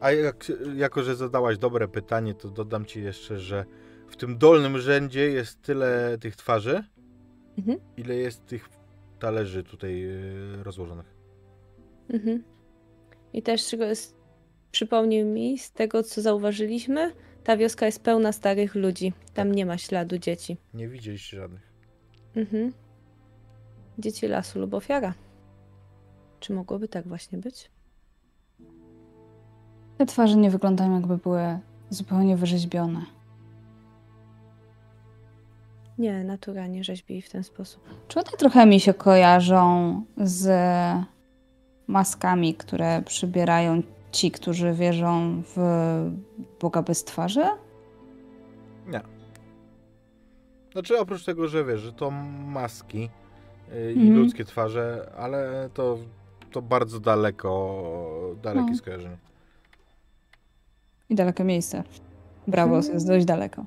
A 0.00 0.12
jak, 0.12 0.52
jako, 0.76 1.02
że 1.02 1.16
zadałaś 1.16 1.58
dobre 1.58 1.88
pytanie, 1.88 2.34
to 2.34 2.48
dodam 2.50 2.84
ci 2.84 3.02
jeszcze, 3.02 3.38
że 3.38 3.64
w 4.08 4.16
tym 4.16 4.38
dolnym 4.38 4.78
rzędzie 4.78 5.30
jest 5.30 5.62
tyle 5.62 6.18
tych 6.20 6.36
twarzy, 6.36 6.84
Mhm. 7.58 7.78
ile 7.96 8.14
jest 8.14 8.46
tych 8.46 8.68
talerzy 9.18 9.62
tutaj 9.64 10.00
yy, 10.00 10.62
rozłożonych. 10.62 11.14
Mhm. 12.08 12.44
I 13.32 13.42
też 13.42 13.62
z- 13.94 14.14
przypomnił 14.70 15.26
mi 15.26 15.58
z 15.58 15.72
tego, 15.72 16.02
co 16.02 16.22
zauważyliśmy, 16.22 17.12
ta 17.44 17.56
wioska 17.56 17.86
jest 17.86 18.02
pełna 18.02 18.32
starych 18.32 18.74
ludzi. 18.74 19.12
Tam 19.34 19.52
nie 19.52 19.66
ma 19.66 19.78
śladu 19.78 20.18
dzieci. 20.18 20.56
Nie 20.74 20.88
widzieliście 20.88 21.36
żadnych. 21.36 21.72
Mhm. 22.36 22.72
Dzieci 23.98 24.26
lasu 24.28 24.60
lub 24.60 24.74
ofiara. 24.74 25.14
Czy 26.40 26.52
mogłoby 26.52 26.88
tak 26.88 27.08
właśnie 27.08 27.38
być? 27.38 27.70
Te 30.00 30.06
twarze 30.06 30.36
nie 30.36 30.50
wyglądają 30.50 30.94
jakby 30.94 31.16
były 31.16 31.58
zupełnie 31.90 32.36
wyrzeźbione. 32.36 33.00
Nie, 35.98 36.24
natura 36.24 36.66
nie 36.66 36.84
rzeźbi 36.84 37.22
w 37.22 37.30
ten 37.30 37.44
sposób. 37.44 37.82
Czy 38.08 38.18
one 38.18 38.28
trochę 38.38 38.66
mi 38.66 38.80
się 38.80 38.94
kojarzą 38.94 40.02
z 40.16 40.48
maskami, 41.86 42.54
które 42.54 43.02
przybierają 43.02 43.82
ci, 44.12 44.30
którzy 44.30 44.72
wierzą 44.72 45.42
w 45.56 45.56
Boga 46.60 46.82
bez 46.82 47.04
twarzy? 47.04 47.44
Nie. 48.86 49.00
Znaczy 50.72 50.98
oprócz 50.98 51.24
tego, 51.24 51.48
że 51.48 51.64
wiesz, 51.64 51.80
że 51.80 51.92
to 51.92 52.10
maski 52.46 53.00
yy, 53.72 53.92
i 53.92 53.98
Mhm. 54.00 54.16
ludzkie 54.18 54.44
twarze, 54.44 55.12
ale 55.18 55.70
to, 55.74 55.98
to 56.52 56.62
bardzo 56.62 57.00
daleko, 57.00 57.82
dalekie 58.42 58.70
No. 58.70 58.76
skojarzenie. 58.76 59.16
I 61.10 61.14
dalekie 61.14 61.44
miejsce. 61.44 61.82
Bravos 62.46 62.88
jest 62.88 63.06
dość 63.06 63.24
daleko. 63.24 63.64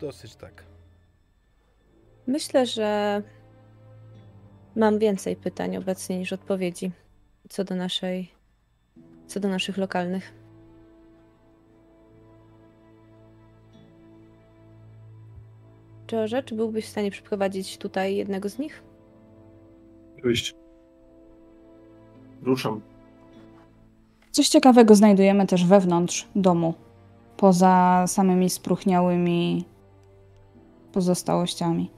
Dosyć 0.00 0.36
tak. 0.36 0.64
Myślę, 2.26 2.66
że 2.66 3.22
mam 4.76 4.98
więcej 4.98 5.36
pytań 5.36 5.76
obecnie 5.76 6.18
niż 6.18 6.32
odpowiedzi 6.32 6.90
co 7.48 7.64
do 7.64 7.74
naszej, 7.74 8.30
co 9.26 9.40
do 9.40 9.48
naszych 9.48 9.76
lokalnych. 9.76 10.32
George, 16.06 16.44
czy 16.44 16.54
byłbyś 16.54 16.84
w 16.84 16.88
stanie 16.88 17.10
przyprowadzić 17.10 17.78
tutaj 17.78 18.16
jednego 18.16 18.48
z 18.48 18.58
nich? 18.58 18.82
Oczywiście. 20.18 20.52
Ruszam. 22.42 22.80
Coś 24.34 24.48
ciekawego 24.48 24.94
znajdujemy 24.94 25.46
też 25.46 25.66
wewnątrz 25.66 26.28
domu, 26.36 26.74
poza 27.36 28.04
samymi 28.06 28.50
spróchniałymi 28.50 29.64
pozostałościami. 30.92 31.90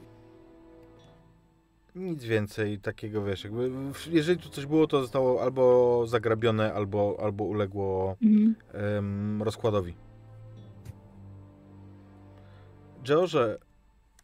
Nic 1.94 2.24
więcej 2.24 2.78
takiego, 2.78 3.24
wiesz, 3.24 3.44
jakby 3.44 3.70
jeżeli 4.10 4.40
tu 4.40 4.48
coś 4.48 4.66
było, 4.66 4.86
to 4.86 5.00
zostało 5.00 5.42
albo 5.42 6.04
zagrabione, 6.06 6.74
albo, 6.74 7.16
albo 7.22 7.44
uległo 7.44 8.16
Mhm. 8.22 8.54
em, 8.98 9.42
rozkładowi. 9.42 9.94
George, 13.04 13.36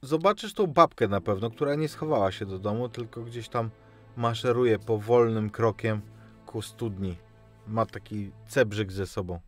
zobaczysz 0.03 0.55
tą 0.55 0.67
babkę 0.67 1.09
na 1.09 1.21
pewno, 1.21 1.51
która 1.51 1.75
nie 1.75 1.89
schowała 1.89 2.33
się 2.33 2.47
do 2.47 2.59
domu, 2.59 2.89
tylko 2.89 3.23
gdzieś 3.23 3.49
tam 3.49 3.71
maszeruje 4.17 4.79
powolnym 4.79 5.51
krokiem 5.51 6.01
ku 6.47 6.63
studni. 6.63 7.17
Ma 7.67 7.87
taki 7.87 8.31
cebrzyk 8.49 8.93
ze 8.93 9.07
sobą. 9.07 9.41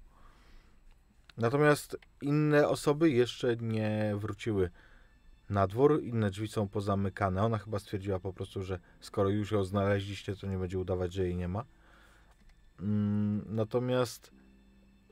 Natomiast 1.36 1.96
inne 2.20 2.68
osoby 2.68 3.10
jeszcze 3.10 3.56
nie 3.56 4.14
wróciły 4.16 4.70
na 5.50 5.66
dwór, 5.66 6.02
inne 6.02 6.30
drzwi 6.30 6.48
są 6.48 6.68
pozamykane. 6.68 7.42
Ona 7.42 7.58
chyba 7.58 7.78
stwierdziła 7.78 8.20
po 8.20 8.32
prostu, 8.32 8.62
że 8.62 8.78
skoro 9.00 9.28
już 9.28 9.50
ją 9.50 9.64
znaleźliście, 9.64 10.36
to 10.36 10.46
nie 10.46 10.58
będzie 10.58 10.78
udawać, 10.78 11.12
że 11.12 11.24
jej 11.24 11.36
nie 11.36 11.48
ma. 11.48 11.64
Mm, 12.80 13.44
Natomiast 13.48 14.30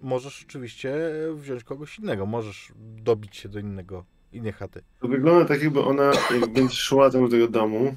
możesz 0.01 0.45
oczywiście 0.49 0.95
wziąć 1.35 1.65
kogoś 1.65 1.99
innego, 1.99 2.27
możesz 2.27 2.73
dobić 2.79 3.37
się 3.37 3.49
do 3.49 3.59
innego, 3.59 4.05
innej 4.33 4.53
chaty. 4.53 4.83
To 5.01 5.09
wygląda 5.09 5.45
tak, 5.45 5.63
jakby 5.63 5.81
ona, 5.85 6.13
jak 6.41 6.53
będzie 6.53 6.75
szła 6.75 7.11
do 7.11 7.29
tego 7.29 7.49
domu, 7.49 7.97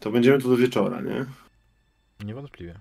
to 0.00 0.10
będziemy 0.10 0.38
tu 0.38 0.50
do 0.50 0.56
wieczora, 0.56 1.00
nie? 1.00 1.26
Niewątpliwie. 2.24 2.80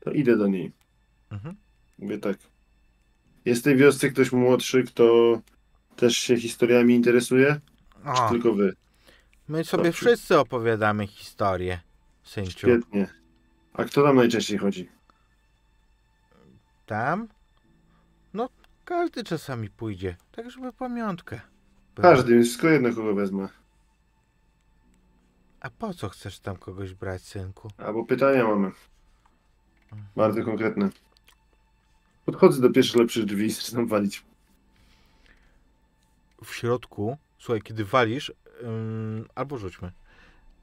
To 0.00 0.10
idę 0.10 0.36
do 0.36 0.46
niej. 0.46 0.72
Mhm. 1.30 1.56
Mówię 1.98 2.18
tak. 2.18 2.36
Jest 3.44 3.60
w 3.60 3.64
tej 3.64 3.76
wiosce 3.76 4.08
ktoś 4.10 4.32
młodszy, 4.32 4.84
kto 4.84 5.38
też 5.96 6.16
się 6.16 6.36
historiami 6.36 6.94
interesuje? 6.94 7.60
Czy 8.04 8.22
O, 8.22 8.28
tylko 8.28 8.52
wy? 8.52 8.74
my 9.48 9.64
sobie 9.64 9.92
wszyscy 9.92 10.38
opowiadamy 10.38 11.06
historię, 11.06 11.80
synciu. 12.22 12.58
Świetnie. 12.58 13.06
A 13.72 13.84
kto 13.84 14.02
tam 14.02 14.16
najczęściej 14.16 14.58
chodzi? 14.58 14.88
Tam? 16.86 17.28
No, 18.34 18.48
każdy 18.84 19.24
czasami 19.24 19.70
pójdzie, 19.70 20.16
tak 20.32 20.50
żeby 20.50 20.72
pamiątkę. 20.72 21.40
była. 21.94 22.08
Każdy, 22.10 22.34
więc 22.34 22.46
wszystko 22.46 22.68
jedno 22.68 22.94
kogo 22.94 23.14
wezmę. 23.14 23.48
A 25.60 25.70
po 25.70 25.94
co 25.94 26.08
chcesz 26.08 26.40
tam 26.40 26.56
kogoś 26.56 26.94
brać, 26.94 27.22
synku? 27.22 27.70
Albo 27.78 28.04
pytania 28.04 28.44
mamy. 28.44 28.70
Bardzo 30.16 30.44
konkretne. 30.44 30.90
Podchodzę 32.26 32.62
do 32.62 32.70
pierwszych 32.70 32.96
lepszych 32.96 33.24
drzwi 33.24 33.46
i 33.46 33.50
zaczynam 33.50 33.86
walić. 33.86 34.24
w 36.44 36.54
środku, 36.54 37.16
słuchaj, 37.38 37.62
kiedy 37.62 37.84
walisz, 37.84 38.32
ym, 38.62 39.28
albo 39.34 39.58
rzućmy, 39.58 39.92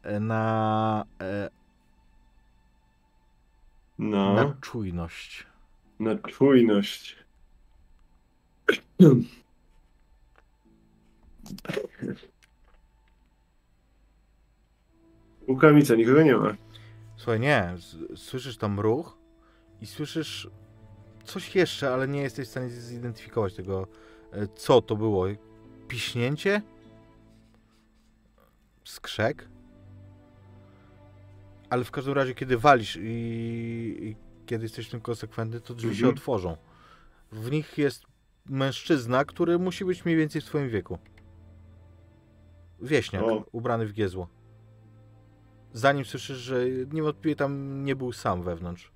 e, 0.03 0.19
na, 0.19 1.06
e, 1.22 1.49
No, 3.99 4.34
na 4.34 4.43
na, 4.43 4.53
czujność. 4.61 5.47
czujność. 6.31 7.15
Łukamica, 15.47 15.95
nikogo 15.95 16.23
nie 16.23 16.35
ma. 16.38 16.56
Słuchaj, 17.18 17.39
nie, 17.39 17.76
słyszysz 18.15 18.57
tam 18.57 18.80
ruch 18.80 19.15
i 19.86 19.88
słyszysz 19.88 20.49
coś 21.26 21.56
jeszcze, 21.56 21.94
ale 21.94 22.07
nie 22.07 22.22
jesteś 22.22 22.48
w 22.48 22.52
stanie 22.52 22.70
zidentyfikować 22.70 23.53
tego, 23.53 23.88
e, 24.32 24.48
co 24.48 24.82
to 24.82 24.95
było. 24.95 25.26
Piśnięcie? 25.88 26.62
Skrzek? 28.84 29.48
Ale 31.70 31.84
w 31.84 31.91
każdym 31.91 32.14
razie, 32.14 32.36
kiedy 32.36 32.57
walisz 32.57 32.98
i, 33.02 33.02
i 34.02 34.16
kiedy 34.45 34.64
jesteś 34.66 34.90
tym 34.90 35.02
konsekwentny, 35.02 35.62
to 35.62 35.74
drzwi 35.74 35.95
się 35.95 36.06
Mhm. 36.06 36.14
otworzą. 36.16 36.57
W 37.32 37.52
nich 37.52 37.78
jest 37.78 38.03
mężczyzna, 38.45 39.26
który 39.26 39.60
musi 39.60 39.86
być 39.86 40.06
mniej 40.06 40.18
więcej 40.18 40.41
w 40.41 40.45
twoim 40.45 40.70
wieku. 40.70 40.98
Wieśniak, 42.82 43.24
O. 43.24 43.45
ubrany 43.52 43.86
w 43.88 43.94
giezło. 43.94 44.28
Zanim 45.74 46.06
słyszysz, 46.06 46.38
że 46.38 46.66
niewątpliwie 46.91 47.36
tam 47.36 47.84
nie 47.86 47.95
był 47.95 48.12
sam 48.12 48.44
wewnątrz. 48.44 48.94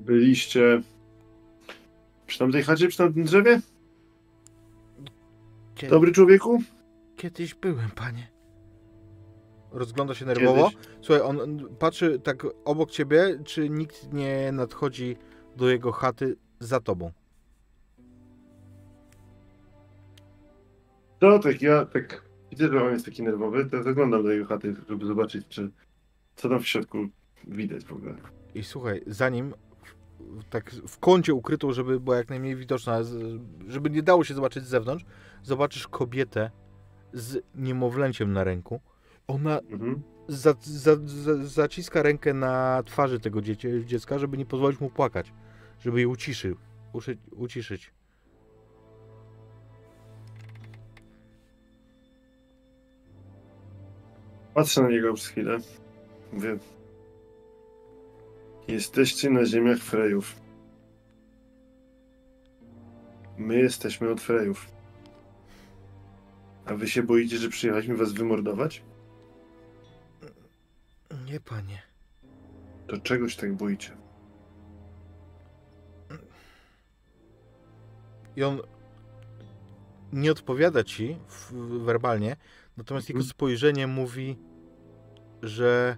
Byliście 0.00 0.82
przy 2.26 2.38
tamtej 2.38 2.62
chacie, 2.62 2.88
przy 2.88 2.98
tamtym 2.98 3.24
drzewie? 3.24 3.60
Kie- 5.74 5.88
Dobry 5.90 6.12
człowieku? 6.12 6.62
Kiedyś 7.16 7.54
byłem, 7.54 7.90
panie. 7.90 8.28
Rozgląda 9.72 10.14
się 10.14 10.24
nerwowo. 10.26 10.70
Kiedyś. 10.70 10.86
Słuchaj, 11.00 11.22
on 11.22 11.68
patrzy 11.78 12.18
tak 12.18 12.46
obok 12.64 12.90
ciebie, 12.90 13.38
czy 13.44 13.68
nikt 13.70 14.12
nie 14.12 14.52
nadchodzi 14.52 15.16
do 15.56 15.70
jego 15.70 15.92
chaty 15.92 16.36
za 16.60 16.80
tobą. 16.80 17.10
To 21.18 21.38
tak, 21.38 21.62
ja 21.62 21.84
tak 21.84 22.22
widzę, 22.50 22.68
że 22.68 22.84
on 22.84 22.92
jest 22.92 23.04
taki 23.04 23.22
nerwowy, 23.22 23.66
to 23.66 23.82
zaglądam 23.82 24.22
do 24.22 24.30
jego 24.30 24.46
chaty, 24.46 24.74
żeby 24.88 25.06
zobaczyć, 25.06 25.46
czy 25.48 25.70
co 26.36 26.48
tam 26.48 26.60
w 26.60 26.68
środku 26.68 26.98
widać 27.44 27.84
w 27.84 27.92
ogóle. 27.92 28.14
I 28.54 28.64
słuchaj, 28.64 29.02
zanim 29.06 29.54
tak 30.50 30.70
w 30.70 30.98
kącie 30.98 31.34
ukrytą, 31.34 31.72
żeby 31.72 32.00
była 32.00 32.16
jak 32.16 32.28
najmniej 32.28 32.56
widoczna, 32.56 32.98
żeby 33.68 33.90
nie 33.90 34.02
dało 34.02 34.24
się 34.24 34.34
zobaczyć 34.34 34.64
z 34.64 34.68
zewnątrz, 34.68 35.04
zobaczysz 35.42 35.88
kobietę 35.88 36.50
z 37.12 37.42
niemowlęciem 37.54 38.32
na 38.32 38.44
ręku. 38.44 38.80
Ona 39.26 39.58
Mhm. 39.60 40.02
za, 40.28 40.54
za, 40.60 40.96
za, 41.04 41.44
zaciska 41.44 42.02
rękę 42.02 42.34
na 42.34 42.82
twarzy 42.86 43.20
tego 43.20 43.40
dziecka, 43.84 44.18
żeby 44.18 44.38
nie 44.38 44.46
pozwolić 44.46 44.80
mu 44.80 44.90
płakać, 44.90 45.32
żeby 45.80 46.00
je 46.00 46.08
uciszył, 46.08 46.56
uszy, 46.92 47.18
uciszyć. 47.36 47.92
Patrzę 54.54 54.82
na 54.82 54.88
niego 54.88 55.14
przez 55.14 55.28
chwilę. 55.28 55.58
Mówię. 56.32 56.58
Jesteście 58.70 59.30
na 59.30 59.44
ziemiach 59.46 59.78
Frejów. 59.78 60.40
My 63.38 63.58
jesteśmy 63.58 64.10
od 64.10 64.20
Frejów. 64.20 64.70
A 66.64 66.74
wy 66.74 66.88
się 66.88 67.02
boicie, 67.02 67.38
że 67.38 67.48
przyjechaliśmy 67.48 67.96
was 67.96 68.12
wymordować? 68.12 68.82
Nie, 71.26 71.40
panie. 71.40 71.82
To 72.86 72.98
czegoś 72.98 73.36
tak 73.36 73.54
boicie? 73.54 73.96
I 78.36 78.42
on 78.42 78.60
nie 80.12 80.32
odpowiada 80.32 80.84
ci 80.84 81.16
werbalnie, 81.84 82.36
natomiast 82.76 83.08
jego 83.08 83.18
Mhm. 83.18 83.30
spojrzenie 83.30 83.86
mówi, 83.86 84.36
że 85.42 85.96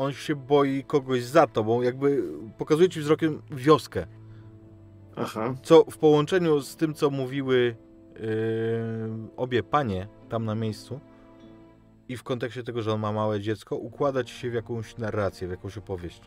on 0.00 0.12
się 0.12 0.36
boi 0.36 0.84
kogoś 0.84 1.22
za 1.22 1.46
tobą, 1.46 1.82
jakby 1.82 2.22
pokazuje 2.58 2.88
ci 2.88 3.00
wzrokiem 3.00 3.42
wioskę. 3.50 4.06
Aha. 5.16 5.54
Co 5.62 5.84
w 5.84 5.98
połączeniu 5.98 6.60
z 6.60 6.76
tym, 6.76 6.94
co 6.94 7.10
mówiły 7.10 7.76
yy, 8.14 8.20
obie 9.36 9.62
panie 9.62 10.08
tam 10.28 10.44
na 10.44 10.54
miejscu 10.54 11.00
i 12.08 12.16
w 12.16 12.22
kontekście 12.22 12.62
tego, 12.62 12.82
że 12.82 12.92
on 12.92 13.00
ma 13.00 13.12
małe 13.12 13.40
dziecko, 13.40 13.76
układa 13.76 14.24
ci 14.24 14.34
się 14.34 14.50
w 14.50 14.54
jakąś 14.54 14.96
narrację, 14.96 15.48
w 15.48 15.50
jakąś 15.50 15.78
opowieść. 15.78 16.22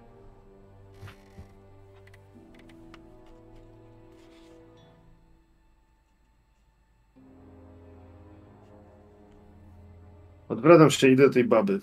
Odwracam 10.50 10.90
się, 10.90 11.08
idę 11.08 11.28
do 11.28 11.34
tej 11.34 11.44
baby. 11.44 11.80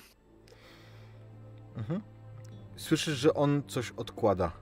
Mhm. 1.77 2.01
Słyszysz, 2.77 3.19
że 3.19 3.35
on 3.35 3.63
coś 3.67 3.91
odkłada. 3.91 4.53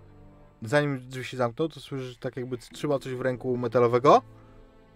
Zanim 0.63 1.09
drzwi 1.09 1.25
się 1.25 1.37
zamkną, 1.37 1.69
to 1.69 1.81
słyszysz 1.81 2.17
tak 2.19 2.37
jakby 2.37 2.59
trzyma 2.59 2.99
coś 2.99 3.15
w 3.15 3.21
ręku 3.21 3.57
metalowego 3.57 4.23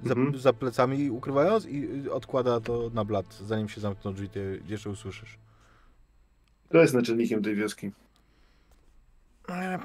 za, 0.05 0.15
Mhm. 0.15 0.39
za 0.39 0.53
plecami 0.53 1.11
ukrywając 1.11 1.67
i 1.67 2.11
odkłada 2.11 2.61
to 2.61 2.91
na 2.95 3.05
blat. 3.05 3.35
Zanim 3.35 3.69
się 3.69 3.81
zamkną 3.81 4.15
drzwi, 4.15 4.29
ty 4.29 4.63
jeszcze 4.67 4.91
usłyszysz. 4.91 5.39
Kto 6.69 6.79
jest 6.79 6.95
naczelnikiem 6.95 7.43
tej 7.43 7.55
wioski? 7.55 7.93
E, 9.49 9.79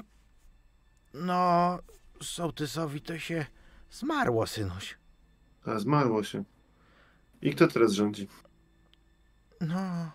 No, 1.14 1.78
sołtysowi 2.22 3.00
to 3.00 3.18
się 3.18 3.46
zmarło, 3.90 4.46
synuś. 4.46 4.98
A, 5.64 5.78
zmarło 5.78 6.22
się. 6.22 6.44
I 7.42 7.50
kto 7.54 7.68
teraz 7.68 7.92
rządzi? 7.92 8.28
No, 9.60 10.10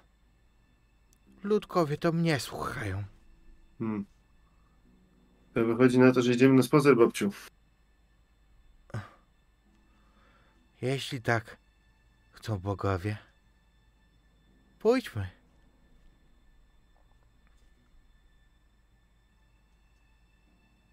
ludkowie 1.44 1.98
to 1.98 2.12
mnie 2.12 2.40
słuchają. 2.40 3.04
Hmm. 3.80 4.06
To 5.54 5.66
wychodzi 5.66 6.00
na 6.00 6.12
to, 6.12 6.22
że 6.22 6.34
idziemy 6.34 6.54
na 6.54 6.64
spacer, 6.64 6.98
babciu. 6.98 7.32
Jeśli 10.82 11.22
tak 11.22 11.58
chcą 12.32 12.60
bogowie, 12.60 13.18
pójdźmy. 14.80 15.28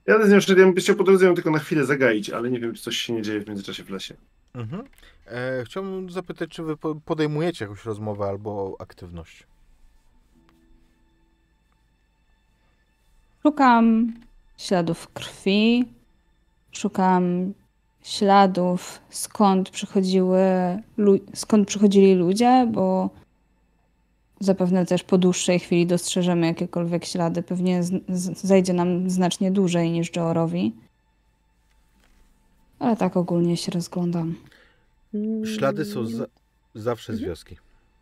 Jadę 0.06 0.26
z 0.26 0.28
nią 0.28 0.34
jeszcze, 0.34 0.52
ja 0.52 0.58
bym 0.66 0.74
chciał 0.74 0.96
po 0.96 1.04
drodze 1.04 1.26
ją 1.26 1.34
tylko 1.34 1.50
na 1.50 1.58
chwilę 1.58 1.84
zagaić, 1.84 2.30
ale 2.30 2.50
nie 2.50 2.60
wiem, 2.60 2.74
czy 2.74 2.82
coś 2.82 2.96
się 2.96 3.12
nie 3.12 3.22
dzieje 3.22 3.40
w 3.40 3.48
międzyczasie 3.48 3.84
w 3.84 3.90
lesie. 3.90 4.14
Mhm. 4.54 4.84
E, 5.26 5.64
chciałbym 5.64 6.10
zapytać, 6.10 6.50
czy 6.50 6.62
wy 6.62 6.76
po- 6.76 6.94
podejmujecie 6.94 7.64
jakąś 7.64 7.84
rozmowę 7.84 8.24
albo 8.24 8.76
aktywność? 8.78 9.46
Szukam 13.42 14.12
śladów 14.58 15.08
krwi, 15.12 15.84
szukam 16.72 17.52
śladów, 18.02 19.00
skąd 19.10 19.70
przychodziły, 19.70 20.40
skąd 21.34 21.68
przychodzili 21.68 22.14
ludzie, 22.14 22.68
bo 22.72 23.10
zapewne 24.40 24.86
też 24.86 25.02
po 25.02 25.18
dłuższej 25.18 25.58
chwili 25.58 25.86
dostrzeżemy 25.86 26.46
jakiekolwiek 26.46 27.04
ślady. 27.04 27.42
Pewnie 27.42 27.82
z- 27.82 28.02
z- 28.08 28.42
zajdzie 28.42 28.72
nam 28.72 29.10
znacznie 29.10 29.50
dłużej 29.50 29.90
niż 29.90 30.16
Joorowi. 30.16 30.72
Ale 32.78 32.96
tak 32.96 33.16
ogólnie 33.16 33.56
się 33.56 33.72
rozglądam. 33.72 34.34
Ślady 35.56 35.84
są 35.84 36.06
za, 36.06 36.24
zawsze 36.74 37.12
z 37.12 37.16
Mhm. 37.16 37.28
wioski. 37.30 37.56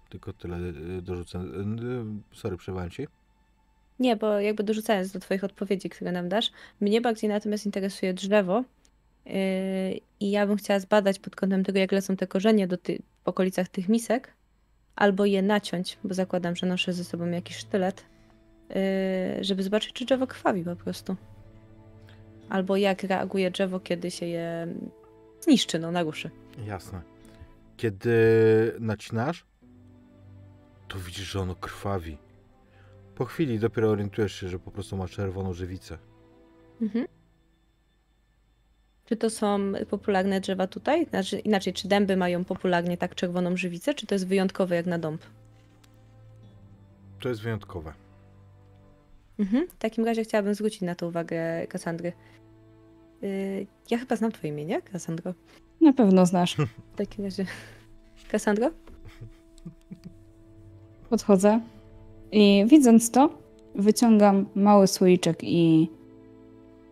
Tylko 0.09 0.33
tyle 0.33 0.57
y, 0.59 1.03
dorzucę. 1.03 1.39
Y, 1.41 2.37
Sorry, 2.37 2.57
przerwałem 2.57 2.91
ci. 2.91 3.07
Nie, 3.99 4.17
bo 4.17 4.41
jakby 4.41 4.63
dorzucając 4.63 5.13
do 5.13 5.21
Twoich 5.21 5.45
odpowiedzi, 5.45 5.89
które 5.91 6.13
nam 6.13 6.29
dasz, 6.29 6.51
mnie 6.81 7.01
bardziej 7.01 7.31
natomiast 7.31 7.67
interesuje 7.67 8.15
drzewo 8.15 8.65
yy, 9.27 9.33
i 10.21 10.31
ja 10.31 10.47
bym 10.47 10.57
chciała 10.57 10.81
zbadać 10.81 11.19
pod 11.19 11.37
kątem 11.37 11.65
tego, 11.65 11.79
jak 11.79 11.93
lecą 11.93 12.17
te 12.17 12.27
korzenie 12.27 12.67
do 12.67 12.77
ty- 12.77 13.03
w 13.25 13.29
okolicach 13.29 13.69
tych 13.69 13.89
misek, 13.89 14.33
albo 14.97 15.25
je 15.25 15.43
naciąć, 15.43 15.99
bo 16.05 16.15
zakładam, 16.15 16.57
że 16.57 16.67
noszę 16.67 16.93
ze 16.93 17.05
sobą 17.05 17.27
jakiś 17.31 17.57
sztylet, 17.57 18.05
yy, 18.69 19.45
żeby 19.45 19.63
zobaczyć, 19.63 19.93
czy 19.93 20.05
drzewo 20.05 20.27
krwawi 20.27 20.65
po 20.65 20.77
prostu. 20.77 21.17
Albo 22.49 22.77
jak 22.77 23.03
reaguje 23.03 23.51
drzewo, 23.51 23.81
kiedy 23.81 24.11
się 24.11 24.27
je 24.27 24.67
zniszczy, 25.41 25.79
no 25.79 25.91
naruszy. 25.93 26.31
Jasne. 26.67 27.01
Kiedy 27.77 28.11
nacinasz, 28.81 29.47
to 30.89 30.99
widzisz, 30.99 31.33
że 31.33 31.41
ono 31.41 31.55
krwawi. 31.55 32.19
Po 33.19 33.25
chwili 33.25 33.59
dopiero 33.59 33.91
orientujesz 33.91 34.35
się, 34.41 34.49
że 34.49 34.59
po 34.59 34.71
prostu 34.71 34.97
ma 34.97 35.09
czerwoną 35.09 35.53
żywicę. 35.53 35.99
Mhm. 36.83 37.07
Czy 39.05 39.17
to 39.17 39.31
są 39.31 39.73
popularne 39.91 40.41
drzewa 40.41 40.67
tutaj? 40.67 41.07
Znaczy, 41.07 41.39
inaczej, 41.39 41.73
czy 41.73 41.89
dęby 41.89 42.17
mają 42.17 42.45
popularnie 42.45 42.97
tak 42.97 43.15
czerwoną 43.15 43.57
żywicę, 43.57 43.95
czy 43.95 44.07
to 44.07 44.15
jest 44.15 44.27
wyjątkowe 44.27 44.77
jak 44.77 44.87
na 44.87 44.99
dąb? 44.99 45.23
To 47.21 47.29
jest 47.29 47.41
wyjątkowe. 47.41 47.93
Mhm. 49.39 49.69
W 49.69 49.79
takim 49.79 50.05
razie 50.05 50.25
chciałabym 50.25 50.55
zwrócić 50.55 50.81
na 50.81 50.95
to 50.95 51.09
uwagę 51.09 51.67
Kasandry. 51.67 52.13
Yy, 53.23 53.67
ja 53.91 53.99
chyba 53.99 54.17
znam 54.17 54.33
twoje 54.33 54.53
imię, 54.53 54.65
nie, 54.65 54.83
Kasandro? 54.83 55.35
Na 55.81 55.93
pewno 55.93 56.27
znasz. 56.27 56.57
W 56.93 56.97
takim 56.97 57.25
razie... 57.25 57.47
Kasandro? 58.31 58.71
Podchodzę 61.11 61.61
i 62.33 62.65
widząc 62.69 63.11
to, 63.11 63.31
wyciągam 63.75 64.47
mały 64.55 64.87
słoiczek 64.87 65.39
i 65.43 65.89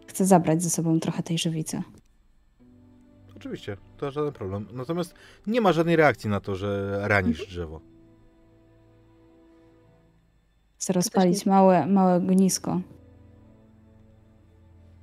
chcę 0.06 0.24
zabrać 0.24 0.62
ze 0.62 0.70
sobą 0.70 1.00
trochę 1.00 1.22
tej 1.22 1.38
żywicy. 1.38 1.82
Oczywiście, 3.36 3.76
to 3.96 4.10
żaden 4.10 4.32
problem. 4.32 4.66
Natomiast 4.72 5.14
nie 5.46 5.60
ma 5.60 5.72
żadnej 5.72 5.96
reakcji 5.96 6.30
na 6.30 6.40
to, 6.40 6.54
że 6.56 6.98
ranisz 7.08 7.46
drzewo. 7.46 7.80
Chcę 10.78 10.92
rozpalić 10.92 11.46
małe, 11.46 11.86
małe 11.86 12.16
ognisko. 12.16 12.80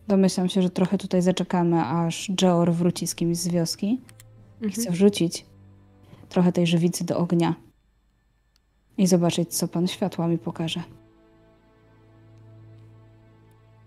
Domyślam 0.08 0.50
się, 0.50 0.62
że 0.62 0.70
trochę 0.70 0.98
tutaj 0.98 1.22
zaczekamy, 1.22 1.82
aż 1.86 2.32
Geor 2.32 2.72
wróci 2.74 3.08
z 3.08 3.16
kimś 3.16 3.38
z 3.38 3.48
wioski. 3.48 4.02
I 4.62 4.70
chcę 4.70 4.82
Mhm. 4.82 4.94
wrzucić 4.96 5.46
trochę 6.30 6.52
tej 6.52 6.68
żywicy 6.68 7.04
do 7.06 7.18
ognia 7.18 7.56
i 8.98 9.08
zobaczyć, 9.08 9.58
co 9.58 9.68
pan 9.68 9.88
światła 9.88 10.28
mi 10.28 10.38
pokaże. 10.38 10.84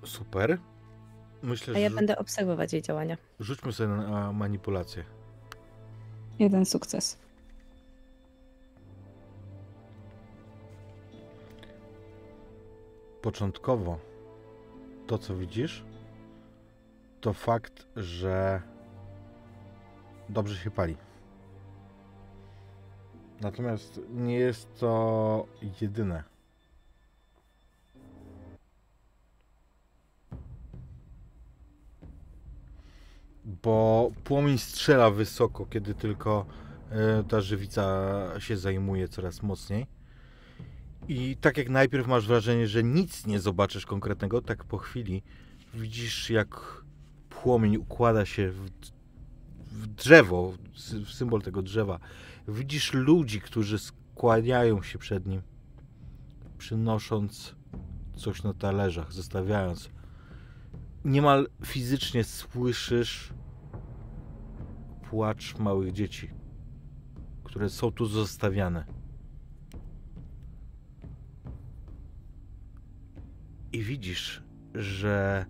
Super. 0.04 0.58
Myślę, 1.42 1.74
A 1.76 1.78
ja 1.78 1.88
że 1.90 1.94
będę 1.96 2.18
obserwować 2.18 2.72
jej 2.72 2.82
działania. 2.82 3.16
rzućmy 3.40 3.72
sobie 3.72 3.88
na 3.88 4.32
manipulację. 4.32 5.04
Jeden 6.38 6.64
sukces. 6.66 7.18
Początkowo 13.22 13.98
to, 15.06 15.18
co 15.18 15.36
widzisz, 15.36 15.84
to 17.20 17.32
fakt, 17.32 17.86
że 17.96 18.62
dobrze 20.28 20.56
się 20.56 20.70
pali. 20.70 20.96
Natomiast 23.40 24.00
nie 24.10 24.34
jest 24.34 24.78
to 24.78 25.46
jedyne. 25.80 26.24
Bo 33.44 34.10
płomień 34.24 34.58
strzela 34.58 35.10
wysoko, 35.10 35.66
kiedy 35.66 35.94
tylko 35.94 36.46
e, 36.90 37.24
ta 37.28 37.40
żywica 37.40 38.06
się 38.38 38.56
zajmuje 38.56 39.08
coraz 39.08 39.42
mocniej. 39.42 39.86
I 41.08 41.36
tak 41.36 41.56
jak 41.56 41.68
najpierw 41.68 42.06
masz 42.06 42.26
wrażenie, 42.26 42.66
że 42.66 42.82
nic 42.82 43.26
nie 43.26 43.40
zobaczysz 43.40 43.86
konkretnego, 43.86 44.42
tak 44.42 44.64
po 44.64 44.78
chwili 44.78 45.22
widzisz, 45.74 46.30
jak 46.30 46.82
płomień 47.30 47.76
układa 47.76 48.24
się 48.24 48.50
w, 48.50 49.86
drzewo, 49.86 50.52
w 51.04 51.10
symbol 51.10 51.42
tego 51.42 51.62
drzewa. 51.62 51.98
Widzisz 52.48 52.92
ludzi, 52.92 53.40
którzy 53.40 53.78
skłaniają 53.78 54.82
się 54.82 54.98
przed 54.98 55.26
nim, 55.26 55.42
przynosząc 56.58 57.56
coś 58.16 58.42
na 58.42 58.54
talerzach, 58.54 59.12
zostawiając. 59.12 59.90
Niemal 61.04 61.48
fizycznie 61.64 62.24
słyszysz 62.24 63.32
płacz 65.10 65.58
małych 65.58 65.92
dzieci, 65.92 66.30
które 67.44 67.68
są 67.68 67.92
tu 67.92 68.06
zostawiane. 68.06 68.84
I 73.72 73.82
widzisz, 73.82 74.42
że 74.74 75.46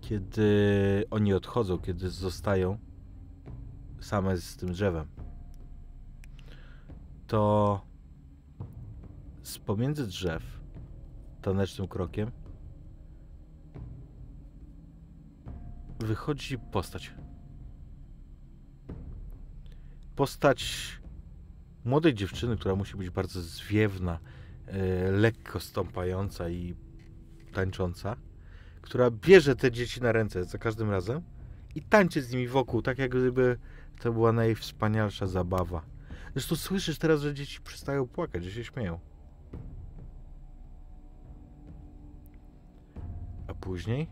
kiedy 0.00 1.04
oni 1.10 1.34
odchodzą, 1.34 1.78
kiedy 1.78 2.10
zostają 2.10 2.78
same 4.00 4.36
z 4.36 4.56
tym 4.56 4.72
drzewem, 4.72 5.19
to 7.30 7.80
z 9.42 9.58
pomiędzy 9.58 10.06
drzew, 10.06 10.42
tanecznym 11.42 11.88
krokiem, 11.88 12.30
wychodzi 15.98 16.58
postać. 16.58 17.14
Postać 20.16 21.00
młodej 21.84 22.14
dziewczyny, 22.14 22.56
która 22.56 22.74
musi 22.74 22.96
być 22.96 23.10
bardzo 23.10 23.40
zwiewna, 23.42 24.18
e, 24.66 25.10
lekko 25.10 25.60
stąpająca 25.60 26.48
i 26.48 26.74
tańcząca, 27.52 28.16
która 28.82 29.10
bierze 29.10 29.56
te 29.56 29.72
dzieci 29.72 30.00
na 30.00 30.12
ręce 30.12 30.44
za 30.44 30.58
każdym 30.58 30.90
razem 30.90 31.22
i 31.74 31.82
tańczy 31.82 32.22
z 32.22 32.32
nimi 32.32 32.48
wokół, 32.48 32.82
tak 32.82 32.98
jak 32.98 33.10
gdyby 33.10 33.58
to 34.00 34.12
była 34.12 34.32
najwspanialsza 34.32 35.26
zabawa. 35.26 35.99
Zresztą 36.32 36.56
słyszysz 36.56 36.98
teraz, 36.98 37.20
że 37.20 37.34
dzieci 37.34 37.60
przestają 37.60 38.08
płakać, 38.08 38.44
że 38.44 38.50
się 38.50 38.64
śmieją. 38.64 39.00
A 43.48 43.54
później? 43.54 44.08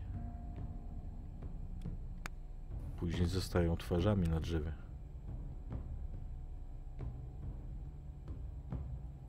Później 2.97 3.27
zostają 3.27 3.77
twarzami 3.77 4.29
na 4.29 4.39
drzewie. 4.39 4.71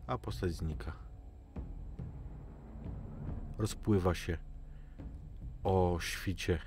A 0.07 0.19
postać 0.19 0.53
znika 0.53 0.93
rozpływa 3.61 4.15
się 4.15 4.39
o 5.65 5.99
świcie. 6.01 6.59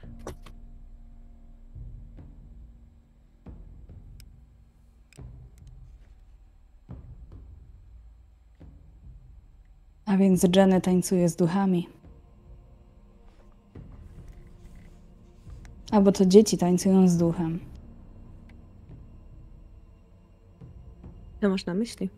Więc 10.24 10.45
Jenny 10.56 10.82
tańcuje 10.82 11.30
z 11.30 11.36
duchami. 11.36 11.88
Albo 15.91 16.12
to 16.12 16.26
dzieci 16.26 16.58
tańcują 16.58 17.08
z 17.08 17.18
duchem. 17.18 17.60
Co 21.41 21.50
masz 21.50 21.66
na 21.66 21.74
myśli? 21.74 22.10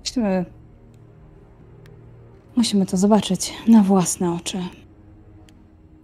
Musimy. 0.00 0.44
Musimy 2.56 2.86
to 2.86 2.96
zobaczyć 2.96 3.52
na 3.68 3.82
własne 3.82 4.32
oczy. 4.32 4.58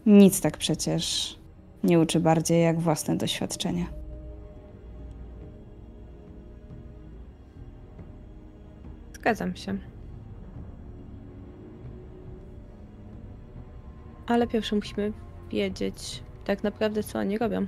Nic 0.07 0.41
tak 0.41 0.57
przecież 0.59 1.37
nie 1.85 2.01
uczy 2.01 2.21
bardziej 2.21 2.63
jak 2.63 2.81
własne 2.81 3.17
doświadczenie. 3.17 3.87
Zgadzam 9.29 9.57
się. 9.57 9.79
Ale 14.27 14.47
pierwsze 14.47 14.77
musimy 14.77 15.13
wiedzieć 15.51 16.23
tak 16.45 16.63
naprawdę, 16.63 17.03
co 17.03 17.19
oni 17.19 17.39
robią. 17.39 17.67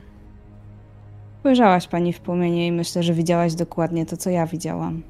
Spojrzałaś 1.40 1.88
pani 1.88 2.12
w 2.12 2.20
płomienie 2.20 2.66
i 2.66 2.72
myślę, 2.72 3.02
że 3.02 3.14
widziałaś 3.14 3.54
dokładnie 3.54 4.06
to, 4.06 4.16
co 4.16 4.30
ja 4.30 4.46
widziałam. 4.46 5.02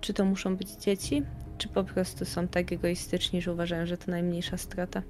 Czy 0.00 0.14
to 0.14 0.24
muszą 0.24 0.56
być 0.56 0.70
dzieci, 0.70 1.22
czy 1.58 1.68
po 1.68 1.84
prostu 1.84 2.24
są 2.24 2.48
tak 2.48 2.72
egoistyczni, 2.72 3.42
że 3.42 3.52
uważają, 3.52 3.86
że 3.86 3.98
to 3.98 4.10
najmniejsza 4.10 4.56
strata? 4.56 5.02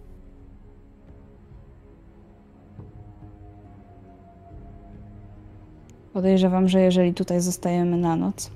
Podejrzewam, 6.12 6.68
że 6.68 6.80
jeżeli 6.80 7.14
tutaj 7.14 7.40
zostajemy 7.40 7.96
na 7.96 8.16
noc, 8.16 8.50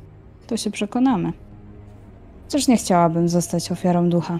to 0.46 0.56
się 0.56 0.70
przekonamy. 0.70 1.32
Chociaż 2.48 2.68
nie 2.68 2.76
chciałabym 2.76 3.28
zostać 3.28 3.72
ofiarą 3.72 4.08
ducha. 4.08 4.38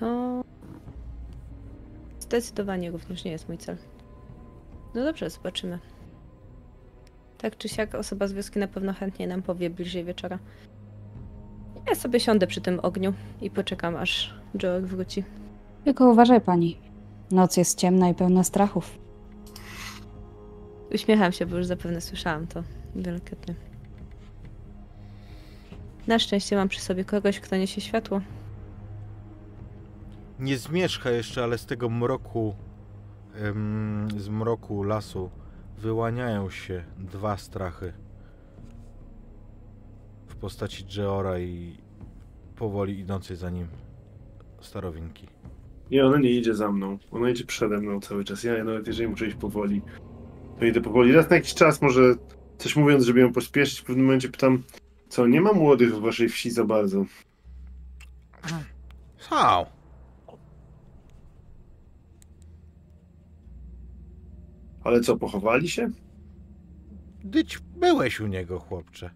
To 0.00 0.42
zdecydowanie 2.20 2.90
również 2.90 3.24
nie 3.24 3.30
jest 3.30 3.48
mój 3.48 3.58
cel. 3.58 3.76
No 4.94 5.04
dobrze, 5.04 5.30
zobaczymy. 5.30 5.78
Tak 7.38 7.56
czy 7.56 7.68
siak 7.68 7.94
osoba 7.94 8.28
z 8.28 8.32
wioski 8.32 8.58
na 8.58 8.68
pewno 8.68 8.92
chętnie 8.92 9.26
nam 9.26 9.42
powie 9.42 9.70
bliżej 9.70 10.04
wieczora. 10.04 10.38
Ja 11.88 11.94
sobie 11.94 12.20
siądę 12.20 12.46
przy 12.46 12.60
tym 12.60 12.80
ogniu 12.80 13.12
i 13.40 13.50
poczekam, 13.50 13.96
aż 13.96 14.34
Joel 14.62 14.86
wróci. 14.86 15.24
Tylko 15.84 16.10
uważaj 16.10 16.40
pani. 16.40 16.78
Noc 17.30 17.56
jest 17.56 17.78
ciemna 17.78 18.08
i 18.08 18.14
pełna 18.14 18.44
strachów. 18.44 18.98
Uśmiecham 20.94 21.32
się, 21.32 21.46
bo 21.46 21.56
już 21.56 21.66
zapewne 21.66 22.00
słyszałam 22.00 22.46
to 22.46 22.62
wielokrotnie. 22.96 23.69
Na 26.06 26.18
szczęście 26.18 26.56
mam 26.56 26.68
przy 26.68 26.80
sobie 26.80 27.04
kogoś, 27.04 27.40
kto 27.40 27.56
niesie 27.56 27.80
światło. 27.80 28.20
Nie 30.38 30.58
zmierzcha 30.58 31.10
jeszcze, 31.10 31.44
ale 31.44 31.58
z 31.58 31.66
tego 31.66 31.90
mroku, 31.90 32.54
em, 33.34 34.08
z 34.16 34.28
mroku 34.28 34.82
lasu 34.82 35.30
wyłaniają 35.78 36.50
się 36.50 36.84
dwa 36.98 37.36
strachy 37.36 37.92
w 40.26 40.36
postaci 40.36 40.84
Jeora 40.96 41.38
i 41.38 41.76
powoli 42.56 42.98
idącej 42.98 43.36
za 43.36 43.50
nim 43.50 43.66
starowinki. 44.60 45.26
Nie, 45.90 46.06
ona 46.06 46.18
nie 46.18 46.30
idzie 46.30 46.54
za 46.54 46.72
mną. 46.72 46.98
Ona 47.10 47.30
idzie 47.30 47.44
przede 47.44 47.78
mną 47.78 48.00
cały 48.00 48.24
czas. 48.24 48.44
Ja 48.44 48.64
nawet 48.64 48.86
jeżeli 48.86 49.08
muszę 49.08 49.26
iść 49.26 49.36
powoli, 49.36 49.82
to 50.58 50.64
idę 50.64 50.80
powoli. 50.80 51.12
Raz 51.12 51.30
na 51.30 51.36
jakiś 51.36 51.54
czas 51.54 51.82
może 51.82 52.14
coś 52.58 52.76
mówiąc, 52.76 53.04
żeby 53.04 53.20
ją 53.20 53.32
pospieszyć, 53.32 53.80
w 53.80 53.84
pewnym 53.84 54.06
momencie 54.06 54.28
pytam, 54.28 54.62
co, 55.10 55.26
nie 55.26 55.40
ma 55.40 55.52
młodych 55.52 55.94
w 55.94 56.00
waszej 56.00 56.28
wsi 56.28 56.50
za 56.50 56.64
bardzo. 56.64 57.04
Są! 59.18 59.66
Ale 64.84 65.00
co, 65.00 65.16
pochowali 65.16 65.68
się? 65.68 65.90
Dyć 67.24 67.58
byłeś 67.58 68.20
u 68.20 68.26
niego, 68.26 68.58
chłopcze. 68.60 69.10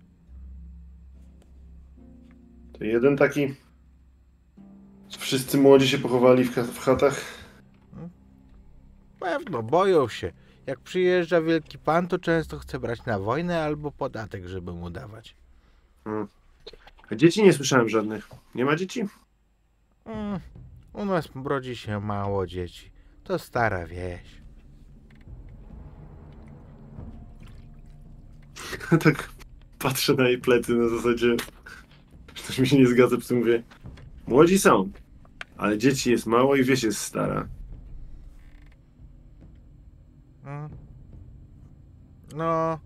To 2.72 2.84
jeden 2.84 3.16
taki... 3.16 3.54
Wszyscy 5.18 5.58
młodzi 5.58 5.88
się 5.88 5.98
pochowali 5.98 6.44
w, 6.44 6.56
w 6.56 6.78
chatach? 6.78 7.20
Pewno, 9.20 9.62
boją 9.62 10.08
się. 10.08 10.32
Jak 10.66 10.80
przyjeżdża 10.80 11.40
wielki 11.40 11.78
pan, 11.78 12.08
to 12.08 12.18
często 12.18 12.58
chce 12.58 12.78
brać 12.80 13.04
na 13.04 13.18
wojnę 13.18 13.62
albo 13.62 13.92
podatek, 13.92 14.46
żeby 14.46 14.72
mu 14.72 14.90
dawać. 14.90 15.36
A 17.10 17.14
dzieci 17.14 17.42
nie 17.42 17.52
słyszałem 17.52 17.88
żadnych. 17.88 18.30
Nie 18.54 18.64
ma 18.64 18.76
dzieci? 18.76 19.04
Mm, 20.04 20.40
u 20.92 21.04
nas 21.04 21.28
rodzi 21.44 21.76
się 21.76 22.00
mało 22.00 22.46
dzieci. 22.46 22.90
To 23.24 23.38
stara 23.38 23.86
wieś. 23.86 24.44
tak 29.04 29.30
patrzę 29.78 30.14
na 30.14 30.28
jej 30.28 30.38
plety 30.38 30.74
na 30.74 30.88
zasadzie, 30.88 31.36
że 32.34 32.42
coś 32.42 32.58
mi 32.58 32.66
się 32.66 32.78
nie 32.78 32.86
zgadza, 32.86 33.16
przy 33.16 33.28
tym 33.28 33.38
mówię, 33.38 33.62
młodzi 34.26 34.58
są, 34.58 34.90
ale 35.56 35.78
dzieci 35.78 36.10
jest 36.10 36.26
mało 36.26 36.56
i 36.56 36.64
wieś 36.64 36.82
jest 36.82 36.98
stara. 36.98 37.48
Mm. 40.44 40.68
No. 42.34 42.78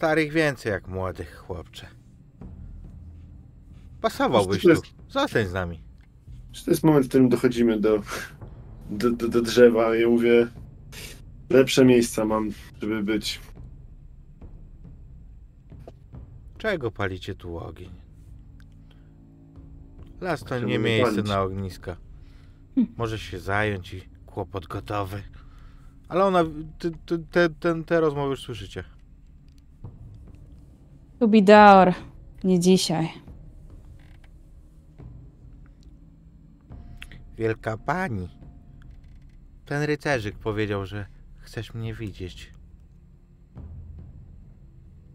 Starych 0.00 0.32
więcej 0.32 0.72
jak 0.72 0.88
młodych, 0.88 1.36
chłopcze. 1.36 1.86
Pasowałbyś 4.00 4.62
tu. 4.62 4.68
Zostań 5.08 5.46
z 5.46 5.52
nami. 5.52 5.80
Czy 6.52 6.64
to 6.64 6.70
jest 6.70 6.84
moment, 6.84 7.06
w 7.06 7.08
którym 7.08 7.28
dochodzimy 7.28 7.80
do, 7.80 8.02
do, 8.90 9.10
do, 9.10 9.28
do 9.28 9.42
drzewa 9.42 9.96
i 9.96 10.00
ja 10.00 10.08
mówię, 10.08 10.46
lepsze 11.50 11.84
miejsca 11.84 12.24
mam, 12.24 12.50
żeby 12.82 13.02
być. 13.02 13.40
Czego 16.58 16.90
palicie 16.90 17.34
tu 17.34 17.58
ogień? 17.58 17.90
Las 20.20 20.44
to 20.44 20.58
nie 20.58 20.78
miejsce 20.78 21.14
palić. 21.14 21.28
na 21.28 21.42
ogniska. 21.42 21.96
Może 22.96 23.18
się 23.18 23.40
zająć 23.40 23.94
i 23.94 24.02
kłopot 24.26 24.66
gotowy. 24.66 25.22
Ale 26.08 26.24
ona, 26.24 26.44
te, 27.30 27.50
ten, 27.50 27.84
te 27.84 28.00
rozmowy 28.00 28.30
już 28.30 28.42
słyszycie. 28.42 28.84
Lubidaor, 31.20 31.94
nie 32.44 32.60
dzisiaj. 32.60 33.08
Wielka 37.36 37.76
pani. 37.76 38.28
Ten 39.64 39.82
rycerzyk 39.82 40.38
powiedział, 40.38 40.86
że 40.86 41.06
chcesz 41.38 41.74
mnie 41.74 41.94
widzieć. 41.94 42.52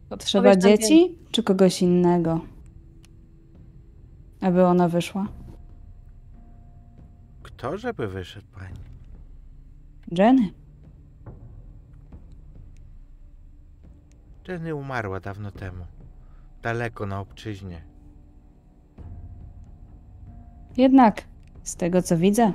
Potrzeba 0.10 0.49
Powiedz 0.49 0.64
nam 0.64 0.72
dzieci 0.72 1.18
czy 1.32 1.44
kogoś 1.44 1.82
innego? 1.82 2.41
Aby 4.41 4.65
ona 4.65 4.90
wyszła? 4.90 5.27
Kto 7.44 7.77
żeby 7.77 8.07
wyszedł, 8.07 8.48
pani? 8.53 8.80
Jenny. 10.11 10.53
Jenny 14.48 14.76
umarła 14.76 15.19
dawno 15.19 15.52
temu. 15.52 15.95
Daleko 16.66 17.06
na 17.06 17.20
obczyźnie. 17.20 17.82
Jednak, 20.78 21.24
z 21.64 21.76
tego 21.76 22.02
co 22.02 22.18
widzę, 22.18 22.54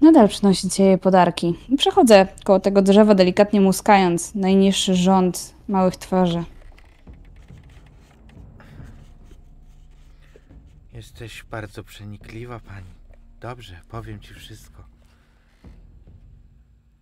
nadal 0.00 0.28
przynosicie 0.28 0.84
jej 0.84 0.98
podarki. 0.98 1.58
Przechodzę 1.78 2.26
koło 2.44 2.60
tego 2.60 2.82
drzewa, 2.82 3.14
delikatnie 3.14 3.60
muskając 3.60 4.34
najniższy 4.34 4.94
rząd 4.94 5.54
małych 5.68 5.96
twarzy. 5.96 6.44
Jesteś 10.92 11.44
bardzo 11.44 11.84
przenikliwa, 11.84 12.60
pani. 12.60 12.90
Dobrze, 13.40 13.80
powiem 13.88 14.20
ci 14.20 14.34
wszystko. 14.34 14.84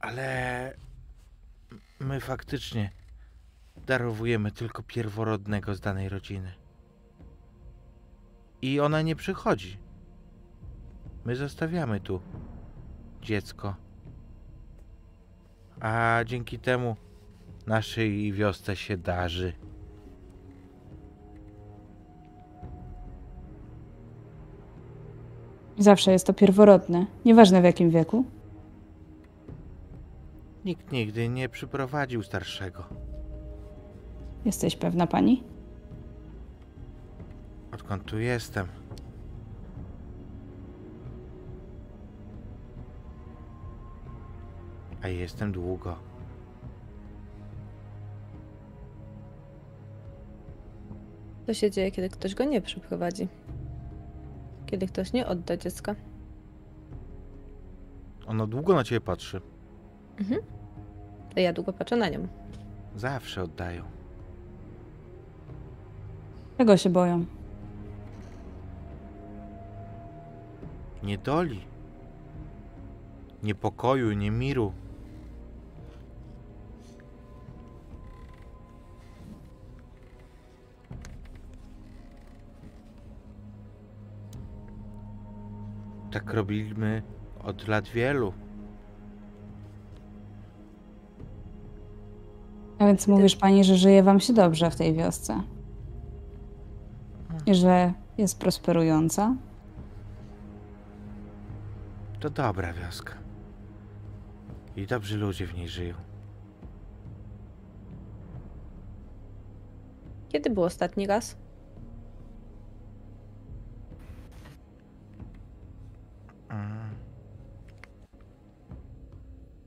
Ale 0.00 0.74
my 2.00 2.20
faktycznie 2.20 2.90
darowujemy 3.86 4.50
tylko 4.50 4.82
pierworodnego 4.82 5.74
z 5.74 5.80
danej 5.80 6.08
rodziny. 6.08 6.52
I 8.62 8.80
ona 8.80 9.02
nie 9.02 9.16
przychodzi. 9.16 9.78
My 11.24 11.36
zostawiamy 11.36 12.00
tu 12.00 12.20
dziecko. 13.22 13.74
A 15.80 16.20
dzięki 16.26 16.58
temu 16.58 16.96
naszej 17.66 18.32
wiosce 18.32 18.76
się 18.76 18.96
darzy. 18.96 19.52
Zawsze 25.78 26.12
jest 26.12 26.26
to 26.26 26.34
pierworodne, 26.34 27.06
nieważne 27.24 27.60
w 27.60 27.64
jakim 27.64 27.90
wieku. 27.90 28.24
Nikt 30.64 30.92
nigdy 30.92 31.28
nie 31.28 31.48
przyprowadził 31.48 32.22
starszego. 32.22 33.11
Jesteś 34.44 34.76
pewna 34.76 35.06
pani? 35.06 35.42
Odkąd 37.74 38.04
tu 38.04 38.18
jestem? 38.18 38.66
A 45.02 45.08
jestem 45.08 45.52
długo. 45.52 45.96
To 51.46 51.54
się 51.54 51.70
dzieje, 51.70 51.90
kiedy 51.90 52.08
ktoś 52.08 52.34
go 52.34 52.44
nie 52.44 52.60
przyprowadzi. 52.60 53.28
Kiedy 54.66 54.86
ktoś 54.86 55.12
nie 55.12 55.26
odda 55.26 55.56
dziecka. 55.56 55.94
Ono 58.26 58.46
długo 58.46 58.74
na 58.74 58.84
ciebie 58.84 59.00
patrzy. 59.00 59.40
A 61.36 61.40
ja 61.40 61.52
długo 61.52 61.72
patrzę 61.72 61.96
na 61.96 62.08
nią. 62.08 62.28
Zawsze 62.96 63.42
oddają. 63.42 63.82
Czego 66.62 66.76
się 66.76 66.90
boją? 66.90 67.24
Niedoli. 71.02 71.60
Niepokoju, 73.42 74.12
nie 74.12 74.30
miru. 74.30 74.72
Tak 86.12 86.32
robiliśmy 86.32 87.02
od 87.44 87.68
lat 87.68 87.88
wielu. 87.88 88.32
A 92.78 92.86
więc 92.86 93.08
mówisz 93.08 93.36
pani, 93.36 93.64
że 93.64 93.76
żyje 93.76 94.02
wam 94.02 94.20
się 94.20 94.32
dobrze 94.32 94.70
w 94.70 94.76
tej 94.76 94.94
wiosce. 94.94 95.42
Że 97.46 97.92
jest 98.18 98.38
prosperująca. 98.38 99.36
To 102.20 102.30
dobra 102.30 102.72
wioska. 102.72 103.14
I 104.76 104.86
dobrzy 104.86 105.18
ludzie 105.18 105.46
w 105.46 105.54
niej 105.54 105.68
żyją. 105.68 105.94
Kiedy 110.28 110.50
był 110.50 110.62
ostatni 110.64 111.06
raz? 111.06 111.36
Mm. 116.48 116.90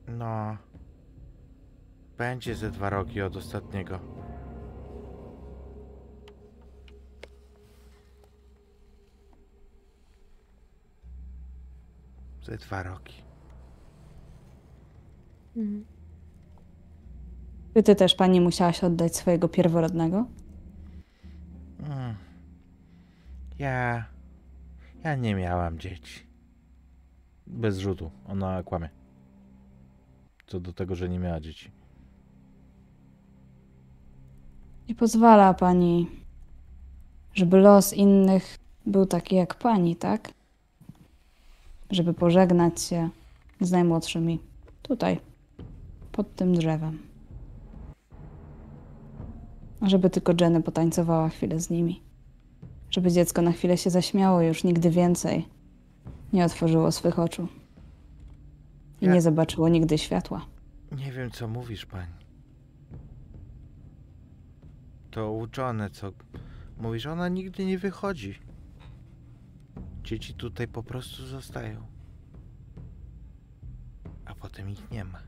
No. 0.08 0.58
Będzie 2.18 2.56
ze 2.56 2.72
dwa 2.72 2.90
roki 2.90 3.22
od 3.22 3.36
ostatniego. 3.36 4.00
Ze 12.46 12.58
dwa 12.58 12.84
roki. 12.84 13.16
Mhm. 15.56 15.86
Czy 17.74 17.84
ty 17.84 17.96
też 17.96 18.16
pani 18.16 18.42
musiałaś 18.42 18.84
oddać 18.84 19.16
swojego 19.16 19.50
pierworodnego? 19.50 20.26
Mm. 21.80 22.16
Ja. 23.60 24.06
Ja 25.04 25.16
nie 25.16 25.36
miałam 25.36 25.80
dzieci. 25.80 26.26
Bez 27.48 27.78
rzutu. 27.78 28.12
Ona 28.28 28.64
kłamie. 28.64 28.90
Co 30.48 30.60
do 30.60 30.74
tego, 30.74 30.96
że 30.96 31.10
nie 31.10 31.20
miała 31.20 31.40
dzieci. 31.40 31.72
Nie 34.90 34.96
pozwala 34.96 35.54
pani, 35.54 36.10
żeby 37.34 37.58
los 37.58 37.94
innych 37.94 38.58
był 38.86 39.06
taki 39.06 39.36
jak 39.36 39.56
pani, 39.56 39.96
tak? 39.96 40.35
Żeby 41.92 42.14
pożegnać 42.14 42.82
się 42.82 43.10
z 43.62 43.72
najmłodszymi 43.72 44.40
tutaj, 44.82 45.20
pod 46.12 46.36
tym 46.36 46.54
drzewem. 46.56 47.00
A 49.82 49.90
Żeby 49.90 50.10
tylko 50.10 50.34
Jenny 50.42 50.62
potańcowała 50.64 51.30
chwilę 51.30 51.60
z 51.60 51.70
nimi. 51.70 52.02
Żeby 52.90 53.12
dziecko 53.12 53.42
na 53.42 53.52
chwilę 53.52 53.78
się 53.78 53.90
zaśmiało 53.90 54.42
już 54.42 54.64
nigdy 54.64 54.90
więcej 54.90 55.48
nie 56.34 56.46
otworzyło 56.46 56.92
swych 56.92 57.20
oczu. 57.20 57.48
I 59.02 59.06
Ja- 59.06 59.14
nie 59.14 59.22
zobaczyło 59.22 59.70
nigdy 59.70 59.98
światła. 59.98 60.46
Nie 60.92 61.12
wiem, 61.12 61.32
co 61.32 61.48
mówisz, 61.48 61.86
pani. 61.86 62.12
To 65.12 65.32
uczone, 65.32 65.90
co 65.90 66.12
mówisz, 66.78 67.06
ona 67.06 67.30
nigdy 67.30 67.66
nie 67.66 67.78
wychodzi. 67.78 68.40
Dzieci 70.06 70.34
tutaj 70.34 70.68
po 70.68 70.84
prostu 70.84 71.26
zostają. 71.28 71.88
A 74.26 74.36
potem 74.36 74.70
ich 74.70 74.92
nie 74.92 75.04
ma. 75.04 75.20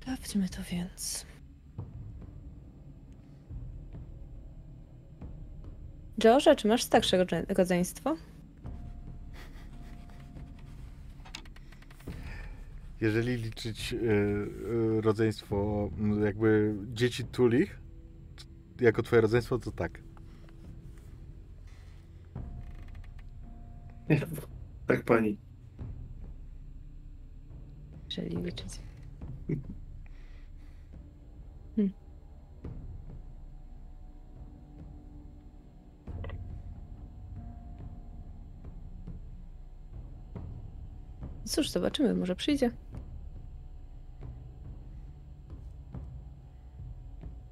Sprawdźmy 0.00 0.48
to 0.48 0.62
więc. 0.70 1.27
George, 6.18 6.56
czy 6.56 6.68
masz 6.68 6.82
starsze 6.82 7.16
rodze- 7.24 7.46
rodzeństwo? 7.58 8.16
Jeżeli 13.00 13.36
liczyć 13.36 13.92
y, 13.92 13.96
y, 13.96 15.00
rodzeństwo, 15.00 15.88
m, 15.98 16.22
jakby 16.24 16.74
dzieci 16.92 17.24
Tulich, 17.24 17.80
jako 18.80 19.02
twoje 19.02 19.22
rodzeństwo, 19.22 19.58
to 19.58 19.72
tak. 19.72 20.00
Tak, 24.86 25.02
pani. 25.04 25.38
Jeżeli 28.06 28.36
liczyć. 28.36 28.78
Cóż, 41.48 41.70
zobaczymy, 41.70 42.14
może 42.14 42.36
przyjdzie. 42.36 42.70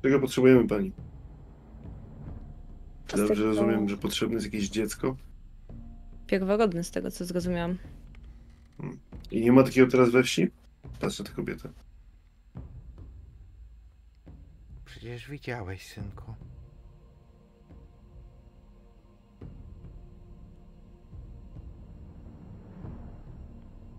Czego 0.02 0.20
potrzebujemy, 0.20 0.68
pani? 0.68 0.92
Czy 3.06 3.16
dobrze 3.16 3.42
to 3.42 3.42
rozumiem, 3.42 3.88
że 3.88 3.96
potrzebne 3.96 4.34
jest 4.34 4.46
jakieś 4.46 4.68
dziecko? 4.68 5.16
Pierworodny 6.26 6.84
z 6.84 6.90
tego, 6.90 7.10
co 7.10 7.24
zrozumiałam. 7.24 7.78
I 9.30 9.40
nie 9.40 9.52
ma 9.52 9.62
takiego 9.62 9.90
teraz 9.90 10.10
we 10.10 10.22
wsi? 10.22 10.50
Patrzę 11.00 11.22
na 11.22 11.28
tę 11.28 11.34
kobietę. 11.36 11.68
Przecież 14.84 15.30
widziałeś, 15.30 15.86
synku. 15.86 16.34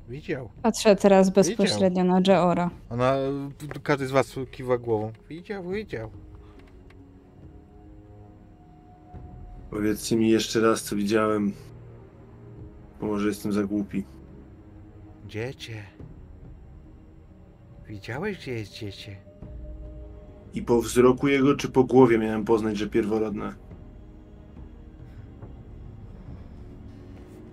Widział. 0.09 0.49
Patrzę 0.61 0.95
teraz 0.95 1.29
bezpośrednio 1.29 2.03
na 2.03 2.21
Jeora. 2.27 2.69
Ona, 2.89 3.15
każdy 3.83 4.07
z 4.07 4.11
was 4.11 4.35
kiwa 4.51 4.77
głową. 4.77 5.11
Widział, 5.29 5.69
widział. 5.69 6.11
Powiedzcie 9.69 10.15
mi 10.15 10.29
jeszcze 10.29 10.61
raz, 10.61 10.83
co 10.83 10.95
widziałem. 10.95 11.53
Bo 13.01 13.07
może 13.07 13.27
jestem 13.27 13.51
za 13.51 13.63
głupi. 13.63 14.03
Dziecię. 15.27 15.83
Widziałeś, 17.87 18.37
gdzie 18.37 18.53
jest 18.53 18.73
dziecię? 18.73 19.15
I 20.53 20.61
po 20.61 20.81
wzroku 20.81 21.27
jego, 21.27 21.55
czy 21.55 21.69
po 21.69 21.83
głowie 21.83 22.17
miałem 22.17 22.45
poznać, 22.45 22.77
że 22.77 22.87
pierworodne? 22.89 23.53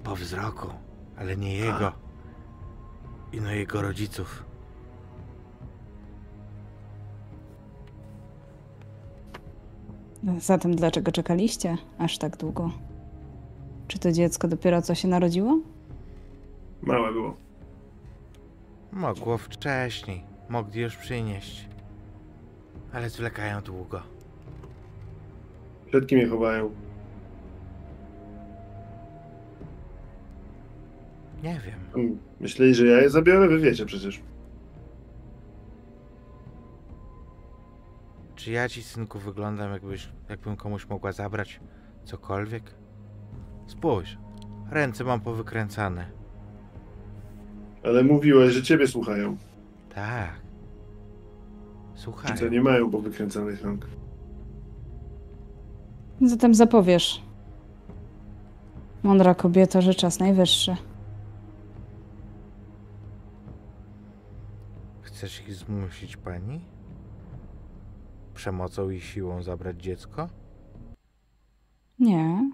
Po 0.05 0.16
wzroku, 0.16 0.68
ale 1.16 1.36
nie 1.36 1.56
jego. 1.56 2.03
I 3.35 3.40
no 3.40 3.51
jego 3.51 3.82
rodziców. 3.82 4.44
Zatem 10.39 10.77
dlaczego 10.77 11.12
czekaliście 11.12 11.77
aż 11.98 12.19
tak 12.19 12.36
długo? 12.36 12.70
Czy 13.89 13.98
to 13.98 14.12
dziecko 14.12 14.48
dopiero 14.48 14.82
co 14.82 14.94
się 14.94 15.09
narodziło? 15.09 15.59
Małe 16.82 17.12
było. 17.12 17.36
Mogło 18.93 19.39
wcześniej. 19.39 20.24
Mogli 20.48 20.81
już 20.81 20.97
przynieść. 20.97 21.69
Ale 22.93 23.11
zwlekają 23.11 23.61
długo. 23.61 24.02
Przed 25.86 26.06
kim 26.06 26.19
je 26.19 26.28
chowają? 26.28 26.70
Nie 31.45 31.61
wiem. 31.66 32.19
Myśleli, 32.41 32.75
że 32.75 32.87
ja 32.87 33.01
je 33.01 33.11
zabiorę? 33.11 33.49
Wy 33.49 33.59
wiecie 33.59 33.87
przecież. 33.87 34.23
Czy 38.35 38.51
ja 38.51 38.69
ci, 38.69 38.83
synku, 38.83 39.19
wyglądam 39.19 39.73
jakbyś, 39.73 40.09
jakbym 40.29 40.57
komuś 40.57 40.89
mogła 40.89 41.12
zabrać 41.12 41.61
cokolwiek? 42.05 42.75
Spójrz, 43.66 44.19
ręce 44.71 45.05
mam 45.05 45.21
powykręcane. 45.21 46.07
Ale 47.85 48.03
mówiłeś, 48.03 48.53
że 48.53 48.62
ciebie 48.62 48.87
słuchają. 48.87 49.37
Tak. 49.95 50.35
Ci 50.35 52.03
Słuchaj, 52.03 52.39
co 52.39 52.49
nie 52.49 52.61
mają 52.62 52.91
powykręcanych 52.91 53.62
rąk. 53.62 53.87
Zatem 56.21 56.55
zapowiesz. 56.55 57.23
Mądra 59.03 59.35
kobieta, 59.35 59.81
że 59.81 59.95
czas 59.95 60.19
najwyższy. 60.19 60.77
Chcesz 65.24 65.40
ich 65.40 65.55
zmusić 65.55 66.16
pani? 66.16 66.60
Przemocą 68.34 68.90
i 68.90 69.01
siłą 69.01 69.42
zabrać 69.42 69.82
dziecko? 69.82 70.28
Nie. 71.98 72.51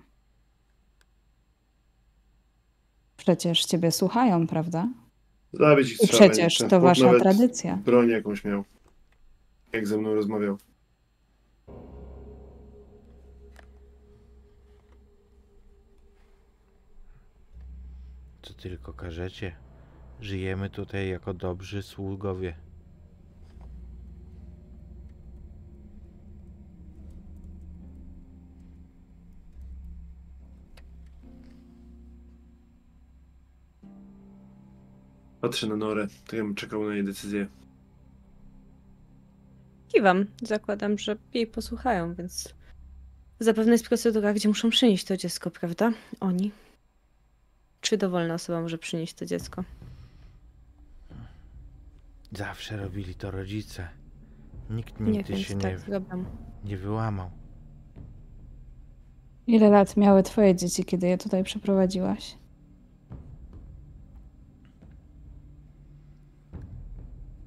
Przecież 3.17 3.65
ciebie 3.65 3.93
słuchają, 3.93 4.47
prawda? 4.47 4.89
Zabić 5.53 5.93
ich 5.93 6.03
I 6.03 6.07
strzałem. 6.07 6.31
przecież 6.31 6.59
to 6.59 6.69
chłop 6.69 6.83
wasza 6.83 7.07
nawet 7.07 7.23
tradycja. 7.23 7.77
Broń 7.77 8.09
jakąś 8.09 8.45
miał. 8.45 8.65
Jak 9.73 9.87
ze 9.87 9.99
mną 9.99 10.15
rozmawiał. 10.15 10.59
Co 18.43 18.55
tylko 18.55 18.93
każecie. 18.93 19.57
Żyjemy 20.21 20.71
tutaj 20.71 21.09
jako 21.09 21.35
dobrzy 21.35 21.83
sługowie. 21.83 22.55
Patrzę 35.41 35.67
na 35.67 35.77
Norę, 35.77 36.07
to 36.27 36.37
ja 36.37 36.43
bym 36.43 36.55
czekał 36.55 36.85
na 36.85 36.95
jej 36.95 37.05
decyzję. 37.05 37.47
Kiwam. 39.89 40.27
Zakładam, 40.43 40.99
że 40.99 41.17
jej 41.35 41.47
posłuchają, 41.47 42.15
więc 42.15 42.55
zapewne 43.41 43.73
jest 43.73 43.89
procedura, 43.89 44.35
gdzie 44.35 44.49
muszą 44.49 44.71
przynieść 44.71 45.05
to 45.05 45.17
dziecko, 45.17 45.51
prawda? 45.51 45.93
Oni. 46.21 46.53
Czy 47.81 47.97
dowolna 47.97 48.35
osoba 48.35 48.61
może 48.61 48.79
przynieść 48.79 49.15
to 49.15 49.27
dziecko? 49.27 49.65
Zawsze 52.33 52.77
robili 52.77 53.15
to 53.15 53.31
rodzice. 53.31 53.89
Nikt 54.71 55.01
Nie, 55.01 55.13
nigdy 55.13 55.33
więc 55.33 55.47
się 55.47 55.55
nie, 55.55 55.61
tak 55.61 55.79
zrobią. 55.79 56.25
nie 56.65 56.77
wyłamał. 56.77 57.31
Ile 59.47 59.71
lat 59.71 59.97
miały 59.97 60.23
twoje 60.23 60.55
dzieci, 60.57 60.85
kiedy 60.85 61.07
je 61.07 61.19
tutaj 61.19 61.45
przeprowadziłaś? 61.45 62.37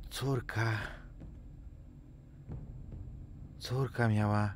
Córka. 0.10 0.72
Córka 3.60 4.08
miała 4.08 4.54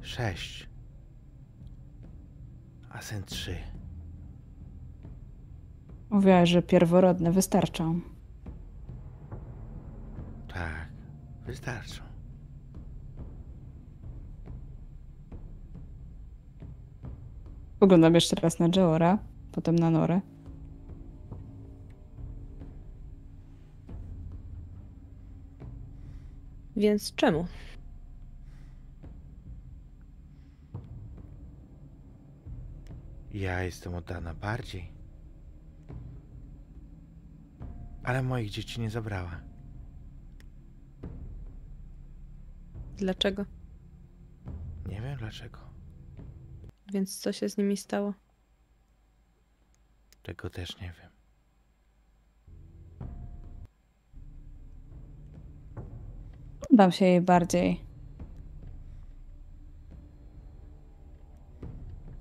sześć. 0.00 0.68
A 2.90 3.02
syn 3.02 3.22
trzy. 3.22 3.56
Mówiłaś, 6.10 6.48
że 6.48 6.62
pierworodne 6.62 7.32
wystarczą. 7.32 8.00
Tak, 10.52 10.88
wystarczą. 11.46 12.02
Poglądam 17.78 18.14
jeszcze 18.14 18.36
raz 18.36 18.58
na 18.58 18.68
Joora, 18.76 19.18
potem 19.52 19.76
na 19.76 19.90
Norę. 19.90 20.20
Więc 26.76 27.14
czemu? 27.14 27.46
Ja 33.34 33.62
jestem 33.62 33.94
oddana 33.94 34.34
bardziej. 34.34 34.92
Ale 38.04 38.22
moich 38.22 38.50
dzieci 38.50 38.80
nie 38.80 38.90
zabrała. 38.90 39.49
Dlaczego? 43.00 43.44
Nie 44.88 45.00
wiem 45.00 45.18
dlaczego. 45.18 45.58
Więc 46.92 47.18
co 47.18 47.32
się 47.32 47.48
z 47.48 47.56
nimi 47.56 47.76
stało? 47.76 48.14
Tego 50.22 50.50
też 50.50 50.80
nie 50.80 50.92
wiem. 50.92 51.10
Dam 56.70 56.92
się 56.92 57.04
jej 57.04 57.20
bardziej. 57.20 57.84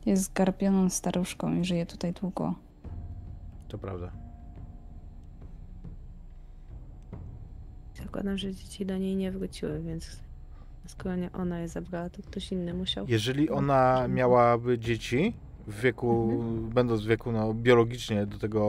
Jest 0.06 0.23
zgarbioną 0.23 0.89
staruszką 0.89 1.56
i 1.56 1.65
żyje 1.65 1.85
tutaj 1.85 2.14
długo. 2.14 2.56
To 3.68 3.77
prawda. 3.77 4.11
Zakładam, 7.95 8.38
że 8.38 8.56
dzieci 8.56 8.85
do 8.85 8.97
niej 8.97 9.15
nie 9.15 9.31
wróciły, 9.31 9.81
więc 9.81 10.28
skoro 10.90 11.16
nie 11.16 11.32
ona 11.32 11.60
je 11.60 11.68
zabrała, 11.68 12.10
to 12.10 12.22
ktoś 12.24 12.52
inny 12.52 12.74
musiał. 12.74 13.06
Jeżeli 13.07 13.49
ona 13.49 14.07
miałaby 14.07 14.80
dzieci 14.80 15.34
w 15.68 15.82
wieku, 15.82 16.44
będąc 16.74 17.02
w 17.02 17.07
wieku 17.07 17.32
no, 17.32 17.53
biologicznie 17.53 18.26
do 18.26 18.38
tego 18.38 18.61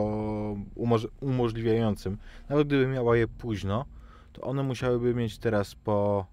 umoż- 0.75 1.07
umożliwiającym, 1.21 2.17
nawet 2.49 2.67
gdyby 2.67 2.87
miała 2.87 3.17
je 3.17 3.27
późno, 3.27 3.85
to 4.33 4.41
one 4.41 4.63
musiałyby 4.63 5.13
mieć 5.15 5.37
teraz 5.37 5.75
po 5.75 6.25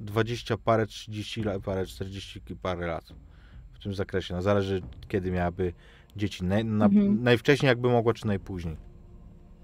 20 0.00 0.56
parę, 0.58 0.86
30 0.86 1.40
la- 1.40 1.60
parę, 1.60 1.86
40 1.86 2.40
ki- 2.40 2.56
parę 2.56 2.86
lat 2.86 3.04
w 3.72 3.82
tym 3.82 3.94
zakresie. 3.94 4.34
No, 4.34 4.42
zależy 4.42 4.82
kiedy 5.08 5.30
miałaby 5.30 5.72
dzieci. 6.16 6.44
Naj, 6.44 6.64
na, 6.64 6.84
Mhm. 6.84 7.22
Najwcześniej 7.22 7.68
jakby 7.68 7.88
mogła, 7.88 8.14
czy 8.14 8.26
najpóźniej. 8.26 8.76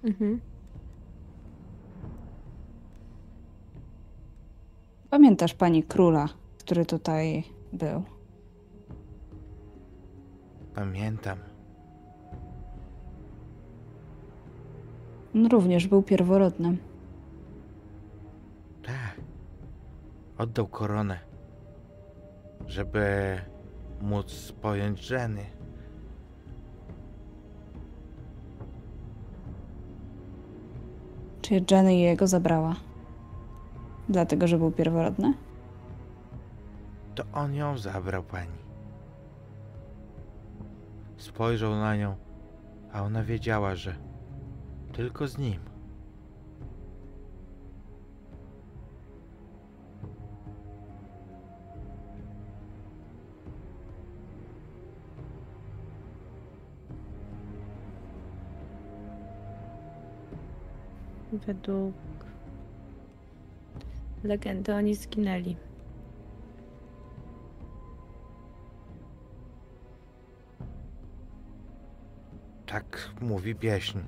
Mhm. 0.05 0.41
Pamiętasz 5.13 5.55
pani 5.55 5.83
króla, 5.83 6.29
który 6.59 6.87
tutaj 6.87 7.45
był? 7.73 8.03
Pamiętam. 10.75 11.39
On 15.35 15.47
również 15.47 15.87
był 15.87 16.03
pierworodnym. 16.03 16.79
Tak. 18.83 19.21
Oddał 20.39 20.67
koronę, 20.67 21.19
żeby 22.67 23.39
móc 24.01 24.53
pojąć 24.53 25.01
żeny. 25.01 25.45
Czy 31.43 31.65
Jenny 31.71 31.97
jego 31.97 32.27
zabrała? 32.27 32.92
Dlatego, 34.09 34.47
że 34.47 34.59
był 34.59 34.71
pierworodny? 34.71 35.35
To 37.15 37.25
on 37.33 37.55
ją 37.55 37.79
zabrał 37.79 38.23
pani. 38.23 38.63
Spojrzał 41.17 41.71
na 41.71 41.97
nią, 41.97 42.17
a 42.93 43.03
ona 43.03 43.25
wiedziała, 43.25 43.75
że 43.75 43.95
tylko 44.93 45.27
z 45.27 45.39
nim. 45.39 45.61
Według 61.33 61.95
legendy 64.25 64.75
oni 64.75 64.95
zginęli. 64.95 65.57
Tak 72.67 73.11
mówi 73.21 73.55
pieśń. 73.55 73.99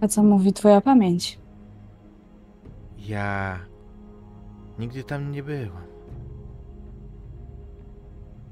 A 0.00 0.08
co 0.08 0.22
mówi 0.22 0.52
twoja 0.52 0.80
pamięć? 0.80 1.38
Ja 2.98 3.58
nigdy 4.78 5.04
tam 5.04 5.30
nie 5.30 5.42
byłam. 5.42 5.82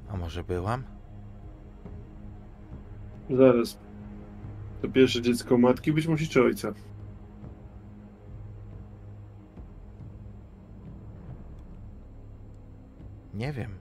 A 0.09 0.17
może 0.17 0.43
byłam? 0.43 0.83
Zaraz. 3.29 3.77
To 4.81 4.87
pierwsze 4.87 5.21
dziecko 5.21 5.57
matki 5.57 5.93
być 5.93 6.07
musi 6.07 6.27
czy 6.27 6.41
ojca? 6.43 6.73
Nie 13.47 13.53
wiem. 13.53 13.77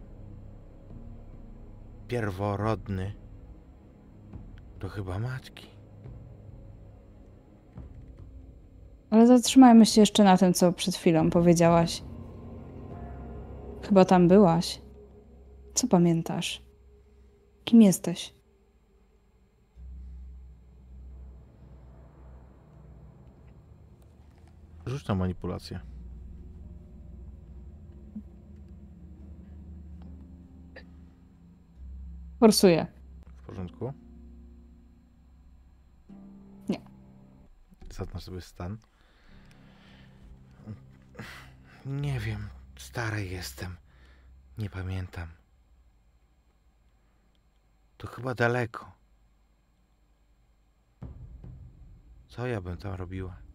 Pierworodny 2.08 3.14
to 4.78 4.88
chyba 4.88 5.18
matki. 5.18 5.66
Ale 9.10 9.26
zatrzymajmy 9.26 9.86
się 9.86 10.00
jeszcze 10.00 10.24
na 10.24 10.36
tym, 10.36 10.54
co 10.54 10.72
przed 10.72 10.96
chwilą 10.96 11.30
powiedziałaś. 11.30 12.02
Chyba 13.82 14.04
tam 14.04 14.28
byłaś. 14.28 14.82
Co 15.74 15.88
pamiętasz? 15.88 16.62
Kim 17.64 17.82
jesteś? 17.82 18.34
Rzuć 24.86 25.08
na 25.08 25.14
manipulację. 25.14 25.95
Forsuję. 32.40 32.86
W 33.36 33.46
porządku? 33.46 33.92
Nie. 36.68 36.80
Zaznacz 37.90 38.22
sobie 38.22 38.40
stan. 38.40 38.78
Nie 41.86 42.20
wiem. 42.20 42.48
Stary 42.78 43.26
jestem. 43.26 43.76
Nie 44.58 44.70
pamiętam. 44.70 45.28
To 47.96 48.06
chyba 48.06 48.34
daleko. 48.34 48.92
Co 52.28 52.46
ja 52.46 52.60
bym 52.60 52.76
tam 52.76 52.94
robiła? 52.94 53.45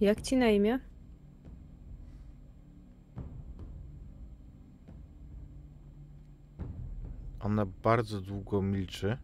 Jak 0.00 0.20
ci 0.20 0.36
na 0.36 0.48
imię? 0.48 0.78
Ona 7.40 7.66
bardzo 7.66 8.20
długo 8.20 8.62
milczy. 8.62 9.16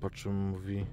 Po 0.00 0.10
czym 0.10 0.48
mówi. 0.48 0.86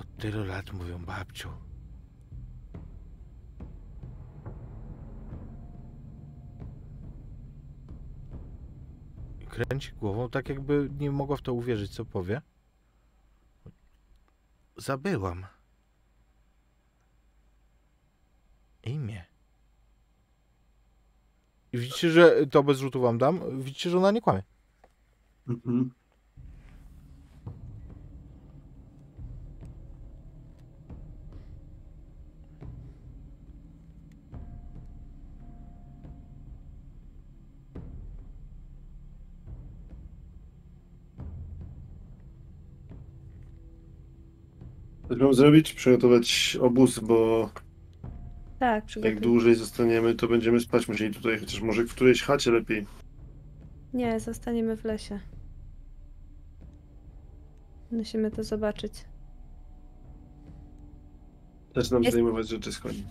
Od 0.00 0.16
tylu 0.16 0.44
lat 0.44 0.72
mówią 0.72 1.04
babciu. 1.04 1.67
Kręci 9.48 9.92
głową, 9.92 10.30
tak 10.30 10.48
jakby 10.48 10.88
nie 10.98 11.10
mogła 11.10 11.36
w 11.36 11.42
to 11.42 11.52
uwierzyć, 11.52 11.90
co 11.90 12.04
powie. 12.04 12.42
Zabyłam. 14.76 15.46
Imię. 18.84 19.24
I 21.72 21.78
widzicie, 21.78 22.10
że 22.10 22.46
to 22.46 22.62
bez 22.62 22.78
rzutu 22.78 23.00
wam 23.00 23.18
dam. 23.18 23.62
Widzicie, 23.62 23.90
że 23.90 23.98
ona 23.98 24.10
nie 24.10 24.20
kłamie. 24.20 24.42
Mhm. 25.48 25.90
Co 45.08 45.16
mam 45.16 45.34
zrobić? 45.34 45.72
Przygotować 45.72 46.58
obóz, 46.60 46.98
bo 46.98 47.50
Tak, 48.58 48.74
jak 48.74 48.84
przygotuj. 48.84 49.20
dłużej 49.20 49.54
zostaniemy, 49.54 50.14
to 50.14 50.28
będziemy 50.28 50.60
spać 50.60 50.88
musieli 50.88 51.14
tutaj, 51.14 51.38
chociaż 51.38 51.60
może 51.60 51.84
w 51.84 51.94
którejś 51.94 52.22
chacie 52.22 52.50
lepiej. 52.50 52.86
Nie, 53.94 54.20
zostaniemy 54.20 54.76
w 54.76 54.84
lesie. 54.84 55.20
Musimy 57.92 58.30
to 58.30 58.44
zobaczyć. 58.44 58.92
Zaczynam 61.76 62.02
Jest- 62.02 62.14
zdejmować 62.14 62.48
rzeczy 62.48 62.72
z 62.72 62.78
koni. 62.78 63.04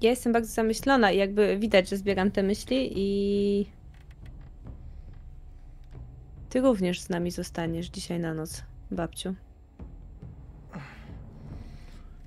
Ja 0.00 0.10
jestem 0.10 0.32
bardzo 0.32 0.48
zamyślona 0.52 1.12
i 1.12 1.16
jakby 1.18 1.58
widać, 1.58 1.88
że 1.88 1.96
zbieram 1.96 2.30
te 2.30 2.42
myśli 2.42 2.92
i... 2.96 3.66
Ty 6.48 6.60
również 6.60 7.00
z 7.00 7.08
nami 7.08 7.30
zostaniesz 7.30 7.86
dzisiaj 7.88 8.20
na 8.20 8.34
noc, 8.34 8.62
babciu. 8.90 9.34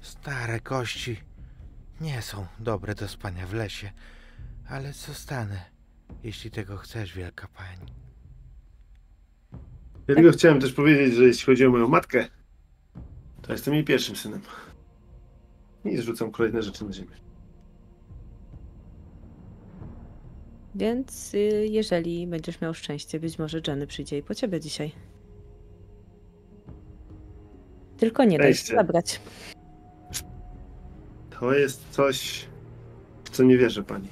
Stare 0.05 0.59
kości 0.59 1.17
nie 2.01 2.21
są 2.21 2.45
dobre 2.59 2.95
do 2.95 3.07
spania 3.07 3.47
w 3.47 3.53
lesie, 3.53 3.91
ale 4.69 4.93
zostanę, 4.93 5.65
jeśli 6.23 6.51
tego 6.51 6.77
chcesz, 6.77 7.13
wielka 7.13 7.47
pani. 7.47 7.93
Ja 10.07 10.15
tylko 10.15 10.31
chciałem 10.31 10.61
też 10.61 10.73
powiedzieć, 10.73 11.13
że 11.13 11.23
jeśli 11.23 11.45
chodzi 11.45 11.65
o 11.65 11.71
moją 11.71 11.87
matkę, 11.87 12.27
to 13.41 13.51
jestem 13.51 13.73
jej 13.73 13.83
pierwszym 13.83 14.15
synem. 14.15 14.41
I 15.85 15.97
zrzucam 15.97 16.31
kolejne 16.31 16.61
rzeczy 16.61 16.85
na 16.85 16.93
ziemię. 16.93 17.15
Więc 20.75 21.33
y, 21.33 21.37
jeżeli 21.69 22.27
będziesz 22.27 22.61
miał 22.61 22.73
szczęście, 22.73 23.19
być 23.19 23.39
może 23.39 23.61
Jenny 23.67 23.87
przyjdzie 23.87 24.17
i 24.17 24.23
po 24.23 24.35
ciebie 24.35 24.59
dzisiaj. 24.59 24.91
Tylko 27.97 28.23
nie 28.23 28.37
daj 28.37 28.55
się 28.55 28.75
zabrać. 28.75 29.19
To 31.39 31.53
jest 31.53 31.89
coś, 31.89 32.45
w 33.23 33.29
co 33.29 33.43
nie 33.43 33.57
wierzę 33.57 33.83
pani. 33.83 34.07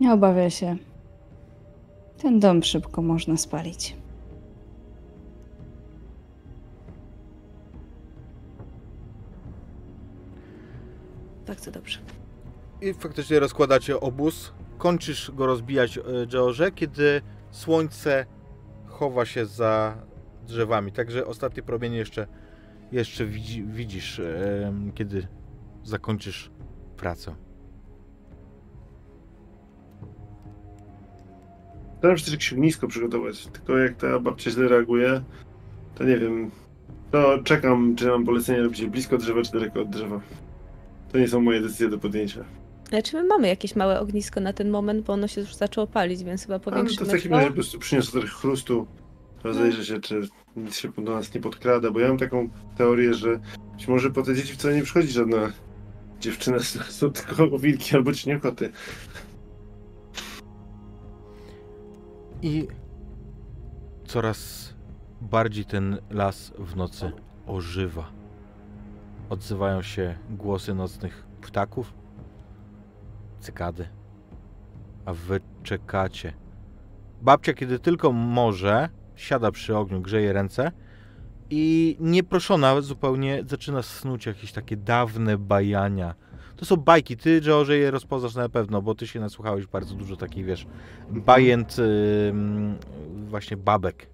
Nie 0.00 0.12
obawiaj 0.12 0.50
się. 0.50 0.76
Ten 2.18 2.40
dom 2.40 2.62
szybko 2.62 3.02
można 3.02 3.36
spalić. 3.36 3.96
Bardzo 11.46 11.70
dobrze. 11.70 11.98
I 12.80 12.94
faktycznie 12.94 13.40
rozkładacie 13.40 14.00
obóz. 14.00 14.52
Kończysz 14.78 15.30
go 15.30 15.46
rozbijać, 15.46 15.98
e, 15.98 16.02
George, 16.26 16.74
kiedy 16.74 17.22
słońce 17.50 18.26
chowa 18.86 19.26
się 19.26 19.46
za 19.46 19.96
drzewami. 20.46 20.92
Także 20.92 21.26
ostatnie 21.26 21.62
promienie 21.62 21.96
jeszcze, 21.96 22.26
jeszcze 22.92 23.26
widzi, 23.26 23.64
widzisz, 23.64 24.18
e, 24.18 24.72
kiedy 24.94 25.26
zakończysz 25.82 26.50
pracę. 26.96 27.34
Staram 31.98 32.18
się 32.18 32.24
też 32.24 32.32
jakieś 32.32 32.52
ognisko 32.52 32.88
przygotować, 32.88 33.46
tylko 33.46 33.78
jak 33.78 33.96
ta 33.96 34.18
babcia 34.18 34.50
źle 34.50 34.68
reaguje, 34.68 35.20
to 35.94 36.04
nie 36.04 36.18
wiem. 36.18 36.50
To 37.10 37.38
czekam, 37.44 37.96
czy 37.96 38.06
mam 38.06 38.24
polecenie 38.24 38.62
robić 38.62 38.80
je 38.80 38.88
blisko 38.88 39.18
drzewa, 39.18 39.42
czy 39.42 39.52
daleko 39.52 39.80
od 39.80 39.90
drzewa. 39.90 40.20
To 41.12 41.18
nie 41.18 41.28
są 41.28 41.40
moje 41.40 41.60
decyzje 41.60 41.88
do 41.88 41.98
podjęcia. 41.98 42.44
Ale 42.92 43.02
czy 43.02 43.16
my 43.16 43.24
mamy 43.24 43.48
jakieś 43.48 43.76
małe 43.76 44.00
ognisko 44.00 44.40
na 44.40 44.52
ten 44.52 44.70
moment, 44.70 45.06
bo 45.06 45.12
ono 45.12 45.28
się 45.28 45.40
już 45.40 45.54
zaczęło 45.54 45.86
palić, 45.86 46.24
więc 46.24 46.42
chyba 46.42 46.54
Ale 46.54 46.64
to 46.64 46.70
powiększymy 46.70 47.06
w 47.06 47.12
takim 47.12 47.32
razie 47.32 47.46
po 47.46 47.54
prostu 47.54 47.78
przyniosę 47.78 48.12
trochę 48.12 48.28
chrustu, 48.28 48.86
rozejrzę 49.46 49.84
się, 49.84 50.00
czy 50.00 50.28
nic 50.56 50.76
się 50.76 50.88
do 50.88 51.14
nas 51.14 51.34
nie 51.34 51.40
podkrada, 51.40 51.90
bo 51.90 52.00
ja 52.00 52.08
mam 52.08 52.18
taką 52.18 52.48
teorię, 52.76 53.14
że 53.14 53.40
być 53.72 53.88
może 53.88 54.10
po 54.10 54.22
te 54.22 54.34
dzieci 54.34 54.54
wcale 54.54 54.76
nie 54.76 54.82
przychodzi 54.82 55.08
żadna 55.08 55.52
dziewczyna, 56.20 56.58
są 56.88 57.10
tylko 57.12 57.58
wilki 57.58 57.96
albo 57.96 58.12
cieniokoty. 58.12 58.72
I 62.42 62.68
coraz 64.04 64.74
bardziej 65.20 65.64
ten 65.64 65.98
las 66.10 66.52
w 66.58 66.76
nocy 66.76 67.12
ożywa. 67.46 68.10
Odzywają 69.30 69.82
się 69.82 70.18
głosy 70.30 70.74
nocnych 70.74 71.26
ptaków, 71.40 71.94
cykady, 73.40 73.88
a 75.04 75.14
wy 75.14 75.40
czekacie. 75.62 76.32
Babcia, 77.22 77.54
kiedy 77.54 77.78
tylko 77.78 78.12
może, 78.12 78.88
siada 79.16 79.50
przy 79.50 79.76
ogniu, 79.76 80.00
grzeje 80.00 80.32
ręce 80.32 80.72
i 81.50 81.96
nieproszona 82.00 82.80
zupełnie 82.80 83.44
zaczyna 83.46 83.82
snuć 83.82 84.26
jakieś 84.26 84.52
takie 84.52 84.76
dawne 84.76 85.38
bajania. 85.38 86.14
To 86.56 86.64
są 86.64 86.76
bajki, 86.76 87.16
ty, 87.16 87.40
George, 87.40 87.68
je 87.68 87.90
rozpoznasz 87.90 88.34
na 88.34 88.48
pewno, 88.48 88.82
bo 88.82 88.94
ty 88.94 89.06
się 89.06 89.20
nasłuchałeś 89.20 89.66
bardzo 89.66 89.94
dużo 89.94 90.16
takich, 90.16 90.44
wiesz, 90.44 90.66
bajent 91.10 91.76
ym, 91.78 92.76
właśnie 93.28 93.56
babek. 93.56 94.06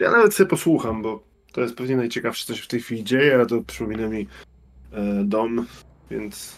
Ja 0.00 0.10
nawet 0.10 0.34
sobie 0.34 0.50
posłucham, 0.50 1.02
bo 1.02 1.22
to 1.52 1.60
jest 1.60 1.76
pewnie 1.76 1.96
najciekawsze, 1.96 2.46
co 2.46 2.54
się 2.54 2.62
w 2.62 2.68
tej 2.68 2.80
chwili 2.80 3.04
dzieje, 3.04 3.40
a 3.40 3.46
to 3.46 3.62
przypomina 3.62 4.08
mi 4.08 4.26
e, 4.92 5.24
dom, 5.24 5.66
więc 6.10 6.56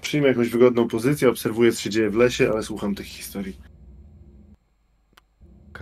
przyjmę 0.00 0.28
jakąś 0.28 0.48
wygodną 0.48 0.88
pozycję, 0.88 1.28
obserwuję, 1.28 1.72
co 1.72 1.80
się 1.80 1.90
dzieje 1.90 2.10
w 2.10 2.16
lesie, 2.16 2.50
ale 2.52 2.62
słucham 2.62 2.94
tych 2.94 3.06
historii. 3.06 3.69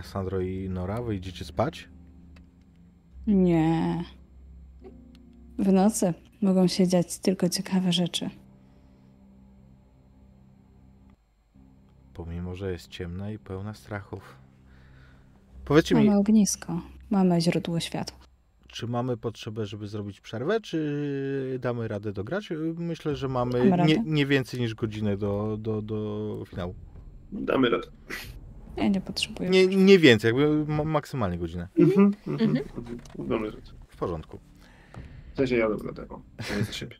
Cassandro 0.02 0.40
i 0.40 0.68
Nora, 0.68 1.02
wyjdziecie 1.02 1.44
spać? 1.44 1.88
Nie. 3.26 4.04
W 5.58 5.72
nocy 5.72 6.14
mogą 6.42 6.66
się 6.66 6.88
dziać 6.88 7.18
tylko 7.18 7.48
ciekawe 7.48 7.92
rzeczy. 7.92 8.30
Pomimo, 12.14 12.54
że 12.54 12.72
jest 12.72 12.88
ciemna 12.88 13.30
i 13.30 13.38
pełna 13.38 13.74
strachów. 13.74 14.36
Powiedzcie 15.64 15.94
mi, 15.94 16.04
Mamy 16.06 16.18
ognisko, 16.18 16.80
mamy 17.10 17.40
źródło 17.40 17.80
światła. 17.80 18.18
czy 18.68 18.86
mamy 18.86 19.16
potrzebę, 19.16 19.66
żeby 19.66 19.86
zrobić 19.88 20.20
przerwę, 20.20 20.60
czy 20.60 21.58
damy 21.62 21.88
radę 21.88 22.12
dograć? 22.12 22.48
Myślę, 22.76 23.16
że 23.16 23.28
mamy 23.28 23.70
radę. 23.70 23.84
nie, 23.94 24.02
nie 24.04 24.26
więcej 24.26 24.60
niż 24.60 24.74
godzinę 24.74 25.16
do, 25.16 25.56
do, 25.60 25.82
do 25.82 26.42
finału. 26.50 26.74
Damy 27.32 27.70
radę. 27.70 27.86
Ja 28.78 28.88
nie 28.88 29.00
potrzebuję. 29.00 29.50
Nie, 29.50 29.66
nie 29.66 29.98
więcej, 29.98 30.28
jakby 30.28 30.72
ma- 30.72 30.84
maksymalnie 30.84 31.38
godzinę. 31.38 31.68
Mhm, 31.78 32.14
mhm, 32.26 32.56
mhm. 32.56 32.98
Damy 33.28 33.50
radę. 33.50 33.62
W 33.88 33.96
porządku. 33.96 34.38
W 35.34 35.36
sensie 35.36 35.56
ja 35.56 35.68
dam 35.68 35.86
radę, 35.86 36.08
o, 36.08 36.22
ja 36.58 36.64
za 36.64 36.72
siebie. 36.72 36.96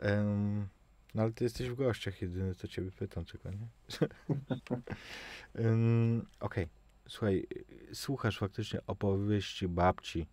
Em, 0.00 0.68
no 1.14 1.22
ale 1.22 1.32
ty 1.32 1.44
jesteś 1.44 1.68
w 1.70 1.74
gościach, 1.74 2.22
jedyny 2.22 2.54
to 2.54 2.68
ciebie 2.68 2.90
pytam, 2.92 3.24
czego 3.24 3.50
nie? 3.50 3.68
Em, 5.64 6.26
Okej, 6.40 6.66
słuchaj, 7.08 7.46
słuchasz 7.92 8.38
faktycznie 8.38 8.80
opowieści 8.86 9.68
babci 9.68 10.26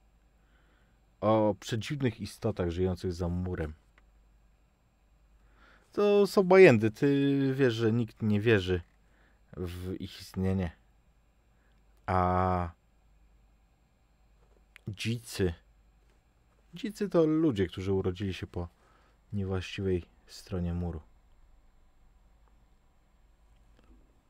o 1.21 1.55
przedziwnych 1.59 2.21
istotach 2.21 2.69
żyjących 2.69 3.13
za 3.13 3.27
murem. 3.27 3.73
To 5.91 6.27
są 6.27 6.43
bajendy, 6.43 6.91
ty 6.91 7.07
wiesz, 7.55 7.73
że 7.73 7.91
nikt 7.93 8.21
nie 8.21 8.41
wierzy 8.41 8.81
w 9.57 9.95
ich 9.99 10.21
istnienie. 10.21 10.71
A 12.05 12.69
dzicy, 14.87 15.53
dzicy 16.73 17.09
to 17.09 17.25
ludzie, 17.25 17.67
którzy 17.67 17.93
urodzili 17.93 18.33
się 18.33 18.47
po 18.47 18.67
niewłaściwej 19.33 20.05
stronie 20.27 20.73
muru. 20.73 21.01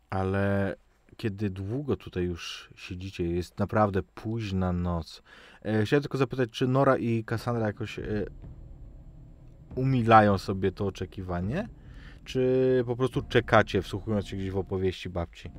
Ale 0.09 0.75
kiedy 1.17 1.49
długo 1.49 1.95
tutaj 1.95 2.23
już 2.23 2.69
siedzicie, 2.75 3.27
jest 3.27 3.59
naprawdę 3.59 4.03
późna 4.03 4.73
noc. 4.73 5.23
E, 5.61 5.85
chciałem 5.85 6.01
tylko 6.01 6.17
zapytać, 6.17 6.49
czy 6.49 6.67
Nora 6.67 6.97
i 6.97 7.23
Cassandra 7.23 7.67
jakoś 7.67 7.99
e, 7.99 8.25
umilają 9.75 10.37
sobie 10.37 10.71
to 10.71 10.85
oczekiwanie? 10.85 11.69
Czy 12.25 12.83
po 12.85 12.95
prostu 12.95 13.21
czekacie, 13.21 13.81
wsłuchując 13.81 14.27
się 14.27 14.37
gdzieś 14.37 14.51
w 14.51 14.57
opowieści 14.57 15.09
babci? 15.09 15.49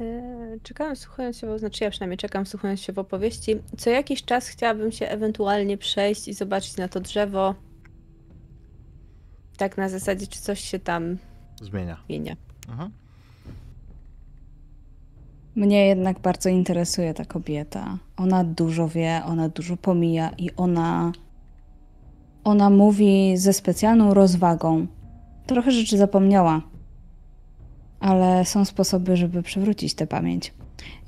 E, 0.00 0.58
Czekam 0.62 0.96
słuchając 0.96 1.38
się, 1.38 1.58
znaczy 1.58 1.84
ja 1.84 1.90
przynajmniej 1.90 2.18
czekam 2.18 2.46
słuchając 2.46 2.80
się 2.80 2.92
w 2.92 2.98
opowieści. 2.98 3.56
Co 3.78 3.90
jakiś 3.90 4.24
czas 4.24 4.48
chciałabym 4.48 4.92
się 4.92 5.08
ewentualnie 5.08 5.78
przejść 5.78 6.28
i 6.28 6.34
zobaczyć 6.34 6.76
na 6.76 6.88
to 6.88 7.00
drzewo. 7.00 7.54
Tak 9.56 9.76
na 9.76 9.88
zasadzie, 9.88 10.26
czy 10.26 10.40
coś 10.40 10.60
się 10.60 10.78
tam 10.78 11.16
Zmienia. 11.62 11.96
zmienia. 12.06 12.36
Mhm. 12.68 12.90
Mnie 15.56 15.86
jednak 15.86 16.18
bardzo 16.20 16.48
interesuje 16.48 17.14
ta 17.14 17.24
kobieta. 17.24 17.98
Ona 18.16 18.44
dużo 18.44 18.88
wie, 18.88 19.22
ona 19.26 19.48
dużo 19.48 19.76
pomija 19.76 20.30
i 20.38 20.50
ona. 20.56 21.12
Ona 22.44 22.70
mówi 22.70 23.36
ze 23.36 23.52
specjalną 23.52 24.14
rozwagą. 24.14 24.86
Trochę 25.46 25.70
rzeczy 25.70 25.98
zapomniała, 25.98 26.62
ale 28.00 28.44
są 28.44 28.64
sposoby, 28.64 29.16
żeby 29.16 29.42
przywrócić 29.42 29.94
tę 29.94 30.06
pamięć. 30.06 30.52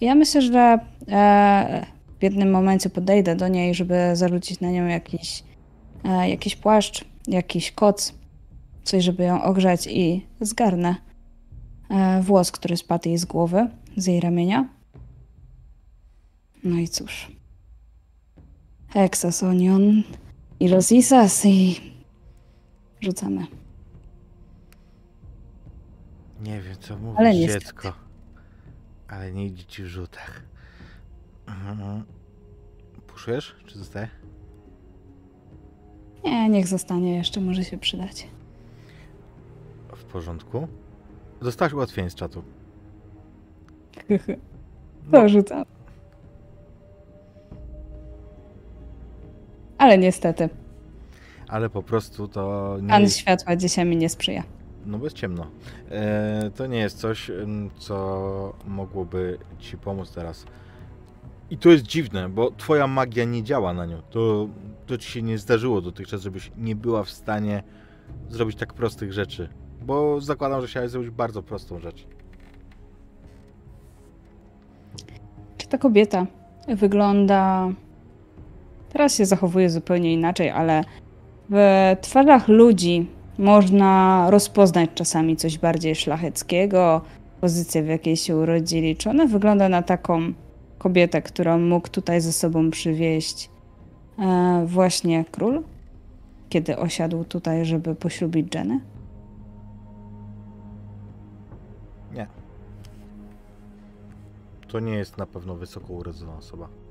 Ja 0.01 0.15
myślę, 0.15 0.43
że 0.43 0.79
e, 1.09 1.87
w 2.19 2.23
jednym 2.23 2.51
momencie 2.51 2.91
podejdę 2.91 3.37
do 3.37 3.49
niej, 3.49 3.75
żeby 3.75 3.95
zarzucić 4.15 4.61
na 4.61 4.71
nią 4.71 4.87
jakiś, 4.87 5.45
e, 6.05 6.31
jakiś 6.31 6.57
płaszcz, 6.57 7.05
jakiś 7.29 7.73
koc, 7.73 8.15
coś, 8.85 9.05
żeby 9.05 9.25
ją 9.25 9.43
ogrzać 9.43 9.87
i 9.87 10.27
zgarnę 10.41 10.97
e, 11.91 12.23
włos, 12.23 12.53
który 12.53 12.77
spadł 12.77 13.09
jej 13.09 13.19
z 13.19 13.25
głowy, 13.25 13.69
z 13.97 14.07
jej 14.07 14.21
ramienia. 14.21 14.69
No 16.65 16.77
i 16.79 16.89
cóż. 16.89 17.33
Exas 18.95 19.43
i 20.65 20.69
rosisas 20.69 21.45
i 21.47 21.81
rzucamy. 23.01 23.47
Nie 26.41 26.61
wiem, 26.61 26.77
co 26.81 26.99
mówisz, 26.99 27.19
Ale 27.19 27.35
niestety. 27.35 27.65
dziecko. 27.65 27.93
Ale 29.09 29.33
nie 29.33 29.47
idzie 29.47 29.65
ci 29.65 29.83
w 29.83 29.87
rzutach. 29.87 30.43
Mhm. 31.47 32.05
Puszujesz, 33.07 33.57
czy 33.67 33.79
zostaje? 33.79 34.09
Nie, 36.25 36.49
niech 36.49 36.67
zostanie, 36.67 37.17
jeszcze 37.17 37.41
może 37.41 37.65
się 37.65 37.79
przydać. 37.79 38.29
W 39.97 40.05
porządku. 40.05 40.69
Dostałaś 41.43 41.73
ułatwienie 41.73 42.11
z 42.11 42.15
czatu. 42.15 42.43
To 45.13 45.29
rzucam. 45.29 45.65
Ale 49.85 49.99
niestety, 49.99 50.49
Ale 51.49 51.71
po 51.71 51.83
prostu 51.83 52.29
to 52.29 52.77
nie 52.83 53.11
światła 53.11 53.57
dzisiaj 53.57 53.85
mi 53.87 53.97
nie 53.97 54.09
sprzyja. 54.09 54.43
no 54.87 54.99
bo 54.99 55.05
jest 55.05 55.17
ciemno. 55.17 55.47
E, 55.91 56.51
to 56.57 56.67
nie 56.67 56.79
jest 56.79 56.99
coś, 56.99 57.31
co 57.79 58.55
mogłoby 58.67 59.39
ci 59.59 59.77
pomóc 59.77 60.13
teraz. 60.13 60.45
I 61.51 61.59
to 61.59 61.69
jest 61.69 61.85
dziwne, 61.85 62.29
bo 62.29 62.51
twoja 62.51 62.87
magia 62.87 63.25
nie 63.25 63.43
działa 63.43 63.73
na 63.75 63.87
nią. 63.87 64.03
To, 64.11 64.49
to 64.87 64.99
ci 64.99 65.11
się 65.11 65.23
nie 65.23 65.39
zdarzyło 65.39 65.81
dotychczas, 65.81 66.23
żebyś 66.23 66.53
nie 66.57 66.77
była 66.77 67.05
w 67.05 67.11
stanie 67.11 67.63
zrobić 68.29 68.57
tak 68.57 68.73
prostych 68.75 69.13
rzeczy. 69.13 69.49
Bo 69.83 70.21
zakładam, 70.21 70.61
że 70.61 70.67
chciałeś 70.67 70.91
zrobić 70.91 71.11
bardzo 71.11 71.43
prostą 71.43 71.79
rzecz. 71.79 72.07
Czy 75.59 75.69
ta 75.69 75.79
kobieta 75.79 76.27
wygląda. 76.69 77.69
Teraz 78.95 79.17
się 79.17 79.27
zachowuje 79.27 79.71
zupełnie 79.71 80.13
inaczej, 80.13 80.51
ale 80.51 80.85
w 81.51 81.97
twarzach 82.01 82.49
ludzi 82.49 83.07
można 83.39 84.27
rozpoznać 84.31 84.91
czasami 84.95 85.37
coś 85.37 85.59
bardziej 85.59 85.95
szlacheckiego, 85.95 87.01
pozycję, 87.41 87.83
w 87.83 87.87
jakiej 87.87 88.17
się 88.17 88.37
urodzili. 88.37 88.97
Czy 88.97 89.11
ona 89.11 89.27
wygląda 89.27 89.69
na 89.69 89.83
taką 89.83 90.33
kobietę, 90.79 91.23
którą 91.23 91.59
mógł 91.59 91.89
tutaj 91.89 92.21
ze 92.21 92.33
sobą 92.33 92.71
przywieźć 92.71 93.51
e, 94.19 94.65
właśnie 94.67 95.25
król, 95.31 95.63
kiedy 96.49 96.79
osiadł 96.79 97.25
tutaj, 97.25 97.65
żeby 97.65 97.95
poślubić 97.95 98.55
Jenę? 98.55 98.81
Nie. 102.13 102.27
To 104.69 104.81
nie 104.81 104.95
jest 104.95 105.19
na 105.19 105.27
pewno 105.27 105.55
wysoko 105.55 105.93
urodzona 105.93 106.37
osoba. 106.37 106.84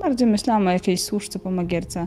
Bardziej 0.00 0.26
myślałam 0.28 0.66
o 0.66 0.70
jakiejś 0.70 1.02
służce 1.02 1.38
po 1.38 1.50
magierce. 1.50 2.06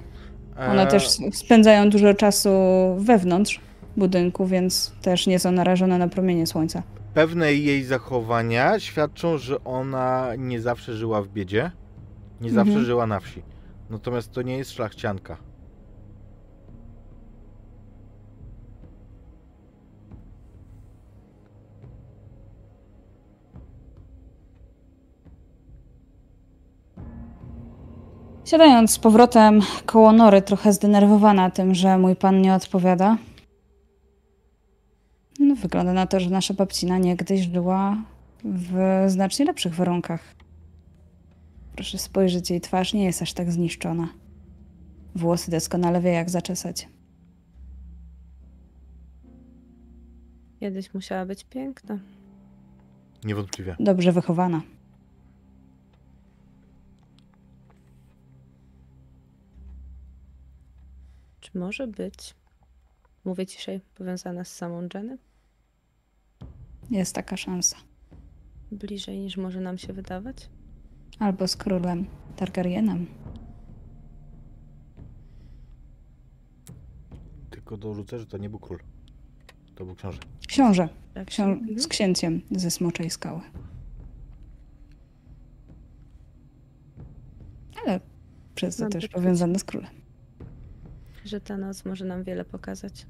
One 0.71 0.81
Eee, 0.85 0.91
też 0.91 1.17
spędzają 1.33 1.89
dużo 1.89 2.13
czasu 2.13 2.49
wewnątrz 2.97 3.59
budynku, 3.97 4.45
więc 4.47 4.91
też 5.01 5.27
nie 5.27 5.39
są 5.39 5.51
narażone 5.51 5.97
na 5.97 6.07
promienie 6.07 6.47
słońca. 6.47 6.83
Pewne 7.13 7.53
jej 7.53 7.83
zachowania 7.83 8.79
świadczą, 8.79 9.37
że 9.37 9.63
ona 9.63 10.27
nie 10.37 10.61
zawsze 10.61 10.93
żyła 10.93 11.21
w 11.21 11.27
biedzie, 11.27 11.71
nie 12.41 12.49
zawsze 12.51 12.69
Mhm. 12.71 12.85
żyła 12.85 13.07
na 13.07 13.19
wsi. 13.19 13.41
Natomiast 13.89 14.31
to 14.31 14.41
nie 14.41 14.57
jest 14.57 14.71
szlachcianka. 14.71 15.37
Siadając 28.45 28.91
z 28.91 28.99
powrotem 28.99 29.61
koło 29.85 30.11
Nory, 30.11 30.41
trochę 30.41 30.73
zdenerwowana 30.73 31.49
tym, 31.51 31.75
że 31.75 31.97
mój 31.97 32.15
pan 32.15 32.41
nie 32.41 32.53
odpowiada. 32.53 33.17
No, 35.39 35.55
wygląda 35.55 35.93
na 35.93 36.07
to, 36.07 36.19
że 36.19 36.29
nasza 36.29 36.53
babcina 36.53 36.97
niegdyś 36.97 37.41
żyła 37.41 37.97
w 38.43 39.03
znacznie 39.07 39.45
lepszych 39.45 39.75
warunkach. 39.75 40.35
Proszę 41.75 41.97
spojrzeć, 41.97 42.49
jej 42.49 42.61
twarz 42.61 42.93
nie 42.93 43.03
jest 43.03 43.21
aż 43.21 43.33
tak 43.33 43.51
zniszczona. 43.51 44.07
Włosy 45.15 45.51
doskonale 45.51 46.01
wie, 46.01 46.11
jak 46.11 46.29
zaczesać. 46.29 46.87
Kiedyś 50.59 50.93
musiała 50.93 51.25
być 51.25 51.43
piękna. 51.43 51.99
Niewątpliwie. 53.23 53.75
Dobrze 53.79 54.11
wychowana. 54.11 54.61
Może 61.55 61.87
być. 61.87 62.35
Mówię 63.25 63.45
ciszej, 63.45 63.81
powiązana 63.95 64.43
z 64.43 64.55
samą 64.55 64.87
Jenny? 64.93 65.17
Jest 66.89 67.15
taka 67.15 67.37
szansa. 67.37 67.77
Bliżej 68.71 69.19
niż 69.19 69.37
może 69.37 69.61
nam 69.61 69.77
się 69.77 69.93
wydawać? 69.93 70.49
Albo 71.19 71.47
z 71.47 71.55
królem 71.55 72.05
Targaryenem. 72.35 73.07
Tylko 77.49 77.77
dorzucę, 77.77 78.19
że 78.19 78.25
to 78.25 78.37
nie 78.37 78.49
był 78.49 78.59
król. 78.59 78.79
To 79.75 79.85
był 79.85 79.95
książę. 79.95 80.19
Książę. 80.47 80.89
Tak? 81.13 81.27
Ksią 81.27 81.43
Mhm. 81.43 81.79
z 81.79 81.87
księciem 81.87 82.41
ze 82.51 82.71
Smoczej 82.71 83.09
Skały. 83.09 83.41
Ale 87.85 87.99
przez 88.55 88.77
to 88.77 88.83
Mam 88.83 88.91
też 88.91 89.07
powiązane 89.07 89.59
z 89.59 89.63
królem. 89.63 89.94
Że 91.25 91.41
ta 91.41 91.57
noc 91.57 91.85
może 91.85 92.05
nam 92.05 92.23
wiele 92.23 92.45
pokazać. 92.45 93.07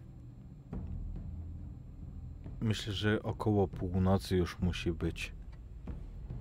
Myślę, 2.61 2.93
że 2.93 3.23
około 3.23 3.67
północy 3.67 4.35
już 4.37 4.59
musi 4.59 4.91
być. 4.91 5.33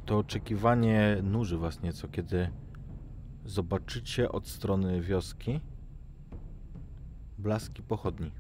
To 0.07 0.19
oczekiwanie 0.19 1.17
nuży 1.23 1.59
was 1.59 1.83
nieco, 1.83 2.09
kiedy 2.09 2.49
zobaczycie 3.45 4.33
od 4.33 4.49
strony 4.49 5.01
wioski 5.01 5.61
blaski 7.39 7.83
pochodni. 7.83 8.31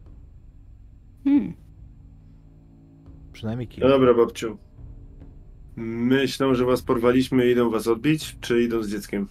Hmm. 1.24 1.55
Przynajmniej 3.32 3.69
No 3.69 3.74
kilka. 3.74 3.89
dobra, 3.89 4.15
babciu. 4.15 4.59
Myślą, 5.77 6.55
że 6.55 6.65
was 6.65 6.82
porwaliśmy 6.82 7.47
i 7.47 7.51
idą 7.52 7.70
was 7.70 7.86
odbić, 7.86 8.36
czy 8.40 8.62
idą 8.62 8.82
z 8.82 8.90
dzieckiem? 8.90 9.28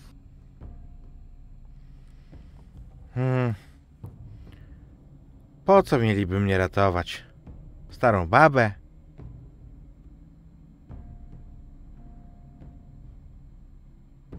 Hmm. 3.14 3.54
Po 5.66 5.84
co 5.84 6.00
mieliby 6.00 6.40
mnie 6.40 6.58
ratować? 6.58 7.24
Starą 7.90 8.28
babę? 8.28 8.72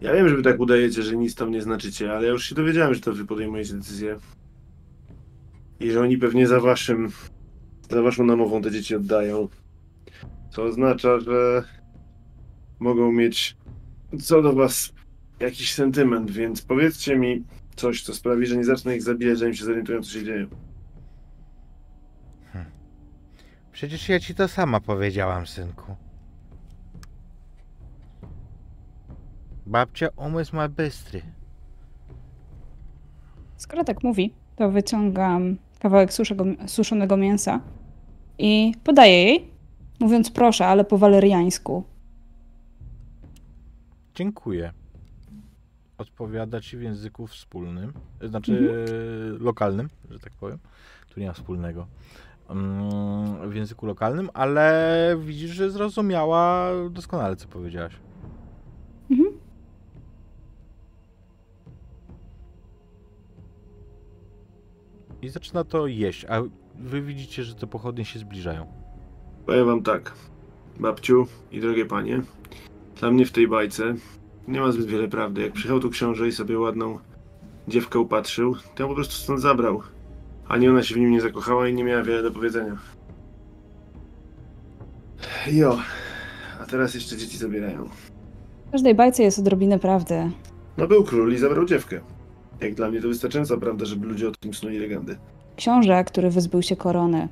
Ja 0.01 0.13
wiem, 0.13 0.29
że 0.29 0.35
wy 0.35 0.43
tak 0.43 0.59
udajecie, 0.59 1.03
że 1.03 1.15
nic 1.15 1.35
tam 1.35 1.51
nie 1.51 1.61
znaczycie, 1.61 2.13
ale 2.13 2.25
ja 2.25 2.31
już 2.31 2.49
się 2.49 2.55
dowiedziałem, 2.55 2.93
że 2.93 3.01
to 3.01 3.13
wy 3.13 3.25
podejmujecie 3.25 3.73
decyzję. 3.73 4.19
I 5.79 5.91
że 5.91 6.01
oni 6.01 6.17
pewnie 6.17 6.47
za 6.47 6.59
waszym, 6.59 7.09
za 7.89 8.01
waszą 8.01 8.25
namową 8.25 8.61
te 8.61 8.71
dzieci 8.71 8.95
oddają. 8.95 9.47
Co 10.51 10.63
oznacza, 10.63 11.19
że 11.19 11.63
mogą 12.79 13.11
mieć 13.11 13.57
co 14.21 14.41
do 14.41 14.53
was 14.53 14.93
jakiś 15.39 15.73
sentyment, 15.73 16.31
więc 16.31 16.61
powiedzcie 16.61 17.15
mi 17.15 17.43
coś, 17.75 18.03
co 18.03 18.13
sprawi, 18.13 18.45
że 18.45 18.57
nie 18.57 18.63
zacznę 18.63 18.95
ich 18.95 19.03
zabijać, 19.03 19.37
zanim 19.37 19.53
się 19.53 19.65
zorientują, 19.65 20.01
co 20.01 20.11
się 20.11 20.23
dzieje. 20.23 20.47
Przecież 23.75 24.09
ja 24.09 24.19
ci 24.19 24.35
to 24.35 24.47
sama 24.47 24.79
powiedziałam, 24.79 25.47
synku. 25.47 25.95
Babcia 29.65 30.07
umysł 30.15 30.55
ma 30.55 30.69
bystry. 30.69 31.21
Skoro 33.57 33.83
tak 33.83 34.03
mówi, 34.03 34.33
to 34.55 34.71
wyciągam 34.71 35.57
kawałek 35.79 36.13
suszego, 36.13 36.45
suszonego 36.67 37.17
mięsa 37.17 37.61
i 38.37 38.73
podaję 38.83 39.23
jej, 39.23 39.51
mówiąc 39.99 40.31
proszę, 40.31 40.67
ale 40.67 40.85
po 40.85 40.97
waleriańsku. 40.97 41.83
Dziękuję. 44.15 44.73
Odpowiada 45.97 46.61
ci 46.61 46.77
w 46.77 46.81
języku 46.81 47.27
wspólnym, 47.27 47.93
znaczy 48.21 48.85
lokalnym, 49.39 49.89
że 50.11 50.19
tak 50.19 50.33
powiem. 50.33 50.59
Tu 51.09 51.19
nie 51.19 51.27
ma 51.27 51.33
wspólnego. 51.33 51.87
Mm, 52.49 53.49
w 53.49 53.55
języku 53.55 53.85
lokalnym, 53.85 54.29
ale 54.33 55.17
widzisz, 55.19 55.51
że 55.51 55.71
zrozumiała 55.71 56.71
doskonale, 56.89 57.35
co 57.35 57.47
powiedziałaś. 57.47 57.93
Mhm. 59.11 59.31
I 65.21 65.29
zaczyna 65.29 65.63
to 65.63 65.87
jeść, 65.87 66.25
a 66.25 66.41
wy 66.79 67.01
widzicie, 67.01 67.43
że 67.43 67.55
te 67.55 67.67
pochodnie 67.67 68.05
się 68.05 68.19
zbliżają. 68.19 68.67
Powiem 69.45 69.65
wam 69.65 69.83
tak, 69.83 70.13
babciu 70.79 71.27
i 71.51 71.59
drogie 71.59 71.85
panie, 71.85 72.21
dla 72.99 73.11
mnie 73.11 73.25
w 73.25 73.31
tej 73.31 73.47
bajce 73.47 73.95
nie 74.47 74.59
ma 74.61 74.71
zbyt 74.71 74.85
wiele 74.85 75.07
prawdy. 75.07 75.41
Jak 75.41 75.53
przyjechał 75.53 75.79
tu 75.79 75.89
książę 75.89 76.27
i 76.27 76.31
sobie 76.31 76.59
ładną 76.59 76.99
dziewkę 77.67 77.99
upatrzył, 77.99 78.55
to 78.75 78.83
ją 78.83 78.89
po 78.89 78.95
prostu 78.95 79.13
stąd 79.13 79.41
zabrał. 79.41 79.81
Ani 80.47 80.69
ona 80.69 80.83
się 80.83 80.95
w 80.95 80.97
nim 80.97 81.11
nie 81.11 81.21
zakochała 81.21 81.67
i 81.67 81.73
nie 81.73 81.83
miała 81.83 82.03
wiele 82.03 82.23
do 82.23 82.31
powiedzenia. 82.31 82.77
Jo, 85.51 85.77
a 86.61 86.65
teraz 86.65 86.93
jeszcze 86.93 87.17
dzieci 87.17 87.37
zabierają. 87.37 87.89
W 88.67 88.71
każdej 88.71 88.95
bajce 88.95 89.23
jest 89.23 89.39
odrobinę 89.39 89.79
prawdy. 89.79 90.31
No 90.77 90.87
był 90.87 91.03
król 91.03 91.33
i 91.33 91.37
zabrał 91.37 91.65
dziewkę. 91.65 91.99
Jak 92.61 92.75
dla 92.75 92.89
mnie 92.89 93.01
to 93.01 93.07
wystarczająca 93.07 93.57
prawda, 93.57 93.85
żeby 93.85 94.07
ludzie 94.07 94.27
o 94.27 94.31
tym 94.31 94.53
snuli 94.53 94.79
legendy. 94.79 95.17
Książę, 95.55 96.03
który 96.03 96.29
wyzbył 96.29 96.61
się 96.61 96.75
korony 96.75 97.27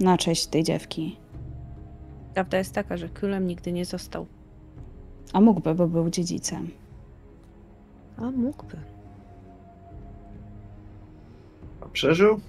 na 0.00 0.18
cześć 0.18 0.46
tej 0.46 0.62
dziewki. 0.62 1.16
Prawda 2.34 2.58
jest 2.58 2.72
taka, 2.74 2.96
że 2.96 3.08
królem 3.08 3.46
nigdy 3.46 3.72
nie 3.72 3.84
został. 3.84 4.26
A 5.32 5.40
mógłby, 5.40 5.74
bo 5.74 5.86
był 5.86 6.10
dziedzicem. 6.10 6.68
A 8.16 8.30
mógłby. 8.30 8.76
Przeżył? 11.94 12.40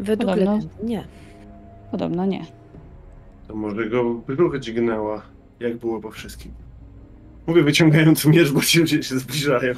Według 0.00 0.30
Podobno. 0.30 0.52
legendy 0.54 0.84
nie. 0.84 1.04
Podobno 1.90 2.26
nie. 2.26 2.46
To 3.48 3.54
może 3.54 3.88
go 3.90 4.14
grucha 4.14 4.58
dźgnęła, 4.58 5.22
jak 5.60 5.76
było 5.76 6.00
po 6.00 6.10
wszystkim. 6.10 6.52
Mówię, 7.46 7.62
wyciągając 7.62 8.24
miecz, 8.24 8.52
bo 8.52 8.60
ci 8.60 8.78
ludzie 8.78 9.02
się 9.02 9.18
zbliżają 9.18 9.74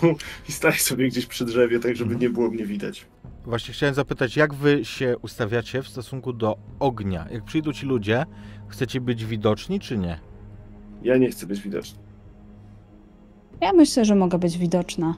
i 0.49 0.53
staję 0.53 0.75
sobie 0.75 1.09
gdzieś 1.09 1.27
przy 1.27 1.45
drzewie, 1.45 1.81
tak 1.81 1.97
żeby 1.97 2.17
nie 2.17 2.31
było 2.31 2.51
mnie 2.51 2.67
widać. 2.67 3.07
Właśnie 3.45 3.75
chciałem 3.75 3.95
zapytać, 3.95 4.37
jak 4.37 4.55
wy 4.55 4.85
się 4.85 5.17
ustawiacie 5.23 5.83
w 5.83 5.89
stosunku 5.89 6.33
do 6.33 6.57
ognia? 6.81 7.27
Jak 7.31 7.45
przyjdą 7.45 7.73
ci 7.73 7.87
ludzie, 7.87 8.27
chcecie 8.69 9.01
być 9.01 9.25
widoczni 9.25 9.81
czy 9.81 9.99
nie? 9.99 10.19
Ja 11.03 11.17
nie 11.17 11.31
chcę 11.31 11.47
być 11.47 11.61
widoczny. 11.61 11.99
Ja 13.61 13.73
myślę, 13.73 14.05
że 14.05 14.15
mogę 14.15 14.39
być 14.39 14.59
widoczna. 14.59 15.15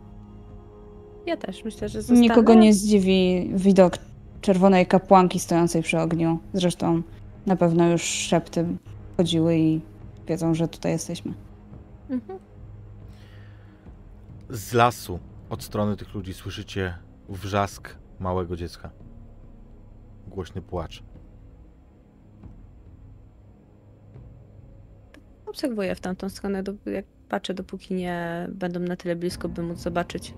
Ja 1.27 1.37
też 1.37 1.65
myślę, 1.65 1.89
że 1.89 2.03
zostanę. 2.03 2.21
Nikogo 2.21 2.55
nie 2.55 2.75
zdziwi 2.75 3.51
widok 3.55 3.99
czerwonej 4.41 4.87
kapłanki 4.87 5.41
stojącej 5.41 5.83
przy 5.83 5.99
ogniu. 5.99 6.39
Zresztą 6.53 7.03
na 7.47 7.57
pewno 7.57 7.89
już 7.91 8.03
szepty 8.03 8.67
chodziły 9.17 9.57
i 9.57 9.81
wiedzą, 10.29 10.55
że 10.55 10.69
tutaj 10.69 10.93
jesteśmy. 10.93 11.35
Mhm. 12.11 12.39
Z 14.51 14.73
lasu, 14.73 15.19
od 15.51 15.63
strony 15.63 15.97
tych 15.97 16.15
ludzi 16.15 16.35
słyszycie 16.35 16.95
wrzask 17.29 17.95
małego 18.21 18.57
dziecka. 18.57 18.91
Głośny 20.29 20.63
płacz. 20.63 21.03
Obserwuję 25.47 25.95
w 25.95 26.01
tamtą 26.01 26.29
stronę, 26.29 26.63
do, 26.63 26.73
jak 26.87 27.05
patrzę, 27.29 27.55
dopóki 27.55 27.95
nie 27.95 28.49
będą 28.53 28.81
na 28.81 28.97
tyle 28.97 29.17
blisko, 29.17 29.49
by 29.49 29.63
móc 29.63 29.79
zobaczyć. 29.79 30.35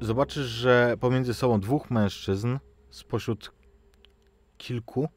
Zobaczysz, 0.00 0.46
że 0.46 0.96
pomiędzy 1.00 1.34
sobą 1.34 1.60
dwóch 1.60 1.90
mężczyzn 1.90 2.58
spośród 2.90 3.52
kilku, 4.58 5.08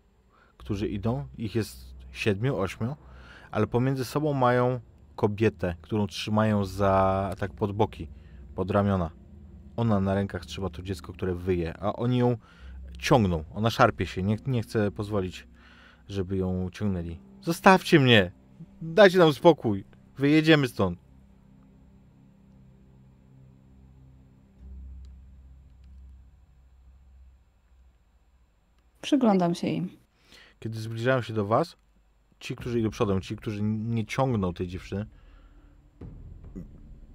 którzy 0.58 0.88
idą, 0.88 1.28
ich 1.38 1.56
jest 1.56 1.96
siedmiu, 2.12 2.58
ośmiu, 2.58 2.96
ale 3.52 3.68
pomiędzy 3.68 4.06
sobą 4.06 4.34
mają 4.34 4.80
kobietę, 5.16 5.76
którą 5.82 6.08
trzymają 6.08 6.66
za 6.66 7.34
tak 7.40 7.54
pod 7.54 7.72
boki, 7.72 8.08
pod 8.56 8.72
ramiona. 8.72 9.10
Ona 9.76 10.00
na 10.00 10.16
rękach 10.16 10.46
trzyma 10.46 10.70
to 10.70 10.82
dziecko, 10.82 11.14
które 11.14 11.36
wyje, 11.36 11.78
a 11.80 11.94
oni 11.94 12.18
ją 12.18 12.38
ciągną. 13.00 13.44
Ona 13.56 13.70
szarpie 13.70 14.06
się, 14.06 14.24
nie, 14.24 14.38
nie 14.48 14.62
chce 14.62 14.92
pozwolić, 14.92 15.48
żeby 16.08 16.38
ją 16.38 16.70
ciągnęli. 16.72 17.20
Zostawcie 17.42 18.00
mnie! 18.00 18.32
Dajcie 18.82 19.18
nam 19.18 19.34
spokój! 19.34 19.84
Wyjedziemy 20.18 20.68
stąd. 20.68 21.09
Przyglądam 29.02 29.56
się 29.56 29.68
im. 29.68 29.90
Kiedy 30.60 30.80
zbliżają 30.80 31.22
się 31.22 31.34
do 31.34 31.46
was, 31.46 31.78
ci, 32.40 32.56
którzy 32.56 32.80
idą 32.80 32.90
przodem, 32.90 33.22
ci, 33.22 33.36
którzy 33.36 33.64
nie 33.64 34.06
ciągną 34.06 34.54
tej 34.54 34.68
dziewczyny, 34.68 35.06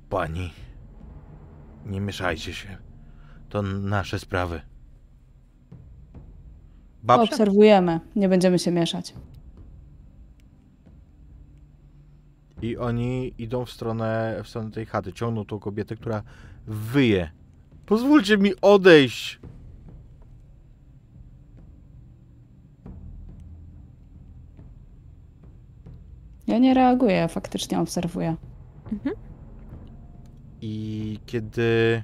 pani, 0.08 0.52
nie 1.86 2.00
mieszajcie 2.00 2.54
się. 2.54 2.76
To 3.48 3.62
nasze 3.62 4.18
sprawy. 4.18 4.60
Babcia, 7.02 7.32
Obserwujemy, 7.32 8.00
nie 8.16 8.28
będziemy 8.28 8.58
się 8.58 8.70
mieszać. 8.70 9.14
I 12.62 12.76
oni 12.76 13.34
idą 13.38 13.64
w 13.64 13.70
stronę, 13.70 14.40
w 14.44 14.48
stronę 14.48 14.70
tej 14.70 14.86
chaty. 14.86 15.12
Ciągną 15.12 15.44
tą 15.44 15.58
kobietę, 15.58 15.96
która 15.96 16.22
wyje. 16.66 17.30
Pozwólcie 17.86 18.38
mi 18.38 18.52
odejść! 18.62 19.40
Ja 26.54 26.60
nie 26.60 26.74
reaguję, 26.74 27.12
ja 27.14 27.28
faktycznie 27.28 27.80
obserwuję. 27.80 28.36
I 30.60 31.18
kiedy. 31.26 32.02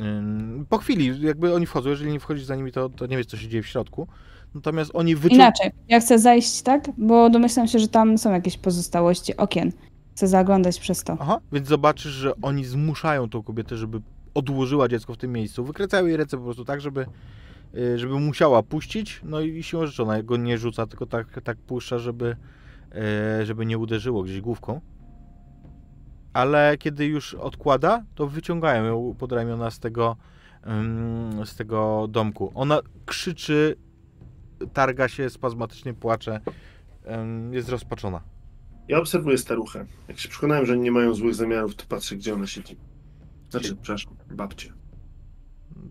ym, 0.00 0.66
Po 0.68 0.78
chwili, 0.78 1.20
jakby 1.20 1.54
oni 1.54 1.66
wchodzą, 1.66 1.90
jeżeli 1.90 2.12
nie 2.12 2.20
wchodzisz 2.20 2.44
za 2.44 2.56
nimi, 2.56 2.72
to, 2.72 2.88
to 2.88 3.06
nie 3.06 3.16
wiesz, 3.16 3.26
co 3.26 3.36
się 3.36 3.48
dzieje 3.48 3.62
w 3.62 3.66
środku. 3.66 4.06
Natomiast 4.54 4.90
oni 4.94 5.16
wyciągają. 5.16 5.48
Inaczej, 5.48 5.70
ja 5.88 6.00
chcę 6.00 6.18
zajść, 6.18 6.62
tak? 6.62 6.88
Bo 6.98 7.30
domyślam 7.30 7.68
się, 7.68 7.78
że 7.78 7.88
tam 7.88 8.18
są 8.18 8.32
jakieś 8.32 8.56
pozostałości 8.58 9.36
okien. 9.36 9.72
Chcę 10.16 10.28
zaglądać 10.28 10.80
przez 10.80 11.04
to. 11.04 11.16
Aha, 11.20 11.38
więc 11.52 11.68
zobaczysz, 11.68 12.12
że 12.12 12.32
oni 12.42 12.64
zmuszają 12.64 13.28
tą 13.28 13.42
kobietę, 13.42 13.76
żeby 13.76 14.00
odłożyła 14.34 14.88
dziecko 14.88 15.14
w 15.14 15.16
tym 15.16 15.32
miejscu. 15.32 15.64
Wykręcają 15.64 16.06
jej 16.06 16.16
ręce 16.16 16.36
po 16.36 16.44
prostu 16.44 16.64
tak, 16.64 16.80
żeby, 16.80 17.06
y, 17.74 17.98
żeby 17.98 18.20
musiała 18.20 18.62
puścić. 18.62 19.20
No 19.24 19.40
i 19.40 19.62
siłą 19.62 19.86
rzeczy 19.86 20.02
ona 20.02 20.22
go 20.22 20.36
nie 20.36 20.58
rzuca, 20.58 20.86
tylko 20.86 21.06
tak, 21.06 21.40
tak 21.44 21.56
puszcza, 21.58 21.98
żeby, 21.98 22.36
żeby 23.42 23.66
nie 23.66 23.78
uderzyło 23.78 24.22
gdzieś 24.22 24.40
główką. 24.40 24.80
Ale 26.32 26.78
kiedy 26.78 27.06
już 27.06 27.34
odkłada, 27.34 28.04
to 28.14 28.26
wyciągają 28.26 28.84
ją 28.84 29.14
pod 29.18 29.32
ramiona 29.32 29.70
z 29.70 29.78
tego, 29.78 30.16
z 31.44 31.56
tego 31.56 32.06
domku. 32.08 32.52
Ona 32.54 32.80
krzyczy, 33.06 33.76
targa 34.72 35.08
się, 35.08 35.30
spazmatycznie 35.30 35.94
płacze, 35.94 36.40
jest 37.50 37.68
rozpaczona. 37.68 38.20
Ja 38.88 38.98
obserwuję 38.98 39.38
staruchę. 39.38 39.86
Jak 40.08 40.18
się 40.18 40.28
przekonałem, 40.28 40.66
że 40.66 40.78
nie 40.78 40.90
mają 40.92 41.14
złych 41.14 41.34
zamiarów, 41.34 41.74
to 41.74 41.84
patrzę, 41.88 42.16
gdzie 42.16 42.34
ona 42.34 42.46
siedzi. 42.46 42.76
Znaczy, 43.50 43.76
przepraszam, 43.76 44.16
babcie. 44.30 44.72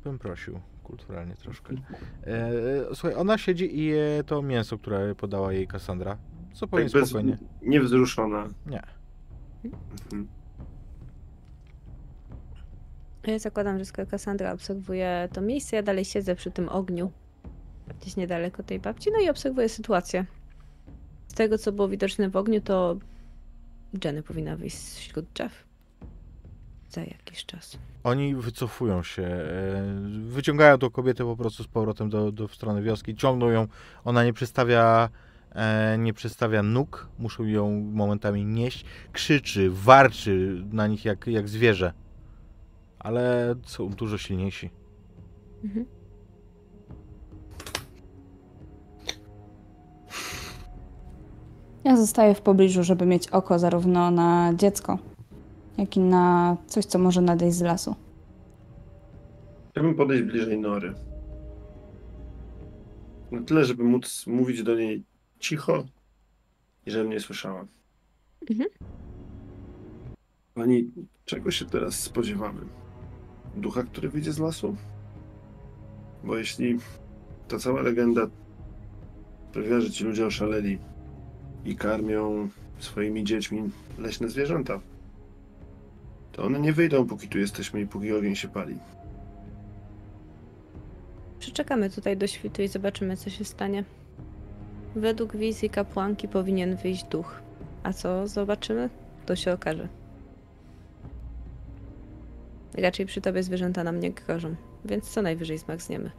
Bym 0.04 0.20
prosił, 0.20 0.60
kulturalnie 0.84 1.36
troszkę. 1.36 1.76
E, 2.24 2.96
słuchaj, 2.96 3.16
ona 3.16 3.38
siedzi 3.38 3.80
i 3.80 3.86
je 3.86 4.24
to 4.26 4.42
mięso, 4.42 4.78
które 4.78 5.16
podała 5.16 5.54
jej 5.54 5.68
Cassandra. 5.68 6.18
Zupełnie 6.54 6.86
Tak 6.90 6.94
bez, 7.02 7.10
spokojnie. 7.10 7.38
niewzruszona. 7.62 8.48
Nie. 8.66 8.82
Mhm. 9.66 10.28
Ja 13.28 13.40
zakładam, 13.40 13.80
że 13.80 13.86
skoro 13.86 14.08
Cassandra 14.08 14.54
obserwuje 14.54 15.30
to 15.34 15.42
miejsce, 15.42 15.76
ja 15.76 15.84
dalej 15.84 16.06
siedzę 16.06 16.36
przy 16.36 16.52
tym 16.52 16.70
ogniu. 16.70 17.12
Gdzieś 18.02 18.16
niedaleko 18.16 18.64
tej 18.64 18.80
babci, 18.80 19.10
no 19.12 19.20
i 19.20 19.30
obserwuję 19.30 19.70
sytuację. 19.70 20.26
Z 21.28 21.34
tego, 21.34 21.58
co 21.58 21.72
było 21.72 21.88
widoczne 21.88 22.30
w 22.30 22.36
ogniu, 22.36 22.62
to 22.62 22.98
Jenny 24.06 24.24
powinna 24.24 24.56
wyjść 24.56 24.78
wśród 24.78 25.26
drzew. 25.34 25.64
Za 26.90 27.02
jakiś 27.02 27.46
czas. 27.46 27.78
Oni 28.04 28.36
wycofują 28.36 29.04
się, 29.04 29.24
e, 29.24 29.84
wyciągają 30.22 30.78
tą 30.78 30.90
kobietę 30.90 31.24
po 31.24 31.36
prostu 31.38 31.64
z 31.64 31.68
powrotem 31.68 32.10
do, 32.10 32.32
do 32.32 32.48
w 32.48 32.56
stronę 32.56 32.82
wioski, 32.82 33.16
ciągną 33.16 33.50
ją, 33.50 33.68
ona 34.04 34.24
nie 34.24 34.34
przystawia, 34.34 35.10
nie 35.98 36.14
przystawia 36.14 36.64
nóg, 36.64 37.08
muszą 37.20 37.44
ją 37.44 37.72
momentami 37.94 38.46
nieść, 38.46 38.86
krzyczy, 39.12 39.70
warczy 39.72 40.64
na 40.72 40.88
nich 40.88 41.06
jak, 41.06 41.28
jak 41.28 41.50
zwierzę. 41.50 41.94
Ale 43.00 43.56
są 43.66 43.90
dużo 43.90 44.18
silniejsi. 44.18 44.70
Mhm. 45.64 45.86
Ja 51.84 51.98
zostaję 51.98 52.36
w 52.36 52.42
pobliżu, 52.42 52.84
żeby 52.84 53.06
mieć 53.06 53.28
oko 53.28 53.60
zarówno 53.60 54.12
na 54.12 54.54
dziecko, 54.56 54.98
jak 55.78 55.98
i 55.98 56.00
na 56.00 56.58
coś, 56.68 56.86
co 56.86 57.00
może 57.00 57.22
nadejść 57.22 57.58
z 57.58 57.62
lasu. 57.62 57.96
Chciałbym 59.72 59.96
podejść 59.96 60.24
bliżej 60.24 60.60
Nory. 60.60 60.94
Na 63.32 63.42
tyle, 63.42 63.66
żeby 63.66 63.84
móc 63.84 64.28
mówić 64.28 64.64
do 64.64 64.76
niej 64.76 65.04
cicho 65.42 65.84
i 66.86 66.92
żeby 66.92 67.10
mnie 67.10 67.20
słyszała. 67.20 67.66
Mhm. 68.50 68.70
Pani, 70.54 70.92
czego 71.26 71.52
się 71.52 71.66
teraz 71.66 72.00
spodziewamy? 72.00 72.62
Ducha, 73.56 73.84
który 73.84 74.10
wyjdzie 74.10 74.34
z 74.34 74.40
lasu? 74.40 74.76
Bo 76.24 76.38
jeśli 76.38 76.78
ta 77.48 77.60
cała 77.60 77.82
legenda 77.82 78.28
sprawia, 79.50 79.82
że 79.82 79.92
ci 79.92 80.04
ludzie 80.04 80.26
oszaleli 80.26 80.78
i 81.66 81.76
karmią 81.76 82.50
swoimi 82.80 83.24
dziećmi 83.24 83.70
leśne 83.98 84.30
zwierzęta, 84.30 84.80
to 86.32 86.44
one 86.44 86.60
nie 86.60 86.74
wyjdą, 86.74 87.08
póki 87.08 87.28
tu 87.28 87.38
jesteśmy 87.38 87.82
i 87.82 87.88
póki 87.88 88.14
ogień 88.14 88.36
się 88.36 88.48
pali. 88.48 88.78
Przeczekamy 91.40 91.90
tutaj 91.90 92.18
do 92.18 92.28
świtu 92.28 92.62
i 92.62 92.68
zobaczymy, 92.68 93.18
co 93.18 93.30
się 93.30 93.46
stanie. 93.46 93.84
Według 94.96 95.36
wizji 95.38 95.70
kapłanki 95.70 96.28
powinien 96.28 96.76
wyjść 96.76 97.04
duch. 97.04 97.42
A 97.84 97.94
co 97.94 98.28
zobaczymy? 98.28 98.90
To 99.26 99.36
się 99.36 99.54
okaże. 99.54 99.88
Raczej 102.78 103.06
przy 103.06 103.22
tobie 103.22 103.44
zwierzęta 103.44 103.84
nam 103.84 104.00
nie 104.00 104.12
grożą, 104.12 104.56
więc 104.86 105.10
co 105.10 105.22
najwyżej 105.22 105.58
zmarzniemy. 105.58 106.12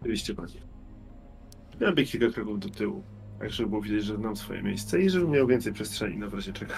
Oczywiście, 0.00 0.34
pani. 0.34 0.52
Ja 1.80 1.92
biegł 1.92 2.10
kilka 2.10 2.34
kroków 2.34 2.60
do 2.60 2.68
tyłu, 2.68 3.02
tak 3.38 3.50
żeby 3.50 3.68
było 3.68 3.82
widać, 3.82 4.04
że 4.04 4.16
znam 4.16 4.36
swoje 4.36 4.62
miejsce 4.62 5.00
i 5.00 5.10
żebym 5.10 5.30
miał 5.30 5.46
więcej 5.46 5.72
przestrzeni 5.72 6.18
na 6.18 6.28
razie 6.28 6.52
czego. 6.52 6.74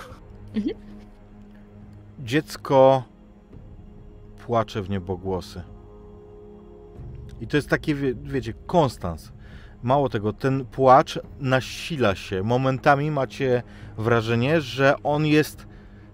dziecko 2.21 3.05
płacze 4.47 4.83
w 4.83 4.91
niebogłosy. 4.91 5.63
I 7.41 7.47
to 7.47 7.57
jest 7.57 7.69
takie, 7.69 7.95
wie, 7.95 8.15
wiecie, 8.15 8.53
konstans. 8.67 9.33
Mało 9.83 10.09
tego, 10.09 10.33
ten 10.33 10.65
płacz 10.65 11.19
nasila 11.41 12.15
się. 12.15 12.43
Momentami 12.43 13.11
macie 13.11 13.63
wrażenie, 13.99 14.61
że 14.61 14.95
on 15.03 15.27
jest 15.27 15.67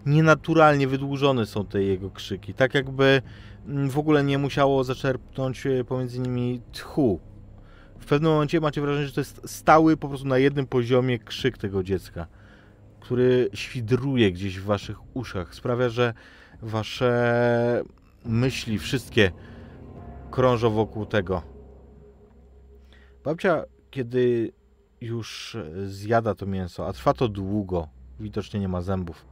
nienaturalnie 0.06 0.88
wydłużony 0.88 1.46
są 1.46 1.66
te 1.66 1.82
jego 1.82 2.10
krzyki. 2.10 2.54
Tak 2.54 2.74
jakby 2.74 3.22
mm, 3.66 3.90
w 3.90 3.98
ogóle 3.98 4.24
nie 4.24 4.38
musiało 4.38 4.84
zaczerpnąć 4.84 5.66
e, 5.66 5.84
pomiędzy 5.84 6.20
nimi 6.20 6.60
tchu. 6.72 7.20
W 7.98 8.06
pewnym 8.06 8.32
momencie 8.32 8.60
macie 8.60 8.80
wrażenie, 8.80 9.06
że 9.06 9.12
to 9.12 9.20
jest 9.20 9.40
stały 9.50 9.96
po 9.96 10.08
prostu 10.08 10.28
na 10.28 10.38
jednym 10.38 10.66
poziomie 10.66 11.18
krzyk 11.18 11.58
tego 11.58 11.82
dziecka, 11.82 12.26
który 13.00 13.50
świdruje 13.54 14.32
gdzieś 14.32 14.58
w 14.58 14.64
waszych 14.64 15.16
uszach. 15.16 15.54
Sprawia, 15.54 15.88
że 15.88 16.14
wasze 16.62 17.84
myśli 18.24 18.78
wszystkie 18.78 19.32
krążą 20.30 20.70
wokół 20.70 21.06
tego. 21.06 21.51
Babcia, 23.24 23.64
kiedy 23.90 24.52
już 25.00 25.56
zjada 25.86 26.34
to 26.34 26.46
mięso, 26.46 26.86
a 26.86 26.92
trwa 26.92 27.14
to 27.14 27.28
długo, 27.28 27.88
widocznie 28.20 28.60
nie 28.60 28.68
ma 28.68 28.80
zębów, 28.80 29.24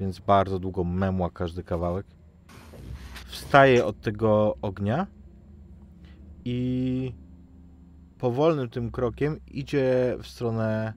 więc 0.00 0.18
bardzo 0.18 0.58
długo 0.58 0.84
memła 0.84 1.30
każdy 1.30 1.62
kawałek, 1.62 2.06
wstaje 3.26 3.84
od 3.84 4.00
tego 4.00 4.56
ognia 4.62 5.06
i 6.44 7.12
powolnym 8.18 8.68
tym 8.68 8.90
krokiem 8.90 9.40
idzie 9.46 10.16
w 10.22 10.26
stronę, 10.26 10.92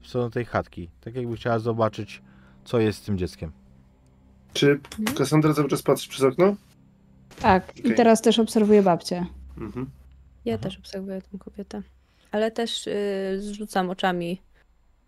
w 0.00 0.08
stronę 0.08 0.30
tej 0.30 0.44
chatki. 0.44 0.90
Tak 1.00 1.14
jakby 1.14 1.36
chciała 1.36 1.58
zobaczyć, 1.58 2.22
co 2.64 2.78
jest 2.80 2.98
z 2.98 3.02
tym 3.02 3.18
dzieckiem. 3.18 3.52
Czy 4.52 4.80
Kassandra 5.18 5.54
cały 5.54 5.68
czas 5.68 5.82
patrzy 5.82 6.08
przez 6.10 6.22
okno? 6.22 6.54
Tak, 7.40 7.76
i 7.76 7.80
Okej. 7.80 7.94
teraz 7.94 8.22
też 8.22 8.38
obserwuję 8.38 8.82
babcię. 8.82 9.26
Mhm. 9.58 9.90
Ja 10.44 10.54
Mhm. 10.54 10.70
też 10.70 10.78
obserwuję 10.78 11.22
tę 11.22 11.38
kobietę. 11.38 11.82
Ale 12.32 12.50
też 12.50 12.86
yy, 12.86 13.40
zrzucam 13.40 13.90
oczami, 13.90 14.40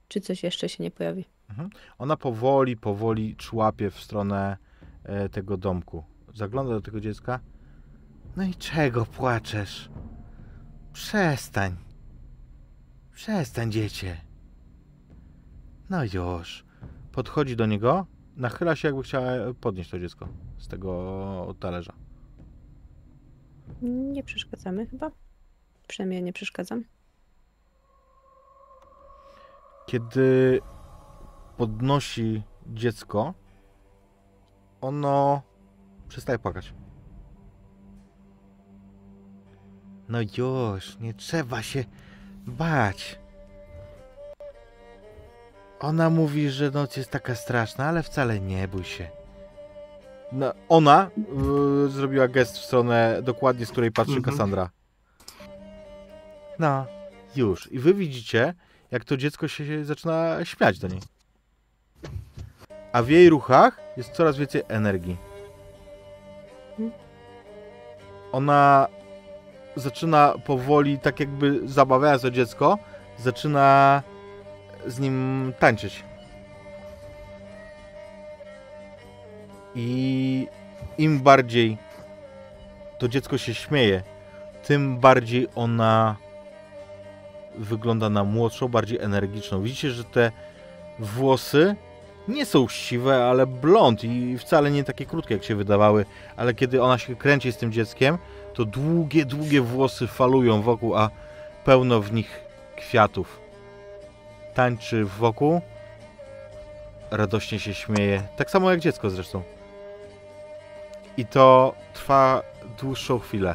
czy 0.08 0.20
coś 0.20 0.42
jeszcze 0.42 0.68
się 0.68 0.82
nie 0.84 0.90
pojawi. 0.90 1.24
Ona 1.98 2.16
powoli, 2.16 2.76
powoli 2.76 3.36
człapie 3.36 3.90
w 3.90 4.00
stronę 4.00 4.56
e, 5.04 5.28
tego 5.28 5.56
domku. 5.56 6.04
Zagląda 6.34 6.72
do 6.72 6.80
tego 6.80 7.00
dziecka. 7.00 7.40
No 8.36 8.42
i 8.44 8.54
czego 8.54 9.06
płaczesz? 9.06 9.90
Przestań. 10.92 11.76
Przestań, 13.14 13.72
dziecię. 13.72 14.16
No 15.90 15.98
już. 16.04 16.64
Podchodzi 17.12 17.56
do 17.56 17.66
niego, 17.66 18.06
nachyla 18.36 18.76
się, 18.76 18.88
jakby 18.88 19.02
chciała 19.02 19.30
podnieść 19.60 19.90
to 19.90 19.98
dziecko 19.98 20.28
z 20.58 20.68
tego 20.68 21.54
talerza. 21.60 21.92
Nie 23.82 24.22
przeszkadzamy 24.22 24.86
chyba. 24.86 25.10
Przynajmniej 25.92 26.20
ja 26.20 26.24
nie 26.24 26.32
przeszkadzam. 26.32 26.84
Kiedy 29.86 30.60
podnosi 31.56 32.42
dziecko, 32.66 33.34
ono 34.80 35.42
przestaje 36.08 36.38
płakać. 36.38 36.74
No 40.08 40.18
już, 40.38 40.98
nie 40.98 41.14
trzeba 41.14 41.62
się 41.62 41.84
bać. 42.46 43.18
Ona 45.80 46.10
mówi, 46.10 46.50
że 46.50 46.70
noc 46.70 46.96
jest 46.96 47.10
taka 47.10 47.34
straszna, 47.34 47.84
ale 47.84 48.02
wcale 48.02 48.40
nie 48.40 48.68
bój 48.68 48.84
się. 48.84 49.08
No, 50.32 50.52
ona 50.68 51.10
y, 51.86 51.88
zrobiła 51.88 52.28
gest 52.28 52.58
w 52.58 52.64
stronę 52.64 53.20
dokładnie, 53.22 53.66
z 53.66 53.70
której 53.70 53.92
patrzy 53.92 54.16
Mhm. 54.16 54.81
Już. 57.36 57.72
I 57.72 57.78
wy 57.78 57.94
widzicie, 57.94 58.54
jak 58.90 59.04
to 59.04 59.16
dziecko 59.16 59.48
się 59.48 59.84
zaczyna 59.84 60.44
śmiać 60.44 60.78
do 60.78 60.88
niej. 60.88 61.00
A 62.92 63.02
w 63.02 63.08
jej 63.08 63.28
ruchach 63.28 63.80
jest 63.96 64.12
coraz 64.12 64.36
więcej 64.36 64.62
energii. 64.68 65.16
Ona 68.32 68.86
zaczyna 69.76 70.34
powoli, 70.44 70.98
tak 70.98 71.20
jakby 71.20 71.68
zabawiając 71.68 72.22
to 72.22 72.30
dziecko, 72.30 72.78
zaczyna 73.18 74.02
z 74.86 74.98
nim 74.98 75.52
tańczyć. 75.58 76.04
I 79.74 80.48
im 80.98 81.20
bardziej 81.20 81.78
to 82.98 83.08
dziecko 83.08 83.38
się 83.38 83.54
śmieje, 83.54 84.02
tym 84.66 84.98
bardziej 84.98 85.48
ona 85.54 86.16
wygląda 87.58 88.10
na 88.10 88.24
młodszą, 88.24 88.68
bardziej 88.68 89.00
energiczną. 89.00 89.62
Widzicie, 89.62 89.90
że 89.90 90.04
te 90.04 90.32
włosy 90.98 91.76
nie 92.28 92.46
są 92.46 92.68
siwe, 92.68 93.24
ale 93.24 93.46
blond 93.46 94.04
i 94.04 94.38
wcale 94.38 94.70
nie 94.70 94.84
takie 94.84 95.06
krótkie, 95.06 95.34
jak 95.34 95.44
się 95.44 95.54
wydawały. 95.54 96.04
Ale 96.36 96.54
kiedy 96.54 96.82
ona 96.82 96.98
się 96.98 97.16
kręci 97.16 97.52
z 97.52 97.56
tym 97.56 97.72
dzieckiem, 97.72 98.18
to 98.54 98.64
długie, 98.64 99.24
długie 99.24 99.60
włosy 99.60 100.06
falują 100.06 100.62
wokół, 100.62 100.96
a 100.96 101.10
pełno 101.64 102.00
w 102.00 102.12
nich 102.12 102.40
kwiatów. 102.76 103.40
Tańczy 104.54 105.04
wokół, 105.04 105.60
radośnie 107.10 107.58
się 107.58 107.74
śmieje, 107.74 108.22
tak 108.36 108.50
samo 108.50 108.70
jak 108.70 108.80
dziecko 108.80 109.10
zresztą. 109.10 109.42
I 111.16 111.26
to 111.26 111.74
trwa 111.94 112.42
dłuższą 112.80 113.18
chwilę. 113.18 113.54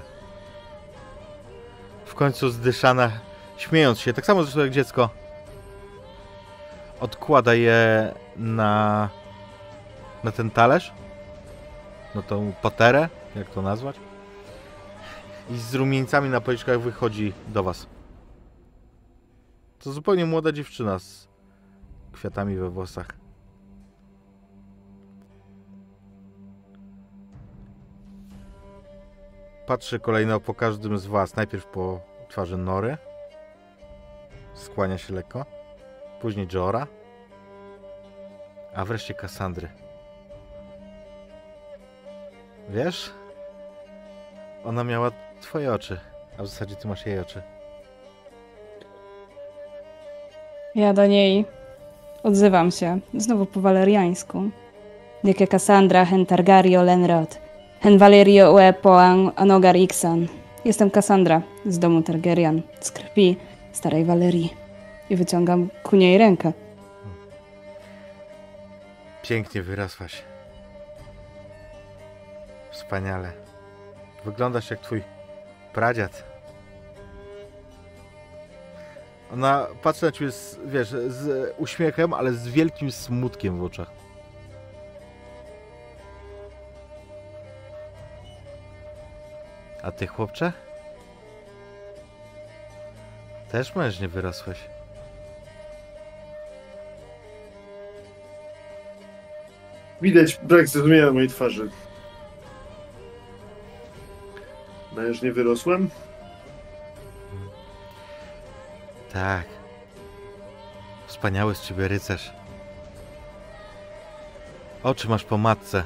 W 2.06 2.16
końcu 2.16 2.50
zdyszana, 2.50 3.12
śmiejąc 3.58 4.00
się, 4.00 4.14
tak 4.14 4.26
samo 4.26 4.44
zresztą 4.44 4.60
jak 4.60 4.72
dziecko, 4.72 5.10
odkłada 7.00 7.54
je 7.54 8.14
na, 8.38 9.10
na 10.24 10.32
ten 10.32 10.52
talerz, 10.52 10.94
na 12.16 12.22
tą 12.22 12.54
paterę, 12.62 13.10
jak 13.36 13.50
to 13.50 13.62
nazwać, 13.62 13.96
i 15.50 15.58
z 15.58 15.76
rumieńcami 15.76 16.30
na 16.30 16.42
policzkach 16.42 16.80
wychodzi 16.80 17.34
do 17.48 17.64
was. 17.64 17.88
To 19.80 19.92
zupełnie 19.92 20.26
młoda 20.26 20.52
dziewczyna 20.52 21.00
z 21.00 21.28
kwiatami 22.12 22.56
we 22.56 22.70
włosach. 22.70 23.08
Patrzy 29.68 30.00
kolejno 30.00 30.40
po 30.40 30.54
każdym 30.54 30.98
z 30.98 31.06
was. 31.06 31.36
Najpierw 31.36 31.66
po 31.66 32.02
twarzy 32.30 32.58
Nory. 32.58 32.98
Skłania 34.58 34.98
się 34.98 35.14
lekko. 35.14 35.46
Później 36.22 36.48
Jora. 36.54 36.88
A 38.76 38.86
wreszcie 38.86 39.14
Kassandry. 39.14 39.68
Wiesz? 42.70 43.12
Ona 44.66 44.84
miała 44.84 45.12
twoje 45.42 45.74
oczy. 45.74 46.00
A 46.38 46.44
w 46.44 46.48
zasadzie 46.48 46.76
ty 46.76 46.88
masz 46.88 47.06
jej 47.06 47.20
oczy. 47.20 47.42
Ja 50.76 50.94
do 50.94 51.08
niej 51.08 51.46
odzywam 52.24 52.72
się, 52.72 53.00
znowu 53.14 53.46
po 53.46 53.62
waleriańsku. 53.62 54.44
Nieke 55.24 55.48
Cassandra, 55.48 56.06
hen 56.06 56.26
Targario 56.26 56.84
Lenrod, 56.84 57.40
hen 57.82 57.98
Valerio 57.98 58.54
ue 58.54 58.74
anogar. 59.36 59.76
Jestem 60.66 60.92
Cassandra 60.92 61.42
z 61.66 61.80
domu 61.80 62.02
Targaryen, 62.02 62.62
z 62.80 62.92
krwi 62.92 63.38
starej 63.78 64.06
Valerii. 64.06 64.54
I 65.10 65.16
wyciągam 65.16 65.70
ku 65.84 65.96
niej 65.96 66.18
rękę. 66.18 66.54
Pięknie 69.22 69.62
wyrosłaś. 69.62 70.24
Wspaniale. 72.72 73.32
Wyglądasz 74.26 74.70
jak 74.72 74.80
twój 74.80 75.04
pradziad. 75.74 76.24
Ona 79.34 79.68
patrzy 79.84 80.06
na 80.06 80.12
ciebie, 80.12 80.32
z, 80.32 80.60
wiesz, 80.66 80.90
z 80.90 81.54
uśmiechem, 81.58 82.14
ale 82.14 82.34
z 82.34 82.48
wielkim 82.48 82.92
smutkiem 82.92 83.60
w 83.60 83.64
oczach. 83.64 83.92
A 89.84 89.92
ty, 89.92 90.08
chłopcze? 90.08 90.54
Też 93.52 93.76
mężnie 93.76 94.08
wyrosłeś. 94.08 94.58
Widać 100.02 100.40
brak 100.44 100.68
zrozumienia 100.68 101.06
na 101.06 101.12
mojej 101.12 101.30
twarzy. 101.30 101.70
Mężnie 104.96 105.32
wyrosłem? 105.34 105.90
Tak. 109.14 109.46
Wspaniały 111.08 111.56
z 111.56 111.62
ciebie 111.62 111.88
rycerz. 111.88 112.34
Oczy 114.84 115.10
masz 115.10 115.24
po 115.24 115.38
matce. 115.38 115.84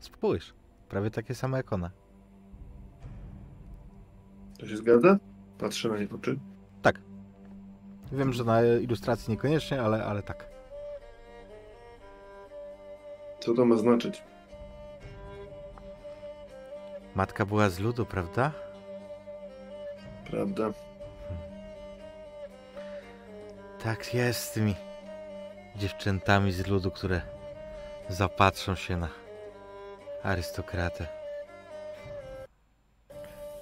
Spójrz, 0.00 0.54
prawie 0.88 1.10
takie 1.10 1.34
same 1.34 1.56
jak 1.56 1.72
ona. 1.72 1.90
To 4.58 4.66
się 4.66 4.76
zgadza? 4.76 5.18
Patrzę 5.58 5.88
na 5.88 5.98
nie 5.98 6.06
w 6.06 6.14
oczy. 6.14 6.38
Wiem, 8.12 8.32
że 8.32 8.44
na 8.44 8.62
ilustracji 8.62 9.30
niekoniecznie, 9.30 9.82
ale, 9.82 10.04
ale 10.04 10.22
tak. 10.22 10.48
Co 13.40 13.54
to 13.54 13.64
ma 13.64 13.76
znaczyć? 13.76 14.22
Matka 17.14 17.46
była 17.46 17.70
z 17.70 17.78
ludu, 17.78 18.06
prawda? 18.06 18.52
Prawda? 20.30 20.72
Tak 23.82 24.14
jest 24.14 24.40
z 24.40 24.52
tymi 24.52 24.74
dziewczętami 25.76 26.52
z 26.52 26.66
ludu, 26.66 26.90
które 26.90 27.20
zapatrzą 28.08 28.74
się 28.74 28.96
na 28.96 29.08
arystokratę. 30.22 31.17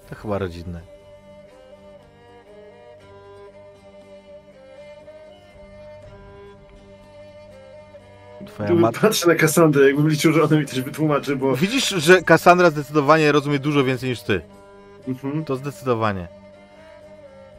To 0.09 0.15
chyba 0.15 0.39
rodzinne. 0.39 0.81
Twoja 8.47 8.75
matka... 8.75 9.01
Patrzę 9.01 9.29
na 9.29 9.35
Kassandrę, 9.35 9.87
jakbym 9.87 10.09
liczył, 10.09 10.33
że 10.33 10.43
ona 10.43 10.57
mi 10.57 10.67
coś 10.67 10.81
wytłumaczy, 10.81 11.37
bo... 11.37 11.57
Widzisz, 11.57 11.89
że 11.89 12.23
Kassandra 12.23 12.71
zdecydowanie 12.71 13.33
rozumie 13.33 13.59
dużo 13.59 13.85
więcej 13.85 14.11
niż 14.11 14.23
ty. 14.23 14.41
Mhm. 15.09 15.45
To 15.45 15.57
zdecydowanie. 15.57 16.29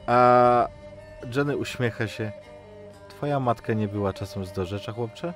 A 0.08 0.68
Jenny 1.36 1.58
uśmiecha 1.58 2.08
się. 2.08 2.32
Twoja 3.10 3.40
matka 3.40 3.74
nie 3.74 3.88
była 3.88 4.14
czasem 4.14 4.46
z 4.46 4.52
dorzecza, 4.52 4.92
chłopcze? 4.92 5.34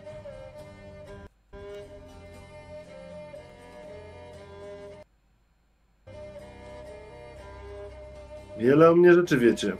Wiele 8.61 8.89
o 8.89 8.95
mnie 8.95 9.13
rzeczy 9.13 9.37
wiecie. 9.37 9.73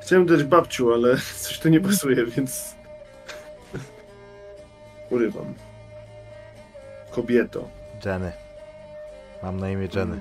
Chciałem 0.00 0.26
dać 0.26 0.44
babciu, 0.44 0.92
ale 0.92 1.16
coś 1.42 1.58
tu 1.58 1.68
nie 1.68 1.80
pasuje, 1.80 2.26
więc... 2.26 2.74
Urywam. 5.10 5.54
Kobieto. 7.10 7.68
Jenny. 8.04 8.32
Mam 9.42 9.60
na 9.60 9.70
imię 9.70 9.88
Jenny. 9.94 10.20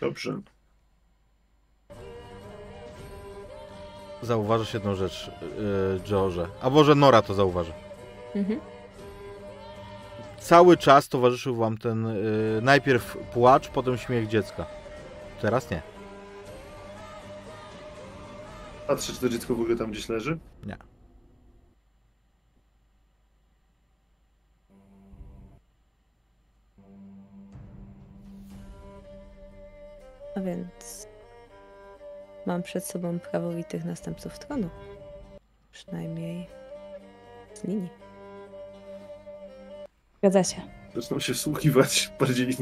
Dobrze. 0.00 0.40
Zauważysz 4.22 4.74
jedną 4.74 4.94
rzecz, 4.94 5.30
yy, 5.40 6.00
George. 6.04 6.50
A 6.62 6.70
może 6.70 6.94
Nora 6.94 7.22
to 7.22 7.34
zauważy. 7.34 7.72
Mhm. 8.34 8.60
Cały 10.38 10.76
czas 10.76 11.08
towarzyszył 11.08 11.56
wam 11.56 11.78
ten 11.78 12.06
yy, 12.06 12.60
najpierw 12.62 13.16
płacz, 13.16 13.68
potem 13.68 13.98
śmiech 13.98 14.28
dziecka. 14.28 14.66
Teraz 15.40 15.70
nie. 15.70 15.82
Patrzę, 18.86 19.12
czy 19.12 19.20
to 19.20 19.28
dziecko 19.28 19.54
w 19.54 19.60
ogóle 19.60 19.76
tam 19.76 19.90
gdzieś 19.90 20.08
leży. 20.08 20.38
Nie. 20.66 20.76
A 30.36 30.40
więc 30.40 31.08
mam 32.46 32.62
przed 32.62 32.84
sobą 32.84 33.18
prawowitych 33.18 33.84
następców 33.84 34.38
tronu. 34.38 34.70
Przynajmniej 35.72 36.46
z 37.54 37.64
linii. 37.64 38.07
Zgadza 40.18 40.44
się. 40.44 40.60
Zaczną 40.94 41.20
się 41.20 41.34
wsłuchiwać 41.34 42.10
bardziej. 42.20 42.56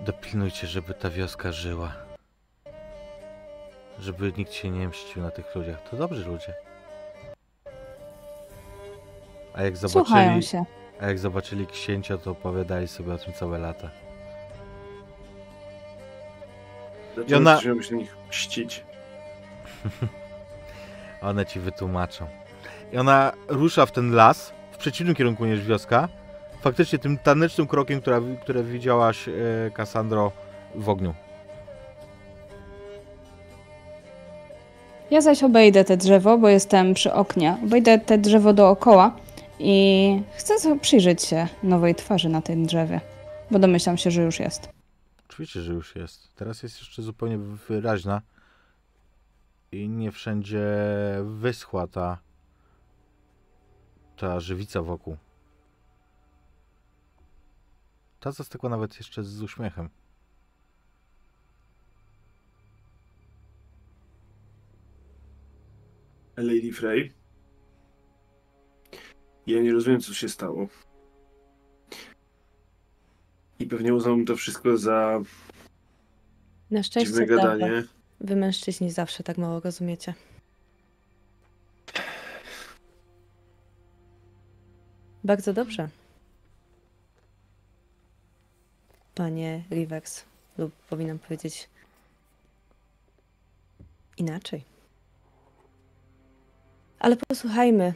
Dopilnujcie, 0.00 0.66
żeby 0.66 0.94
ta 0.94 1.10
wioska 1.10 1.52
żyła. 1.52 1.92
Żeby 3.98 4.32
nikt 4.36 4.52
się 4.52 4.70
nie 4.70 4.88
mścił 4.88 5.22
na 5.22 5.30
tych 5.30 5.54
ludziach. 5.54 5.82
To 5.90 5.96
dobrzy 5.96 6.24
ludzie. 6.24 6.54
A 9.54 9.62
jak 9.62 9.76
Słuchają 9.76 10.24
zobaczyli, 10.28 10.42
się. 10.42 10.64
a 11.00 11.06
jak 11.06 11.18
zobaczyli 11.18 11.66
księcia, 11.66 12.18
to 12.18 12.30
opowiadali 12.30 12.88
sobie 12.88 13.12
o 13.12 13.18
tym 13.18 13.32
całe 13.32 13.58
lata. 13.58 13.90
Dlaczego 17.14 17.36
ona- 17.36 17.60
się 17.60 17.74
na 17.74 17.96
nich 17.96 18.16
mścić? 18.28 18.84
One 21.22 21.46
ci 21.46 21.60
wytłumaczą. 21.60 22.26
I 22.92 22.98
ona 22.98 23.32
rusza 23.48 23.86
w 23.86 23.92
ten 23.92 24.14
las, 24.14 24.52
w 24.72 24.76
przeciwnym 24.76 25.14
kierunku 25.14 25.44
niż 25.44 25.64
wioska. 25.64 26.08
Faktycznie 26.60 26.98
tym 26.98 27.18
tanecznym 27.18 27.66
krokiem, 27.66 28.00
która, 28.00 28.20
które 28.42 28.62
widziałaś, 28.62 29.28
Cassandro, 29.74 30.32
w 30.74 30.88
ogniu. 30.88 31.14
Ja 35.10 35.20
zaś 35.20 35.42
obejdę 35.42 35.84
te 35.84 35.96
drzewo, 35.96 36.38
bo 36.38 36.48
jestem 36.48 36.94
przy 36.94 37.12
oknie. 37.12 37.56
Obejdę 37.64 37.98
te 37.98 38.18
drzewo 38.18 38.52
dookoła 38.52 39.16
i 39.58 40.22
chcę 40.36 40.78
przyjrzeć 40.78 41.22
się 41.22 41.48
nowej 41.62 41.94
twarzy 41.94 42.28
na 42.28 42.42
tym 42.42 42.66
drzewie, 42.66 43.00
bo 43.50 43.58
domyślam 43.58 43.96
się, 43.96 44.10
że 44.10 44.22
już 44.22 44.40
jest. 44.40 44.68
Oczywiście, 45.30 45.60
że 45.60 45.72
już 45.72 45.96
jest. 45.96 46.34
Teraz 46.34 46.62
jest 46.62 46.80
jeszcze 46.80 47.02
zupełnie 47.02 47.38
wyraźna. 47.38 48.22
I 49.72 49.88
nie 49.88 50.12
wszędzie 50.12 50.66
wyschła 51.24 51.86
ta 51.86 52.18
ta 54.20 54.40
żywica 54.40 54.82
wokół. 54.82 55.16
Ta 58.20 58.32
zastygła 58.32 58.70
nawet 58.70 58.96
jeszcze 58.96 59.24
z 59.24 59.42
uśmiechem. 59.42 59.88
Lady 66.36 66.72
Frey. 66.72 67.12
Ja 69.46 69.62
nie 69.62 69.72
rozumiem, 69.72 70.00
co 70.00 70.14
się 70.14 70.28
stało. 70.28 70.66
I 73.58 73.66
pewnie 73.66 73.94
uznałbym 73.94 74.26
to 74.26 74.36
wszystko 74.36 74.76
za 74.76 75.20
Na 76.70 76.82
szczęście 76.82 77.26
gadanie. 77.26 77.82
wy 78.20 78.36
mężczyźni 78.36 78.90
zawsze 78.90 79.22
tak 79.22 79.38
mało 79.38 79.60
rozumiecie. 79.60 80.14
Bardzo 85.30 85.52
dobrze. 85.52 85.88
Panie 89.14 89.64
Rivers, 89.70 90.24
lub 90.58 90.72
powinnam 90.72 91.18
powiedzieć 91.18 91.68
inaczej. 94.16 94.64
Ale 96.98 97.16
posłuchajmy. 97.16 97.94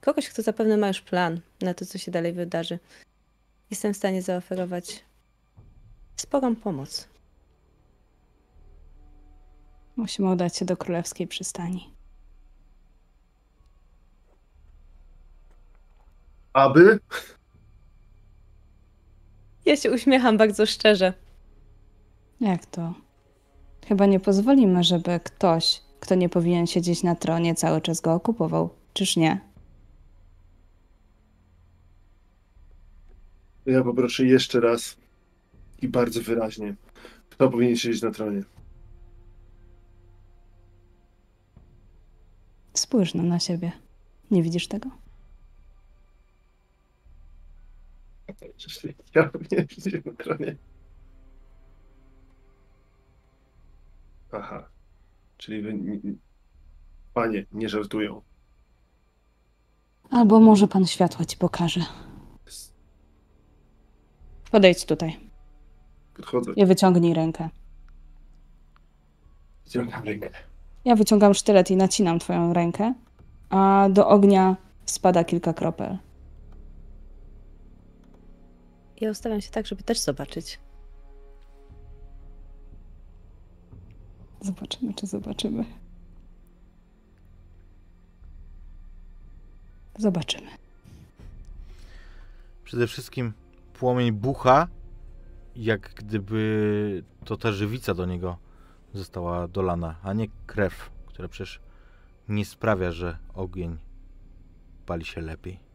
Kogoś, 0.00 0.28
kto 0.28 0.42
zapewne 0.42 0.76
ma 0.76 0.88
już 0.88 1.00
plan 1.00 1.40
na 1.60 1.74
to, 1.74 1.86
co 1.86 1.98
się 1.98 2.10
dalej 2.10 2.32
wydarzy. 2.32 2.78
Jestem 3.70 3.94
w 3.94 3.96
stanie 3.96 4.22
zaoferować 4.22 5.04
sporą 6.16 6.56
pomoc. 6.56 7.08
Musimy 9.96 10.30
udać 10.30 10.56
się 10.56 10.64
do 10.64 10.76
królewskiej 10.76 11.26
przystani. 11.26 11.99
Aby? 16.52 16.98
Ja 19.66 19.76
się 19.76 19.90
uśmiecham 19.90 20.36
bardzo 20.36 20.66
szczerze. 20.66 21.14
Jak 22.40 22.66
to? 22.66 22.94
Chyba 23.88 24.06
nie 24.06 24.20
pozwolimy, 24.20 24.84
żeby 24.84 25.20
ktoś, 25.24 25.82
kto 26.00 26.14
nie 26.14 26.28
powinien 26.28 26.66
siedzieć 26.66 27.02
na 27.02 27.14
tronie, 27.14 27.54
cały 27.54 27.80
czas 27.80 28.00
go 28.00 28.14
okupował. 28.14 28.70
Czyż 28.92 29.16
nie? 29.16 29.40
Ja 33.66 33.84
poproszę 33.84 34.24
jeszcze 34.24 34.60
raz 34.60 34.96
i 35.82 35.88
bardzo 35.88 36.22
wyraźnie. 36.22 36.74
Kto 37.30 37.50
powinien 37.50 37.76
siedzieć 37.76 38.02
na 38.02 38.10
tronie? 38.10 38.42
Spójrz 42.74 43.14
no 43.14 43.22
na 43.22 43.38
siebie. 43.38 43.72
Nie 44.30 44.42
widzisz 44.42 44.68
tego? 44.68 44.99
Ja 49.14 49.24
powinienem 49.28 49.68
siedzieć 49.68 50.04
na 50.04 50.12
tronie. 50.12 50.56
Aha. 54.32 54.68
Czyli 55.36 55.62
wy... 55.62 55.74
ni- 55.74 56.00
ni- 56.04 56.18
Panie, 57.14 57.46
nie 57.52 57.68
żartują. 57.68 58.22
Albo 60.10 60.40
może 60.40 60.68
pan 60.68 60.86
światła 60.86 61.24
ci 61.24 61.36
pokaże. 61.36 61.80
Podejdź 64.50 64.84
tutaj 64.84 65.16
Podchodzę. 66.14 66.52
i 66.56 66.66
wyciągnij 66.66 67.14
rękę. 67.14 67.48
Ściągam 69.66 70.04
rękę. 70.04 70.30
Ja 70.84 70.96
wyciągam 70.96 71.34
sztylet 71.34 71.70
i 71.70 71.76
nacinam 71.76 72.18
twoją 72.18 72.52
rękę, 72.52 72.94
a 73.50 73.88
do 73.92 74.08
ognia 74.08 74.56
spada 74.86 75.24
kilka 75.24 75.52
kropel. 75.52 75.98
Ja 79.00 79.10
ustawiam 79.10 79.40
się 79.40 79.50
tak, 79.50 79.66
żeby 79.66 79.82
też 79.82 80.00
zobaczyć. 80.00 80.58
Zobaczymy, 84.40 84.94
czy 84.94 85.06
zobaczymy. 85.06 85.64
Zobaczymy. 89.98 90.50
Przede 92.64 92.86
wszystkim 92.86 93.32
płomień 93.74 94.12
bucha, 94.12 94.68
jak 95.56 95.94
gdyby 95.94 97.04
to 97.24 97.36
ta 97.36 97.52
żywica 97.52 97.94
do 97.94 98.06
niego 98.06 98.38
została 98.94 99.48
dolana, 99.48 99.96
a 100.02 100.12
nie 100.12 100.26
krew, 100.46 100.90
która 101.06 101.28
przecież 101.28 101.60
nie 102.28 102.44
sprawia, 102.44 102.92
że 102.92 103.18
ogień 103.34 103.78
pali 104.86 105.04
się 105.04 105.20
lepiej. 105.20 105.69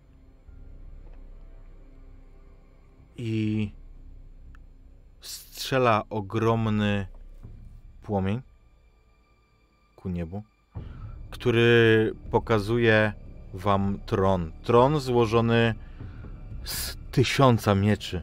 I 3.18 3.72
strzela 5.22 6.04
ogromny 6.10 7.08
płomień 8.02 8.42
ku 9.96 10.10
niebu, 10.10 10.44
który 11.30 12.14
pokazuje 12.32 13.14
wam 13.54 14.00
tron. 14.06 14.52
Tron 14.64 15.00
złożony 15.00 15.76
z 16.64 16.98
tysiąca 17.12 17.76
mieczy. 17.76 18.22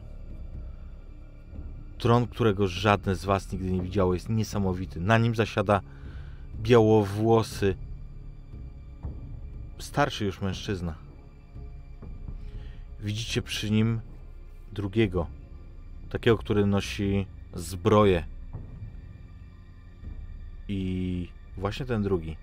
Tron, 1.97 2.27
którego 2.27 2.67
żadne 2.67 3.15
z 3.15 3.25
was 3.25 3.51
nigdy 3.51 3.71
nie 3.71 3.81
widziało, 3.81 4.13
jest 4.13 4.29
niesamowity. 4.29 5.01
Na 5.01 5.17
nim 5.17 5.35
zasiada 5.35 5.81
białowłosy, 6.61 7.75
starszy 9.79 10.25
już 10.25 10.41
mężczyzna. 10.41 10.95
Widzicie 12.99 13.41
przy 13.41 13.71
nim 13.71 14.01
drugiego, 14.73 15.27
takiego, 16.09 16.37
który 16.37 16.65
nosi 16.65 17.27
zbroję. 17.53 18.23
I 20.67 21.29
właśnie 21.57 21.85
ten 21.85 22.03
drugi 22.03 22.37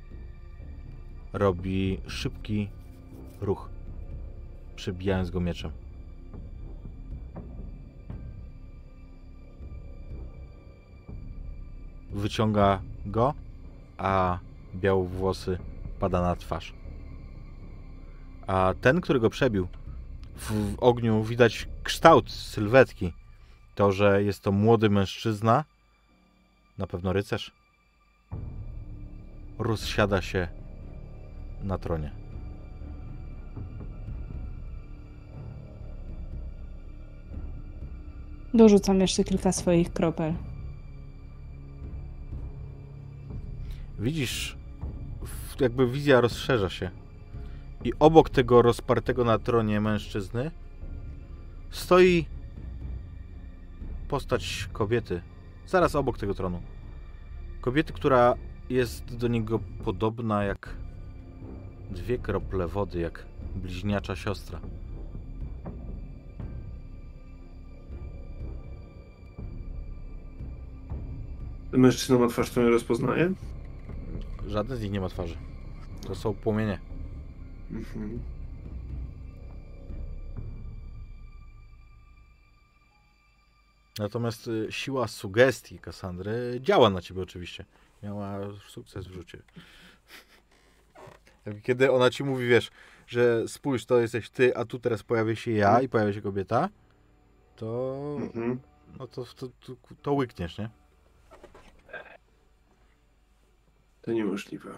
robi 1.33 2.01
szybki 2.07 2.69
ruch, 3.41 3.71
przebijając 4.77 5.31
go 5.31 5.41
mieczem. 5.41 5.71
Wyciąga 12.11 12.83
go, 13.07 13.35
a 13.99 14.39
białowłosy 14.75 15.59
pada 16.01 16.23
na 16.23 16.37
twarz. 16.37 16.75
A 18.47 18.75
ten, 18.81 19.01
który 19.01 19.21
go 19.21 19.31
przebił, 19.31 19.69
w 20.37 20.75
ogniu 20.79 21.23
widać 21.23 21.69
kształt 21.83 22.31
sylwetki. 22.31 23.13
To, 23.75 23.93
że 23.93 24.23
jest 24.23 24.43
to 24.43 24.53
młody 24.53 24.91
mężczyzna, 24.91 25.65
na 26.79 26.87
pewno 26.87 27.13
rycerz, 27.13 27.53
rozsiada 29.59 30.23
się 30.23 30.49
na 31.63 31.79
tronie. 31.79 32.11
Dorzucam 38.55 39.01
jeszcze 39.01 39.25
kilka 39.25 39.53
swoich 39.53 39.93
kropel. 39.93 40.35
Widzisz, 43.99 44.57
jakby 45.61 45.87
wizja 45.91 46.21
rozszerza 46.21 46.71
się. 46.71 46.91
I 47.85 47.93
obok 47.99 48.31
tego 48.31 48.63
rozpartego 48.63 49.25
na 49.25 49.39
tronie 49.39 49.81
mężczyzny 49.81 50.51
stoi 51.71 52.27
postać 54.09 54.69
kobiety. 54.73 55.23
Zaraz 55.67 55.95
obok 55.95 56.19
tego 56.19 56.35
tronu. 56.35 56.63
Kobiety, 57.61 57.93
która 57.93 58.35
jest 58.71 59.17
do 59.17 59.29
niego 59.29 59.61
podobna 59.85 60.45
jak 60.45 60.77
dwie 61.91 62.19
krople 62.19 62.67
wody, 62.67 63.01
jak 63.01 63.27
bliźniacza 63.55 64.17
siostra. 64.17 64.61
Mężczyzna 71.73 72.19
ma 72.19 72.29
twarz, 72.29 72.51
którą 72.51 72.67
nie 72.67 72.73
rozpoznaje? 72.73 73.33
Żaden 74.47 74.77
z 74.77 74.83
nich 74.83 74.93
nie 74.93 75.01
ma 75.01 75.09
twarzy. 75.09 75.37
To 76.07 76.15
są 76.15 76.35
płomienie. 76.35 76.79
Mhm. 77.71 78.21
Natomiast 84.05 84.49
y, 84.49 84.67
siła 84.71 85.09
sugestii 85.09 85.79
Kassandry 85.79 86.59
działa 86.61 86.91
na 86.91 87.01
ciebie 87.01 87.23
oczywiście. 87.23 87.65
Miała 88.03 88.39
sukces 88.69 89.07
w 89.07 89.13
rzucie. 89.13 89.43
Kiedy 91.63 91.93
ona 91.93 92.11
ci 92.11 92.25
mówi, 92.25 92.47
wiesz, 92.49 92.71
że 93.07 93.49
spójrz, 93.49 93.85
to 93.87 94.01
jesteś 94.01 94.31
ty, 94.31 94.57
a 94.57 94.65
tu 94.65 94.79
teraz 94.79 95.03
pojawia 95.03 95.37
się 95.37 95.51
ja 95.51 95.81
i 95.81 95.89
pojawia 95.89 96.13
się 96.13 96.21
kobieta, 96.23 96.69
to, 97.57 98.17
Mhm. 98.21 98.61
no 98.99 99.07
to, 99.07 99.25
to, 99.25 99.49
to, 99.49 99.73
to 100.03 100.13
łykniesz, 100.13 100.59
nie? 100.59 100.71
To 104.03 104.13
niemożliwe. 104.13 104.71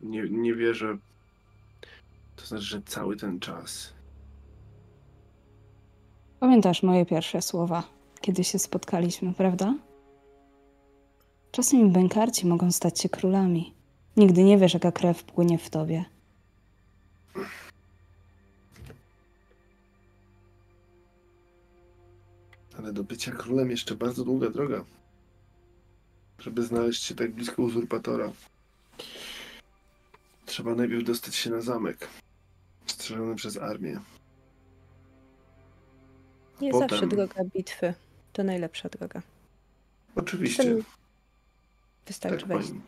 Nie, 0.00 0.22
nie 0.30 0.54
wierzę. 0.54 0.98
To 2.36 2.46
znaczy, 2.46 2.64
że 2.64 2.82
cały 2.82 3.16
ten 3.16 3.40
czas. 3.40 3.92
Pamiętasz 6.40 6.82
moje 6.82 7.06
pierwsze 7.06 7.42
słowa, 7.42 7.82
kiedy 8.22 8.44
się 8.44 8.58
spotkaliśmy, 8.58 9.34
prawda? 9.34 9.74
Czasem 11.52 11.90
bękarci 11.90 12.46
mogą 12.46 12.72
stać 12.72 13.00
się 13.00 13.08
królami. 13.08 13.74
Nigdy 14.16 14.44
nie 14.44 14.58
wiesz, 14.58 14.74
jaka 14.74 14.92
krew 14.92 15.24
płynie 15.24 15.58
w 15.58 15.70
tobie. 15.70 16.04
Ale 22.78 22.92
do 22.92 23.04
bycia 23.04 23.32
królem 23.32 23.70
jeszcze 23.70 23.94
bardzo 23.94 24.24
długa 24.24 24.50
droga. 24.50 24.84
Żeby 26.38 26.62
znaleźć 26.62 27.02
się 27.02 27.14
tak 27.14 27.32
blisko 27.32 27.62
uzurpatora. 27.62 28.32
Trzeba 30.46 30.74
najpierw 30.74 31.04
dostać 31.04 31.34
się 31.34 31.50
na 31.50 31.60
zamek. 31.60 32.08
Strzeżony 32.86 33.34
przez 33.36 33.56
armię. 33.56 34.00
Nie 36.60 36.70
Potem- 36.70 36.88
zawsze 36.88 37.06
droga 37.06 37.44
bitwy 37.44 37.94
to 38.32 38.44
najlepsza 38.44 38.88
droga. 38.88 39.22
Oczywiście. 40.16 40.64
Ten- 40.64 40.82
Wystarczy 42.06 42.38
tak, 42.38 42.48
wejść. 42.48 42.68
pani. 42.68 42.80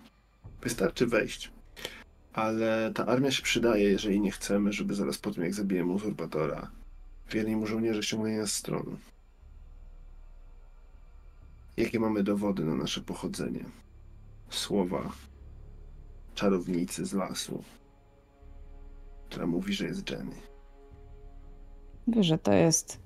Wystarczy 0.63 1.07
wejść. 1.07 1.51
Ale 2.33 2.93
ta 2.95 3.07
armia 3.07 3.31
się 3.31 3.43
przydaje, 3.43 3.85
jeżeli 3.91 4.21
nie 4.21 4.31
chcemy, 4.31 4.73
żeby 4.73 4.95
zaraz 4.95 5.19
po 5.19 5.31
tym, 5.31 5.43
jak 5.45 5.55
zabijemy 5.55 5.93
uzurpatora, 5.93 6.71
wierni 7.31 7.57
mu 7.57 7.67
żołnierze 7.67 8.03
ściągnęli 8.03 8.37
nas 8.37 8.53
z 8.53 8.63
tronu. 8.63 8.97
Jakie 11.77 12.01
mamy 12.01 12.23
dowody 12.23 12.65
na 12.65 12.75
nasze 12.75 13.01
pochodzenie? 13.01 13.65
Słowa 14.51 15.13
czarownicy 16.35 17.07
z 17.07 17.13
lasu, 17.13 17.65
która 19.31 19.47
mówi, 19.47 19.75
że 19.75 19.85
jest 19.87 20.11
Jenny. 20.11 20.37
Wiesz, 22.09 22.27
że 22.27 22.39
to 22.39 22.53
jest 22.53 22.99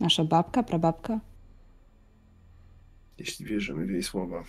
nasza 0.00 0.24
babka, 0.24 0.62
prababka? 0.62 1.20
Jeśli 3.18 3.46
wierzymy 3.46 3.86
w 3.86 3.90
jej 3.90 4.02
słowa. 4.02 4.44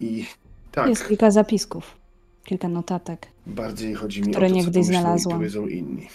I 0.00 0.26
tak, 0.72 0.88
Jest 0.88 1.08
kilka 1.08 1.30
zapisków, 1.30 1.96
kilka 2.44 2.68
notatek. 2.68 3.26
bardziej 3.46 3.94
chodzi 3.94 4.22
mi 4.22 4.30
które 4.30 4.46
o 4.46 4.50
to, 4.50 4.54
niegdyś 4.56 4.86
co 4.86 4.92
znalazłam. 4.92 5.38
powiedzą 5.38 5.66
inni. 5.66 6.08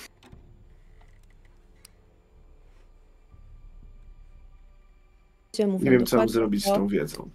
Gdzie 5.53 5.67
mówią 5.67 5.85
Nie 5.85 5.91
wiem, 5.91 6.06
co 6.06 6.17
mam 6.17 6.30
zrobić 6.30 6.61
z 6.64 6.65
tą 6.65 6.88
wiedzą. 6.88 7.30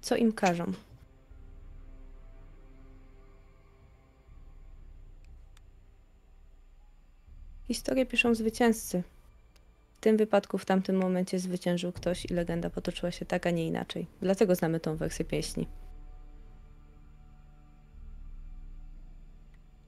co 0.00 0.16
im 0.16 0.32
każą. 0.32 0.72
Historię 7.68 8.06
piszą 8.06 8.34
zwycięzcy. 8.34 9.02
W 10.00 10.02
tym 10.02 10.16
wypadku 10.16 10.58
w 10.58 10.64
tamtym 10.64 10.96
momencie 10.96 11.38
zwyciężył 11.38 11.92
ktoś 11.92 12.24
i 12.24 12.34
legenda 12.34 12.70
potoczyła 12.70 13.12
się 13.12 13.26
tak, 13.26 13.46
a 13.46 13.50
nie 13.50 13.66
inaczej. 13.66 14.06
Dlatego 14.22 14.54
znamy 14.54 14.80
tą 14.80 14.96
wersję 14.96 15.24
pieśni. 15.24 15.66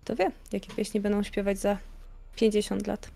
Kto 0.05 0.17
wie, 0.17 0.31
jakie 0.53 0.75
pieśni 0.75 1.01
będą 1.01 1.23
śpiewać 1.23 1.59
za 1.59 1.79
50 2.37 2.87
lat. 2.87 3.11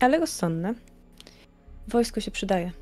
Ale 0.00 0.18
rozsądne. 0.18 0.74
Wojsko 1.88 2.20
się 2.20 2.30
przydaje. 2.30 2.72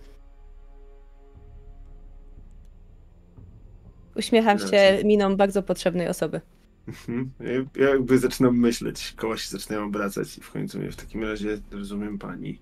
Uśmiecham 4.16 4.58
się 4.58 4.64
Raczej. 4.64 5.04
miną 5.04 5.36
bardzo 5.36 5.62
potrzebnej 5.62 6.08
osoby. 6.08 6.40
Mhm. 6.88 7.32
Ja, 7.40 7.84
ja 7.84 7.90
jakby 7.90 8.18
zaczynam 8.18 8.56
myśleć, 8.58 9.12
koła 9.16 9.36
się 9.36 9.48
zaczynają 9.48 9.84
obracać 9.84 10.38
i 10.38 10.40
w 10.40 10.50
końcu 10.50 10.78
mnie 10.78 10.90
w 10.90 10.96
takim 10.96 11.22
razie 11.24 11.60
rozumiem 11.70 12.18
pani, 12.18 12.60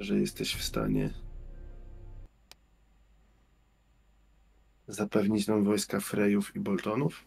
że 0.00 0.18
jesteś 0.18 0.54
w 0.54 0.62
stanie 0.62 1.10
zapewnić 4.88 5.46
nam 5.46 5.64
wojska 5.64 6.00
Frejów 6.00 6.56
i 6.56 6.60
Boltonów? 6.60 7.24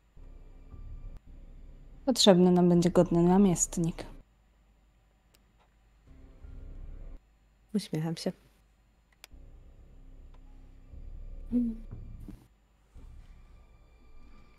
Potrzebny 2.05 2.51
nam 2.51 2.69
będzie 2.69 2.89
godny 2.89 3.23
namiestnik. 3.23 4.05
Uśmiecham 7.73 8.17
się. 8.17 8.31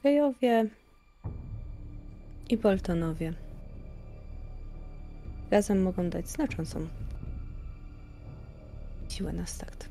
Gejowie 0.02 0.81
i 2.52 2.56
Boltonowie 2.56 3.34
razem 5.50 5.82
mogą 5.82 6.10
dać 6.10 6.28
znaczącą 6.28 6.88
siłę 9.08 9.32
na 9.32 9.46
start. 9.46 9.88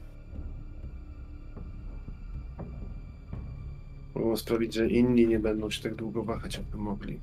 Mogą 4.16 4.38
sprawić, 4.38 4.74
że 4.74 4.88
inni 4.88 5.28
nie 5.28 5.40
będą 5.40 5.70
się 5.70 5.84
tak 5.84 5.96
długo 5.96 6.24
wahać, 6.24 6.58
jakby 6.58 6.78
mogli. 6.78 7.20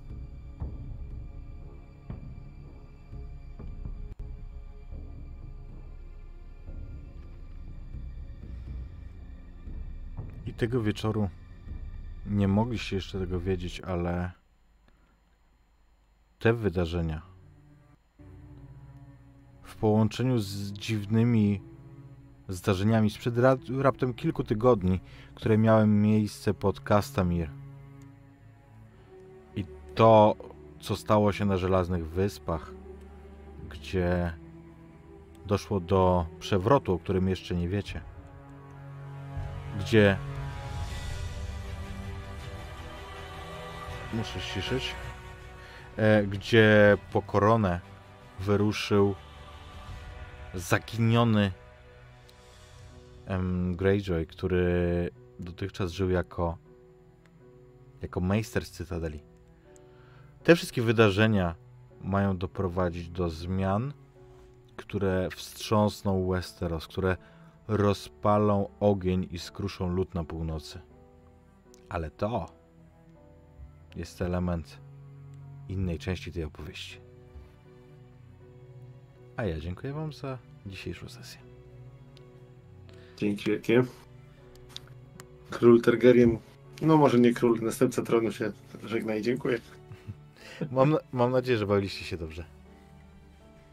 I 10.47 10.55
tego 10.55 10.83
wieczoru 10.83 11.29
nie 12.27 12.49
mogliście 12.49 12.97
jeszcze 12.97 13.19
tego 13.19 13.41
wiedzieć, 13.41 13.81
ale 13.81 14.38
te 16.39 16.53
wydarzenia 16.53 17.23
w 19.63 19.77
połączeniu 19.77 20.39
z 20.39 20.73
dziwnymi 20.73 21.63
zdarzeniami 22.49 23.11
sprzed 23.11 23.39
ra 23.39 23.57
raptem 23.79 24.15
kilku 24.15 24.45
tygodni, 24.45 25.01
które 25.35 25.59
miały 25.59 25.87
miejsce 25.87 26.55
pod 26.55 26.81
Castamir 26.81 27.51
i 29.57 29.65
to, 29.95 30.37
co 30.81 30.97
stało 30.97 31.33
się 31.33 31.45
na 31.45 31.57
Żelaznych 31.57 32.07
Wyspach, 32.07 32.73
gdzie 33.71 34.33
doszło 35.47 35.81
do 35.81 36.27
przewrotu, 36.39 36.95
o 36.95 36.99
którym 36.99 37.29
jeszcze 37.29 37.55
nie 37.55 37.69
wiecie, 37.69 38.01
gdzie 39.81 40.17
muszę 44.15 44.41
ściszyć, 44.41 44.95
gdzie 46.29 46.97
po 47.13 47.23
koronę 47.23 47.81
wyruszył 48.41 49.15
zaginiony 50.55 51.53
Greyjoy, 53.73 54.27
który 54.27 55.11
dotychczas 55.41 55.91
żył 55.91 56.11
jako 56.11 56.59
jako 58.03 58.21
majster 58.21 58.65
z 58.65 58.71
Cytadeli. 58.71 59.21
Te 60.45 60.57
wszystkie 60.57 60.83
wydarzenia 60.83 61.55
mają 62.01 62.39
doprowadzić 62.39 63.11
do 63.11 63.31
zmian, 63.31 63.93
które 64.77 65.29
wstrząsną 65.31 66.29
Westeros, 66.29 66.87
które 66.87 67.17
rozpalą 67.69 68.69
ogień 68.81 69.29
i 69.31 69.39
skruszą 69.39 69.89
lód 69.89 70.15
na 70.15 70.25
północy. 70.25 70.81
Ale 71.89 72.11
to 72.11 72.47
jest 73.97 74.23
element 74.23 74.79
innej 75.69 75.99
części 75.99 76.33
tej 76.33 76.45
opowieści. 76.45 76.99
A 79.37 79.45
ja 79.45 79.61
dziękuję 79.61 79.93
Wam 79.93 80.13
za 80.13 80.39
dzisiejszą 80.67 81.09
sesję. 81.09 81.41
Dzięki 83.17 83.51
wielkie. 83.51 83.85
Król 85.51 85.83
Targaryen, 85.83 86.39
no 86.83 86.97
może 86.97 87.19
nie 87.19 87.35
król, 87.35 87.61
następca 87.63 88.03
tronu 88.03 88.33
się 88.33 88.53
żegna 88.85 89.15
i 89.15 89.23
dziękuję. 89.23 89.59
Mam, 90.73 90.97
mam 91.13 91.33
nadzieję, 91.33 91.59
że 91.59 91.67
bawiliście 91.67 92.05
się 92.05 92.17
dobrze. 92.17 92.45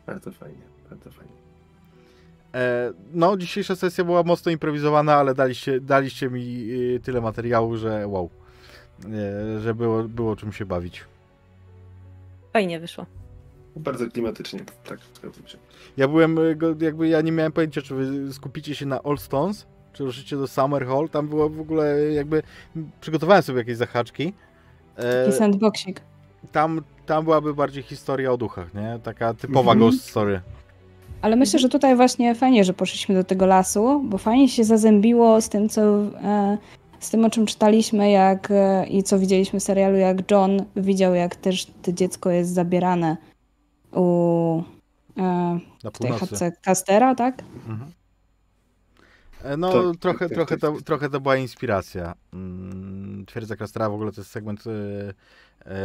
Bardzo 0.05 0.31
fajnie, 0.31 0.61
bardzo 0.89 1.11
fajnie. 1.11 1.33
E, 2.53 2.93
no, 3.13 3.37
dzisiejsza 3.37 3.75
sesja 3.75 4.03
była 4.03 4.23
mocno 4.23 4.51
improwizowana, 4.51 5.15
ale 5.15 5.33
daliście, 5.33 5.79
daliście 5.79 6.29
mi 6.29 6.41
y, 6.69 6.99
tyle 7.03 7.21
materiału, 7.21 7.77
że 7.77 8.07
wow. 8.07 8.29
E, 9.05 9.59
że 9.59 9.73
było, 9.73 10.03
było 10.03 10.35
czym 10.35 10.51
się 10.51 10.65
bawić. 10.65 11.03
Fajnie 12.55 12.79
wyszło. 12.79 13.05
Bardzo 13.75 14.07
klimatycznie, 14.11 14.59
tak. 14.83 14.99
Ja 15.97 16.07
byłem, 16.07 16.35
go- 16.57 16.75
jakby 16.81 17.07
ja 17.07 17.21
nie 17.21 17.31
miałem 17.31 17.51
pojęcia, 17.51 17.81
czy 17.81 17.95
wy 17.95 18.33
skupicie 18.33 18.75
się 18.75 18.85
na 18.85 18.99
All 19.03 19.17
Stones, 19.17 19.67
czy 19.93 20.03
ruszycie 20.03 20.35
do 20.37 20.47
Summer 20.47 20.85
Hall. 20.87 21.09
Tam 21.09 21.27
było 21.27 21.49
w 21.49 21.59
ogóle 21.59 21.99
jakby, 22.13 22.43
przygotowałem 23.01 23.43
sobie 23.43 23.57
jakieś 23.59 23.77
zahaczki. 23.77 24.33
E, 24.95 25.25
Taki 25.25 25.37
sandboxik. 25.37 26.01
tam, 26.51 26.81
tam 27.05 27.23
byłaby 27.23 27.53
bardziej 27.53 27.83
historia 27.83 28.31
o 28.31 28.37
duchach, 28.37 28.73
nie? 28.73 28.99
Taka 29.03 29.33
typowa 29.33 29.71
Mhm. 29.71 29.79
ghost 29.79 30.09
story. 30.09 30.41
Ale 31.21 31.35
myślę, 31.35 31.59
że 31.59 31.69
tutaj 31.69 31.95
właśnie 31.95 32.35
fajnie, 32.35 32.63
że 32.63 32.73
poszliśmy 32.73 33.15
do 33.15 33.23
tego 33.23 33.45
lasu, 33.45 34.03
bo 34.05 34.17
fajnie 34.17 34.49
się 34.49 34.63
zazębiło 34.63 35.41
z 35.41 35.49
tym, 35.49 35.69
co, 35.69 35.81
e, 36.23 36.57
z 36.99 37.09
tym 37.09 37.25
o 37.25 37.29
czym 37.29 37.45
czytaliśmy 37.45 38.11
jak, 38.11 38.51
e, 38.51 38.87
i 38.87 39.03
co 39.03 39.19
widzieliśmy 39.19 39.59
w 39.59 39.63
serialu, 39.63 39.97
jak 39.97 40.31
John 40.31 40.65
widział, 40.75 41.15
jak 41.15 41.35
też 41.35 41.67
to 41.81 41.91
dziecko 41.91 42.29
jest 42.29 42.53
zabierane 42.53 43.17
u 43.91 44.63
e, 45.17 45.59
tej 45.99 46.11
chatce 46.11 46.51
Castera, 46.65 47.15
tak? 47.15 47.43
Mhm. 47.69 47.91
E, 49.43 49.57
No, 49.57 49.71
Tak, 49.71 49.99
trochę, 49.99 50.19
tak, 50.19 50.29
tak, 50.29 50.35
trochę, 50.35 50.57
tak, 50.57 50.75
to, 50.75 50.81
trochę 50.81 51.09
to 51.09 51.19
była 51.19 51.35
inspiracja. 51.35 52.13
Mm, 52.33 53.25
Twierdza 53.25 53.55
Kastera 53.55 53.89
w 53.89 53.93
ogóle 53.93 54.11
to 54.11 54.21
jest 54.21 54.31
segment 54.31 54.63
e, 54.67 54.71
e, 55.65 55.75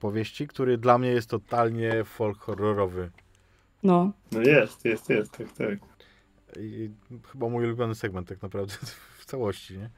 powieści, 0.00 0.46
który 0.46 0.78
dla 0.78 0.98
mnie 0.98 1.08
jest 1.08 1.30
totalnie 1.30 2.04
folk 2.04 2.38
horrorowy. 2.38 3.10
No. 3.82 4.12
No 4.32 4.40
jest, 4.40 4.84
jest, 4.84 5.10
jest, 5.10 5.32
tak, 5.32 5.52
tak. 5.52 5.78
I 6.60 6.90
chyba 7.32 7.48
mój 7.48 7.64
ulubiony 7.64 7.94
segment 7.94 8.28
tak 8.28 8.42
naprawdę 8.42 8.74
w 9.20 9.24
całości, 9.24 9.78
nie? 9.78 9.90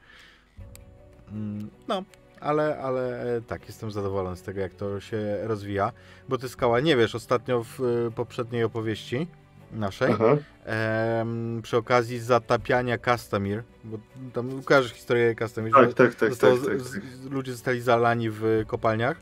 Mm, 1.32 1.70
No, 1.89 2.02
ale, 2.40 2.78
ale 2.78 3.23
e, 3.36 3.40
tak, 3.40 3.66
jestem 3.66 3.90
zadowolony 3.90 4.36
z 4.36 4.42
tego, 4.42 4.60
jak 4.60 4.74
to 4.74 5.00
się 5.00 5.39
rozwija, 5.42 5.92
bo 6.28 6.39
ty 6.39 6.48
skała 6.48 6.81
nie 6.81 6.97
wiesz, 6.97 7.15
ostatnio 7.15 7.65
w 7.65 7.81
e, 7.81 8.10
poprzedniej 8.10 8.65
opowieści 8.65 9.26
naszej, 9.73 10.12
Aha. 10.12 10.36
em, 10.65 11.60
przy 11.62 11.76
okazji 11.76 12.18
zatapiania 12.18 12.98
Castamir, 12.98 13.62
bo 13.84 13.98
tam 14.32 14.62
kojarzysz 14.62 14.92
historię 14.92 15.34
Castamir, 15.34 15.73
Tak, 15.73 15.94
tak, 15.94 16.15
tak, 16.15 16.31
zostało 16.31 16.57
tak, 16.57 16.65
tak, 16.65 16.76
tak. 16.92 17.02
ludzie 17.31 17.52
zostali 17.52 17.81
zalani 17.81 18.31
w 18.31 18.65
kopalniach. 18.66 19.16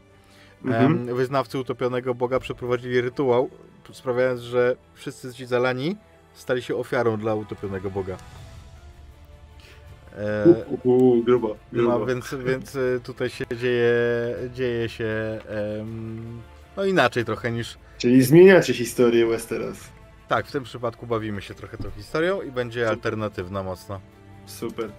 Mhm. 0.65 0.85
Em, 1.09 1.17
wyznawcy 1.17 1.59
utopionego 1.59 2.15
Boga 2.15 2.41
przeprowadzili 2.41 3.01
rytuał, 3.01 3.51
sprawiając, 3.93 4.41
że 4.41 4.77
wszyscy 4.95 5.35
ci 5.35 5.47
zalani 5.47 5.97
stali 6.35 6.63
się 6.63 6.77
ofiarą 6.77 7.17
dla 7.17 7.35
utopionego 7.35 7.91
Boga. 7.91 8.17
U, 10.47 10.89
u, 10.89 11.19
u, 11.19 11.23
grubo, 11.23 11.57
grubo. 11.73 11.99
no 11.99 12.07
więc, 12.07 12.35
więc 12.47 12.77
e, 12.77 13.01
tutaj 13.03 13.31
się 13.31 13.45
dzieje, 13.57 13.95
dzieje 14.55 14.89
się 14.89 15.39
em, 15.49 16.43
no 16.77 16.85
inaczej 16.85 17.25
trochę 17.25 17.53
niż... 17.53 17.79
Czyli 17.99 18.23
zmieniacie 18.23 18.75
historię 18.75 19.27
Westeros. 19.27 19.79
Tak, 20.29 20.47
w 20.47 20.53
tym 20.53 20.65
przypadku 20.65 21.07
bawimy 21.07 21.43
się 21.43 21.55
trochę 21.55 21.77
tą 21.77 21.91
historią 21.91 22.43
i 22.43 22.51
będzie 22.51 22.89
alternatywna 22.89 23.63
mocno. 23.63 24.01
Super. 24.47 24.91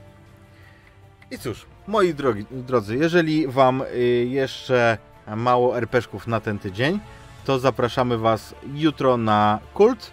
I 1.32 1.38
cóż, 1.38 1.66
moi 1.88 2.14
drogi, 2.14 2.46
drodzy, 2.52 2.98
jeżeli 2.98 3.48
wam 3.48 3.82
y, 3.82 4.26
jeszcze 4.30 4.98
mało 5.36 5.78
RPszków 5.78 6.28
na 6.28 6.40
ten 6.40 6.60
tydzień, 6.60 7.00
to 7.46 7.60
zapraszamy 7.60 8.18
was 8.18 8.56
jutro 8.74 9.18
na 9.18 9.60
kult 9.74 10.12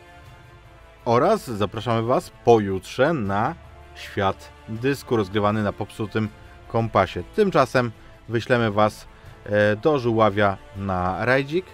oraz 1.04 1.46
zapraszamy 1.46 2.02
was 2.02 2.30
pojutrze 2.44 3.12
na 3.12 3.54
świat 3.94 4.48
dysku 4.68 5.16
rozgrywany 5.16 5.62
na 5.62 5.72
popsutym 5.72 6.28
kompasie. 6.68 7.22
Tymczasem 7.36 7.90
wyślemy 8.28 8.70
was 8.70 9.06
e, 9.46 9.76
do 9.76 9.98
Żuławia 9.98 10.56
na 10.76 11.24
rajdzik. 11.24 11.66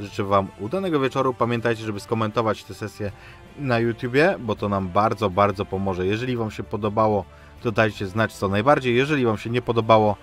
Życzę 0.00 0.24
wam 0.24 0.48
udanego 0.60 1.00
wieczoru. 1.00 1.34
Pamiętajcie, 1.34 1.82
żeby 1.84 2.00
skomentować 2.00 2.64
tę 2.64 2.74
sesję 2.74 3.12
na 3.58 3.78
YouTubie, 3.78 4.36
bo 4.38 4.56
to 4.56 4.68
nam 4.68 4.88
bardzo, 4.88 5.30
bardzo 5.30 5.64
pomoże. 5.64 6.06
Jeżeli 6.06 6.36
wam 6.36 6.50
się 6.50 6.62
podobało, 6.62 7.24
to 7.62 7.72
dajcie 7.72 8.06
znać 8.06 8.32
co 8.32 8.48
najbardziej. 8.48 8.96
Jeżeli 8.96 9.24
Wam 9.24 9.38
się 9.38 9.50
nie 9.50 9.62
podobało, 9.62 10.16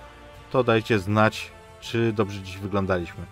to 0.51 0.63
dajcie 0.63 0.99
znać, 0.99 1.51
czy 1.81 2.13
dobrze 2.13 2.41
dziś 2.41 2.57
wyglądaliśmy. 2.57 3.23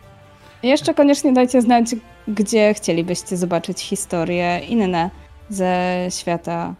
Jeszcze 0.64 0.94
koniecznie 0.94 1.34
dajcie 1.34 1.62
znać, 1.62 1.86
gdzie 2.28 2.74
chcielibyście 2.74 3.38
zobaczyć 3.38 3.82
historie 3.82 4.60
inne 4.60 5.10
ze 5.50 6.08
świata 6.10 6.76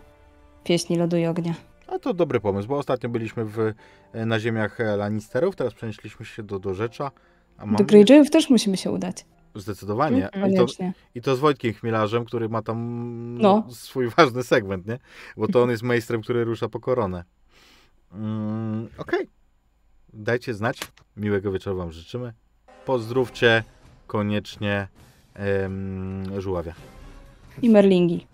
pieśni 0.64 0.98
lodu 0.98 1.18
i 1.18 1.26
ognia. 1.26 1.54
A 1.88 2.00
to 2.00 2.14
dobry 2.14 2.40
pomysł, 2.40 2.68
bo 2.68 2.78
ostatnio 2.78 3.10
byliśmy 3.10 3.46
w, 3.46 3.74
na 4.14 4.40
ziemiach 4.40 4.78
Lannisterów, 4.98 5.56
teraz 5.56 5.74
przenieśliśmy 5.74 6.26
się 6.26 6.44
do, 6.44 6.60
do 6.60 6.74
Rzecza. 6.74 7.12
Mam 7.58 7.76
Do 7.76 7.84
Greyjoyów 7.84 8.30
też 8.30 8.50
musimy 8.50 8.78
się 8.78 8.92
udać. 8.92 9.26
Zdecydowanie. 9.56 10.30
Mhm. 10.32 10.54
I, 10.54 10.56
to. 10.56 10.66
I 11.16 11.22
to 11.22 11.36
z 11.36 11.40
Wojtkiem 11.40 11.74
Chmielarzem, 11.74 12.26
który 12.26 12.50
ma 12.50 12.62
tam 12.62 12.78
No. 13.38 13.64
swój 13.70 14.10
ważny 14.10 14.44
segment, 14.44 14.88
nie? 14.88 15.00
Bo 15.38 15.48
to 15.48 15.64
on 15.64 15.70
jest 15.70 15.84
majstrem, 15.84 16.22
który 16.22 16.44
rusza 16.44 16.70
po 16.70 16.80
koronę. 16.80 17.24
Mm, 18.14 18.88
Okej. 18.98 19.28
Dajcie 20.14 20.54
znać. 20.54 20.80
Miłego 21.18 21.52
wieczoru 21.52 21.78
Wam 21.78 21.92
życzymy. 21.92 22.34
Pozdrówcie 22.86 23.64
koniecznie 24.08 24.88
Żuławia 26.38 26.74
I 27.62 27.70
merlingi. 27.70 28.28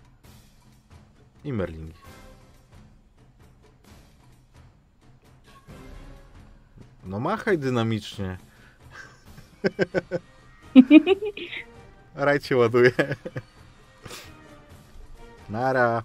i 1.44 1.52
Merlingi. 1.52 1.92
No 7.04 7.20
machaj 7.20 7.58
dynamicznie. 7.58 8.38
Rajd 12.14 12.46
się 12.46 12.56
ładuje. 12.56 12.92
Nara. 15.48 16.02